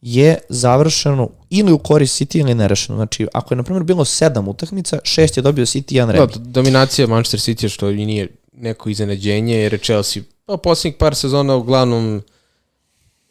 je 0.01 0.37
završeno 0.49 1.29
ili 1.49 1.71
u 1.71 1.77
korist 1.77 2.21
City 2.21 2.39
ili 2.39 2.55
nerešeno. 2.55 2.97
Znači, 2.97 3.27
ako 3.33 3.53
je, 3.53 3.55
na 3.55 3.63
primjer, 3.63 3.83
bilo 3.83 4.05
7 4.05 4.49
utakmica, 4.49 4.99
6 5.03 5.37
je 5.37 5.41
dobio 5.41 5.65
City 5.65 5.93
i 5.95 6.01
1 6.01 6.05
Da, 6.05 6.11
rebi. 6.11 6.33
dominacija 6.39 7.07
Manchester 7.07 7.39
City 7.39 7.69
što 7.69 7.89
i 7.89 8.05
nije 8.05 8.27
neko 8.53 8.89
iznenađenje 8.89 9.55
jer 9.55 9.73
je 9.73 9.79
Chelsea 9.79 10.23
pa, 10.45 10.57
posljednjih 10.57 10.97
par 10.97 11.15
sezona 11.15 11.55
uglavnom 11.55 12.21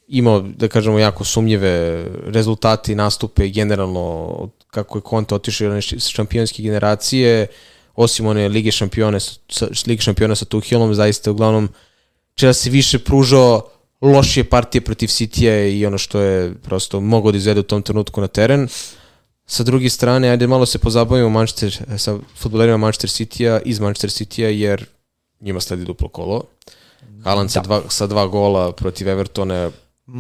imao, 0.09 0.41
da 0.41 0.69
kažemo, 0.69 0.99
jako 0.99 1.25
sumnjive 1.25 2.05
rezultate 2.27 2.93
i 2.93 2.95
nastupe 2.95 3.49
generalno 3.49 4.49
kako 4.67 4.99
je 4.99 5.03
Conte 5.11 5.35
otišao 5.35 5.69
na 5.69 5.81
šampionske 5.81 6.63
generacije 6.63 7.47
osim 7.95 8.27
one 8.27 8.49
Lige 8.49 8.73
šampione 8.73 9.21
sa, 9.21 9.67
Lige 9.87 10.03
šampiona 10.03 10.35
sa 10.35 10.45
Tuchelom 10.45 10.95
zaista 10.95 11.31
uglavnom 11.31 11.69
Chelsea 12.37 12.73
više 12.73 12.99
pružao 12.99 13.69
lošije 14.01 14.45
partije 14.45 14.81
protiv 14.81 15.07
City-a 15.07 15.69
i 15.69 15.87
ono 15.87 15.99
što 15.99 16.21
je 16.21 16.55
prosto 16.55 17.01
mogao 17.01 17.33
da 17.33 17.39
izvede 17.39 17.61
u 17.61 17.63
tom 17.63 17.83
trenutku 17.83 18.21
na 18.21 18.27
teren. 18.27 18.69
Sa 19.47 19.63
druge 19.63 19.91
strane, 19.91 20.29
ajde 20.29 20.47
malo 20.47 20.67
se 20.67 20.79
pozabavimo 20.79 21.29
Manchester, 21.29 21.99
sa 21.99 22.19
futbolerima 22.37 22.77
Manchester 22.77 23.11
City-a 23.11 23.61
iz 23.65 23.81
Manchester 23.81 24.11
City-a, 24.11 24.49
jer 24.49 24.87
njima 25.41 25.61
sledi 25.61 25.85
duplo 25.85 26.09
kolo. 26.09 26.43
Haaland 27.25 27.51
sa, 27.51 27.61
dva, 27.61 27.83
sa 27.89 28.07
dva 28.07 28.27
gola 28.27 28.73
protiv 28.73 29.09
Evertona 29.09 29.71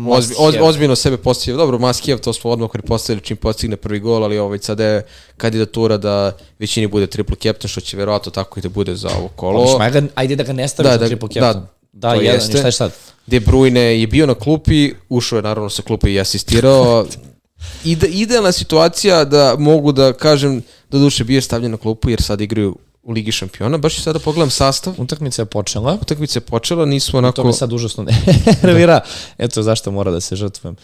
ozbi, 0.08 0.34
oz, 0.38 0.54
ozbiljno 0.60 0.96
sebe 0.96 1.16
postavio. 1.16 1.56
Dobro, 1.56 1.78
Maskijev, 1.78 2.18
to 2.18 2.32
smo 2.32 2.50
odmah 2.50 2.70
pretpostavili 2.72 3.24
čim 3.24 3.36
postigne 3.36 3.76
prvi 3.76 4.00
gol, 4.00 4.24
ali 4.24 4.38
ovaj 4.38 4.58
sad 4.58 4.80
je 4.80 5.02
kandidatura 5.36 5.96
da 5.96 6.36
većini 6.58 6.86
bude 6.86 7.06
triple 7.06 7.36
captain, 7.36 7.68
što 7.68 7.80
će 7.80 7.96
verovatno 7.96 8.32
tako 8.32 8.60
i 8.60 8.62
da 8.62 8.68
bude 8.68 8.96
za 8.96 9.08
ovo 9.18 9.28
kolo. 9.28 9.76
Ajde, 9.80 10.02
ajde 10.14 10.36
da 10.36 10.42
ga 10.42 10.52
ne 10.52 10.68
staviš 10.68 10.90
Da, 10.90 10.98
da, 10.98 11.06
triple 11.06 11.28
captain. 11.28 11.62
da, 11.62 11.74
Da, 11.92 12.14
To 12.14 12.20
jedan, 12.20 12.34
jeste. 12.34 12.58
šta 12.58 12.66
je 12.66 12.72
sad? 12.72 12.92
De 13.26 13.40
Bruyne 13.40 13.80
je 14.00 14.06
bio 14.06 14.26
na 14.26 14.34
klupi, 14.34 14.92
ušao 15.08 15.36
je 15.36 15.42
naravno 15.42 15.70
sa 15.70 15.82
klupe 15.82 16.12
i 16.12 16.20
asistirao. 16.20 17.06
Ide, 17.84 18.06
idealna 18.06 18.52
situacija 18.52 19.24
da 19.24 19.56
mogu 19.58 19.92
da 19.92 20.12
kažem 20.12 20.62
da 20.90 20.98
duše 20.98 21.24
bio 21.24 21.36
je 21.36 21.40
stavljen 21.42 21.70
na 21.70 21.76
klupu 21.76 22.10
jer 22.10 22.22
sad 22.22 22.40
igraju 22.40 22.76
u 23.04 23.12
Ligi 23.12 23.32
šampiona. 23.32 23.78
Baš 23.78 23.94
ću 23.94 24.02
sada 24.02 24.18
pogledam 24.18 24.50
sastav. 24.50 24.94
Utakmica 24.98 25.42
je 25.42 25.46
počela. 25.46 25.98
Utakmica 26.02 26.38
je 26.38 26.40
počela, 26.40 26.84
nismo 26.84 27.18
onako... 27.18 27.36
To 27.36 27.44
me 27.44 27.52
sad 27.52 27.72
užasno 27.72 28.06
nervira. 28.62 29.00
Eto 29.38 29.62
zašto 29.62 29.90
mora 29.90 30.10
da 30.10 30.20
se 30.20 30.36
žrtvujem. 30.36 30.76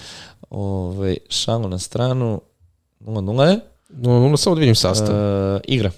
Ove, 0.51 1.17
šalu 1.29 1.69
na 1.69 1.79
stranu. 1.79 2.41
0-0 3.01 3.43
je. 3.51 3.61
No, 3.89 4.29
no, 4.29 4.37
samo 4.37 4.55
da 4.57 4.61
vidim 4.61 4.75
sastav. 4.75 5.15
Uh, 5.15 5.61
igra. 5.65 5.91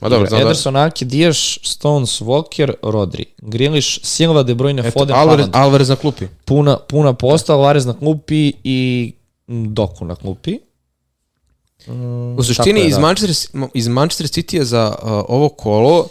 Ma 0.00 0.08
dobro, 0.08 0.28
znam 0.28 0.40
da... 0.40 0.46
Ederson, 0.46 0.76
Aki, 0.76 1.04
Dijaš, 1.04 1.58
Stones, 1.62 2.20
Walker, 2.20 2.72
Rodri. 2.82 3.24
Grilish, 3.38 4.00
Silva, 4.02 4.42
De 4.42 4.54
Bruyne, 4.54 4.80
Eto, 4.80 4.98
Foden, 4.98 5.16
Alvarez, 5.16 5.46
Haaland. 5.46 5.56
Alvarez 5.56 5.88
na 5.88 5.96
klupi. 5.96 6.26
Puna, 6.44 6.78
puna 6.88 7.12
posta, 7.12 7.52
Alvarez 7.52 7.86
na 7.86 7.94
klupi 7.94 8.52
i 8.64 9.12
Doku 9.48 10.04
na 10.04 10.16
klupi. 10.16 10.58
Mm, 11.86 12.38
U 12.38 12.42
suštini 12.42 12.80
je, 12.80 12.86
iz, 12.86 12.94
da. 12.94 13.00
Manchester, 13.00 13.46
iz 13.74 13.88
Manchester 13.88 14.26
City 14.26 14.62
za 14.62 14.94
uh, 15.02 15.08
ovo 15.28 15.48
kolo, 15.48 16.08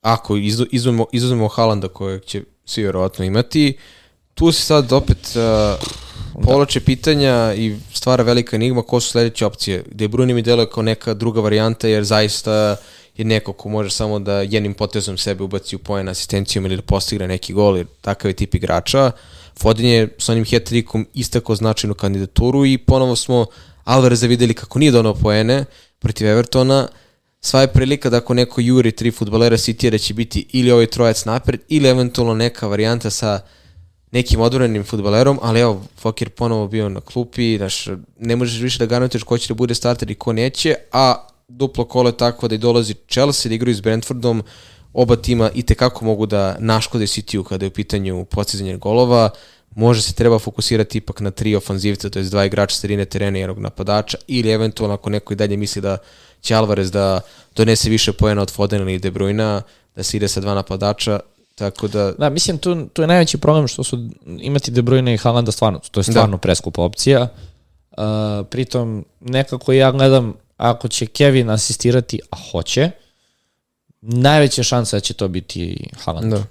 ako 0.00 0.36
izu, 0.36 0.66
izuzmemo, 0.70 1.06
izuzmemo 1.12 1.48
Haalanda 1.48 1.88
kojeg 1.88 2.24
će 2.24 2.42
svi 2.64 2.82
vjerovatno 2.82 3.24
imati, 3.24 3.76
tu 4.34 4.52
se 4.52 4.62
sad 4.62 4.92
opet 4.92 5.36
uh, 5.36 5.88
povlače 6.44 6.80
pitanja 6.80 7.54
i 7.56 7.76
stvara 7.92 8.22
velika 8.22 8.56
enigma 8.56 8.82
ko 8.82 9.00
su 9.00 9.10
sledeće 9.10 9.46
opcije. 9.46 9.84
De 9.92 10.08
Bruyne 10.08 10.34
mi 10.34 10.42
deluje 10.42 10.70
kao 10.70 10.82
neka 10.82 11.14
druga 11.14 11.40
varijanta 11.40 11.88
jer 11.88 12.04
zaista 12.04 12.76
je 13.16 13.24
neko 13.24 13.52
ko 13.52 13.68
može 13.68 13.90
samo 13.90 14.18
da 14.18 14.32
jednim 14.32 14.74
potezom 14.74 15.18
sebe 15.18 15.44
ubaci 15.44 15.76
u 15.76 15.78
pojen 15.78 16.08
asistencijom 16.08 16.66
ili 16.66 16.76
da 16.76 16.82
postigne 16.82 17.28
neki 17.28 17.52
gol, 17.52 17.76
jer 17.76 17.86
takav 18.00 18.30
je 18.30 18.34
tip 18.34 18.54
igrača. 18.54 19.10
Foden 19.58 19.86
je 19.86 20.08
s 20.18 20.28
onim 20.28 20.44
hat-trickom 20.44 21.06
istako 21.14 21.54
značajnu 21.54 21.94
kandidaturu 21.94 22.66
i 22.66 22.78
ponovo 22.78 23.16
smo 23.16 23.46
Alvareza 23.88 24.26
videli 24.26 24.54
kako 24.54 24.78
nije 24.78 24.92
donao 24.92 25.14
poene 25.14 25.64
protiv 25.98 26.26
Evertona. 26.26 26.88
Sva 27.40 27.60
je 27.60 27.72
prilika 27.72 28.10
da 28.10 28.16
ako 28.16 28.34
neko 28.34 28.60
juri 28.60 28.92
tri 28.92 29.10
futbolera 29.10 29.56
City 29.56 29.90
da 29.90 29.98
će 29.98 30.14
biti 30.14 30.46
ili 30.52 30.70
ovaj 30.70 30.86
trojac 30.86 31.24
napred 31.24 31.60
ili 31.68 31.88
eventualno 31.88 32.34
neka 32.34 32.66
varijanta 32.66 33.10
sa 33.10 33.40
nekim 34.12 34.40
odvorenim 34.40 34.84
futbolerom, 34.84 35.38
ali 35.42 35.60
evo, 35.60 35.82
Fokir 36.00 36.30
ponovo 36.30 36.68
bio 36.68 36.88
na 36.88 37.00
klupi, 37.00 37.56
znaš, 37.56 37.88
ne 38.18 38.36
možeš 38.36 38.60
više 38.60 38.78
da 38.78 38.86
garantuješ 38.86 39.22
ko 39.22 39.38
će 39.38 39.48
da 39.48 39.54
bude 39.54 39.74
starter 39.74 40.10
i 40.10 40.14
ko 40.14 40.32
neće, 40.32 40.74
a 40.92 41.26
duplo 41.48 41.84
kolo 41.84 42.08
je 42.08 42.16
takvo 42.16 42.48
da 42.48 42.54
i 42.54 42.58
dolazi 42.58 42.94
Chelsea 43.10 43.48
da 43.48 43.54
igraju 43.54 43.74
s 43.74 43.80
Brentfordom, 43.80 44.42
oba 44.92 45.16
tima 45.16 45.50
i 45.54 45.62
tekako 45.62 46.04
mogu 46.04 46.26
da 46.26 46.56
naškode 46.58 47.06
City-u 47.06 47.44
kada 47.44 47.64
je 47.64 47.68
u 47.68 47.72
pitanju 47.72 48.24
postizanje 48.24 48.76
golova, 48.76 49.30
može 49.74 50.02
se 50.02 50.12
treba 50.12 50.38
fokusirati 50.38 50.98
ipak 50.98 51.20
na 51.20 51.30
tri 51.30 51.56
ofanzivca, 51.56 52.10
to 52.10 52.18
je 52.18 52.24
dva 52.24 52.44
igrača 52.44 52.76
sredine 52.76 53.04
terena 53.04 53.38
i 53.38 53.40
jednog 53.40 53.58
napadača, 53.58 54.18
ili 54.26 54.50
eventualno 54.50 54.94
ako 54.94 55.10
neko 55.10 55.32
i 55.32 55.36
dalje 55.36 55.56
misli 55.56 55.82
da 55.82 55.98
će 56.40 56.54
Alvarez 56.54 56.90
da 56.90 57.20
donese 57.56 57.90
više 57.90 58.12
poena 58.12 58.42
od 58.42 58.50
Fodena 58.50 58.82
ili 58.82 58.98
De 58.98 59.10
Bruyna, 59.10 59.60
da 59.96 60.02
se 60.02 60.16
ide 60.16 60.28
sa 60.28 60.40
dva 60.40 60.54
napadača, 60.54 61.20
tako 61.54 61.88
da... 61.88 62.12
Da, 62.12 62.30
mislim, 62.30 62.58
tu, 62.58 62.86
tu 62.92 63.02
je 63.02 63.08
najveći 63.08 63.38
problem 63.38 63.68
što 63.68 63.84
su 63.84 64.08
imati 64.26 64.70
De 64.70 64.82
Bruyne 64.82 65.14
i 65.14 65.16
Haalanda 65.16 65.52
stvarno, 65.52 65.80
to 65.90 66.00
je 66.00 66.04
stvarno 66.04 66.36
da. 66.36 66.40
preskupa 66.40 66.82
opcija. 66.82 67.28
Uh, 67.90 68.04
pritom, 68.50 69.04
nekako 69.20 69.72
ja 69.72 69.92
gledam, 69.92 70.34
ako 70.56 70.88
će 70.88 71.06
Kevin 71.06 71.50
asistirati, 71.50 72.20
a 72.30 72.36
hoće, 72.50 72.90
najveća 74.00 74.62
šansa 74.62 74.96
da 74.96 75.00
će 75.00 75.14
to 75.14 75.28
biti 75.28 75.88
Haaland. 76.04 76.32
Da. 76.32 76.44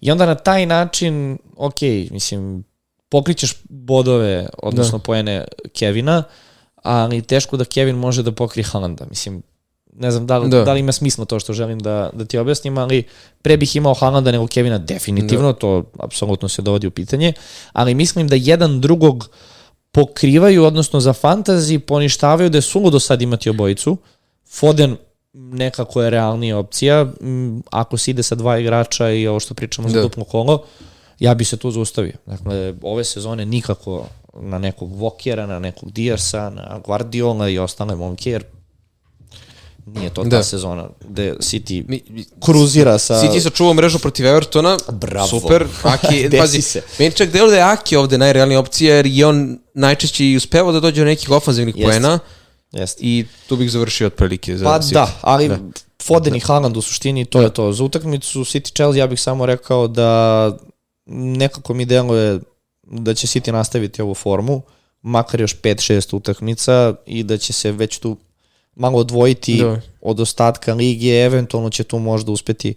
I 0.00 0.10
onda 0.10 0.26
na 0.26 0.34
taj 0.34 0.66
način, 0.66 1.38
ok, 1.56 1.80
mislim, 2.10 2.64
pokrićeš 3.08 3.54
bodove, 3.68 4.48
odnosno 4.62 4.98
da. 4.98 5.02
poene 5.02 5.44
Kevina, 5.72 6.22
ali 6.82 7.22
teško 7.22 7.56
da 7.56 7.64
Kevin 7.64 7.96
može 7.96 8.22
da 8.22 8.32
pokrije 8.32 8.64
Haalanda. 8.64 9.06
Mislim, 9.10 9.42
ne 9.92 10.10
znam 10.10 10.26
da 10.26 10.38
li, 10.38 10.50
da. 10.50 10.64
da 10.64 10.72
li 10.72 10.80
ima 10.80 10.92
smisla 10.92 11.24
to 11.24 11.40
što 11.40 11.52
želim 11.52 11.78
da, 11.78 12.10
da 12.14 12.24
ti 12.24 12.38
objasnim, 12.38 12.78
ali 12.78 13.04
pre 13.42 13.56
bih 13.56 13.76
imao 13.76 13.94
Haalanda 13.94 14.32
nego 14.32 14.46
Kevina 14.46 14.78
definitivno, 14.78 15.52
da. 15.52 15.58
to 15.58 15.84
apsolutno 15.98 16.48
se 16.48 16.62
dovodi 16.62 16.86
u 16.86 16.90
pitanje, 16.90 17.32
ali 17.72 17.94
mislim 17.94 18.28
da 18.28 18.36
jedan 18.36 18.80
drugog 18.80 19.28
pokrivaju, 19.92 20.64
odnosno 20.64 21.00
za 21.00 21.12
fantazi 21.12 21.78
poništavaju 21.78 22.50
da 22.50 22.58
je 22.58 22.62
suludo 22.62 23.00
sad 23.00 23.22
imati 23.22 23.50
obojicu. 23.50 23.96
Foden 24.50 24.96
nekako 25.36 26.02
je 26.02 26.10
realnija 26.10 26.58
opcija, 26.58 27.06
ako 27.70 27.96
se 27.96 28.10
ide 28.10 28.22
sa 28.22 28.34
dva 28.34 28.58
igrača 28.58 29.10
i 29.10 29.26
ovo 29.26 29.40
što 29.40 29.54
pričamo 29.54 29.88
da. 29.88 29.94
za 29.94 30.02
duplo 30.02 30.24
kolo, 30.24 30.62
ja 31.18 31.34
bi 31.34 31.44
se 31.44 31.56
tu 31.56 31.70
zaustavio. 31.70 32.16
Dakle, 32.26 32.74
ove 32.82 33.04
sezone 33.04 33.44
nikako 33.44 34.06
na 34.34 34.58
nekog 34.58 34.96
Vokera, 34.96 35.46
na 35.46 35.58
nekog 35.58 35.92
Diasa, 35.92 36.50
na 36.50 36.80
Guardiola 36.84 37.48
i 37.48 37.58
ostale 37.58 37.96
momke, 37.96 38.30
jer 38.30 38.44
nije 39.86 40.10
to 40.10 40.24
da. 40.24 40.30
ta 40.30 40.42
sezona 40.42 40.88
gde 41.08 41.34
City 41.40 41.84
mi, 41.88 42.02
mi, 42.08 42.24
kruzira 42.40 42.98
sa... 42.98 43.14
City 43.14 43.40
sačuvao 43.40 43.74
mrežu 43.74 43.98
protiv 43.98 44.26
Evertona, 44.26 44.76
Bravo. 44.92 45.26
super. 45.26 45.66
Aki, 45.82 46.28
pazi, 46.40 46.62
se. 46.62 46.82
Meni 46.98 47.12
čak 47.12 47.30
delo 47.30 47.48
da 47.50 47.56
je 47.56 47.62
Aki 47.62 47.96
ovde 47.96 48.18
najrealnija 48.18 48.60
opcija, 48.60 48.96
jer 48.96 49.06
je 49.06 49.26
on 49.26 49.58
najčešće 49.74 50.30
i 50.30 50.36
uspevao 50.36 50.72
da 50.72 50.80
dođe 50.80 51.00
do 51.00 51.04
nekih 51.04 51.30
ofanzivnih 51.30 51.74
poena. 51.84 52.18
Jest. 52.72 52.98
I 53.00 53.24
tu 53.48 53.56
bih 53.56 53.70
završio 53.70 54.06
otprilike. 54.06 54.56
Za 54.56 54.64
pa 54.64 54.78
City. 54.78 54.92
da, 54.92 55.12
ali 55.20 55.48
da. 55.48 55.58
Foden 56.02 56.34
i 56.34 56.40
Haaland 56.40 56.76
u 56.76 56.82
suštini, 56.82 57.24
to 57.24 57.38
da. 57.38 57.44
je 57.44 57.54
to. 57.54 57.72
Za 57.72 57.84
utakmicu 57.84 58.40
City 58.40 58.74
Chelsea 58.74 58.98
ja 58.98 59.06
bih 59.06 59.20
samo 59.20 59.46
rekao 59.46 59.88
da 59.88 60.50
nekako 61.06 61.74
mi 61.74 61.84
deluje 61.84 62.40
da 62.82 63.14
će 63.14 63.26
City 63.26 63.52
nastaviti 63.52 64.02
ovu 64.02 64.14
formu, 64.14 64.62
makar 65.02 65.40
još 65.40 65.60
5-6 65.60 66.16
utakmica 66.16 66.94
i 67.06 67.22
da 67.22 67.38
će 67.38 67.52
se 67.52 67.72
već 67.72 67.98
tu 67.98 68.16
malo 68.74 68.98
odvojiti 68.98 69.58
da. 69.62 69.80
od 70.00 70.20
ostatka 70.20 70.74
lige, 70.74 71.24
eventualno 71.24 71.70
će 71.70 71.84
tu 71.84 71.98
možda 71.98 72.32
uspeti 72.32 72.74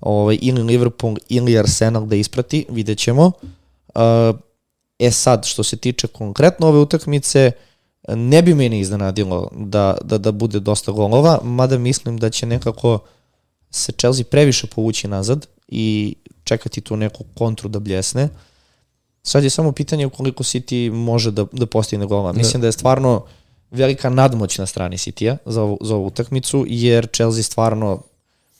ovaj, 0.00 0.38
ili 0.40 0.62
Liverpool 0.62 1.16
ili 1.28 1.58
Arsenal 1.58 2.06
da 2.06 2.16
isprati, 2.16 2.66
vidjet 2.68 2.98
ćemo. 2.98 3.32
Uh, 3.94 4.02
e 4.98 5.10
sad, 5.10 5.46
što 5.46 5.62
se 5.62 5.76
tiče 5.76 6.06
konkretno 6.06 6.68
ove 6.68 6.78
utakmice, 6.78 7.52
ne 8.14 8.42
bi 8.42 8.54
meni 8.54 8.80
iznenadilo 8.80 9.50
da, 9.52 9.96
da, 10.04 10.18
da 10.18 10.32
bude 10.32 10.60
dosta 10.60 10.92
golova, 10.92 11.40
mada 11.42 11.78
mislim 11.78 12.18
da 12.18 12.30
će 12.30 12.46
nekako 12.46 12.98
se 13.70 13.92
Chelsea 13.92 14.24
previše 14.30 14.66
povući 14.66 15.08
nazad 15.08 15.46
i 15.68 16.14
čekati 16.44 16.80
tu 16.80 16.96
neku 16.96 17.24
kontru 17.34 17.68
da 17.68 17.78
bljesne. 17.78 18.28
Sad 19.22 19.44
je 19.44 19.50
samo 19.50 19.72
pitanje 19.72 20.08
koliko 20.08 20.44
City 20.44 20.92
može 20.92 21.30
da, 21.30 21.46
da 21.52 21.66
postigne 21.66 22.06
golova. 22.06 22.32
Mislim 22.32 22.60
da, 22.60 22.68
je 22.68 22.72
stvarno 22.72 23.24
velika 23.70 24.10
nadmoć 24.10 24.58
na 24.58 24.66
strani 24.66 24.96
City-a 24.96 25.36
za, 25.46 25.76
za 25.80 25.94
ovu 25.94 26.06
utakmicu, 26.06 26.64
jer 26.68 27.08
Chelsea 27.14 27.42
stvarno 27.42 28.02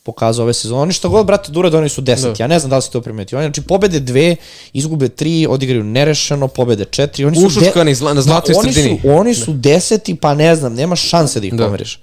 pokazao 0.08 0.44
ove 0.44 0.54
sezone. 0.54 0.82
Oni 0.82 0.92
što 0.92 1.08
god, 1.08 1.26
brate, 1.26 1.52
dure 1.52 1.70
da 1.70 1.78
oni 1.78 1.88
su 1.88 2.00
deseti. 2.00 2.38
Da. 2.38 2.44
Ja 2.44 2.48
ne 2.48 2.58
znam 2.58 2.70
da 2.70 2.76
li 2.76 2.82
si 2.82 2.90
to 2.90 3.00
primetio. 3.00 3.38
Oni, 3.38 3.46
znači, 3.46 3.62
pobede 3.62 4.00
dve, 4.00 4.36
izgube 4.72 5.08
tri, 5.08 5.46
odigraju 5.50 5.84
nerešeno, 5.84 6.48
pobede 6.48 6.84
četiri. 6.84 7.24
Oni 7.24 7.46
Ušuškani 7.46 7.94
su 7.94 8.06
de... 8.06 8.14
na 8.14 8.22
zlatoj 8.22 8.52
da, 8.52 8.58
oni 8.58 8.72
sredini. 8.72 9.00
Su, 9.00 9.08
oni 9.08 9.34
su 9.34 9.52
deseti, 9.52 10.14
pa 10.16 10.34
ne 10.34 10.56
znam, 10.56 10.74
nema 10.74 10.96
šanse 10.96 11.40
da 11.40 11.46
ih 11.46 11.54
da. 11.54 11.64
pomeriš. 11.64 12.00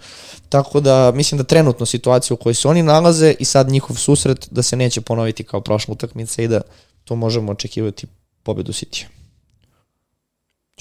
Tako 0.50 0.80
da 0.80 1.12
mislim 1.16 1.38
da 1.38 1.44
trenutno 1.44 1.86
situacija 1.86 2.36
u 2.36 2.38
kojoj 2.38 2.54
se 2.54 2.68
oni 2.68 2.84
nalaze 2.84 3.34
i 3.40 3.46
sad 3.46 3.70
njihov 3.70 3.96
susret 3.96 4.48
da 4.52 4.64
se 4.64 4.76
neće 4.76 5.02
ponoviti 5.02 5.44
kao 5.44 5.62
prošla 5.62 5.92
utakmica 5.92 6.42
i 6.42 6.48
da 6.48 6.62
to 7.04 7.16
možemo 7.16 7.52
očekivati 7.52 8.08
pobedu 8.44 8.72
City. 8.72 9.06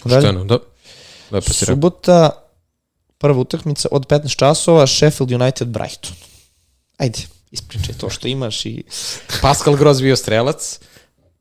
Pošteno, 0.03 0.45
da. 0.45 0.59
Lepo 1.31 1.53
si 1.53 1.65
Subota, 1.65 2.31
prva 3.19 3.41
utakmica 3.41 3.89
od 3.91 4.07
15 4.07 4.37
časova, 4.37 4.87
Sheffield 4.87 5.33
United 5.33 5.69
Brighton. 5.69 6.34
Ajde, 6.99 7.19
ispričaj 7.51 7.95
to 7.95 8.11
što 8.11 8.29
imaš 8.29 8.67
i... 8.67 8.83
Pascal 9.43 9.77
Gross 9.77 10.01
bio 10.01 10.17
strelac. 10.17 10.79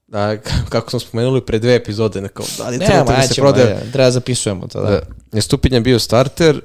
Da, 0.08 0.38
kako 0.70 0.89
smo 0.89 0.99
spomenuli 0.99 1.45
pre 1.45 1.60
dve 1.60 1.76
epizode, 1.76 2.22
neko, 2.22 2.43
da 2.58 2.70
li 2.70 2.80
treba 2.80 3.04
da 3.04 3.28
se 3.28 3.36
prodaje. 3.36 3.70
Ja, 3.70 3.91
treba 3.91 4.12
zapisujemo 4.12 4.68
to, 4.68 4.82
da. 4.82 4.89
da. 4.89 5.01
Je 5.32 5.41
Stupinja 5.41 5.80
bio 5.80 5.99
starter, 5.99 6.62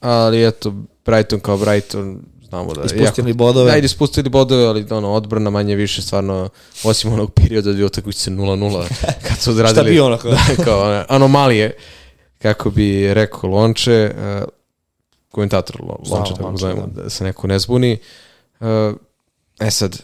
ali 0.00 0.46
eto, 0.46 0.74
Brighton 1.04 1.40
kao 1.40 1.56
Brighton, 1.56 2.20
znamo 2.48 2.72
da... 2.74 2.84
Ispustili 2.84 3.30
jako, 3.30 3.38
bodove. 3.38 3.72
Ajde, 3.72 3.84
ispustili 3.84 4.28
bodove, 4.28 4.66
ali 4.66 4.86
ono, 4.90 5.12
odbrana 5.12 5.50
manje 5.50 5.74
više, 5.74 6.02
stvarno, 6.02 6.48
osim 6.84 7.12
onog 7.12 7.32
perioda 7.32 7.72
dvije 7.72 7.86
utakmice 7.86 8.30
0-0, 8.30 8.84
kad 9.28 9.38
su 9.38 9.50
odradili... 9.50 9.84
Šta 9.84 9.90
bi 9.90 10.00
ono? 10.00 10.16
da, 10.56 10.64
kao 10.64 11.04
anomalije 11.08 11.76
kako 12.38 12.70
bi 12.70 13.14
rekao 13.14 13.50
Lonče, 13.50 14.14
uh, 14.16 14.48
komentator 15.30 15.76
Lonče, 16.10 16.34
tako 16.36 16.56
zovemo, 16.56 16.86
da. 16.86 17.02
da 17.02 17.10
se 17.10 17.24
neko 17.24 17.46
ne 17.46 17.58
zbuni. 17.58 17.92
Uh, 17.92 17.98
e 19.60 19.70
sad, 19.70 20.02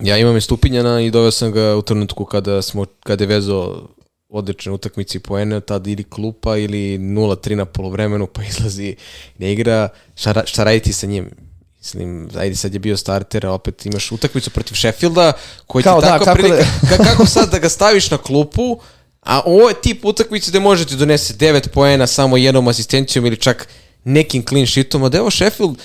ja 0.00 0.18
imam 0.18 0.36
i 0.36 0.40
Stupinjana 0.40 1.00
i 1.00 1.10
doveo 1.10 1.30
sam 1.30 1.52
ga 1.52 1.76
u 1.76 1.82
trenutku 1.82 2.24
kada, 2.24 2.62
smo, 2.62 2.86
kada 3.02 3.24
je 3.24 3.28
vezao 3.28 3.88
odlične 4.28 4.72
utakmice 4.72 5.18
i 5.18 5.20
poene, 5.20 5.60
tada 5.60 5.90
ili 5.90 6.04
klupa 6.04 6.56
ili 6.56 6.98
0-3 6.98 7.54
na 7.54 7.64
polovremenu, 7.64 8.26
pa 8.26 8.42
izlazi 8.42 8.96
ne 9.38 9.52
igra. 9.52 9.88
Šta, 10.16 10.42
šta 10.46 10.64
raditi 10.64 10.92
sa 10.92 11.06
njim? 11.06 11.30
Mislim, 11.78 12.28
ajde 12.36 12.56
sad 12.56 12.74
je 12.74 12.78
bio 12.78 12.96
starter, 12.96 13.46
a 13.46 13.52
opet 13.52 13.86
imaš 13.86 14.12
utakmicu 14.12 14.50
protiv 14.50 14.74
Sheffielda, 14.74 15.32
koji 15.66 15.82
Kao 15.82 16.00
ti 16.00 16.06
da, 16.06 16.12
tako 16.12 16.24
kako 16.24 16.38
prilika, 16.38 16.64
ka- 16.82 17.04
kako 17.04 17.26
sad 17.26 17.50
da 17.50 17.58
ga 17.58 17.68
staviš 17.68 18.10
na 18.10 18.18
klupu, 18.18 18.80
a 19.20 19.40
ovo 19.46 19.68
je 19.68 19.74
tip 19.82 20.04
utakmice 20.04 20.50
gde 20.50 20.60
može 20.60 20.84
ti 20.84 20.96
donese 20.96 21.34
9 21.34 21.68
poena 21.68 22.06
samo 22.06 22.36
jednom 22.36 22.68
asistencijom 22.68 23.26
ili 23.26 23.36
čak 23.36 23.68
nekim 24.04 24.44
clean 24.48 24.66
sheetom, 24.66 25.04
a 25.04 25.08
da 25.08 25.18
evo 25.18 25.30
Sheffield, 25.30 25.76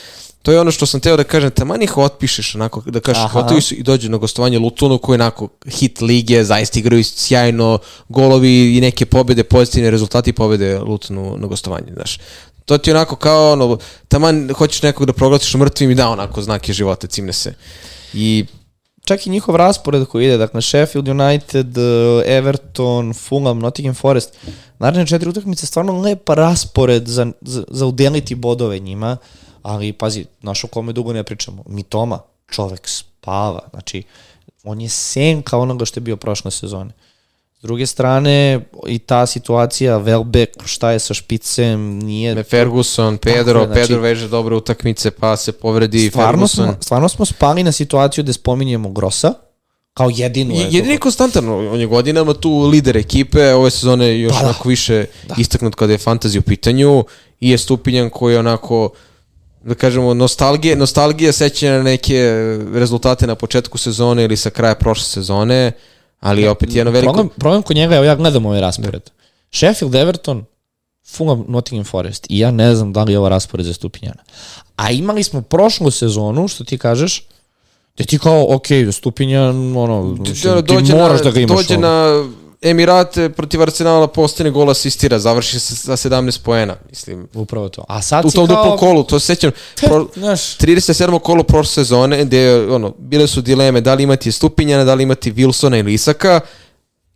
to 0.41 0.51
je 0.51 0.59
ono 0.59 0.71
što 0.71 0.85
sam 0.85 0.99
teo 0.99 1.17
da 1.17 1.23
kažem, 1.23 1.51
taman 1.51 1.81
ih 1.81 1.97
otpišeš, 1.97 2.55
onako, 2.55 2.81
da 2.85 2.99
kažeš, 2.99 3.23
gotovi 3.33 3.61
su 3.61 3.75
i 3.75 3.83
dođu 3.83 4.09
na 4.09 4.17
gostovanje 4.17 4.59
Lutonu, 4.59 4.97
koji 4.97 5.15
je 5.15 5.21
onako 5.21 5.47
hit 5.67 6.01
lige, 6.01 6.43
zaista 6.43 6.79
igraju 6.79 7.03
sjajno, 7.03 7.79
golovi 8.09 8.77
i 8.77 8.81
neke 8.81 9.05
pobede, 9.05 9.43
pozitivne 9.43 9.91
rezultati 9.91 10.33
pobede 10.33 10.79
Lutonu 10.79 11.37
na 11.37 11.47
gostovanje, 11.47 11.93
znaš. 11.93 12.19
To 12.65 12.77
ti 12.77 12.89
je 12.89 12.95
onako 12.95 13.15
kao, 13.15 13.51
ono, 13.51 13.77
taman 14.07 14.49
hoćeš 14.53 14.81
nekog 14.81 15.07
da 15.07 15.13
proglasiš 15.13 15.53
mrtvim 15.53 15.91
i 15.91 15.95
da 15.95 16.09
onako 16.09 16.41
znake 16.41 16.73
života, 16.73 17.07
cimne 17.07 17.33
se. 17.33 17.53
I 18.13 18.45
čak 19.05 19.27
i 19.27 19.29
njihov 19.29 19.55
raspored 19.55 20.05
koji 20.05 20.25
ide, 20.25 20.37
dakle 20.37 20.61
Sheffield 20.61 21.07
United, 21.07 21.77
Everton, 22.25 23.13
Fulham, 23.13 23.59
Nottingham 23.59 23.95
Forest, 23.95 24.37
naredne 24.79 25.07
četiri 25.07 25.29
utakmice, 25.29 25.65
stvarno 25.65 26.01
lepa 26.01 26.33
raspored 26.33 27.07
za, 27.07 27.31
za, 27.41 27.63
za 27.67 27.85
udeliti 27.85 28.35
bodove 28.35 28.79
njima, 28.79 29.17
ali 29.64 29.93
pazi, 29.93 30.26
naš 30.41 30.64
o 30.64 30.68
kome 30.68 30.93
dugo 30.93 31.14
ne 31.14 31.24
pričamo, 31.24 31.64
Mitoma, 31.68 32.20
čovek 32.51 32.88
spava, 32.88 33.60
znači 33.70 34.03
on 34.64 34.82
je 34.82 34.89
senka 34.89 35.57
onoga 35.57 35.86
što 35.86 35.97
je 35.97 36.01
bio 36.01 36.18
prošle 36.18 36.51
sezone. 36.51 36.91
S 37.60 37.62
druge 37.62 37.86
strane, 37.86 38.66
i 38.88 38.99
ta 38.99 39.26
situacija, 39.26 39.99
Welbeck, 39.99 40.66
šta 40.66 40.91
je 40.91 40.99
sa 40.99 41.14
špicem, 41.14 41.99
nije... 41.99 42.43
Ferguson, 42.43 43.18
Pedro, 43.18 43.60
je, 43.60 43.68
znači- 43.68 43.82
Pedro 43.82 44.01
veže 44.01 44.28
dobre 44.28 44.55
utakmice, 44.55 45.12
pa 45.12 45.38
se 45.38 45.51
povredi 45.51 46.10
Stvarno 46.10 46.32
Ferguson. 46.32 46.66
smo, 46.66 46.76
stvarno 46.82 47.10
smo 47.10 47.26
spali 47.26 47.64
na 47.64 47.72
situaciju 47.72 48.24
gde 48.24 48.34
spominjemo 48.34 48.89
Grossa, 48.89 49.34
kao 49.93 50.10
jedinu. 50.14 50.53
Je, 50.55 50.64
jedini 50.72 50.97
konstantan, 50.97 51.49
on 51.49 51.80
je 51.80 51.86
godinama 51.86 52.34
tu 52.34 52.60
lider 52.60 52.97
ekipe, 52.97 53.53
ove 53.53 53.72
sezone 53.72 54.20
još 54.20 54.34
Pa 54.34 54.39
da, 54.39 54.45
onako 54.45 54.70
više 54.70 55.05
da. 55.28 55.36
istaknut 55.38 55.76
kada 55.76 55.93
je 55.93 55.99
fantasy 55.99 56.39
u 56.39 56.41
pitanju 56.41 57.03
i 57.39 57.49
je 57.49 57.57
Stupinjan 57.57 58.10
koji 58.10 58.34
je 58.34 58.39
onako 58.39 58.89
da 59.64 59.76
kažemo 59.76 60.14
nostalgije, 60.14 60.76
nostalgija 60.76 61.32
sećanja 61.32 61.78
na 61.78 61.84
neke 61.84 62.18
rezultate 62.74 63.28
na 63.28 63.36
početku 63.36 63.78
sezone 63.78 64.24
ili 64.24 64.38
sa 64.38 64.49
kraja 64.49 64.76
prošle 64.76 65.05
sezone, 65.05 65.72
ali 66.20 66.47
opet 66.47 66.76
jedno 66.76 66.91
veliko... 66.91 67.14
Problem, 67.14 67.30
problem 67.39 67.62
kod 67.62 67.76
njega, 67.76 67.95
evo 67.95 68.05
ja 68.05 68.16
gledam 68.16 68.45
ovaj 68.45 68.62
raspored. 68.62 69.10
Sheffield, 69.51 69.95
Everton, 69.95 70.45
Fulham, 71.07 71.45
Nottingham 71.47 71.86
Forest. 71.86 72.26
I 72.30 72.39
ja 72.39 72.51
ne 72.51 72.76
znam 72.76 72.93
da 72.93 73.03
li 73.03 73.12
je 73.12 73.20
ovo 73.20 73.30
raspored 73.30 73.66
za 73.66 73.74
Stupinjana. 73.74 74.24
A 74.76 74.91
imali 74.91 75.24
smo 75.24 75.41
prošlu 75.41 75.91
sezonu, 75.91 76.47
što 76.47 76.64
ti 76.64 76.78
kažeš, 76.78 77.28
gde 77.95 78.05
ti 78.05 78.20
kao, 78.20 78.55
ok, 78.55 78.68
Stupinjan, 78.91 79.78
ono, 79.78 80.03
mislim, 80.03 80.55
ti 80.55 80.74
dođe 80.74 80.95
moraš 80.95 81.20
na, 81.20 81.24
da 81.24 81.32
ga 81.32 81.39
imaš. 81.39 81.57
Dođe 81.57 81.78
ono. 81.78 81.88
na 81.88 82.30
Emirate 82.62 83.30
protiv 83.30 83.62
Arsenala, 83.62 84.07
postane 84.07 84.49
gol 84.51 84.70
asistira, 84.70 85.20
završi 85.20 85.60
se 85.60 85.76
sa 85.76 85.91
17 85.91 86.41
poena, 86.43 86.76
mislim. 86.89 87.28
Upravo 87.34 87.70
to. 87.70 87.86
A 87.88 88.01
sad 88.01 88.26
U 88.26 88.32
tom 88.32 88.47
kao... 88.47 88.55
duplom 88.55 88.78
kolu, 88.78 89.03
to 89.03 89.20
se 89.20 89.26
sećam. 89.26 89.51
Pro, 89.82 90.07
Znaš, 90.16 90.41
37. 90.41 91.20
kolo 91.20 91.43
prošle 91.43 91.72
sezone, 91.74 92.26
gde 92.26 92.68
ono, 92.70 92.93
bile 92.97 93.28
su 93.28 93.41
dileme 93.41 93.82
da 93.82 93.93
li 93.93 94.03
imati 94.03 94.32
Stupinjana, 94.32 94.84
da 94.84 94.93
li 94.93 95.03
imati 95.03 95.34
Wilsona 95.34 95.80
ili 95.80 95.93
Isaka. 95.93 96.39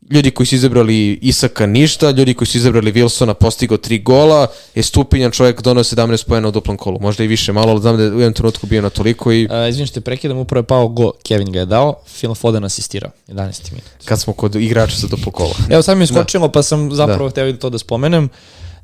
Ljudi 0.09 0.31
koji 0.31 0.47
su 0.47 0.55
izabrali 0.55 1.19
Isaka 1.21 1.65
ništa, 1.65 2.11
ljudi 2.11 2.33
koji 2.33 2.47
su 2.47 2.57
izabrali 2.57 2.93
Wilsona 2.93 3.33
postigao 3.33 3.77
tri 3.77 3.99
gola, 3.99 4.47
je 4.75 4.83
Stupinjan 4.83 5.31
čovjek 5.31 5.61
donao 5.61 5.83
17 5.83 6.27
pojena 6.27 6.47
u 6.47 6.51
duplom 6.51 6.77
kolu. 6.77 6.99
Možda 6.99 7.23
i 7.23 7.27
više 7.27 7.53
malo, 7.53 7.71
ali 7.71 7.81
znam 7.81 7.97
da 7.97 8.03
je 8.03 8.09
u 8.09 8.19
jednom 8.19 8.33
trenutku 8.33 8.67
bio 8.67 8.81
na 8.81 8.89
toliko 8.89 9.31
i 9.31 9.45
uh, 9.45 9.69
izvim 9.69 9.85
što 9.85 9.93
te 9.93 10.01
prekidam, 10.01 10.37
upravo 10.37 10.59
je 10.59 10.63
pao 10.63 10.87
go, 10.87 11.11
Kevin 11.23 11.51
ga 11.51 11.59
je 11.59 11.65
dao, 11.65 11.95
Phil 12.17 12.35
Foden 12.35 12.63
asistirao, 12.63 13.11
11. 13.27 13.71
minut. 13.71 13.87
kad 14.05 14.21
smo 14.21 14.33
kod 14.33 14.55
igrača 14.55 14.95
za 14.97 15.07
duplo 15.07 15.31
kolo. 15.31 15.53
Evo 15.69 15.81
sad 15.81 15.97
mi 15.97 16.03
je 16.03 16.07
skočilo, 16.07 16.51
pa 16.51 16.63
sam 16.63 16.91
zapravo 16.91 17.29
hteo 17.29 17.47
i 17.47 17.59
to 17.59 17.69
da 17.69 17.77
spomenem. 17.77 18.29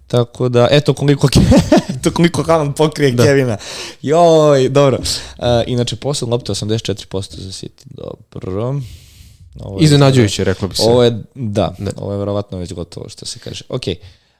Tako 0.07 0.49
da, 0.49 0.67
eto 0.71 0.93
koliko, 0.93 1.29
eto 1.89 2.11
koliko 2.17 2.43
Haaland 2.43 2.75
pokrije 2.75 3.11
da. 3.11 3.23
Kevina. 3.23 3.57
Joj, 4.01 4.69
dobro. 4.69 4.97
Uh, 4.97 5.45
inače, 5.67 5.95
posle 5.95 6.27
lopte 6.27 6.51
84% 6.51 7.39
za 7.39 7.51
City. 7.51 7.83
Dobro. 7.85 8.81
Ovo 9.59 9.79
je- 9.79 9.83
Iznenađujuće, 9.83 10.43
reklo 10.43 10.67
bi 10.67 10.75
se. 10.75 10.81
Ovo 10.83 11.03
je, 11.03 11.11
da, 11.35 11.75
da, 11.79 11.91
ovo 11.97 12.11
je 12.11 12.17
verovatno 12.17 12.57
već 12.57 12.73
gotovo 12.73 13.09
što 13.09 13.25
se 13.25 13.39
kaže. 13.39 13.63
Ok, 13.69 13.81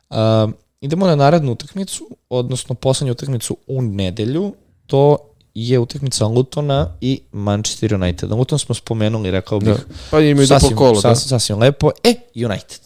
um, 0.09 0.53
idemo 0.81 1.07
na 1.07 1.15
narednu 1.15 1.51
utakmicu, 1.51 2.09
odnosno 2.29 2.75
poslednju 2.75 3.11
utakmicu 3.11 3.57
u 3.67 3.81
nedelju. 3.81 4.53
To 4.85 5.17
je 5.53 5.79
utakmica 5.79 6.25
Lutona 6.25 6.97
i 7.01 7.21
Manchester 7.31 7.93
United. 7.93 8.31
Luton 8.31 8.59
smo 8.59 8.75
spomenuli, 8.75 9.31
rekao 9.31 9.59
bih, 9.59 9.69
Da. 9.69 9.77
Pa 10.11 10.19
imaju 10.19 10.47
duplo 10.47 10.69
kolo, 10.69 10.93
da. 10.93 11.01
sasvim, 11.01 11.29
sasvim 11.29 11.59
lepo. 11.59 11.91
E, 12.03 12.13
United. 12.35 12.79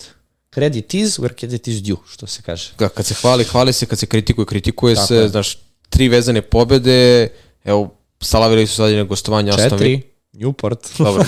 Credit 0.54 0.94
is 0.94 1.20
where 1.20 1.40
credit 1.40 1.68
is 1.68 1.82
due, 1.82 1.98
što 2.08 2.28
se 2.28 2.42
kaže. 2.42 2.72
Da, 2.80 2.90
kad 2.90 3.06
se 3.06 3.14
hvali, 3.14 3.44
hvali 3.44 3.74
se, 3.74 3.86
kad 3.86 4.00
se 4.00 4.06
kritikuje, 4.06 4.46
kritikuje 4.46 4.96
Tako 4.96 5.08
se, 5.08 5.16
je. 5.16 5.28
znaš, 5.30 5.58
tri 5.90 6.08
vezane 6.10 6.42
pobede, 6.42 7.28
evo, 7.64 7.90
salavili 8.22 8.68
su 8.68 8.76
sad 8.76 8.92
i 8.92 8.96
na 8.96 9.04
gostovanje 9.04 9.52
Aston 9.52 9.80
Villa. 9.80 10.02
Newport. 10.34 10.78
Dobro, 11.04 11.24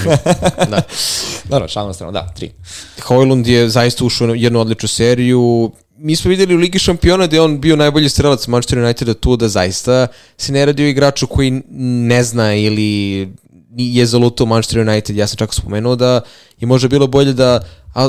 da. 0.69 0.81
Dobro, 1.43 1.67
šalno 1.67 1.93
strano, 1.93 2.11
da, 2.11 2.27
tri. 2.35 2.51
Hojlund 3.01 3.47
je 3.47 3.69
zaista 3.69 4.05
ušao 4.05 4.27
u 4.27 4.35
jednu 4.35 4.59
odličnu 4.59 4.87
seriju. 4.87 5.71
Mi 5.97 6.15
smo 6.15 6.29
videli 6.29 6.55
u 6.55 6.57
Ligi 6.57 6.79
šampiona 6.79 7.27
da 7.27 7.35
je 7.35 7.41
on 7.41 7.61
bio 7.61 7.75
najbolji 7.75 8.09
strelac 8.09 8.47
Manchester 8.47 8.79
Uniteda 8.79 9.13
tu 9.13 9.35
da 9.37 9.47
zaista 9.47 10.07
se 10.37 10.53
ne 10.53 10.65
radi 10.65 10.83
o 10.83 10.87
igraču 10.87 11.27
koji 11.27 11.61
ne 11.69 12.23
zna 12.23 12.55
ili 12.55 13.29
je 13.77 14.05
zalutao 14.05 14.47
Manchester 14.47 14.79
United. 14.79 15.15
Ja 15.15 15.27
sam 15.27 15.37
čak 15.37 15.53
spomenuo 15.53 15.95
da 15.95 16.21
je 16.59 16.67
možda 16.67 16.87
bilo 16.87 17.07
bolje 17.07 17.33
da 17.33 17.59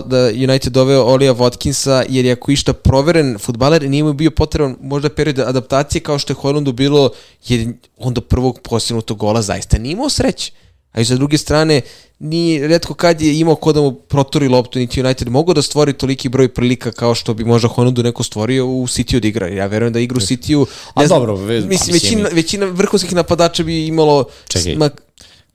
da 0.07 0.27
United 0.27 0.73
doveo 0.73 1.05
Olija 1.05 1.35
Watkinsa, 1.35 2.05
jer 2.09 2.25
je 2.25 2.33
ako 2.33 2.53
išta 2.53 2.73
proveren 2.73 3.39
futbaler, 3.39 3.91
nije 3.91 4.05
mu 4.05 4.13
bio 4.13 4.31
potreban 4.31 4.77
možda 4.81 5.09
period 5.09 5.39
adaptacije 5.39 6.03
kao 6.03 6.19
što 6.19 6.33
je 6.33 6.37
Hojlundu 6.37 6.73
bilo, 6.73 7.11
jer 7.49 7.73
on 7.99 8.15
do 8.15 8.21
prvog 8.21 8.61
postignutog 8.63 9.19
gola 9.19 9.43
zaista 9.43 9.79
nije 9.79 9.93
imao 9.93 10.09
sreće. 10.09 10.53
A 10.97 11.01
i 11.01 11.05
sa 11.05 11.15
druge 11.15 11.39
strane, 11.39 11.81
ni 12.19 12.67
redko 12.67 12.95
kad 12.95 13.21
je 13.23 13.39
imao 13.39 13.55
ko 13.55 13.73
da 13.73 13.81
mu 13.81 13.93
proturi 13.93 14.49
loptu, 14.49 14.79
niti 14.79 15.01
United 15.01 15.29
mogao 15.29 15.55
da 15.55 15.63
stvori 15.63 15.93
toliki 15.93 16.29
broj 16.29 16.49
prilika 16.49 16.93
kao 16.93 17.15
što 17.15 17.35
bi 17.35 17.45
možda 17.45 17.69
Hojlundu 17.69 18.03
neko 18.03 18.23
stvorio 18.23 18.67
u 18.67 18.87
City 18.87 19.17
od 19.17 19.25
igra. 19.25 19.49
Ja 19.49 19.67
verujem 19.67 19.93
da 19.93 20.01
igru 20.01 20.21
City-u... 20.21 20.67
A 20.95 21.07
znam, 21.07 21.19
dobro, 21.21 21.37
ve- 21.37 21.61
pa 21.61 21.67
mislim, 21.69 21.93
većina, 21.93 22.29
većina 22.33 22.67
vrhunskih 22.67 23.15
napadača 23.15 23.63
bi 23.63 23.87
imalo... 23.87 24.25
Čekaj. 24.49 24.77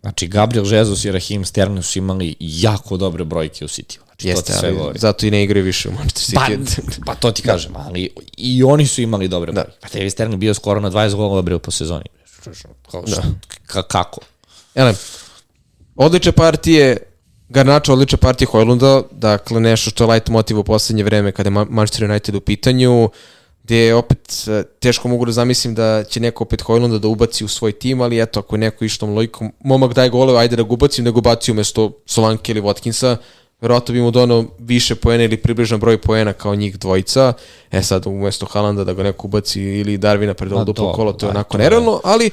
Znači, 0.01 0.27
Gabriel 0.27 0.73
Jesus 0.73 1.05
i 1.05 1.11
Raheem 1.11 1.45
Sterling 1.45 1.83
su 1.85 1.99
imali 1.99 2.35
jako 2.39 2.97
dobre 2.97 3.23
brojke 3.23 3.65
u 3.65 3.67
City. 3.67 3.97
Znači, 4.05 4.21
to 4.21 4.27
jeste, 4.27 4.53
ti 4.53 4.59
sve 4.59 4.67
ali 4.69 4.77
govori. 4.77 4.99
zato 4.99 5.25
i 5.25 5.31
ne 5.31 5.43
igraju 5.43 5.65
više 5.65 5.89
u 5.89 5.91
Manchester 5.91 6.35
Pa, 6.35 6.45
City. 6.47 6.99
pa 7.05 7.15
to 7.15 7.31
ti 7.31 7.41
kažem, 7.41 7.71
ali 7.75 8.09
i 8.37 8.63
oni 8.63 8.87
su 8.87 9.01
imali 9.01 9.27
dobre 9.27 9.51
da. 9.51 9.61
brojke. 9.61 9.77
Pa 9.81 9.87
David 9.93 10.11
Sterling 10.11 10.39
bio 10.39 10.53
skoro 10.53 10.79
na 10.79 10.91
20 10.91 11.15
golova 11.15 11.59
po 11.59 11.71
sezoni. 11.71 12.05
Kao, 12.91 13.03
ka, 13.65 13.83
kako? 13.83 14.21
Elem, 14.75 14.95
odlične 16.05 16.31
partije, 16.31 16.97
Garnačo 17.49 17.93
odlična 17.93 18.17
partija 18.17 18.47
Hojlunda, 18.51 19.01
dakle 19.11 19.59
nešto 19.59 19.89
što 19.89 20.03
je 20.03 20.13
light 20.13 20.29
motiv 20.29 20.59
u 20.59 20.63
poslednje 20.63 21.03
vreme 21.03 21.31
kada 21.31 21.47
je 21.47 21.51
Ma- 21.51 21.69
Manchester 21.69 22.09
United 22.09 22.35
u 22.35 22.41
pitanju, 22.41 23.09
gde 23.63 23.77
je 23.77 23.95
opet 23.95 24.47
e, 24.47 24.63
teško 24.79 25.07
mogu 25.07 25.25
da 25.25 25.31
zamislim 25.31 25.75
da 25.75 26.03
će 26.03 26.19
neko 26.19 26.43
opet 26.43 26.61
Hojlunda 26.61 26.99
da 26.99 27.07
ubaci 27.07 27.45
u 27.45 27.47
svoj 27.47 27.71
tim, 27.71 28.01
ali 28.01 28.21
eto, 28.21 28.39
ako 28.39 28.55
je 28.55 28.59
neko 28.59 28.85
ištom 28.85 29.13
logikom, 29.13 29.51
momak 29.59 29.93
daje 29.93 30.09
goleve, 30.09 30.39
ajde 30.39 30.55
da 30.55 30.63
ga 30.63 30.73
ubacim, 30.73 31.05
da 31.05 31.11
ga 31.11 31.17
ubaci 31.17 31.51
umesto 31.51 31.91
Solanke 32.05 32.51
ili 32.51 32.61
Watkinsa, 32.61 33.15
verovatno 33.61 33.93
bi 33.93 34.01
mu 34.01 34.11
donao 34.11 34.45
više 34.59 34.95
poena 34.95 35.23
ili 35.23 35.37
približan 35.37 35.79
broj 35.79 35.97
poena 35.97 36.33
kao 36.33 36.55
njih 36.55 36.79
dvojica. 36.79 37.33
E 37.71 37.81
sad, 37.81 38.07
umesto 38.07 38.45
Halanda 38.45 38.83
da 38.83 38.93
ga 38.93 39.03
neko 39.03 39.27
ubaci 39.27 39.61
ili 39.61 39.97
Darvina 39.97 40.33
pred 40.33 40.51
Ma 40.51 40.55
ovo 40.55 40.65
duplo 40.65 40.85
dobro, 40.85 40.95
kolo, 40.95 41.13
to 41.13 41.25
je 41.25 41.27
da, 41.27 41.31
onako 41.31 41.57
nerealno, 41.57 42.01
ali 42.03 42.31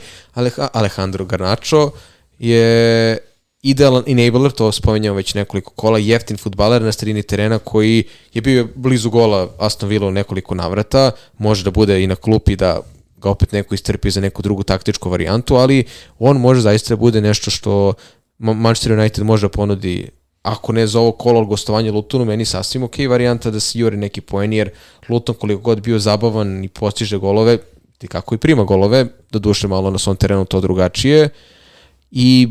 Alejandro 0.73 1.25
Garnacho 1.25 1.91
je 2.39 3.19
idealan 3.63 4.05
enabler, 4.07 4.53
to 4.53 4.73
spominjamo 4.73 5.17
već 5.17 5.35
nekoliko 5.35 5.73
kola, 5.73 5.99
jeftin 5.99 6.37
futbaler 6.37 6.83
na 6.83 6.93
sredini 6.93 7.23
terena 7.23 7.59
koji 7.59 8.05
je 8.35 8.43
bio 8.43 8.69
blizu 8.75 9.11
gola 9.11 9.49
Aston 9.59 9.89
Villa 9.89 10.07
u 10.07 10.11
nekoliko 10.11 10.55
navrata, 10.55 11.11
može 11.39 11.65
da 11.65 11.71
bude 11.71 12.03
i 12.03 12.07
na 12.07 12.17
klupi 12.17 12.57
da 12.57 12.81
ga 13.17 13.31
opet 13.31 13.53
neko 13.53 13.75
istrpi 13.75 14.11
za 14.11 14.21
neku 14.21 14.43
drugu 14.43 14.63
taktičku 14.63 15.11
varijantu, 15.11 15.57
ali 15.57 15.85
on 16.19 16.37
može 16.37 16.61
zaista 16.61 16.95
da 16.95 16.97
bude 16.97 17.21
nešto 17.21 17.51
što 17.51 17.95
Ma- 18.39 18.55
Manchester 18.55 18.93
United 18.93 19.25
može 19.25 19.47
da 19.47 19.51
ponudi 19.51 20.09
ako 20.43 20.73
ne 20.73 20.87
za 20.87 21.01
ovo 21.01 21.13
kolo, 21.13 21.45
gostovanje 21.45 21.93
Lutonu, 21.93 22.25
meni 22.25 22.45
sasvim 22.45 22.83
ok 22.83 22.95
varijanta 23.09 23.51
da 23.51 23.61
se 23.61 23.79
jure 23.79 23.97
neki 23.97 24.21
poen, 24.21 24.53
jer 24.53 24.71
Luton 25.09 25.35
koliko 25.35 25.61
god 25.61 25.81
bio 25.83 25.99
zabavan 25.99 26.65
i 26.65 26.69
postiže 26.69 27.19
golove, 27.19 27.59
ti 27.99 28.09
kako 28.09 28.35
i 28.35 28.39
prima 28.39 28.65
golove, 28.65 29.07
da 29.31 29.39
duše 29.39 29.69
malo 29.69 29.91
na 29.91 29.99
svom 29.99 30.17
terenu 30.17 30.45
to 30.45 30.61
drugačije, 30.61 31.29
i 32.11 32.49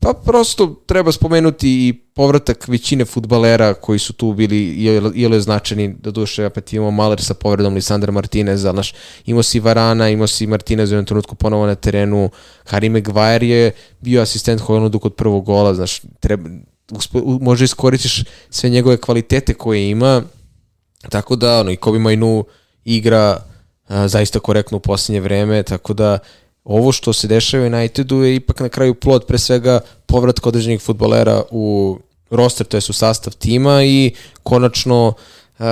Pa 0.00 0.12
prosto 0.12 0.82
treba 0.86 1.12
spomenuti 1.12 1.68
i 1.68 1.92
povratak 2.14 2.68
većine 2.68 3.04
futbalera 3.04 3.74
koji 3.74 3.98
su 3.98 4.12
tu 4.12 4.32
bili 4.32 4.68
ili 5.14 5.40
značajni, 5.40 5.94
do 6.00 6.10
duše 6.10 6.46
opet 6.46 6.72
imamo 6.72 6.90
Maler 6.90 7.20
sa 7.20 7.34
povredom 7.34 7.74
Lisandra 7.74 8.12
Martineza, 8.12 8.72
naš, 8.72 8.94
imao 9.26 9.42
si 9.42 9.60
Varana, 9.60 10.08
imao 10.08 10.26
si 10.26 10.46
Martinez 10.46 10.90
u 10.90 10.94
jednom 10.94 11.06
trenutku 11.06 11.34
ponovo 11.34 11.66
na 11.66 11.74
terenu, 11.74 12.30
Harry 12.64 12.88
Maguire 12.88 13.46
je 13.48 13.72
bio 14.00 14.22
asistent 14.22 14.60
Hojlandu 14.60 14.98
kod 14.98 15.14
prvog 15.14 15.44
gola, 15.44 15.74
znaš, 15.74 16.00
treba, 16.20 16.48
uspo, 16.90 17.20
može 17.40 17.64
iskoristiš 17.64 18.24
sve 18.50 18.70
njegove 18.70 18.96
kvalitete 18.96 19.54
koje 19.54 19.90
ima, 19.90 20.22
tako 21.08 21.36
da 21.36 21.60
ono, 21.60 21.70
i 21.70 21.76
Kobe 21.76 21.98
Mainu 21.98 22.44
igra 22.84 23.42
a, 23.88 24.08
zaista 24.08 24.40
korektno 24.40 24.76
u 24.76 24.80
posljednje 24.80 25.20
vreme, 25.20 25.62
tako 25.62 25.94
da 25.94 26.18
ovo 26.68 26.92
što 26.92 27.12
se 27.12 27.28
dešava 27.28 27.64
u 27.64 27.66
Unitedu 27.66 28.22
je 28.22 28.34
ipak 28.34 28.60
na 28.60 28.68
kraju 28.68 28.94
plod 28.94 29.24
pre 29.26 29.38
svega 29.38 29.80
povratka 30.06 30.48
određenih 30.48 30.80
futbolera 30.80 31.42
u 31.50 31.98
roster, 32.30 32.66
to 32.66 32.76
je 32.76 32.82
u 32.88 32.92
sastav 32.92 33.32
tima 33.32 33.84
i 33.84 34.12
konačno 34.42 35.14
uh, 35.58 35.66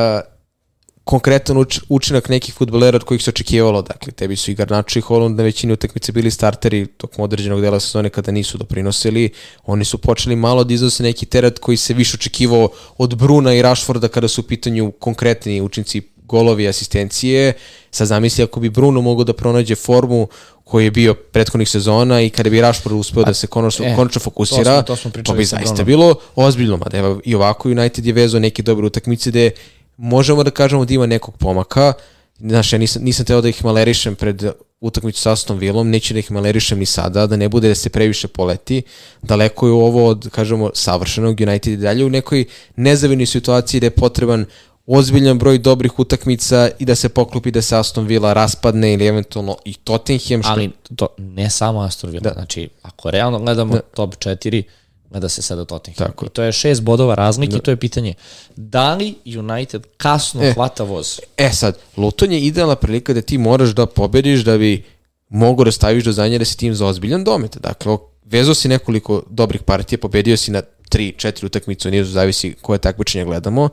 konkretan 1.04 1.58
uč, 1.58 1.80
učinak 1.88 2.28
nekih 2.28 2.54
futbolera 2.54 2.96
od 2.96 3.04
kojih 3.04 3.22
se 3.22 3.30
očekivalo. 3.30 3.82
Dakle, 3.82 4.12
tebi 4.12 4.36
su 4.36 4.50
i 4.50 4.54
Garnačo 4.54 4.98
i 4.98 5.02
Holland 5.02 5.36
na 5.36 5.42
većini 5.42 5.72
utakmice 5.72 6.12
bili 6.12 6.30
starteri 6.30 6.86
tokom 6.86 7.24
određenog 7.24 7.60
dela 7.60 7.80
sezone 7.80 8.10
kada 8.10 8.32
nisu 8.32 8.58
doprinosili. 8.58 9.30
Oni 9.64 9.84
su 9.84 9.98
počeli 9.98 10.36
malo 10.36 10.64
da 10.64 10.74
iznose 10.74 11.02
neki 11.02 11.26
teret 11.26 11.58
koji 11.58 11.76
se 11.76 11.94
više 11.94 12.16
očekivao 12.16 12.68
od 12.98 13.14
Bruna 13.14 13.54
i 13.54 13.62
Rashforda 13.62 14.08
kada 14.08 14.28
su 14.28 14.40
u 14.40 14.44
pitanju 14.44 14.92
konkretni 14.98 15.60
učinci 15.60 16.02
golovi 16.26 16.68
asistencije. 16.68 17.52
Sad 17.90 18.06
zamisli 18.06 18.44
ako 18.44 18.60
bi 18.60 18.70
Bruno 18.70 19.00
mogao 19.00 19.24
da 19.24 19.32
pronađe 19.32 19.74
formu 19.74 20.28
koji 20.64 20.84
je 20.84 20.90
bio 20.90 21.14
prethodnih 21.14 21.68
sezona 21.68 22.22
i 22.22 22.30
kada 22.30 22.50
bi 22.50 22.60
Rashford 22.60 22.96
uspeo 22.96 23.24
da 23.24 23.34
se 23.34 23.46
konačno, 23.46 23.86
e, 23.86 23.96
konačno 23.96 24.20
fokusira, 24.20 24.82
to, 24.82 24.96
smo, 24.96 25.10
to, 25.10 25.22
to 25.22 25.34
bi 25.34 25.44
zaista 25.44 25.84
bilo 25.84 26.14
ozbiljno. 26.34 26.76
Mada 26.76 26.98
evo, 26.98 27.20
i 27.24 27.34
ovako 27.34 27.68
United 27.68 28.06
je 28.06 28.12
vezao 28.12 28.40
neke 28.40 28.62
dobre 28.62 28.86
utakmice 28.86 29.30
gde 29.30 29.50
možemo 29.96 30.44
da 30.44 30.50
kažemo 30.50 30.84
da 30.84 30.94
ima 30.94 31.06
nekog 31.06 31.36
pomaka. 31.36 31.92
Znaš, 32.38 32.72
ja 32.72 32.78
nisam, 32.78 33.02
nisam 33.02 33.26
teo 33.26 33.40
da 33.40 33.48
ih 33.48 33.64
malerišem 33.64 34.14
pred 34.14 34.44
utakmicu 34.80 35.20
sa 35.20 35.32
Aston 35.32 35.58
Villom, 35.58 35.90
neću 35.90 36.14
da 36.14 36.18
ih 36.18 36.30
malerišem 36.30 36.78
ni 36.78 36.86
sada, 36.86 37.26
da 37.26 37.36
ne 37.36 37.48
bude 37.48 37.68
da 37.68 37.74
se 37.74 37.88
previše 37.88 38.28
poleti. 38.28 38.82
Daleko 39.22 39.66
je 39.66 39.72
ovo 39.72 40.06
od, 40.06 40.28
kažemo, 40.30 40.70
savršenog 40.74 41.40
United 41.40 41.72
i 41.72 41.76
dalje 41.76 42.04
u 42.04 42.10
nekoj 42.10 42.44
nezavidnoj 42.76 43.26
situaciji 43.26 43.80
da 43.80 43.86
je 43.86 43.90
potreban 43.90 44.44
ozbiljan 44.86 45.38
broj 45.38 45.58
dobrih 45.58 45.98
utakmica 45.98 46.70
i 46.78 46.84
da 46.84 46.94
se 46.94 47.08
poklopi 47.08 47.50
da 47.50 47.62
se 47.62 47.76
Aston 47.76 48.06
Villa 48.06 48.32
raspadne 48.32 48.92
ili 48.92 49.06
eventualno 49.06 49.56
i 49.64 49.74
Tottenham. 49.74 50.42
Što... 50.42 50.52
Ali 50.52 50.70
to 50.96 51.08
ne 51.18 51.50
samo 51.50 51.80
Aston 51.80 52.10
Villa, 52.10 52.22
da. 52.22 52.32
znači 52.32 52.68
ako 52.82 53.10
realno 53.10 53.38
gledamo 53.38 53.74
da. 53.74 53.80
top 53.80 54.14
4, 54.14 54.62
gleda 55.10 55.28
se 55.28 55.42
sada 55.42 55.64
Tottenham. 55.64 56.06
Tako. 56.06 56.26
I 56.26 56.28
to 56.28 56.42
je 56.42 56.52
šest 56.52 56.82
bodova 56.82 57.14
razlike 57.14 57.52
da. 57.52 57.58
i 57.58 57.60
to 57.60 57.70
je 57.70 57.76
pitanje 57.76 58.14
da 58.56 58.94
li 58.94 59.14
United 59.24 59.82
kasno 59.96 60.42
e, 60.42 60.52
hvata 60.52 60.82
voz? 60.82 61.20
E 61.36 61.50
sad, 61.50 61.78
Luton 61.96 62.32
je 62.32 62.40
idealna 62.40 62.76
prilika 62.76 63.12
da 63.12 63.22
ti 63.22 63.38
moraš 63.38 63.68
da 63.68 63.86
pobediš 63.86 64.40
da 64.40 64.58
bi 64.58 64.84
mogu 65.28 65.64
da 65.64 65.72
staviš 65.72 66.04
do 66.04 66.12
zanje 66.12 66.38
da 66.38 66.44
si 66.44 66.58
tim 66.58 66.74
za 66.74 66.86
ozbiljan 66.86 67.24
domet. 67.24 67.56
Dakle, 67.56 67.96
vezo 68.24 68.54
si 68.54 68.68
nekoliko 68.68 69.22
dobrih 69.30 69.62
partija, 69.62 69.98
pobedio 69.98 70.36
si 70.36 70.50
na 70.50 70.62
3, 70.90 71.14
4 71.16 71.46
utakmice, 71.46 71.90
nije 71.90 72.04
zavisi 72.04 72.54
koje 72.62 72.78
takmičenje 72.78 73.24
gledamo, 73.24 73.68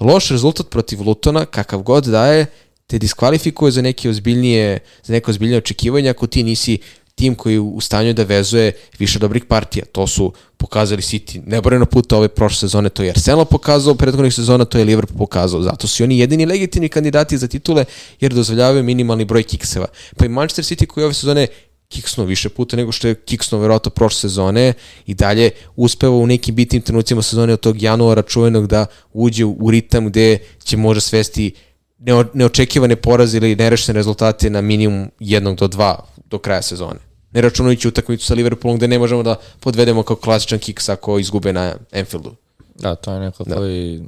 loš 0.00 0.30
rezultat 0.30 0.70
protiv 0.70 1.00
Lutona, 1.02 1.44
kakav 1.44 1.82
god 1.82 2.04
daje, 2.04 2.46
te 2.86 2.98
diskvalifikuje 2.98 3.72
za 3.72 3.82
neke 3.82 4.10
ozbiljnije, 4.10 4.78
za 5.02 5.12
neke 5.12 5.30
ozbiljnije 5.30 5.58
očekivanja 5.58 6.10
ako 6.10 6.26
ti 6.26 6.42
nisi 6.42 6.78
tim 7.16 7.34
koji 7.34 7.58
u 7.58 7.80
stanju 7.80 8.12
da 8.12 8.22
vezuje 8.22 8.72
više 8.98 9.18
dobrih 9.18 9.44
partija. 9.44 9.84
To 9.92 10.06
su 10.06 10.32
pokazali 10.56 11.02
City 11.02 11.40
neboreno 11.46 11.86
puta 11.86 12.16
ove 12.16 12.28
prošle 12.28 12.58
sezone, 12.58 12.88
to 12.88 13.02
je 13.02 13.10
Arsenal 13.10 13.44
pokazao, 13.44 13.94
prethodnih 13.94 14.34
sezona 14.34 14.64
to 14.64 14.78
je 14.78 14.84
Liverpool 14.84 15.18
pokazao. 15.18 15.62
Zato 15.62 15.88
su 15.88 16.04
oni 16.04 16.18
jedini 16.18 16.46
legitimni 16.46 16.88
kandidati 16.88 17.38
za 17.38 17.48
titule 17.48 17.84
jer 18.20 18.32
dozvoljavaju 18.32 18.82
minimalni 18.82 19.24
broj 19.24 19.42
kikseva. 19.42 19.86
Pa 20.16 20.26
i 20.26 20.28
Manchester 20.28 20.64
City 20.64 20.86
koji 20.86 21.04
ove 21.04 21.14
sezone 21.14 21.46
kiksnuo 21.88 22.26
više 22.26 22.48
puta 22.48 22.76
nego 22.76 22.92
što 22.92 23.08
je 23.08 23.14
kiksnuo 23.14 23.60
verovatno 23.60 23.90
prošle 23.90 24.20
sezone 24.20 24.72
i 25.06 25.14
dalje 25.14 25.50
uspeva 25.76 26.16
u 26.16 26.26
nekim 26.26 26.54
bitnim 26.54 26.82
trenucima 26.82 27.22
sezone 27.22 27.52
od 27.52 27.60
tog 27.60 27.82
januara 27.82 28.22
čuvenog 28.22 28.66
da 28.66 28.86
uđe 29.12 29.44
u 29.44 29.70
ritam 29.70 30.06
gde 30.06 30.38
će 30.64 30.76
možda 30.76 31.00
svesti 31.00 31.54
neočekivane 32.32 32.96
poraze 32.96 33.36
ili 33.36 33.56
nerešene 33.56 33.96
rezultate 33.96 34.50
na 34.50 34.60
minimum 34.60 35.10
jednog 35.20 35.56
do 35.56 35.68
dva 35.68 36.04
do 36.24 36.38
kraja 36.38 36.62
sezone. 36.62 37.00
Ne 37.32 37.40
računajući 37.40 37.88
utakmicu 37.88 38.26
sa 38.26 38.34
Liverpoolom 38.34 38.76
gde 38.76 38.88
ne 38.88 38.98
možemo 38.98 39.22
da 39.22 39.36
podvedemo 39.60 40.02
kao 40.02 40.16
klasičan 40.16 40.58
kiks 40.58 40.88
ako 40.88 41.18
izgube 41.18 41.52
na 41.52 41.74
Anfieldu. 41.92 42.34
Da, 42.74 42.94
to 42.94 43.12
je 43.12 43.20
neko 43.20 43.44
da. 43.44 43.56
koji 43.56 44.02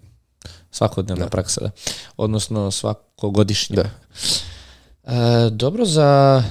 svakodnevna 0.71 1.25
da. 1.25 1.31
praksa, 1.31 1.61
da. 1.61 1.71
Odnosno 2.17 2.71
svakogodišnja. 2.71 3.77
Da. 3.77 3.91
E, 5.05 5.51
dobro, 5.51 5.85
za 5.85 6.43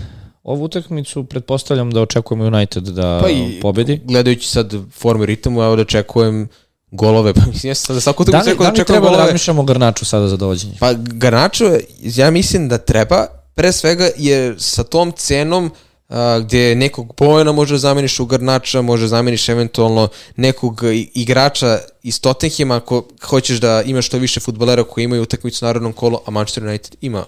Ovu 0.48 0.64
utakmicu 0.64 1.24
pretpostavljam 1.24 1.91
da 1.91 2.02
očekujemo 2.02 2.45
United 2.45 2.84
da 2.84 3.19
pa 3.24 3.30
i, 3.30 3.60
pobedi. 3.61 4.02
Gledajući 4.03 4.49
sad 4.49 4.74
formu 4.91 5.24
i 5.24 5.26
ritamu, 5.26 5.64
evo 5.64 5.76
da 5.76 5.82
očekujem 5.82 6.48
golove. 6.91 7.34
Pa 7.40 7.41
mislim, 7.45 7.69
ja 7.69 7.76
sam 7.76 7.95
da 7.95 8.02
svaku 8.02 8.24
utakmicu 8.24 8.49
da, 8.49 8.64
da, 8.64 8.72
da 8.72 8.82
li 8.82 8.86
treba 8.86 8.99
da 8.99 8.99
golove. 8.99 9.18
da 9.18 9.24
razmišljamo 9.24 9.61
o 9.61 9.65
Garnaču 9.65 10.06
sada 10.06 10.28
za 10.28 10.38
dovođenje? 10.38 10.74
Pa 10.80 10.94
Garnaču, 10.94 11.65
ja 11.99 12.32
mislim 12.32 12.69
da 12.69 12.78
treba, 12.78 13.26
pre 13.56 13.72
svega 13.72 14.10
je 14.18 14.56
sa 14.57 14.84
tom 14.84 15.11
cenom 15.11 15.72
a, 16.10 16.40
gde 16.40 16.76
nekog 16.76 17.14
Bojana 17.18 17.52
može 17.52 17.74
da 17.74 17.78
zameniš 17.78 18.19
u 18.19 18.26
Garnača, 18.26 18.82
može 18.82 19.07
zameniš 19.07 19.49
eventualno 19.49 20.07
nekog 20.36 20.82
igrača 21.14 21.80
iz 22.03 22.22
Tottenhima 22.22 22.76
ako 22.76 23.03
hoćeš 23.24 23.60
da 23.60 23.82
imaš 23.86 24.07
što 24.07 24.18
više 24.18 24.40
futbolera 24.40 24.84
koji 24.84 25.03
imaju 25.03 25.22
utakmicu 25.22 25.65
na 25.65 25.69
narodnom 25.69 25.94
kolu, 25.94 26.19
a 26.26 26.32
Manchester 26.32 26.64
United 26.64 26.95
ima 27.02 27.26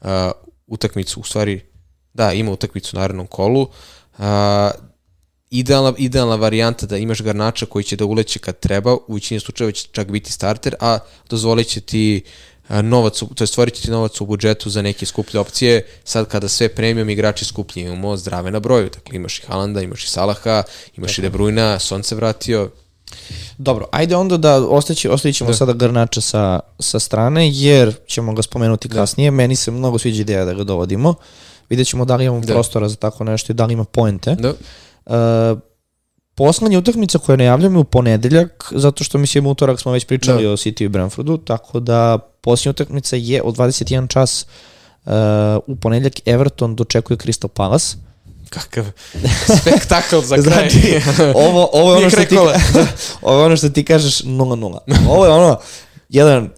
a, 0.00 0.30
utakmicu, 0.66 1.20
u 1.20 1.24
stvari 1.24 1.71
Da, 2.14 2.32
ima 2.32 2.50
utakmicu 2.50 2.96
u 2.96 3.00
narednom 3.00 3.26
kolu. 3.26 3.62
Uh, 4.18 4.24
idealna, 5.52 5.92
idealna 5.98 6.36
varijanta 6.36 6.86
da 6.86 6.96
imaš 6.96 7.20
Garnača 7.22 7.66
koji 7.66 7.84
će 7.84 7.96
da 7.96 8.04
uleće 8.04 8.38
kad 8.38 8.58
treba, 8.58 8.94
u 8.94 9.14
većini 9.14 9.40
slučajeva 9.40 9.72
će 9.72 9.88
čak 9.92 10.10
biti 10.10 10.32
starter, 10.32 10.74
a 10.80 10.98
dozvolit 11.30 11.68
će 11.68 11.80
ti 11.80 12.22
novac, 12.68 13.18
to 13.34 13.44
je 13.44 13.46
stvorit 13.46 13.74
će 13.74 13.82
ti 13.82 13.90
novac 13.90 14.20
u 14.20 14.26
budžetu 14.26 14.70
za 14.70 14.82
neke 14.82 15.06
skuplje 15.06 15.40
opcije, 15.40 15.86
sad 16.04 16.28
kada 16.28 16.48
sve 16.48 16.68
premium 16.68 17.10
igrači 17.10 17.44
skuplji 17.44 17.82
imamo 17.82 18.16
zdrave 18.16 18.50
na 18.50 18.60
broju, 18.60 18.90
dakle 18.94 19.16
imaš 19.16 19.38
i 19.38 19.42
Halanda, 19.46 19.82
imaš 19.82 20.04
i 20.04 20.08
Salaha, 20.08 20.62
imaš 20.96 21.16
Tako. 21.16 21.26
i 21.26 21.30
De 21.30 21.38
Bruyna, 21.38 21.78
Son 21.78 22.02
se 22.02 22.14
vratio. 22.14 22.70
Dobro, 23.58 23.88
ajde 23.92 24.16
onda 24.16 24.36
da 24.36 24.66
ostaći, 24.66 25.08
ostavit 25.08 25.36
ćemo 25.36 25.50
da. 25.50 25.56
sada 25.56 25.72
Garnača 25.72 26.20
sa, 26.20 26.60
sa 26.78 26.98
strane, 26.98 27.50
jer 27.52 27.94
ćemo 28.06 28.32
ga 28.32 28.42
spomenuti 28.42 28.88
da. 28.88 28.94
kasnije, 28.94 29.30
meni 29.30 29.56
se 29.56 29.70
mnogo 29.70 29.98
sviđa 29.98 30.20
ideja 30.20 30.44
da 30.44 30.54
ga 30.54 30.64
dovodimo. 30.64 31.08
Uh, 31.10 31.16
Vidjet 31.70 31.88
ćemo 31.88 32.04
da 32.04 32.16
li 32.16 32.24
imamo 32.24 32.40
da. 32.40 32.52
prostora 32.52 32.88
za 32.88 32.96
tako 32.96 33.24
nešto 33.24 33.52
i 33.52 33.54
da 33.54 33.66
li 33.66 33.72
ima 33.72 33.84
poente. 33.84 34.34
Da. 34.34 34.52
Uh, 35.06 35.58
poslednja 36.34 36.78
utakmica 36.78 37.18
koja 37.18 37.36
najavljamo 37.36 37.80
u 37.80 37.84
ponedeljak, 37.84 38.72
zato 38.76 39.04
što 39.04 39.18
mislim 39.18 39.46
utorak 39.46 39.80
smo 39.80 39.92
već 39.92 40.06
pričali 40.06 40.44
da. 40.44 40.50
o 40.50 40.56
City 40.56 40.84
i 40.84 40.88
Brentfordu, 40.88 41.36
tako 41.36 41.80
da 41.80 42.18
poslednja 42.40 42.70
utakmica 42.70 43.16
je 43.16 43.42
od 43.42 43.56
21 43.56 44.08
čas 44.08 44.46
uh, 45.04 45.12
u 45.66 45.76
ponedeljak 45.76 46.14
Everton 46.26 46.76
dočekuje 46.76 47.16
Crystal 47.16 47.48
Palace. 47.48 47.96
Kakav 48.50 48.84
spektakl 49.60 50.20
za 50.20 50.36
kraj. 50.42 50.42
znači, 50.42 51.00
ovo, 51.34 51.68
ovo, 51.72 51.92
je 51.92 51.98
ono 51.98 52.10
što 52.10 52.24
ti, 52.24 52.36
ovo 53.22 53.38
je 53.38 53.44
ono 53.46 53.56
što 53.56 53.68
ti 53.68 53.84
kažeš 53.84 54.22
0-0. 54.22 54.78
Ovo 55.08 55.24
je 55.24 55.30
ono, 55.30 55.58
jedan 56.08 56.50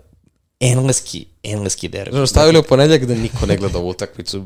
engleski, 0.60 1.26
engleski 1.44 1.88
derbi. 1.88 2.16
Znači, 2.16 2.30
stavili 2.30 2.58
u 2.58 2.62
ponedljak 2.62 3.04
da 3.04 3.14
niko 3.14 3.46
ne 3.46 3.56
gleda 3.56 3.78
ovu 3.78 3.88
utakmicu. 3.88 4.44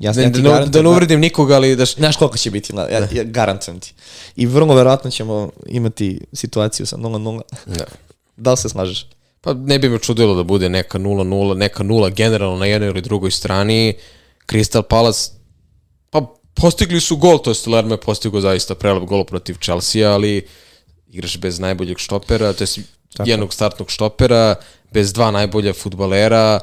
ja, 0.00 0.12
ne, 0.12 0.22
ja 0.22 0.30
da, 0.30 0.66
da 0.66 0.82
ne 0.82 0.88
uvredim 0.88 1.20
nikoga, 1.20 1.54
ali 1.54 1.76
da... 1.76 1.84
Znaš 1.84 2.16
koliko 2.16 2.36
će 2.36 2.50
biti, 2.50 2.72
ja, 2.76 3.00
da. 3.00 3.08
ja 3.12 3.24
garantujem 3.24 3.80
ti. 3.80 3.94
I 4.36 4.46
vrlo 4.46 4.74
verovatno 4.74 5.10
ćemo 5.10 5.50
imati 5.66 6.20
situaciju 6.32 6.86
sa 6.86 6.96
0-0. 6.96 7.40
Da. 7.66 7.84
da 8.36 8.50
li 8.50 8.56
se 8.56 8.68
slažeš? 8.68 9.06
Pa 9.40 9.54
ne 9.54 9.78
bi 9.78 9.88
me 9.88 9.98
čudilo 9.98 10.34
da 10.34 10.42
bude 10.42 10.68
neka 10.68 10.98
0-0, 10.98 11.56
neka 11.56 11.84
0 11.84 12.14
generalno 12.14 12.58
na 12.58 12.66
jednoj 12.66 12.88
ili 12.88 13.00
drugoj 13.00 13.30
strani. 13.30 13.94
Crystal 14.46 14.82
Palace, 14.82 15.30
pa 16.10 16.26
postigli 16.54 17.00
su 17.00 17.16
gol, 17.16 17.38
to 17.38 17.50
je 17.50 17.56
Lerme 17.66 17.96
postigo 17.96 18.40
zaista 18.40 18.74
prelep 18.74 19.02
gol 19.02 19.24
protiv 19.24 19.56
Chelsea, 19.62 20.12
ali 20.12 20.46
igraš 21.08 21.38
bez 21.38 21.58
najboljeg 21.58 21.98
štopera, 21.98 22.52
to 22.52 22.64
je 22.64 22.84
jednog 23.24 23.54
startnog 23.54 23.90
štopera, 23.90 24.54
bez 24.92 25.12
dva 25.12 25.30
najbolja 25.30 25.72
futbalera, 25.72 26.60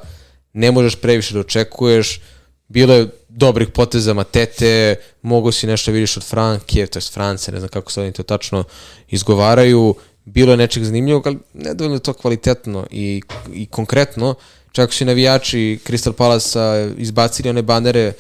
ne 0.54 0.72
možeš 0.72 0.96
previše 0.96 1.34
da 1.34 1.40
očekuješ, 1.40 2.20
bilo 2.68 2.94
je 2.94 3.08
dobrih 3.30 3.68
poteza 3.70 4.14
Matete, 4.14 4.96
mogo 5.22 5.52
si 5.52 5.68
nešto 5.68 5.92
vidiš 5.92 6.18
od 6.18 6.24
Franke, 6.24 6.88
to 6.88 7.00
je 7.00 7.04
France, 7.14 7.52
ne 7.52 7.60
znam 7.60 7.70
kako 7.70 7.92
se 7.92 8.02
oni 8.02 8.12
to 8.12 8.24
tačno 8.24 8.64
izgovaraju, 9.08 9.96
bilo 10.26 10.52
je 10.52 10.58
nečeg 10.58 10.84
zanimljivog, 10.84 11.28
ali 11.28 11.38
nedovoljno 11.54 12.00
to 12.00 12.14
kvalitetno 12.14 12.88
i, 12.92 13.22
i 13.54 13.66
konkretno, 13.66 14.36
čak 14.72 14.94
su 14.94 15.04
i 15.04 15.08
navijači 15.08 15.80
Crystal 15.86 16.12
Palace 16.14 16.94
izbacili 16.98 17.50
one 17.50 17.62
banere 17.62 18.14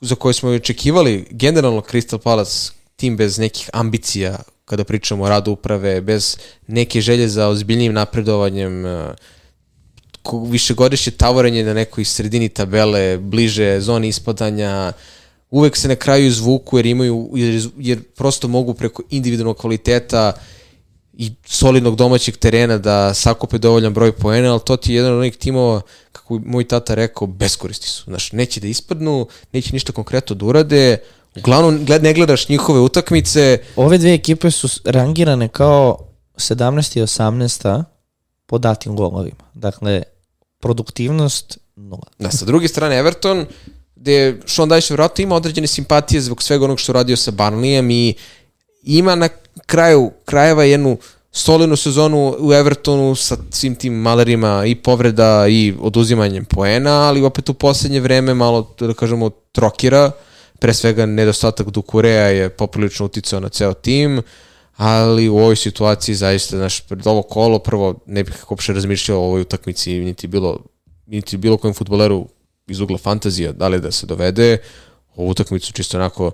za 0.00 0.14
koje 0.14 0.34
smo 0.34 0.50
očekivali, 0.50 1.26
generalno 1.30 1.80
Crystal 1.80 2.18
Palace 2.18 2.77
tim 2.98 3.16
bez 3.16 3.38
nekih 3.38 3.70
ambicija 3.72 4.38
kada 4.64 4.84
pričamo 4.84 5.24
o 5.24 5.28
radu 5.28 5.52
uprave, 5.52 6.00
bez 6.00 6.36
neke 6.66 7.00
želje 7.00 7.28
za 7.28 7.48
ozbiljnim 7.48 7.92
napredovanjem, 7.92 8.84
ko- 10.22 10.44
višegodišnje 10.50 11.12
tavorenje 11.12 11.64
na 11.64 11.74
nekoj 11.74 12.04
sredini 12.04 12.48
tabele, 12.48 13.18
bliže 13.18 13.80
zoni 13.80 14.08
ispadanja, 14.08 14.92
uvek 15.50 15.76
se 15.76 15.88
na 15.88 15.96
kraju 15.96 16.26
izvuku 16.26 16.78
jer 16.78 16.86
imaju, 16.86 17.30
jer, 17.34 17.68
jer 17.78 18.02
prosto 18.16 18.48
mogu 18.48 18.74
preko 18.74 19.02
individualnog 19.10 19.56
kvaliteta 19.56 20.32
i 21.12 21.32
solidnog 21.46 21.96
domaćeg 21.96 22.36
terena 22.36 22.78
da 22.78 23.14
sakupe 23.14 23.58
dovoljan 23.58 23.94
broj 23.94 24.12
poena, 24.12 24.52
ali 24.52 24.60
to 24.66 24.76
ti 24.76 24.92
je 24.92 24.96
jedan 24.96 25.12
od 25.12 25.18
onih 25.18 25.36
timova, 25.36 25.80
kako 26.12 26.40
moj 26.44 26.68
tata 26.68 26.94
rekao, 26.94 27.26
beskoristi 27.26 27.88
su. 27.88 28.04
Znaš, 28.04 28.32
neće 28.32 28.60
da 28.60 28.66
ispadnu, 28.66 29.26
neće 29.52 29.72
ništa 29.72 29.92
konkretno 29.92 30.36
da 30.36 30.46
urade, 30.46 30.98
uglavnom 31.38 31.84
gled, 31.84 32.02
ne 32.02 32.14
gledaš 32.14 32.48
njihove 32.48 32.80
utakmice, 32.80 33.58
Ove 33.76 33.98
dve 33.98 34.14
ekipe 34.14 34.50
su 34.50 34.68
rangirane 34.84 35.48
kao 35.48 35.98
17. 36.36 36.98
i 36.98 37.02
18. 37.02 37.84
po 38.46 38.58
datim 38.58 38.96
golovima. 38.96 39.44
Dakle, 39.54 40.02
produktivnost 40.60 41.58
nula. 41.76 42.06
Da, 42.18 42.30
sa 42.30 42.44
druge 42.44 42.68
strane 42.68 42.98
Everton, 42.98 43.46
gde 43.96 44.40
Sean 44.46 44.68
Dyche 44.68 44.90
vjerojatno 44.90 45.22
ima 45.22 45.34
određene 45.34 45.66
simpatije 45.66 46.20
zbog 46.20 46.42
svega 46.42 46.64
onog 46.64 46.80
što 46.80 46.92
radio 46.92 47.16
sa 47.16 47.30
Barnleyem 47.30 47.92
i 47.92 48.14
ima 48.82 49.14
na 49.14 49.28
kraju 49.66 50.10
krajeva 50.24 50.64
jednu 50.64 50.98
solidnu 51.32 51.76
sezonu 51.76 52.36
u 52.38 52.52
Evertonu 52.52 53.14
sa 53.14 53.36
svim 53.50 53.74
tim 53.74 53.92
malerima 53.92 54.64
i 54.66 54.74
povreda 54.74 55.48
i 55.48 55.74
oduzimanjem 55.80 56.44
poena, 56.44 56.90
ali 56.90 57.22
opet 57.22 57.48
u 57.48 57.54
poslednje 57.54 58.00
vreme 58.00 58.34
malo, 58.34 58.74
da 58.80 58.94
kažemo, 58.94 59.30
trokira. 59.52 60.10
Pre 60.58 60.74
svega 60.74 61.06
nedostatak 61.06 61.70
Dukureja 61.70 62.26
je 62.26 62.48
poprilično 62.48 63.06
uticao 63.06 63.40
na 63.40 63.48
ceo 63.48 63.74
tim, 63.74 64.22
ali 64.76 65.28
u 65.28 65.36
ovoj 65.36 65.56
situaciji 65.56 66.14
zaista, 66.14 66.56
znaš, 66.56 66.80
pred 66.80 67.06
ovo 67.06 67.22
kolo 67.22 67.58
prvo 67.58 67.94
ne 68.06 68.24
bih 68.24 68.50
uopšte 68.50 68.72
razmišljao 68.72 69.20
o 69.20 69.24
ovoj 69.24 69.40
utakmici, 69.40 69.98
niti 69.98 70.26
bilo, 70.26 70.58
niti 71.06 71.36
bilo 71.36 71.56
kojem 71.56 71.74
futboleru 71.74 72.28
iz 72.66 72.80
ugla 72.80 72.98
fantazija, 72.98 73.52
da 73.52 73.68
li 73.68 73.80
da 73.80 73.92
se 73.92 74.06
dovede, 74.06 74.58
ovu 75.16 75.30
utakmicu 75.30 75.72
čisto 75.72 75.96
onako 75.96 76.30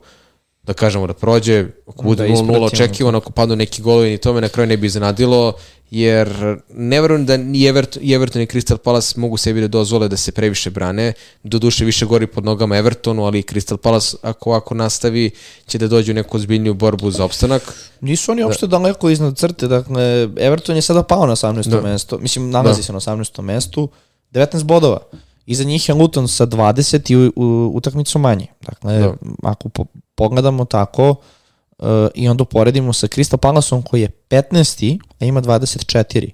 da 0.67 0.73
kažemo 0.73 1.07
da 1.07 1.13
prođe, 1.15 1.67
ako 1.87 2.03
bude 2.03 2.23
Da 2.23 2.29
0-0 2.29 2.33
ispratimo. 2.35 2.65
očekivano, 2.67 3.19
ako 3.19 3.31
padnu 3.31 3.57
neki 3.57 3.83
golovi, 3.83 4.11
ni 4.11 4.19
to 4.19 4.33
me 4.33 4.41
na 4.41 4.49
kraju 4.49 4.67
ne 4.67 4.77
bi 4.77 4.87
iznenadilo, 4.87 5.53
jer 5.91 6.57
ne 6.75 7.01
verujem 7.01 7.27
da 7.27 7.37
ni 7.37 7.65
Everton, 7.65 8.03
i 8.03 8.13
Everton 8.13 8.43
i 8.43 8.47
Crystal 8.47 8.77
Palace 8.77 9.21
mogu 9.21 9.37
sebi 9.37 9.61
da 9.61 9.69
dozvole 9.69 10.09
da 10.09 10.17
se 10.17 10.33
previše 10.33 10.71
brane, 10.71 11.13
do 11.43 11.59
duše 11.59 11.85
više 11.85 12.07
gori 12.07 12.27
pod 12.27 12.45
nogama 12.45 12.77
Evertonu, 12.77 13.25
ali 13.25 13.39
i 13.39 13.43
Crystal 13.43 13.77
Palace 13.77 14.17
ako 14.23 14.51
ovako 14.51 14.75
nastavi 14.75 15.31
će 15.67 15.79
da 15.79 15.89
dođe 15.89 16.13
u 16.13 16.15
neku 16.15 16.37
ozbiljniju 16.37 16.75
borbu 16.75 17.11
za 17.11 17.25
opstanak. 17.25 17.75
Nisu 18.01 18.33
oni 18.33 18.45
uopšte 18.45 18.67
daleko 18.67 19.11
iznad 19.11 19.37
crte, 19.37 19.69
dakle, 19.69 20.29
Everton 20.39 20.77
je 20.77 20.83
sada 20.83 21.03
pao 21.03 21.27
na 21.27 21.37
18. 21.37 21.69
Da. 21.69 21.81
mesto, 21.81 22.19
mislim, 22.19 22.51
nalazi 22.51 22.81
Da. 22.81 22.83
se 22.83 22.93
na 22.93 23.01
18. 23.01 23.43
mestu, 23.43 23.89
19 24.33 24.63
bodova. 24.63 24.99
Iza 25.47 25.65
njih 25.65 25.89
je 25.89 25.95
Luton 25.95 26.29
sa 26.29 26.47
20 26.47 27.13
i 27.13 27.17
u, 27.17 27.33
u, 27.37 27.71
utakmicu 27.75 28.19
manje. 28.19 28.47
Dakle, 28.67 28.99
Da. 28.99 29.15
ako 29.43 29.69
po, 29.69 29.85
pogledamo 30.15 30.65
tako 30.65 31.11
uh, 31.11 31.87
i 32.15 32.29
onda 32.29 32.43
uporedimo 32.43 32.93
sa 32.93 33.07
Crystal 33.07 33.37
Palaceom 33.37 33.83
koji 33.83 34.01
je 34.01 34.09
15. 34.29 34.99
a 35.21 35.25
ima 35.25 35.43
24. 35.43 36.31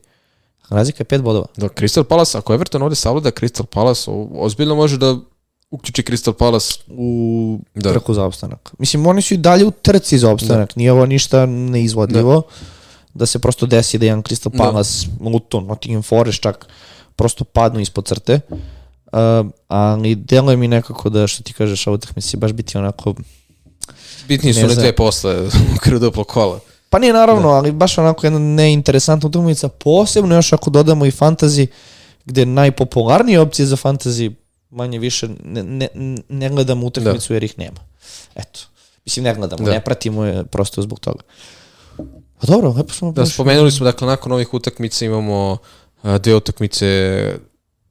Razlika 0.69 1.01
je 1.01 1.19
5 1.19 1.23
bodova. 1.23 1.47
Da, 1.57 1.69
Crystal 1.69 2.05
Palace, 2.05 2.39
ako 2.39 2.55
Everton 2.55 2.83
ovde 2.83 2.95
savlada 2.97 3.31
Crystal 3.31 3.65
Palace, 3.65 4.11
ozbiljno 4.35 4.75
može 4.75 4.99
da 4.99 5.17
uključi 5.71 6.03
Crystal 6.03 6.33
Palace 6.33 6.75
u 6.89 7.59
Da. 7.75 7.81
da. 7.81 7.91
trku 7.93 8.15
za 8.15 8.25
opstanak. 8.25 8.73
Mislim, 8.79 9.07
oni 9.07 9.23
su 9.23 9.35
i 9.35 9.37
dalje 9.37 9.65
u 9.65 9.71
trci 9.71 10.19
za 10.19 10.31
opstanak. 10.31 10.69
Da. 10.69 10.73
Nije 10.77 10.93
ovo 10.93 11.07
ništa 11.07 11.47
neizvodljivo. 11.47 12.35
Da. 12.35 12.43
da 13.15 13.27
se 13.27 13.39
prosto 13.39 13.67
desi 13.67 13.99
da 13.99 14.05
jedan 14.07 14.23
Crystal 14.23 14.57
Palace, 14.59 15.07
da. 15.21 15.29
Luton, 15.31 15.67
Nottingham 15.67 16.03
Forest 16.03 16.41
čak 16.41 16.67
prosto 17.17 17.45
padnu 17.45 17.81
ispod 17.81 18.07
crte. 18.07 18.41
Uh, 18.49 18.59
ali 19.69 20.15
deluje 20.15 20.57
mi 20.57 20.69
nekako 20.69 21.09
da, 21.09 21.27
što 21.27 21.43
ti 21.43 21.53
kažeš, 21.53 21.87
ova 21.87 21.95
utakmica 21.95 22.29
će 22.29 22.37
baš 22.37 22.53
biti 22.53 22.79
onako... 22.79 23.15
bitnije 24.29 24.55
su 24.55 24.67
Ne 24.67 24.75
dve 24.75 24.97
posle 24.97 25.47
u 25.77 25.79
kraju 25.81 25.99
duplo 25.99 26.25
kola. 26.25 26.61
Pa 26.91 26.99
nije 26.99 27.13
naravno, 27.13 27.49
da. 27.49 27.55
ali 27.55 27.73
baš 27.73 27.99
onako 27.99 28.27
jedna 28.27 28.39
neinteresantna 28.39 29.29
utakmica, 29.29 29.69
posebno 29.69 30.35
još 30.35 30.53
ako 30.53 30.71
dodamo 30.71 31.07
i 31.07 31.11
fantasy, 31.11 31.67
gde 32.25 32.47
najpopularnije 32.47 33.41
opcije 33.41 33.67
za 33.67 33.77
fantasy 33.77 34.33
manje 34.71 34.99
više 34.99 35.29
ne, 35.45 35.63
ne, 35.63 35.89
ne 36.29 36.49
gledamo 36.49 36.87
utakmicu 36.87 37.29
da. 37.29 37.35
jer 37.35 37.45
ih 37.45 37.59
nema. 37.59 37.81
Eto. 38.35 38.61
Mislim, 39.05 39.25
ne 39.25 39.35
gledamo, 39.35 39.65
Da. 39.65 39.71
ne 39.71 39.81
pratimo 39.81 40.25
je 40.25 40.45
prosto 40.45 40.83
zbog 40.83 41.01
toga. 41.01 41.23
Pa 42.41 42.47
dobro, 42.47 42.73
lepo 42.77 42.93
smo 42.93 43.13
Da, 43.13 43.27
spomenuli 43.27 43.71
smo, 43.71 43.85
dakle, 43.85 44.07
nakon 44.07 44.33
ovih 44.33 44.55
utakmica 44.55 45.05
imamo 45.05 45.59
dve 46.03 46.35
utakmice 46.35 46.87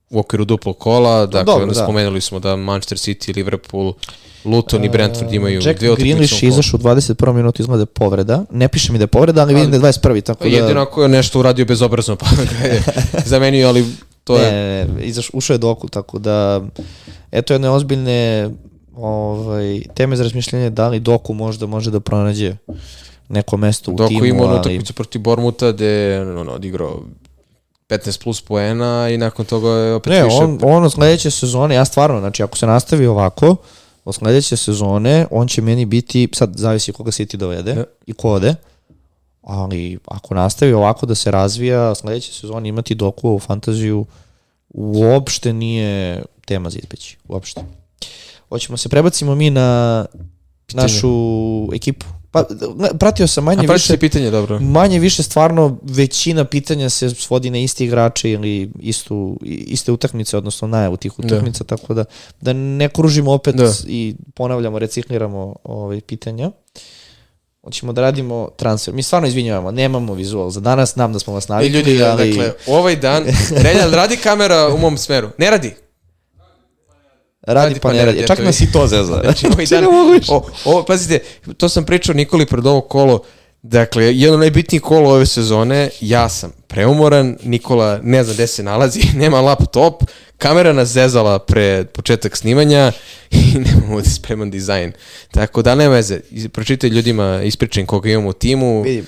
u 0.09 0.19
okviru 0.19 0.45
duplog 0.45 0.77
kola, 0.77 1.25
dakle, 1.25 1.43
dobro, 1.43 1.63
onda 1.63 1.73
da. 1.73 1.83
spomenuli 1.83 2.21
smo 2.21 2.39
da 2.39 2.55
Manchester 2.55 2.97
City, 2.97 3.35
Liverpool, 3.35 3.93
Luton 4.45 4.83
i 4.83 4.89
Brentford 4.89 5.33
imaju 5.33 5.61
Jack 5.65 5.79
dve 5.79 5.91
utakmice. 5.91 6.13
Grealish 6.13 6.33
u 6.33 6.39
kolu. 6.39 6.49
izašao 6.49 6.79
u 6.83 6.83
21. 6.83 7.33
minutu 7.33 7.61
izgleda 7.61 7.85
povreda. 7.85 8.45
Ne 8.51 8.67
piše 8.67 8.91
mi 8.91 8.97
da 8.97 9.03
je 9.03 9.07
povreda, 9.07 9.41
ali 9.41 9.53
vidim 9.53 9.71
da 9.71 9.77
je 9.77 9.93
21. 9.93 10.21
Tako 10.21 10.39
Pa 10.39 10.49
da... 10.49 10.55
jedino 10.55 10.81
ako 10.81 11.03
je 11.03 11.09
nešto 11.09 11.39
uradio 11.39 11.65
bezobrazno, 11.65 12.15
pa 12.15 12.25
ga 12.25 12.67
je 12.67 12.83
zamenio, 13.25 13.67
ali 13.67 13.85
to 14.23 14.37
je... 14.37 14.51
ne, 14.51 14.85
ne, 14.85 15.03
izaš, 15.03 15.29
ušao 15.33 15.53
je 15.53 15.57
doku, 15.57 15.87
tako 15.87 16.19
da 16.19 16.61
eto 17.31 17.53
jedne 17.53 17.69
ozbiljne 17.69 18.49
ovaj, 18.95 19.81
teme 19.93 20.15
za 20.15 20.23
razmišljanje 20.23 20.69
da 20.69 20.87
li 20.87 20.99
doku 20.99 21.33
možda 21.33 21.65
može 21.65 21.91
da 21.91 21.99
pronađe 21.99 22.55
neko 23.29 23.57
mesto 23.57 23.91
u 23.91 23.95
Dok 23.95 24.07
timu, 24.07 24.25
ima 24.25 24.43
onu 24.43 24.51
ali 24.51 24.59
utakmicu 24.59 24.93
protiv 24.93 25.21
Bormuta 25.21 25.71
gde 25.71 25.85
je 25.85 26.21
ono, 26.21 26.51
odigrao 26.51 27.03
15 27.89 28.23
plus 28.23 28.41
poena 28.41 29.09
i 29.09 29.17
nakon 29.17 29.45
toga 29.45 29.69
je 29.69 29.93
opet 29.93 30.13
ne, 30.13 30.23
više... 30.23 30.37
on, 30.37 30.59
on 30.63 30.83
od 30.83 30.91
sledeće 30.91 31.31
sezone, 31.31 31.75
ja 31.75 31.85
stvarno, 31.85 32.19
znači 32.19 32.43
ako 32.43 32.57
se 32.57 32.67
nastavi 32.67 33.07
ovako, 33.07 33.55
od 34.05 34.15
sledeće 34.15 34.57
sezone, 34.57 35.25
on 35.31 35.47
će 35.47 35.61
meni 35.61 35.85
biti, 35.85 36.29
sad 36.33 36.53
zavisi 36.55 36.93
koga 36.93 37.11
City 37.11 37.35
dovede 37.35 37.71
Ja. 37.71 37.83
i 38.05 38.13
ko 38.13 38.31
ode, 38.31 38.55
ali 39.41 39.99
ako 40.05 40.33
nastavi 40.33 40.73
ovako 40.73 41.05
da 41.05 41.15
se 41.15 41.31
razvija, 41.31 41.95
sledeće 41.95 42.33
sezone 42.33 42.69
imati 42.69 42.95
doku 42.95 43.29
u 43.29 43.39
fantaziju 43.39 44.05
uopšte 44.69 45.53
nije 45.53 46.23
tema 46.45 46.69
za 46.69 46.79
izbeći, 46.79 47.17
uopšte. 47.27 47.61
Hoćemo 48.49 48.77
se 48.77 48.89
prebacimo 48.89 49.35
mi 49.35 49.49
na 49.49 50.05
našu 50.73 51.09
ekipu. 51.73 52.05
Pa, 52.31 52.45
pratio 52.99 53.27
sam 53.27 53.43
manje 53.43 53.67
A 53.69 53.73
više 53.73 53.97
pitanje, 53.97 54.31
dobro. 54.31 54.59
manje 54.59 54.99
više 54.99 55.23
stvarno 55.23 55.77
većina 55.83 56.45
pitanja 56.45 56.89
se 56.89 57.09
svodi 57.09 57.49
na 57.49 57.57
isti 57.57 57.85
igrače 57.85 58.31
ili 58.31 58.71
istu, 58.79 59.39
i- 59.43 59.65
iste 59.67 59.91
utakmice, 59.91 60.37
odnosno 60.37 60.67
najavu 60.67 60.97
tih 60.97 61.19
utakmica, 61.19 61.63
da. 61.63 61.67
tako 61.67 61.93
da 61.93 62.05
da 62.41 62.53
ne 62.53 62.89
kružimo 62.89 63.31
opet 63.31 63.55
Da. 63.55 63.63
da. 63.63 63.71
i 63.87 64.15
ponavljamo, 64.33 64.79
recikliramo 64.79 65.55
ove 65.63 66.01
pitanja. 66.01 66.51
Hoćemo 67.63 67.93
da 67.93 68.01
radimo 68.01 68.49
transfer. 68.49 68.93
Mi 68.93 69.03
stvarno 69.03 69.27
izvinjavamo, 69.27 69.71
nemamo 69.71 70.13
vizual 70.13 70.49
za 70.49 70.59
danas, 70.59 70.93
znam 70.93 71.13
da 71.13 71.19
smo 71.19 71.33
vas 71.33 71.45
I 71.45 71.51
navikli, 71.51 71.79
ljudi, 71.79 72.03
ali... 72.03 72.29
dakle, 72.29 72.53
ovaj 72.67 72.95
dan, 72.95 73.23
Renjal, 73.63 73.91
radi 73.91 74.17
kamera 74.17 74.67
u 74.67 74.77
mom 74.77 74.97
smeru. 74.97 75.29
Ne 75.37 75.49
radi. 75.49 75.73
Radi 77.41 77.79
pa 77.79 77.93
ne 77.93 78.05
radi. 78.05 78.27
Čak 78.27 78.39
nas 78.39 78.61
i 78.61 78.71
to 78.71 78.87
zeza. 78.87 79.21
Znači, 79.23 79.47
ovaj 79.53 79.65
dan, 79.65 79.83
ne 79.83 79.89
o, 80.27 80.49
o, 80.65 80.83
pazite, 80.83 81.19
to 81.57 81.69
sam 81.69 81.85
pričao 81.85 82.15
Nikoli 82.15 82.45
pred 82.45 82.65
ovo 82.65 82.81
kolo, 82.81 83.23
Dakle, 83.61 84.05
jedno 84.17 84.33
od 84.33 84.39
najbitnijih 84.39 84.81
kola 84.81 85.09
ove 85.09 85.25
sezone, 85.25 85.89
ja 86.01 86.29
sam 86.29 86.51
preumoran, 86.67 87.37
Nikola 87.43 87.99
ne 88.03 88.23
zna 88.23 88.33
gde 88.33 88.47
se 88.47 88.63
nalazi, 88.63 89.01
nema 89.21 89.41
laptop, 89.41 90.03
kamera 90.37 90.73
nas 90.73 90.89
zezala 90.89 91.39
pre 91.39 91.85
početak 91.85 92.37
snimanja 92.37 92.91
i 93.31 93.37
nemamo 93.65 93.95
ovde 93.95 94.09
spreman 94.09 94.51
dizajn. 94.51 94.91
Tako 95.31 95.61
da 95.61 95.75
nema 95.75 95.93
veze, 95.93 96.19
pročitaj 96.53 96.89
ljudima, 96.89 97.41
ispričaj 97.43 97.85
koga 97.85 98.09
imamo 98.09 98.29
u 98.29 98.33
timu. 98.33 98.81
Vidi, 98.81 99.03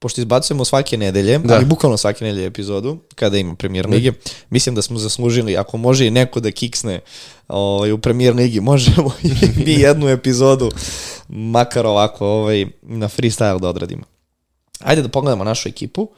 pošto 0.00 0.20
izbacujemo 0.20 0.64
svake 0.64 0.96
nedelje, 0.96 1.38
Da. 1.38 1.44
da. 1.44 1.54
ali 1.54 1.64
bukvalno 1.64 1.96
svake 1.96 2.24
nedelje 2.24 2.46
epizodu, 2.46 2.98
kada 3.14 3.38
ima 3.38 3.54
premijer 3.54 3.86
lige, 3.88 4.12
mislim 4.50 4.74
da 4.74 4.82
smo 4.82 4.98
zaslužili, 4.98 5.56
ako 5.56 5.76
može 5.76 6.06
i 6.06 6.10
neko 6.10 6.40
da 6.40 6.50
kiksne 6.50 7.00
ovaj, 7.48 7.92
u 7.92 7.98
premijer 7.98 8.34
ligi, 8.34 8.60
možemo 8.60 9.10
i 9.22 9.28
mi 9.56 9.72
jednu 9.72 10.08
epizodu, 10.08 10.70
makar 11.28 11.86
ovako 11.86 12.26
ovaj, 12.26 12.66
na 12.82 13.08
freestyle 13.08 13.60
da 13.60 13.68
odradimo. 13.68 14.02
Ajde 14.80 15.02
da 15.02 15.08
pogledamo 15.08 15.44
našu 15.44 15.68
ekipu. 15.68 16.08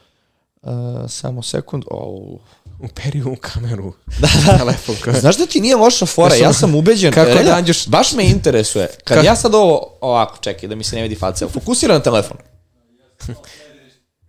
Uh, 0.62 0.70
samo 1.08 1.42
sekund. 1.42 1.84
Oh. 1.86 2.38
Uperi 2.80 3.22
u 3.22 3.36
kameru. 3.36 3.92
Da, 4.18 4.28
da. 4.46 4.58
Telefon. 4.58 4.94
kao- 4.96 5.14
Znaš 5.14 5.36
da 5.36 5.46
ti 5.46 5.60
nije 5.60 5.76
loša 5.76 6.06
fora, 6.06 6.34
ja 6.36 6.52
sam 6.52 6.74
ubeđen. 6.74 7.12
Kako 7.12 7.28
Relja, 7.28 7.42
da 7.44 7.56
Anđuš- 7.56 7.88
Baš 7.88 8.12
me 8.12 8.24
interesuje. 8.26 8.86
Kad 8.86 9.16
Kako? 9.16 9.26
ja 9.26 9.36
sad 9.36 9.54
ovo, 9.54 9.98
ovako, 10.00 10.38
čekaj, 10.38 10.68
da 10.68 10.74
mi 10.74 10.84
se 10.84 10.96
ne 10.96 11.02
vidi 11.02 11.14
faca, 11.14 11.48
fokusira 11.48 11.94
na 11.94 12.00
telefon. 12.00 12.36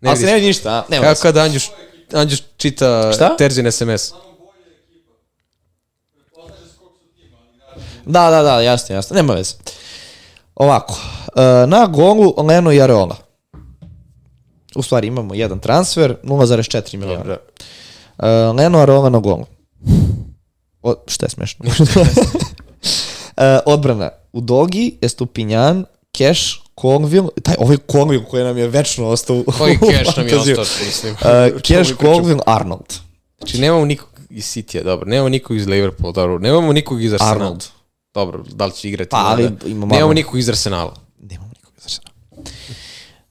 Ne 0.04 0.10
Ali 0.10 0.20
se 0.20 0.26
ne 0.26 0.34
vidi 0.34 0.48
ništa, 0.48 0.70
a? 0.70 0.84
Nema 0.90 1.06
Kako 1.06 1.22
kad 1.22 1.38
Anđuš, 1.38 1.72
Anđuš 2.14 2.40
čita 2.58 3.14
Šta? 3.14 3.38
Terzin 3.38 3.72
SMS? 3.72 4.14
Da, 8.06 8.30
da, 8.30 8.44
da, 8.44 8.62
jasno, 8.62 8.96
jasno, 8.96 9.16
nema 9.16 9.34
veze. 9.34 9.54
Ovako, 10.56 11.00
na 11.68 11.86
golu 11.86 12.34
Leno 12.38 12.72
i 12.72 12.82
Areola. 12.82 13.16
U 14.76 14.84
stvari 14.84 15.08
imamo 15.08 15.34
jedan 15.34 15.60
transfer, 15.60 16.16
0,4 16.24 16.98
miliona. 16.98 17.38
Uh, 18.18 18.56
Leno 18.58 18.80
Areola 18.80 19.10
na 19.10 19.20
golu. 19.20 19.46
O, 20.82 20.96
šta 21.08 21.26
je 21.26 21.30
smešno? 21.30 21.66
uh, 21.66 21.74
odbrana. 23.74 24.10
U 24.34 24.42
Dogi, 24.42 24.98
Estupinjan, 25.02 25.86
Cash, 26.18 26.63
Colville, 26.82 27.28
taj, 27.44 27.56
ovaj 27.60 27.78
Colville 27.92 28.26
koji 28.26 28.44
nam 28.44 28.58
je 28.58 28.68
večno 28.68 29.08
ostao 29.08 29.44
Koji 29.58 29.78
keš 29.80 30.16
nam 30.16 30.28
je 30.28 30.38
ostao, 30.40 30.66
mislim. 30.86 31.14
Uh, 31.14 31.62
Cash? 31.68 31.94
Colville, 32.02 32.40
Arnold. 32.46 32.94
Znači, 33.38 33.58
nemamo 33.58 33.86
nikog 33.86 34.10
iz 34.30 34.46
City-a, 34.46 34.84
dobro. 34.84 35.10
Nemamo 35.10 35.30
nikog 35.30 35.58
iz 35.58 35.68
Liverpoola, 35.68 36.12
dobro. 36.14 36.40
Nemamo 36.40 36.74
nikog 36.74 37.04
iz 37.04 37.14
Arsenala. 37.14 37.36
Arnold. 37.36 37.64
Dobro, 38.14 38.44
da 38.50 38.66
li 38.66 38.72
će 38.72 38.90
igrati? 38.90 39.10
Pa, 39.10 39.18
ali 39.18 39.50
da. 39.50 39.68
imamo 39.68 39.94
Nemamo 39.96 40.14
nikog 40.14 40.40
iz 40.40 40.50
Arsenala. 40.50 40.94
Nemamo 41.20 41.50
nikog 41.56 41.74
iz 41.78 41.84
Arsenala. 41.86 42.14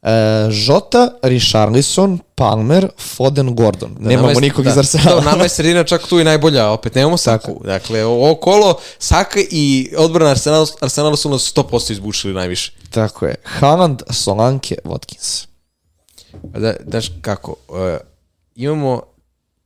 Uh, 0.02 0.08
Žota, 0.52 1.10
Richarlison, 1.22 2.18
Palmer, 2.34 2.88
Foden, 2.98 3.54
Gordon. 3.54 3.96
Nemamo 4.00 4.16
Nama 4.18 4.32
je- 4.32 4.40
nikog 4.40 4.64
da, 4.64 4.70
iz 4.70 4.78
Arsenala. 4.78 5.20
Da, 5.20 5.30
nama 5.30 5.42
je 5.42 5.48
sredina 5.48 5.84
čak 5.84 6.06
tu 6.06 6.20
i 6.20 6.24
najbolja, 6.24 6.68
opet 6.68 6.94
nemamo 6.94 7.16
Saku. 7.16 7.60
Dakle, 7.64 8.04
ovo 8.04 8.34
kolo, 8.34 8.78
Saka 8.98 9.40
i 9.50 9.92
odbrana 9.96 10.30
Arsenala, 10.30 10.66
Arsenala 10.80 11.16
su 11.16 11.30
nas 11.30 11.52
100% 11.56 11.92
izbušili 11.92 12.34
najviše. 12.34 12.72
Tako 12.92 13.26
je. 13.26 13.34
Haaland, 13.44 14.02
Solanke, 14.10 14.76
Watkins. 14.84 15.46
Da, 16.42 16.74
znaš 16.88 17.10
kako, 17.20 17.50
uh, 17.68 17.76
imamo 18.54 19.02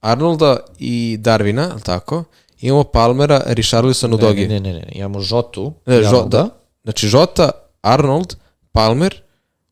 Arnolda 0.00 0.56
i 0.78 1.16
Darvina, 1.20 1.68
ali 1.72 1.82
tako? 1.82 2.24
Imamo 2.60 2.84
Palmera, 2.84 3.42
Richarlison 3.46 4.12
u 4.12 4.16
dogi. 4.16 4.48
ne, 4.48 4.60
ne, 4.60 4.72
ne, 4.72 4.80
ne. 4.80 4.92
Imamo 4.92 5.20
Žotu, 5.20 5.72
Ne, 5.86 5.94
i 5.94 5.98
Žo- 5.98 6.06
Arnolda. 6.06 6.38
da. 6.38 6.48
Znači 6.84 7.08
Žota, 7.08 7.50
Arnold, 7.82 8.34
Palmer, 8.72 9.22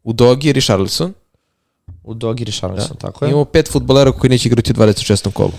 u 0.02 0.12
dogi 0.12 0.52
Richarlison. 0.52 1.12
U 2.02 2.14
Dogi, 2.14 2.44
Richarlison, 2.44 2.96
tako 2.96 3.24
je. 3.24 3.28
Imamo 3.28 3.44
pet 3.44 3.68
futbolera 3.68 4.12
koji 4.12 4.30
neće 4.30 4.48
igrati 4.48 4.70
u 4.70 4.74
26. 4.74 5.32
kolu. 5.32 5.52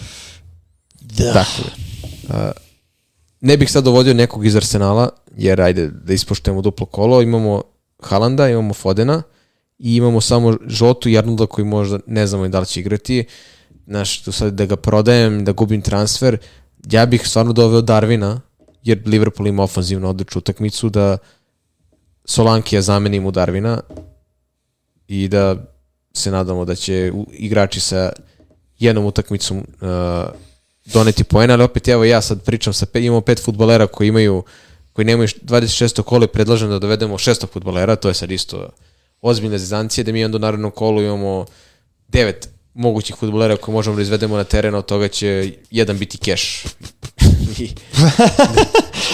Da. 1.01 1.25
Dakle, 1.25 1.63
uh, 2.23 2.51
ne 3.41 3.57
bih 3.57 3.71
sad 3.71 3.83
dovodio 3.83 4.13
nekog 4.13 4.45
iz 4.45 4.55
Arsenala, 4.55 5.09
jer 5.37 5.61
ajde 5.61 5.87
da 5.87 6.13
ispoštujemo 6.13 6.61
duplo 6.61 6.85
kolo. 6.85 7.21
Imamo 7.21 7.61
Halanda, 7.99 8.49
imamo 8.49 8.73
Fodena 8.73 9.23
i 9.79 9.95
imamo 9.95 10.21
samo 10.21 10.57
Žotu 10.67 11.09
i 11.09 11.17
Arnolda 11.17 11.45
koji 11.45 11.65
možda 11.65 11.99
ne 12.07 12.27
znamo 12.27 12.45
i 12.45 12.49
da 12.49 12.59
li 12.59 12.65
će 12.65 12.79
igrati. 12.79 13.25
Znaš, 13.87 14.23
tu 14.23 14.31
sad 14.31 14.53
da 14.53 14.65
ga 14.65 14.75
prodajem, 14.75 15.45
da 15.45 15.51
gubim 15.51 15.81
transfer, 15.81 16.37
ja 16.91 17.05
bih 17.05 17.27
stvarno 17.27 17.53
doveo 17.53 17.81
Darvina, 17.81 18.41
jer 18.83 19.01
Liverpool 19.05 19.47
ima 19.47 19.63
ofanzivno 19.63 20.09
odličnu 20.09 20.39
utakmicu, 20.39 20.89
da 20.89 21.17
Solankija 22.25 22.81
zamenim 22.81 23.25
u 23.25 23.31
Darvina 23.31 23.79
i 25.07 25.27
da 25.27 25.55
se 26.13 26.31
nadamo 26.31 26.65
da 26.65 26.75
će 26.75 27.11
igrači 27.31 27.79
sa 27.79 28.11
jednom 28.79 29.05
utakmicom 29.05 29.57
uh, 29.57 29.87
doneti 30.85 31.23
poena, 31.23 31.53
ali 31.53 31.63
opet 31.63 31.87
evo 31.87 32.03
ja 32.03 32.21
sad 32.21 32.43
pričam 32.43 32.73
sa 32.73 32.85
pe, 32.85 33.03
imamo 33.03 33.21
pet 33.21 33.43
futbolera 33.43 33.87
koji 33.87 34.07
imaju 34.07 34.43
koji 34.95 35.05
nemaju 35.05 35.27
š- 35.27 35.35
26. 35.41 36.01
kolo 36.01 36.23
i 36.23 36.27
predlažem 36.27 36.69
da 36.69 36.79
dovedemo 36.79 37.17
šestog 37.17 37.49
futbolera, 37.49 37.95
to 37.95 38.07
je 38.07 38.13
sad 38.13 38.31
isto 38.31 38.69
ozbiljna 39.21 39.57
zezancija, 39.57 40.03
da 40.03 40.11
mi 40.11 40.25
onda 40.25 40.35
u 40.35 40.39
narednom 40.39 40.71
kolu 40.71 41.01
imamo 41.01 41.45
devet 42.07 42.49
mogućih 42.73 43.15
futbolera 43.15 43.57
koje 43.57 43.73
možemo 43.73 43.95
da 43.95 44.01
izvedemo 44.01 44.37
na 44.37 44.43
teren, 44.43 44.75
od 44.75 44.85
toga 44.85 45.07
će 45.07 45.51
jedan 45.71 45.97
biti 45.97 46.17
keš. 46.17 46.63
I, 47.59 47.69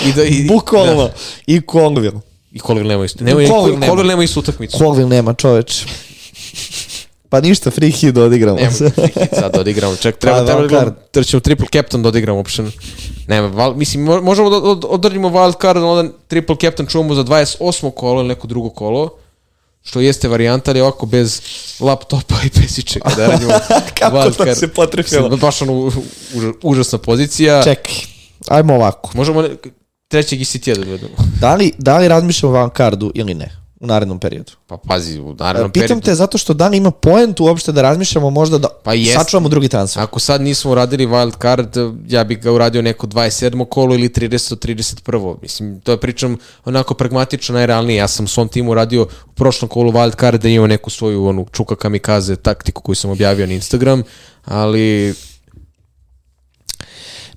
i, 0.06 0.14
da, 0.16 0.24
i, 0.24 0.48
Bukvalno. 0.48 1.04
Da, 1.04 1.14
I 1.48 1.62
Colville. 1.72 2.12
I 2.52 2.60
Colville 2.60 2.90
nema 2.90 3.06
istu. 3.06 3.24
Nema, 3.24 3.32
Colville 3.32 3.50
Colville, 3.50 3.78
nema. 3.78 3.88
Colville 3.88 4.08
nema 4.10 4.24
istu 4.24 4.40
utakmicu. 4.40 4.78
Colville 4.78 5.10
nema, 5.10 5.34
čoveč. 5.34 5.86
Pa 7.30 7.42
ništa, 7.42 7.72
free 7.72 7.92
hit 7.92 8.18
odigramo 8.18 8.58
Nema 8.58 8.72
free 8.72 8.92
hit 9.08 9.30
sad 9.34 9.54
da 9.54 9.60
odigramo. 9.60 9.96
Čak 9.96 10.18
treba, 10.18 10.38
Pa, 10.40 10.46
treba, 10.46 10.62
wild 10.62 10.68
treba, 10.70 10.84
card. 10.84 10.96
treba 11.12 11.24
ćemo 11.26 11.40
triple 11.40 11.68
captain 11.74 12.04
da 12.04 12.10
Nema, 13.28 13.48
val, 13.48 13.74
mislim, 13.74 14.06
mo- 14.06 14.22
možemo 14.22 14.50
da 14.50 14.58
od, 14.58 14.86
odradimo 14.88 15.30
wild 15.30 15.62
card, 15.62 15.78
onda 15.78 16.14
triple 16.28 16.56
captain 16.58 16.88
čuvamo 16.88 17.14
za 17.16 17.24
28. 17.24 17.92
kolo 17.92 18.20
ili 18.20 18.28
neko 18.28 18.48
drugo 18.48 18.70
kolo, 18.70 19.10
što 19.82 20.00
jeste 20.02 20.28
varijanta, 20.28 20.72
ali 20.72 20.82
ovako 20.82 21.06
bez 21.06 21.42
laptopa 21.80 22.36
i 22.46 22.60
bez 22.60 22.80
ičega 22.80 23.10
da 23.18 23.28
radimo 23.28 23.52
Kako 24.00 24.16
wild 24.18 24.38
to 24.38 24.44
card. 24.46 24.58
se 24.58 24.68
potrefilo? 24.68 25.22
Mislim, 25.22 25.40
Baš 25.40 25.62
ono 25.62 25.74
u- 25.74 25.92
užasna 26.64 26.98
pozicija. 26.98 27.64
Čekaj, 27.64 27.94
ajmo 28.48 28.74
ovako. 28.76 29.10
Možemo 29.14 29.42
ne- 29.42 29.50
trećeg 30.08 30.42
ICT-a 30.42 30.74
da 30.74 30.84
dovedemo. 30.84 31.14
Da 31.40 31.56
li, 31.56 31.74
da 31.78 31.98
li 31.98 32.08
razmišljamo 32.08 32.52
o 32.52 32.60
van 32.60 32.70
kardu 32.70 33.12
ili 33.16 33.34
ne 33.34 33.61
u 33.82 33.88
narednom 33.88 34.20
periodu? 34.20 34.52
Pa 34.68 34.78
pazi, 34.78 35.20
u 35.20 35.36
narednom 35.36 35.72
Pitam 35.72 35.88
periodu. 35.88 36.06
te 36.06 36.16
zato 36.16 36.38
što 36.38 36.54
da 36.54 36.68
li 36.68 36.78
ima 36.78 36.92
point 36.92 37.40
uopšte 37.40 37.72
da 37.72 37.82
razmišljamo 37.82 38.30
možda 38.30 38.58
da 38.58 38.68
Pa 38.84 38.94
jest. 38.94 39.14
sačuvamo 39.14 39.50
drugi 39.50 39.68
transfer. 39.68 40.04
Ako 40.04 40.20
sad 40.20 40.42
nismo 40.42 40.72
uradili 40.72 41.08
wild 41.08 41.42
card, 41.42 41.78
ja 42.08 42.24
bih 42.24 42.40
ga 42.42 42.52
uradio 42.52 42.82
neko 42.82 43.08
27. 43.08 43.66
kolo 43.70 43.96
ili 43.96 44.10
30. 44.10 44.56
31. 44.56 45.38
Mislim, 45.42 45.82
to 45.82 45.92
je 45.92 46.00
pričam 46.00 46.38
onako 46.66 46.94
pragmatično, 46.94 47.54
najrealnije. 47.54 47.98
Ja 47.98 48.08
sam 48.08 48.28
svom 48.28 48.48
timu 48.48 48.72
uradio 48.72 49.04
u 49.04 49.32
prošlom 49.34 49.70
kolu 49.70 49.92
wild 49.92 50.20
card 50.20 50.42
da 50.42 50.50
imao 50.50 50.68
neku 50.68 50.90
svoju 50.90 51.26
onu 51.26 51.46
čuka 51.52 51.76
kamikaze 51.76 52.36
taktiku 52.36 52.82
koju 52.82 52.96
sam 52.96 53.12
objavio 53.12 53.48
na 53.48 53.54
Instagram, 53.54 54.04
ali 54.46 55.14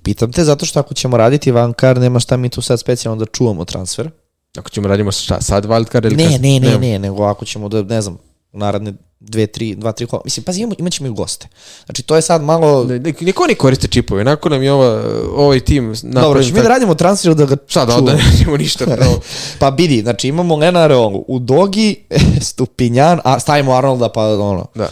Pitam 0.03 0.31
te 0.31 0.43
zato 0.43 0.65
što 0.65 0.79
ako 0.79 0.93
ćemo 0.93 1.17
raditi 1.17 1.51
van 1.51 1.73
card, 1.79 2.01
nema 2.01 2.19
šta 2.19 2.37
mi 2.37 2.49
tu 2.49 2.61
sad 2.61 2.79
specijalno 2.79 3.19
da 3.19 3.31
čuvamo 3.31 3.65
transfer. 3.65 4.09
Ako 4.57 4.69
ćemo 4.69 4.87
radimo 4.87 5.11
šta, 5.11 5.41
sad 5.41 5.65
wild 5.65 5.91
card 5.91 6.05
ili 6.05 6.15
Ne, 6.15 6.23
kasnije? 6.23 6.39
ne, 6.39 6.59
ne, 6.59 6.67
Nemam. 6.67 6.81
ne, 6.81 6.99
nego 6.99 7.23
ako 7.23 7.45
ćemo 7.45 7.69
da, 7.69 7.83
ne 7.83 8.01
znam, 8.01 8.17
u 8.53 8.57
naredne 8.59 8.93
dve, 9.19 9.47
tri, 9.47 9.75
dva, 9.75 9.91
tri 9.91 10.05
kola. 10.07 10.21
Mislim, 10.25 10.43
pazi, 10.43 10.61
imamo, 10.61 10.75
imat 10.79 10.93
ćemo 10.93 11.09
i 11.09 11.11
goste. 11.11 11.47
Znači, 11.85 12.03
to 12.03 12.15
je 12.15 12.21
sad 12.21 12.43
malo... 12.43 12.83
Ne, 12.83 12.99
ne, 12.99 13.13
Niko 13.21 13.47
ni 13.47 13.55
koriste 13.55 13.87
čipove, 13.87 14.21
onako 14.21 14.49
nam 14.49 14.63
je 14.63 14.71
ova, 14.71 15.03
ovaj 15.35 15.59
tim 15.59 15.95
Dobro, 16.03 16.43
ćemo 16.43 16.57
mi 16.57 16.63
da 16.63 16.69
radimo 16.69 16.95
transfer 16.95 17.35
da 17.35 17.45
ga 17.45 17.57
Šta 17.67 17.85
da, 17.85 18.01
da 18.01 18.13
ne 18.13 18.23
radimo 18.31 18.57
ništa. 18.57 18.85
Pravo. 18.85 19.19
Pa 19.59 19.69
vidi, 19.69 20.01
znači 20.01 20.27
imamo 20.27 20.55
Lena 20.55 20.79
Areolu, 20.79 21.25
u 21.27 21.39
Dogi, 21.39 22.05
Stupinjan, 22.49 23.19
a 23.23 23.39
stavimo 23.39 23.73
Arnolda 23.73 24.09
pa 24.09 24.39
ono, 24.39 24.65
Da. 24.75 24.89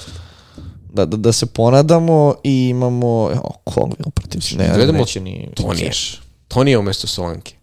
da, 0.93 1.05
da, 1.05 1.17
da 1.17 1.31
se 1.31 1.45
ponadamo 1.45 2.35
i 2.43 2.67
imamo, 2.67 3.07
o, 3.43 3.71
Colville 3.73 4.11
protiv 4.15 4.39
se, 4.39 4.55
ne, 4.55 4.91
neće 4.91 5.19
ni. 5.19 5.49
Cash. 5.79 6.17
Tonija 6.47 6.79
umesto 6.79 7.07
Solanke. 7.07 7.55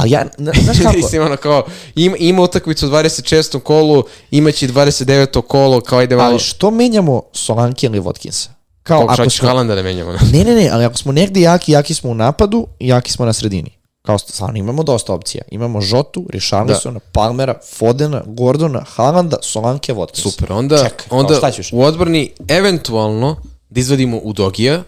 Ali 0.00 0.10
ja, 0.10 0.24
na- 0.38 0.52
znaš 0.56 0.78
kako, 0.82 0.96
Mislim, 0.96 1.22
ono 1.22 1.36
kao, 1.36 1.62
ima, 1.94 2.16
ima 2.18 2.42
utakmicu 2.42 2.86
u 2.86 2.90
26. 2.90 3.60
kolu, 3.60 4.02
imaće 4.30 4.66
i 4.66 4.68
29. 4.68 5.42
kolo, 5.42 5.80
kao 5.80 5.98
ajde 5.98 6.16
malo... 6.16 6.28
ali 6.28 6.38
što 6.38 6.70
menjamo 6.70 7.22
Solanke 7.32 7.86
ili 7.86 8.00
Watkinsa? 8.00 8.48
Kao, 8.82 8.98
Kao, 8.98 9.14
ako 9.14 9.30
smo, 9.30 9.46
Haalanda 9.46 9.74
da 9.74 9.82
menjamo. 9.82 10.12
ne, 10.32 10.44
ne, 10.44 10.54
ne, 10.54 10.68
ali 10.68 10.84
ako 10.84 10.96
smo 10.96 11.12
negde 11.12 11.40
jaki, 11.40 11.72
jaki 11.72 11.94
smo 11.94 12.10
u 12.10 12.14
napadu, 12.14 12.66
jaki 12.80 13.12
smo 13.12 13.26
na 13.26 13.32
sredini. 13.32 13.70
Kao 14.02 14.18
stvarno 14.18 14.58
imamo 14.58 14.82
dosta 14.82 15.12
opcija. 15.12 15.42
Imamo 15.50 15.80
Žotu, 15.80 16.26
Richarlisona, 16.30 16.94
da. 16.94 17.00
Palmera, 17.12 17.54
Fodena, 17.68 18.22
Gordona, 18.26 18.84
Haalanda, 18.86 19.36
Solanke, 19.42 19.94
Watkins. 19.94 20.22
Super, 20.22 20.52
onda, 20.52 20.76
Čekaj, 20.78 21.06
kao, 21.08 21.18
onda 21.18 21.50
ćeš? 21.52 21.72
u 21.72 21.82
odbrani 21.82 22.30
eventualno 22.48 23.36
da 23.70 23.80
izvadimo 23.80 24.16
Udogija, 24.18 24.82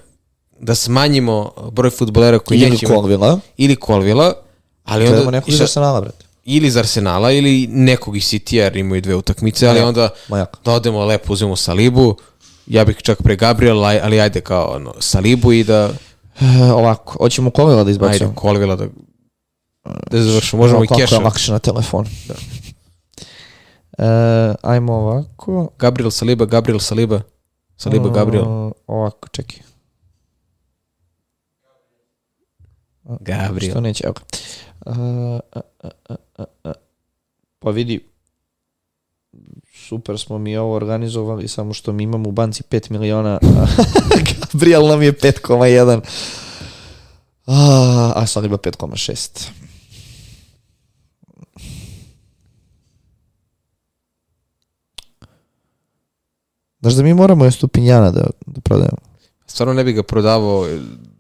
da 0.61 0.75
smanjimo 0.75 1.53
broj 1.73 1.91
futbolera 1.91 2.39
koji 2.39 2.59
Ili 2.59 2.71
neće 2.71 2.87
imati- 2.87 2.95
Colvilla, 2.95 3.39
ili 3.57 3.77
Colvilla, 3.87 4.33
ali 4.85 5.07
onda 5.09 5.31
nekog 5.31 5.49
i 5.49 5.53
iz 5.53 5.61
Arsenala, 5.61 6.01
brate. 6.01 6.25
ili 6.45 6.67
iz 6.69 6.77
Arsenala 6.77 7.33
ili 7.33 7.67
nekog 7.71 8.17
iz 8.17 8.23
City 8.25 8.55
jer 8.55 8.77
imaju 8.77 9.01
dve 9.01 9.15
utakmice, 9.15 9.69
ali 9.69 9.81
onda 9.81 10.09
ma 10.29 10.39
jako. 10.39 10.59
da 10.65 10.73
odemo 10.73 11.05
lepo, 11.05 11.33
uzmemo 11.33 11.57
Salibu, 11.57 12.17
ja 12.67 12.85
bih 12.85 12.97
čak 13.03 13.23
pre 13.23 13.37
Gabriel, 13.37 13.85
ali, 13.85 14.21
ajde 14.21 14.41
kao 14.41 14.73
ono, 14.75 14.95
Salibu 15.01 15.53
i 15.53 15.65
da 15.65 15.91
E, 16.41 16.73
ovako, 16.73 17.13
hoćemo 17.19 17.51
Colvilla 17.57 17.77
da 17.77 17.81
ajde 17.81 17.91
izbacujemo. 17.91 18.35
Colvilla 18.41 18.77
da 18.77 18.87
da 20.11 20.23
završimo, 20.23 20.63
možemo 20.63 20.85
i 20.85 20.87
Kako 20.87 21.01
je 21.01 21.07
Keša. 21.07 21.19
lakše 21.19 21.53
na 21.53 21.59
telefon. 21.59 22.07
Da. 22.29 22.35
E, 23.99 24.55
ajmo 24.63 24.93
ovako. 24.95 25.69
Gabriel 25.79 26.11
Saliba, 26.11 26.45
Gabriel 26.45 26.79
Saliba, 26.79 27.21
Saliba, 27.77 28.09
Gabriel. 28.09 28.45
E, 28.45 28.73
ovako, 28.87 29.29
čekaj. 29.29 29.59
Gabriel. 33.21 33.71
Što 33.71 33.81
neće, 33.81 34.05
evo 34.05 34.15
e, 34.87 35.61
e, 36.39 36.45
e. 36.65 36.73
Pa 37.59 37.71
vidi, 37.71 38.01
super 39.75 40.19
smo 40.19 40.39
mi 40.39 40.57
ovo 40.57 40.75
organizovali, 40.75 41.49
samo 41.49 41.73
što 41.73 41.93
mi 41.93 42.03
imamo 42.03 42.29
u 42.29 42.33
banci 42.33 42.63
5 42.63 42.91
miliona, 42.91 43.39
a 43.43 43.67
Gabriel 44.53 44.87
nam 44.87 45.03
je 45.03 45.13
5,1. 45.13 46.01
A, 47.47 48.13
a 48.17 48.27
sad 48.27 48.45
ima 48.45 48.57
5,6. 48.57 49.49
Znaš 56.81 56.95
da 56.95 57.03
mi 57.03 57.15
moramo 57.15 57.45
Estupinjana 57.45 58.11
da, 58.11 58.27
da 58.47 58.61
prodajemo? 58.61 58.99
Stvarno 59.47 59.75
ne 59.75 59.85
bih 59.85 59.95
ga 59.95 60.03
prodavao 60.03 60.67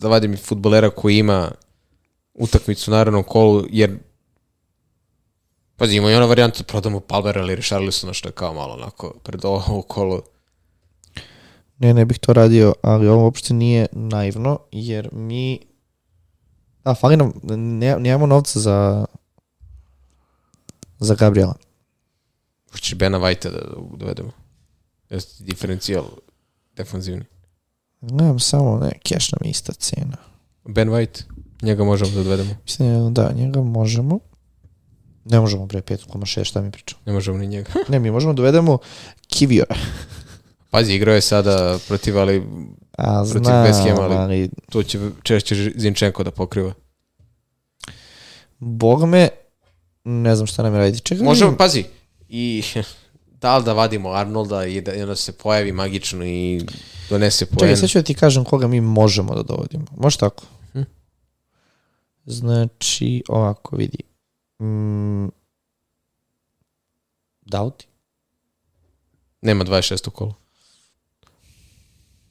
da 0.01 0.09
vadim 0.09 0.37
futbolera 0.37 0.91
koji 0.91 1.19
ima 1.19 1.51
utakmicu 2.35 2.91
u 2.91 2.95
narednom 2.95 3.23
kolu, 3.23 3.67
jer 3.71 3.99
Pazi, 5.77 5.97
ima 5.97 6.11
i 6.11 6.15
ona 6.15 6.27
varijanta 6.27 6.59
da 6.59 6.65
prodamo 6.65 7.01
Palmera 7.01 7.41
ili 7.41 7.57
Richarlisona, 7.57 8.13
što 8.13 8.29
je 8.29 8.33
kao 8.33 8.55
malo 8.55 8.75
onako 8.75 9.15
pred 9.23 9.45
ovo 9.45 9.83
kolo. 9.83 10.23
Ne, 11.79 11.95
ne 11.95 12.05
bih 12.05 12.19
to 12.19 12.33
radio, 12.33 12.75
ali 12.83 13.09
ovo 13.09 13.25
uopšte 13.25 13.55
nije 13.55 13.87
naivno, 13.93 14.59
jer 14.73 15.09
mi... 15.13 15.61
A, 16.85 16.95
fali 16.95 17.17
nam, 17.17 17.33
ne, 17.43 17.97
nemamo 17.99 18.27
novca 18.27 18.61
za 18.61 19.05
za 21.03 21.15
Gabriela. 21.15 21.55
Hoćeš 22.73 22.95
Bena 22.95 23.19
White 23.19 23.51
da 23.51 23.59
dovedemo? 23.97 24.31
Jeste 25.11 25.45
diferencijal 25.45 26.05
defanzivni. 26.77 27.25
Nemam 28.01 28.39
samo, 28.39 28.79
ne, 28.79 28.93
cash 29.09 29.33
nam 29.33 29.51
ista 29.51 29.73
cena. 29.73 30.17
Ben 30.65 30.89
White, 30.89 31.23
njega 31.63 31.85
možemo 31.85 32.11
da 32.11 32.23
dovedemo. 32.23 32.51
Mislim, 32.65 33.15
da, 33.15 33.33
njega 33.33 33.61
možemo. 33.63 34.19
Ne 35.25 35.41
možemo 35.41 35.67
bre 35.67 35.81
5,6, 35.81 36.45
šta 36.45 36.61
mi 36.61 36.71
pričam. 36.71 36.99
Ne 37.07 37.13
možemo 37.13 37.39
ni 37.39 37.47
njega. 37.47 37.71
ne, 37.89 37.99
mi 37.99 38.11
možemo 38.11 38.33
da 38.33 38.37
dovedemo 38.37 38.79
Kiviora. 39.27 39.75
Pazi, 40.71 40.93
igrao 40.95 41.15
je 41.15 41.21
sada 41.21 41.79
protiv, 41.89 42.19
ali 42.19 42.47
A, 42.99 43.25
protiv 43.31 43.45
znam, 43.45 43.67
West 43.67 43.89
Ham, 43.89 43.99
ali, 44.01 44.15
ali 44.15 44.51
to 44.71 44.83
će 44.83 44.99
češće 45.23 45.73
Zinčenko 45.77 46.23
da 46.23 46.31
pokriva. 46.31 46.73
Bog 48.59 49.05
me, 49.05 49.29
ne 50.05 50.37
znam 50.37 50.47
šta 50.47 50.63
nam 50.63 50.75
je 50.75 50.79
raditi. 50.79 51.05
Čekaj, 51.05 51.25
Možemo, 51.25 51.51
vidim. 51.51 51.59
pazi, 51.59 51.85
i 52.29 52.63
da 53.43 53.59
li 53.59 53.65
da 53.65 53.73
vadimo 53.73 54.11
Arnolda 54.13 54.67
i 54.67 54.81
da 54.81 54.95
i 54.95 55.03
onda 55.03 55.17
se 55.17 55.33
pojavi 55.33 55.73
magično 55.73 56.25
i 56.27 56.61
donese 57.11 57.47
poen. 57.47 57.59
Čekaj, 57.59 57.77
sad 57.77 57.89
ću 57.89 57.99
da 57.99 58.03
ti 58.03 58.15
kažem 58.15 58.45
koga 58.45 58.67
mi 58.67 58.81
možemo 58.81 59.35
da 59.35 59.43
dovodimo. 59.43 59.85
Može 59.97 60.19
tako? 60.19 60.45
Znači, 62.25 63.23
ovako, 63.29 63.77
vidi. 63.77 63.99
Mm, 64.63 65.29
Dauti? 67.41 67.87
Nema 69.41 69.65
26. 69.65 70.11
kolo. 70.11 70.35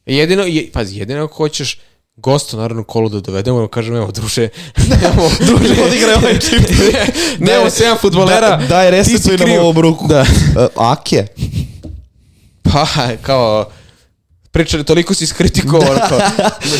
Jedino, 0.05 0.43
je, 0.43 0.71
pazi, 0.71 0.99
jedino 0.99 1.23
ako 1.23 1.33
hoćeš 1.33 1.79
gostu 2.15 2.57
naravno 2.57 2.83
kolu 2.83 3.09
da 3.09 3.19
dovedemo, 3.19 3.61
da 3.61 3.67
kažem, 3.67 3.95
evo, 3.95 4.11
druže, 4.11 4.49
nemamo, 4.89 5.29
druže, 5.39 5.81
odigraj 5.87 6.15
ovaj 6.15 6.39
čip. 6.39 6.59
nemamo 7.45 7.69
sedam 7.69 7.97
futbolera, 8.01 8.57
Da, 8.57 8.67
daj 8.67 9.03
ti 9.03 9.09
si 9.09 9.13
resetuj 9.13 9.47
nam 9.47 9.59
ovom 9.59 9.81
ruku. 9.81 10.07
Da. 10.07 10.21
Uh, 10.21 10.91
Ake? 10.91 11.27
Pa, 12.63 12.87
kao, 13.21 13.71
pričali, 14.51 14.83
toliko 14.83 15.13
si 15.13 15.23
iskritikovao, 15.23 15.95
kao, 16.09 16.19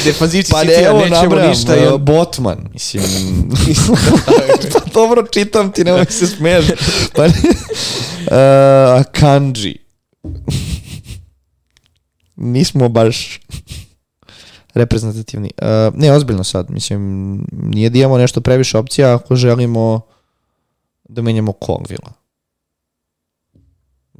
defanzivci 0.03 0.51
Pa 0.51 0.63
ne, 0.63 0.73
evo 0.73 0.99
nećemo 0.99 1.21
nabrajam, 1.21 1.49
ništa. 1.49 1.93
Uh, 1.93 2.01
Botman, 2.01 2.69
mislim. 2.73 3.03
pa 4.73 4.79
dobro 4.93 5.27
čitam 5.31 5.71
ti, 5.71 5.83
nemoj 5.83 6.05
se 6.09 6.27
smeješ. 6.27 6.65
Pa, 7.15 7.27
ne. 7.27 7.33
uh, 8.97 9.03
Kanji. 9.11 9.77
Nismo 12.35 12.89
baš 12.89 13.39
reprezentativni. 14.73 15.51
Uh, 15.61 15.95
ne, 15.95 16.13
ozbiljno 16.13 16.43
sad, 16.43 16.69
mislim, 16.69 17.31
nije 17.51 17.89
da 17.89 17.99
imamo 17.99 18.17
nešto 18.17 18.41
previše 18.41 18.77
opcija 18.77 19.15
ako 19.15 19.35
želimo 19.35 20.01
da 21.03 21.21
menjamo 21.21 21.53
Colvilla. 21.65 22.20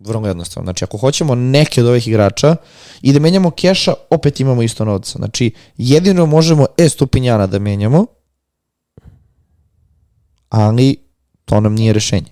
Vrlo 0.05 0.27
jednostavno. 0.27 0.65
Znači, 0.65 0.83
ako 0.83 0.97
hoćemo 0.97 1.35
neke 1.35 1.81
od 1.81 1.87
ovih 1.87 2.07
igrača 2.07 2.55
i 3.01 3.13
da 3.13 3.19
menjamo 3.19 3.51
keša, 3.51 3.93
opet 4.09 4.39
imamo 4.39 4.61
isto 4.61 4.85
novca. 4.85 5.17
Znači, 5.17 5.51
jedino 5.77 6.25
možemo 6.25 6.65
E 6.77 6.89
Stupinjana 6.89 7.47
da 7.47 7.59
menjamo, 7.59 8.05
ali 10.49 10.95
to 11.45 11.59
nam 11.59 11.73
nije 11.73 11.93
rešenje. 11.93 12.31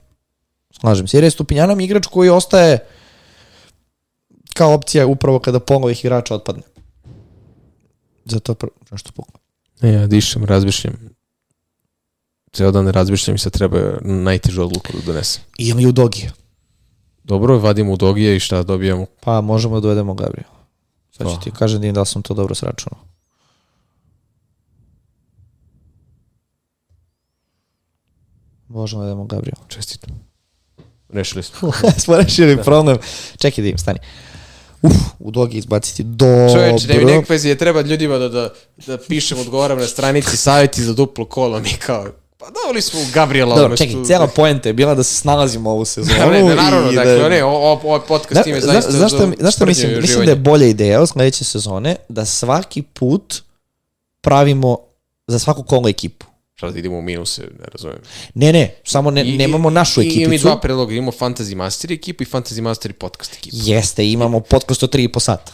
Slažem 0.79 1.07
se. 1.07 1.17
Jer 1.17 1.23
je 1.23 1.31
Stupinjana 1.31 1.75
mi 1.75 1.83
igrač 1.83 2.07
koji 2.07 2.29
ostaje 2.29 2.79
kao 4.53 4.73
opcija 4.73 5.07
upravo 5.07 5.39
kada 5.39 5.59
pola 5.59 5.83
ovih 5.83 6.05
igrača 6.05 6.35
otpadne. 6.35 6.63
Zato 8.25 8.53
pr... 8.53 8.67
nešto 8.91 9.11
puklo. 9.11 9.39
Ne, 9.81 9.93
ja 9.93 10.07
dišem, 10.07 10.45
razmišljam. 10.45 10.93
Ceo 12.51 12.71
dan 12.71 12.87
razmišljam 12.87 13.35
i 13.35 13.39
sad 13.39 13.53
treba 13.53 13.79
najtežu 14.01 14.61
odluku 14.61 14.93
da 14.93 15.05
donesem. 15.05 15.43
Ili 15.57 15.85
u 15.85 15.91
Dogija. 15.91 16.31
Dobro, 17.29 17.57
vadimo 17.57 17.93
u 17.93 17.97
dogije 17.97 18.35
i 18.35 18.39
šta 18.39 18.63
dobijamo? 18.63 19.05
Pa 19.19 19.41
možemo 19.41 19.75
da 19.75 19.81
dovedemo 19.81 20.13
Gabriela. 20.13 20.53
Sad 21.11 21.27
ću 21.27 21.35
Pa. 21.35 21.41
ti 21.41 21.51
kažem 21.51 21.93
da 21.93 22.05
sam 22.05 22.21
to 22.21 22.33
dobro 22.33 22.55
sračunao. 22.55 22.99
Možemo 28.67 29.01
da 29.01 29.05
dovedemo 29.05 29.25
Gabriela. 29.25 29.61
Čestito. 29.67 30.07
Rešili 31.09 31.43
smo. 31.43 31.71
Smo 32.03 32.17
rešili 32.17 32.63
problem. 32.63 32.97
Čekaj 33.37 33.61
da 33.61 33.69
im 33.69 33.77
stani. 33.77 33.99
Uf, 34.81 34.95
u 35.19 35.31
Dogi 35.31 35.57
izbaciti 35.57 36.03
dobro. 36.03 36.53
Čoveč, 36.53 36.87
ne 36.87 36.97
mi 36.97 37.05
nek 37.05 37.29
veze, 37.29 37.49
je 37.49 37.57
treba 37.57 37.81
ljudima 37.81 38.17
da, 38.17 38.29
da, 38.29 38.49
da 38.87 38.97
pišem, 38.97 39.39
odgovaram 39.39 39.77
na 39.77 39.87
stranici 39.87 40.37
savjeti 40.37 40.83
za 40.83 40.93
duplo 40.93 41.25
kolo, 41.25 41.59
mi 41.59 41.73
kao, 41.79 42.05
pa 42.39 42.45
doveli 42.49 42.81
smo 42.81 42.99
Gabriela. 43.13 43.55
Dobro, 43.55 43.77
čekaj, 43.77 43.95
cijela 44.05 44.27
poenta 44.27 44.69
je 44.69 44.73
bila 44.73 44.95
da 44.95 45.03
se 45.03 45.15
snalazimo 45.15 45.69
ovu 45.69 45.85
sezonu. 45.85 46.31
Ne, 46.31 46.43
ne, 46.43 46.55
naravno, 46.55 46.91
i 46.91 46.95
dakle, 46.95 47.15
da, 47.15 47.29
ne, 47.29 47.43
ovaj 47.43 47.99
podcast 48.07 48.33
Da, 48.33 48.43
tim 48.43 48.55
je 48.55 48.61
zna, 48.61 48.73
zaista 48.73 48.91
znaš 48.91 49.11
šta, 49.11 49.31
znaš 49.39 49.55
šta 49.55 49.65
mislim? 49.65 50.01
Mislim 50.01 50.25
da 50.25 50.31
je 50.31 50.35
bolja 50.35 50.67
ideja 50.67 51.01
od 51.01 51.09
sledeće 51.09 51.43
sezone 51.43 51.95
da 52.09 52.25
svaki 52.25 52.81
put 52.81 53.41
pravimo 54.21 54.77
za 55.27 55.39
svaku 55.39 55.63
kolo 55.63 55.89
ekipu. 55.89 56.25
Šta 56.59 56.71
da 56.71 56.79
idemo 56.79 56.97
u 56.97 57.01
minuse, 57.01 57.41
ne 57.41 57.65
razumijem. 57.71 58.01
Ne, 58.33 58.53
ne, 58.53 58.75
samo 58.83 59.11
ne, 59.11 59.23
I- 59.23 59.37
nemamo 59.37 59.69
našu 59.69 60.01
i- 60.01 60.05
Imamo 60.05 60.21
ekipicu. 60.21 60.43
dva 60.43 60.57
predloga, 60.57 60.93
imamo 60.93 61.11
Fantasy 61.11 61.55
Master 61.55 61.91
ekipu 61.91 62.23
i 62.23 62.27
Fantasy 62.27 62.61
Master 62.61 62.93
podcast 62.93 63.33
ekipu. 63.33 63.55
Jeste, 63.59 64.07
imamo 64.07 64.39
podcast 64.41 64.83
od 64.83 64.89
3,5 64.89 65.19
sata. 65.19 65.51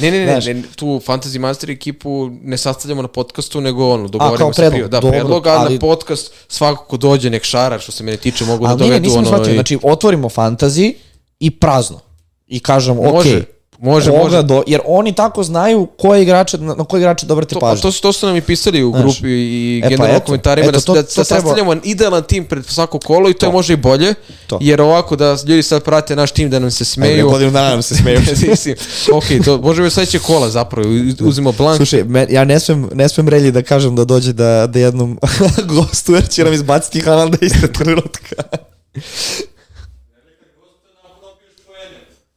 Ne, 0.00 0.10
ne, 0.10 0.18
ne, 0.18 0.26
Znaš. 0.26 0.46
ne, 0.46 0.62
tu 0.76 0.86
Fantasy 0.86 1.38
Master 1.38 1.70
ekipu 1.70 2.10
ne 2.42 2.58
sastavljamo 2.58 3.02
na 3.02 3.08
podcastu, 3.08 3.60
nego 3.60 3.88
ono, 3.88 4.08
dogovorimo 4.08 4.38
kao 4.38 4.52
se 4.52 4.56
predlog, 4.56 4.72
prije. 4.72 4.82
Da, 4.84 4.88
dobro, 4.90 5.10
predlog, 5.10 5.46
a 5.46 5.50
ali- 5.50 5.74
na 5.74 5.80
podcast 5.80 6.30
svako 6.48 6.84
ko 6.84 6.96
dođe 6.96 7.30
nek 7.30 7.44
šara, 7.44 7.78
što 7.78 7.92
se 7.92 8.04
mene 8.04 8.16
tiče, 8.16 8.44
mogu 8.44 8.64
da 8.64 8.70
Ali 8.70 8.78
nije, 8.78 8.88
dovedu 8.88 9.02
nisam 9.02 9.18
ono... 9.18 9.26
shvatio, 9.26 9.50
i- 9.50 9.54
znači 9.54 9.78
otvorimo 9.82 10.28
fantazi 10.28 10.94
i 11.40 11.50
prazno. 11.52 12.00
I 12.46 12.60
kažemo, 12.60 13.02
ok, 13.02 13.14
Može, 13.14 13.44
može, 13.78 14.10
koga 14.10 14.22
može. 14.22 14.42
Do, 14.42 14.62
jer 14.66 14.80
oni 14.86 15.12
tako 15.12 15.42
znaju 15.42 15.86
koje 15.88 16.22
igrače, 16.22 16.58
na, 16.58 16.74
na 16.74 16.84
koje 16.84 16.98
igrače 16.98 17.26
da 17.26 17.32
obrate 17.32 17.54
To, 17.54 17.60
pažnju. 17.60 17.82
to, 17.82 17.92
su- 17.92 18.02
to 18.02 18.12
su 18.12 18.26
nam 18.26 18.36
i 18.36 18.40
pisali 18.40 18.84
u 18.84 18.90
Znaš. 18.90 19.02
grupi 19.02 19.28
i 19.28 19.78
E, 19.78 19.82
pa 19.82 19.88
generalno 19.88 20.18
u 20.18 20.20
komentarima 20.20 20.68
eto, 20.68 20.72
da, 20.72 20.80
to- 20.80 20.94
da, 20.94 21.02
to 21.04 21.08
da 21.16 21.24
sastavljamo 21.24 21.74
idealan 21.84 22.22
tim 22.22 22.44
pred 22.44 22.66
svako 22.66 22.98
kolo 22.98 23.30
i 23.30 23.34
to, 23.34 23.46
je 23.46 23.52
može 23.52 23.72
i 23.72 23.78
bolje, 23.78 24.14
To. 24.46 24.58
jer 24.60 24.80
ovako 24.80 25.16
da 25.16 25.36
ljudi 25.46 25.62
sad 25.62 25.82
prate 25.82 26.16
naš 26.16 26.30
tim 26.30 26.50
da 26.50 26.58
nam 26.58 26.70
se 26.70 26.84
smeju. 26.84 27.28
godinu 27.28 27.50
dana 27.50 27.68
nam 27.68 27.82
se 27.82 27.94
smeju. 27.96 28.20
Mislim, 28.48 28.76
ok, 29.12 29.44
to 29.44 29.58
možemo 29.58 29.86
i 29.86 29.90
sledeće 29.90 30.18
kola 30.18 30.48
zapravo, 30.50 30.88
uzimo 31.20 31.52
blank. 31.52 31.76
Slušaj, 31.76 32.04
me, 32.04 32.26
ja 32.30 32.44
ne 32.44 32.60
smem, 32.60 32.88
ne 32.92 33.08
smem 33.08 33.28
relji 33.28 33.50
da 33.50 33.62
kažem 33.62 33.96
da 33.96 34.04
dođe 34.04 34.32
da, 34.32 34.66
da 34.66 34.78
jednom 34.78 35.18
gostu, 35.74 36.12
jer 36.12 36.28
će 36.28 36.44
nam 36.44 36.52
izbaciti 36.52 37.00
Haalanda 37.00 37.38
iste 37.40 37.72
trenutka. 37.74 38.34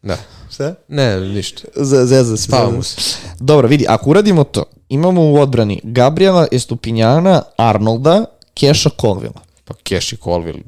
Da. 0.03 0.17
Šta? 0.63 0.75
Ne, 0.87 1.19
ništa. 1.19 1.61
Z- 1.75 2.05
Zeza 2.05 2.37
se. 2.37 2.43
Spavamo 2.43 2.83
se. 2.83 3.17
Dobro, 3.39 3.67
vidi, 3.67 3.85
ako 3.89 4.09
uradimo 4.09 4.43
to, 4.43 4.63
imamo 4.89 5.21
u 5.21 5.35
odbrani 5.35 5.81
Gabriela, 5.83 6.47
Estupinjana, 6.51 7.41
Arnolda, 7.57 8.25
Keša 8.53 8.89
Colvilla. 9.01 9.41
Pa 9.65 9.73
Cash 9.89 10.13
i 10.13 10.17
Colville. 10.17 10.61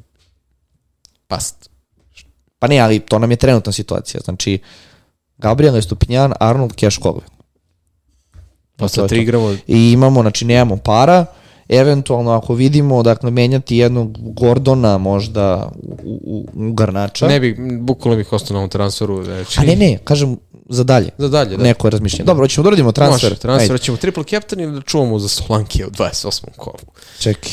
Past. 1.26 1.70
Pa 2.58 2.66
ne, 2.68 2.78
ali 2.78 3.00
to 3.00 3.18
nam 3.18 3.30
je 3.30 3.36
trenutna 3.36 3.72
situacija. 3.72 4.20
Znači, 4.24 4.58
Gabriel, 5.38 5.76
Estupinjan, 5.76 6.32
Arnold, 6.40 6.72
Cash 6.74 7.00
Colville. 7.02 7.26
Pa 8.76 8.88
to. 8.88 9.08
tri 9.08 9.22
igramo, 9.22 9.56
I 9.66 9.92
imamo, 9.92 10.20
znači, 10.22 10.44
nemamo 10.44 10.76
para, 10.76 11.26
eventualno 11.68 12.30
ako 12.30 12.54
vidimo, 12.54 13.02
dakle, 13.02 13.30
menjati 13.30 13.76
jednog 13.76 14.16
Gordona 14.18 14.98
možda 14.98 15.70
u, 16.02 16.20
u, 16.24 16.46
u 16.54 16.72
Garnača. 16.72 17.26
ne 17.26 17.40
bi, 17.40 17.56
bukvalno 17.80 18.16
bih 18.16 18.32
ostao 18.32 18.54
na 18.54 18.58
ovom 18.58 18.70
transferu. 18.70 19.24
Znači, 19.24 19.60
A 19.60 19.62
ne, 19.64 19.76
ne, 19.76 19.98
kažem 20.04 20.36
za 20.68 20.84
dalje. 20.84 21.10
Za 21.18 21.28
dalje, 21.28 21.56
da. 21.56 21.62
Neko 21.62 21.90
razmišljanje. 21.90 22.24
Dobro, 22.26 22.44
hoćemo 22.44 22.62
da 22.62 22.68
uradimo 22.68 22.92
transfer. 22.92 23.30
Može, 23.30 23.40
transfer, 23.40 23.72
Ajde, 23.72 23.84
ćemo 23.84 23.96
triple 23.96 24.24
captain 24.24 24.60
ili 24.60 24.72
da 24.72 24.80
čuvamo 24.80 25.18
za 25.18 25.28
Solanke 25.28 25.86
u 25.86 25.90
28. 25.90 26.44
kolu. 26.56 26.76
čekaj. 27.18 27.52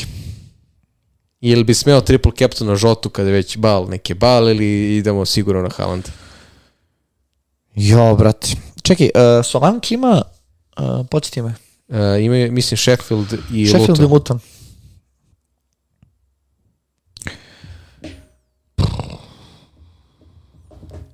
Ili 1.40 1.64
bi 1.64 1.74
smeo 1.74 2.00
triple 2.00 2.32
captain 2.38 2.70
na 2.70 2.76
Žotu 2.76 3.10
kada 3.10 3.28
je 3.28 3.34
već 3.34 3.56
bal, 3.56 3.88
neke 3.88 4.14
bal 4.14 4.50
ili 4.50 4.96
idemo 4.96 5.24
sigurno 5.26 5.62
na 5.62 5.68
Haaland. 5.76 6.08
Jo, 7.74 8.16
brate. 8.16 8.48
Čekaj, 8.82 9.10
uh, 9.14 9.44
Solanke 9.44 9.94
ima, 9.94 10.22
uh, 10.78 11.06
podsjeti 11.10 11.42
me, 11.42 11.54
Uh, 11.92 11.98
imaju, 12.20 12.52
mislim, 12.52 12.78
Sheffield 12.78 13.26
i 13.52 13.66
Sheffield 13.66 13.88
Luton. 13.90 14.04
i 14.04 14.08
Luton. 14.08 14.40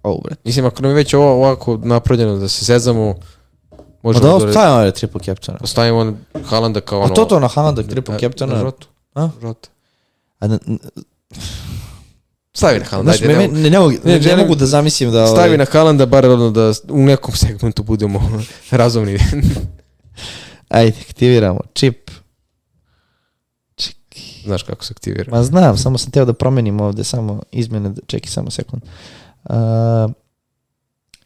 O, 0.02 0.18
brate. 0.18 0.40
Mislim, 0.44 0.64
ako 0.66 0.82
nam 0.82 0.90
je 0.90 0.94
već 0.94 1.14
ovo 1.14 1.32
ovako 1.34 1.78
napravljeno 1.78 2.36
da 2.36 2.48
se 2.48 2.64
sezamo, 2.64 3.14
Ma 3.72 3.76
možemo 4.04 4.22
da 4.22 4.28
da 4.30 4.34
ostavimo 4.36 4.74
ovaj 4.74 4.92
triple 4.92 5.20
captaina. 5.22 5.58
ostavimo 5.62 6.12
Haalanda 6.44 6.80
kao 6.80 7.00
ono... 7.00 7.12
A 7.12 7.14
to 7.14 7.24
to 7.24 7.40
na 7.40 7.48
Haalanda 7.48 7.82
triple 7.82 8.14
na- 8.14 8.20
captaina. 8.20 8.54
Na 8.54 8.60
Žotu. 8.60 8.86
A? 9.14 9.28
Žota. 9.42 9.68
A, 10.38 10.46
n- 10.46 10.58
n- 10.66 10.78
Stavi 12.54 12.78
na 12.78 12.84
Haaland, 12.84 13.08
Znaš, 13.08 13.22
ajde, 13.22 13.28
me, 13.28 13.48
ne, 13.48 13.60
ne, 13.60 13.70
ne, 13.70 13.78
mogu, 13.78 13.90
ne, 13.94 13.98
ne, 14.06 14.20
želim- 14.20 14.38
mogu 14.38 14.54
da 14.54 14.66
zamislim 14.66 15.12
da... 15.12 15.26
stavi 15.26 15.46
ovaj, 15.46 15.58
na 15.58 15.64
Haalanda 15.64 16.06
bar 16.06 16.26
ono 16.26 16.50
da 16.50 16.72
u 16.90 16.98
nekom 16.98 17.34
segmentu 17.34 17.82
budemo 17.82 18.40
razumni. 18.70 19.18
Ajde, 20.68 20.96
aktiviramo. 21.08 21.60
Čip. 21.72 22.10
Čekaj. 23.76 24.22
Znaš 24.44 24.62
kako 24.62 24.84
se 24.84 24.92
aktivira. 24.96 25.32
Ma 25.32 25.42
znam, 25.42 25.76
samo 25.76 25.98
sam 25.98 26.12
teo 26.12 26.24
da 26.24 26.32
promenim 26.32 26.80
ovde, 26.80 27.04
samo 27.04 27.42
izmene, 27.52 27.94
čekaj 28.06 28.30
samo 28.30 28.50
sekund. 28.50 28.82
Uh, 29.44 29.54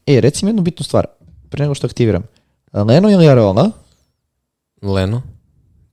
e, 0.06 0.20
reci 0.20 0.44
mi 0.44 0.48
jednu 0.48 0.62
bitnu 0.62 0.84
stvar, 0.84 1.06
pre 1.50 1.64
nego 1.64 1.74
što 1.74 1.86
aktiviram. 1.86 2.22
Leno 2.72 3.10
ili 3.10 3.28
Areola? 3.28 3.70
Leno. 4.82 5.22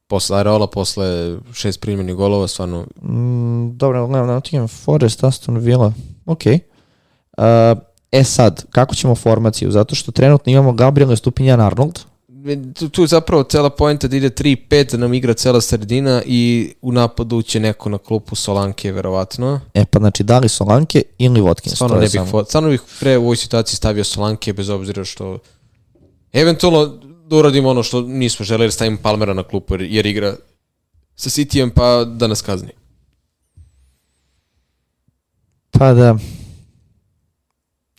Posle 0.07 0.39
Areola, 0.39 0.67
posle 0.67 1.37
šest 1.53 1.81
primjenih 1.81 2.15
golova, 2.15 2.47
stvarno 2.47 2.85
Mm, 3.01 3.77
dobro, 3.77 4.07
gledam 4.07 4.27
Nottingham 4.27 4.67
Forest, 4.67 5.23
Aston 5.23 5.57
Villa. 5.57 5.93
Ok. 6.25 6.41
Uh, 6.45 7.43
e 8.11 8.23
sad, 8.23 8.65
kako 8.69 8.95
ćemo 8.95 9.15
formaciju? 9.15 9.71
Zato 9.71 9.95
što 9.95 10.11
trenutno 10.11 10.51
imamo 10.51 10.71
Gabriela 10.71 11.15
Stupinjan 11.15 11.61
Arnold. 11.61 11.99
Tu, 12.73 12.89
tu 12.89 13.01
je 13.01 13.07
zapravo 13.07 13.43
cela 13.43 13.69
poenta 13.69 14.07
da 14.07 14.15
ide 14.15 14.29
3-5, 14.29 14.91
da 14.91 14.97
nam 14.97 15.13
igra 15.13 15.33
cela 15.33 15.61
sredina 15.61 16.21
i 16.25 16.73
u 16.81 16.91
napadu 16.91 17.41
će 17.41 17.59
neko 17.59 17.89
na 17.89 17.97
klupu 17.97 18.35
Solanke, 18.35 18.91
verovatno. 18.91 19.61
E 19.73 19.85
pa 19.85 19.99
znači, 19.99 20.23
da 20.23 20.39
li 20.39 20.49
Solanke 20.49 21.03
ili 21.17 21.41
Watkins? 21.41 21.75
Stvarno 21.75 21.95
ne 21.95 22.01
bih, 22.01 22.11
samo- 22.11 22.43
stvarno 22.43 22.69
bih 22.69 22.81
pre 22.99 23.17
u 23.17 23.23
ovoj 23.23 23.35
situaciji 23.35 23.75
stavio 23.75 24.03
Solanke, 24.03 24.53
bez 24.53 24.69
obzira 24.69 25.05
što 25.05 25.39
eventualno 26.33 26.85
da 27.27 27.35
uradimo 27.35 27.69
ono 27.69 27.83
što 27.83 28.01
nismo 28.01 28.45
želeli, 28.45 28.71
stavimo 28.71 28.97
Palmera 29.01 29.33
na 29.33 29.43
klupu 29.43 29.73
jer, 29.73 29.81
jer 29.83 30.05
igra 30.05 30.35
sa 31.15 31.29
Cityjem 31.31 31.69
pa 31.69 32.03
da 32.05 32.27
nas 32.27 32.41
kazni. 32.41 32.69
Pa 35.71 35.93
da, 35.93 36.15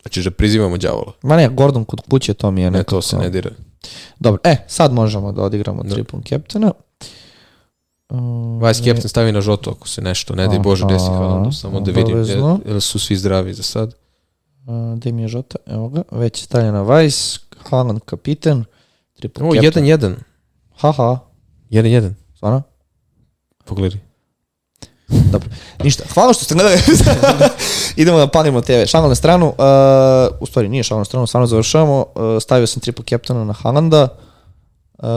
Znači 0.02 0.22
da 0.22 0.30
prizivamo 0.30 0.76
đavola. 0.76 1.12
ma 1.22 1.36
ne, 1.36 1.48
Gordon 1.48 1.84
kod 1.84 2.00
kuće, 2.00 2.34
to 2.34 2.50
mi 2.50 2.60
je 2.60 2.64
Ne, 2.64 2.70
nekako... 2.70 2.90
to 2.90 3.02
se 3.02 3.16
ne 3.16 3.30
dira. 3.30 3.50
Dobro, 4.18 4.40
e, 4.44 4.56
sad 4.66 4.92
možemo 4.92 5.32
da 5.32 5.42
odigramo 5.42 5.82
Da. 5.82 5.94
triple 5.94 6.20
captaina. 6.28 6.72
Um, 8.10 8.58
Vice 8.62 8.82
Captain 8.84 9.08
stavi 9.08 9.32
na 9.32 9.40
žoto 9.40 9.70
ako 9.70 9.88
se 9.88 10.02
nešto, 10.02 10.34
ne 10.34 10.48
daj 10.48 10.58
Bože 10.58 10.86
desi 10.86 11.06
Haalandu, 11.06 11.52
samo 11.52 11.80
da 11.80 11.90
vidim 11.92 12.24
jel 12.66 12.80
su 12.80 12.98
svi 12.98 13.16
zdravi 13.16 13.54
za 13.54 13.62
sad. 13.62 13.94
Gde 14.96 15.12
mi 15.12 15.22
je 15.22 15.28
Žota? 15.28 15.56
Evo 15.66 15.88
ga, 15.88 16.02
već 16.10 16.40
je 16.42 16.44
stavljen 16.44 16.74
na 16.74 16.82
Vice, 16.82 17.38
Haaland 17.70 18.00
kapiten, 18.04 18.64
triple 19.14 19.46
O, 19.48 19.54
captain. 19.62 19.86
1-1. 19.86 20.14
Haha, 20.76 21.18
1-1. 21.70 22.12
stvarno? 22.34 22.62
Pogledaj. 23.64 24.09
Dobro. 25.10 25.48
Ništa. 25.84 26.04
Hvala 26.14 26.32
što 26.32 26.44
ste 26.44 26.54
gledali. 26.54 26.76
Idemo 27.96 28.18
da 28.18 28.26
palimo 28.26 28.60
TV. 28.60 28.84
Šamal 28.86 29.08
na 29.08 29.14
stranu. 29.14 29.46
Uh, 29.46 29.54
u 30.40 30.46
stvari 30.46 30.68
nije 30.68 30.82
šamal 30.82 31.00
na 31.00 31.04
stranu, 31.04 31.26
stvarno 31.26 31.46
završavamo. 31.46 31.98
Uh, 32.14 32.42
stavio 32.42 32.66
sam 32.66 32.80
triple 32.80 33.04
captaina 33.04 33.44
na 33.44 33.52
Haalanda. 33.52 34.08
Uh, 34.98 35.08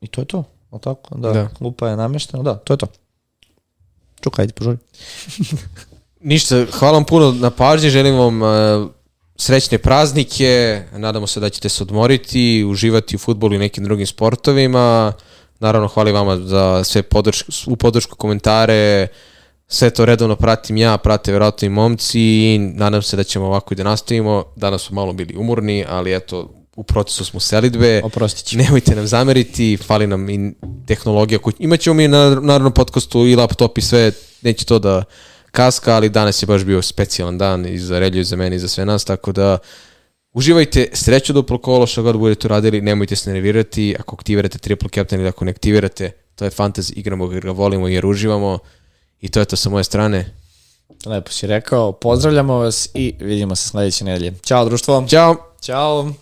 I 0.00 0.06
to 0.06 0.20
je 0.20 0.24
to. 0.24 0.44
O 0.70 0.78
tako? 0.78 1.18
Da. 1.18 1.32
Da. 1.32 1.48
Klupa 1.48 1.88
je 1.88 1.96
nameštena. 1.96 2.42
Da, 2.42 2.54
to 2.54 2.72
je 2.72 2.76
to. 2.76 2.86
Čuka, 4.20 4.42
ajde, 4.42 4.52
požuri. 4.52 4.78
Ništa, 6.20 6.66
hvala 6.72 6.94
vam 6.94 7.04
puno 7.04 7.32
na 7.32 7.50
pažnji, 7.50 7.90
želim 7.90 8.14
vam 8.14 8.42
uh, 8.42 8.48
srećne 9.36 9.78
praznike, 9.78 10.82
nadamo 10.92 11.26
se 11.26 11.40
da 11.40 11.50
ćete 11.50 11.68
se 11.68 11.82
odmoriti, 11.82 12.64
uživati 12.64 13.16
u 13.16 13.18
futbolu 13.18 13.54
i 13.54 13.58
nekim 13.58 13.84
drugim 13.84 14.06
sportovima. 14.06 15.12
Naravno, 15.62 15.88
hvala 15.88 16.10
vama 16.10 16.36
za 16.36 16.84
sve 16.84 17.02
podršku, 17.02 17.50
u 17.66 17.76
podršku 17.76 18.16
komentare, 18.16 19.08
sve 19.68 19.90
to 19.90 20.04
redovno 20.04 20.36
pratim 20.36 20.76
ja, 20.76 20.96
prate 20.96 21.32
verovatno 21.32 21.66
i 21.66 21.70
momci 21.70 22.20
i 22.20 22.58
nadam 22.58 23.02
se 23.02 23.16
da 23.16 23.24
ćemo 23.24 23.46
ovako 23.46 23.74
i 23.74 23.76
da 23.76 23.82
nastavimo. 23.84 24.44
Danas 24.56 24.82
smo 24.82 24.94
malo 24.94 25.12
bili 25.12 25.36
umorni, 25.36 25.84
ali 25.88 26.14
eto, 26.14 26.50
u 26.76 26.82
procesu 26.82 27.24
smo 27.24 27.40
selidbe. 27.40 28.00
Oprostit 28.04 28.46
ću. 28.46 28.58
Nemojte 28.58 28.94
nam 28.94 29.06
zameriti, 29.06 29.76
fali 29.76 30.06
nam 30.06 30.30
i 30.30 30.54
tehnologija. 30.86 31.38
koju- 31.38 31.54
Imaćemo 31.58 31.94
mi 31.94 32.08
na 32.08 32.30
naravno 32.30 32.70
podcastu 32.70 33.26
i 33.26 33.36
laptop 33.36 33.78
i 33.78 33.82
sve, 33.82 34.12
neće 34.42 34.64
to 34.64 34.78
da 34.78 35.04
kaska, 35.50 35.94
ali 35.94 36.08
danas 36.08 36.42
je 36.42 36.46
baš 36.46 36.64
bio 36.64 36.82
specijalan 36.82 37.38
dan 37.38 37.66
i 37.66 37.78
za 37.78 37.98
Relju 37.98 38.20
i 38.20 38.24
za 38.24 38.36
mene 38.36 38.56
i 38.56 38.58
za 38.58 38.68
sve 38.68 38.84
nas, 38.86 39.04
tako 39.04 39.32
da 39.32 39.58
uživajte, 40.32 40.88
sreću 40.92 41.32
duplo 41.32 41.58
kolo, 41.58 41.86
što 41.86 42.02
god 42.02 42.16
budete 42.16 42.46
uradili, 42.46 42.80
nemojte 42.80 43.16
se 43.16 43.32
nervirati, 43.32 43.96
ako 43.98 44.16
aktivirate 44.16 44.58
triple 44.58 44.88
captain 44.94 45.20
ili 45.20 45.28
ako 45.28 45.44
ne 45.44 45.50
aktivirate, 45.50 46.10
to 46.34 46.44
je 46.44 46.50
fantasy, 46.50 46.92
igramo 46.96 47.26
ga, 47.26 47.40
ga 47.40 47.50
volimo 47.50 47.88
jer 47.88 48.06
uživamo 48.06 48.58
i 49.20 49.28
to 49.28 49.40
je 49.40 49.46
to 49.46 49.56
sa 49.56 49.70
moje 49.70 49.84
strane. 49.84 50.34
Lepo 51.06 51.30
si 51.30 51.46
rekao. 51.46 51.92
Pozdravljamo 51.92 52.54
vas 52.54 52.88
i 52.94 53.14
vidimo 53.20 53.56
se 53.56 53.68
sledeće 53.68 54.04
nedelje. 54.04 54.32
Ćao, 54.44 54.64
društvo. 54.64 55.06
Ćao! 55.08 55.36
Ćao. 55.60 56.12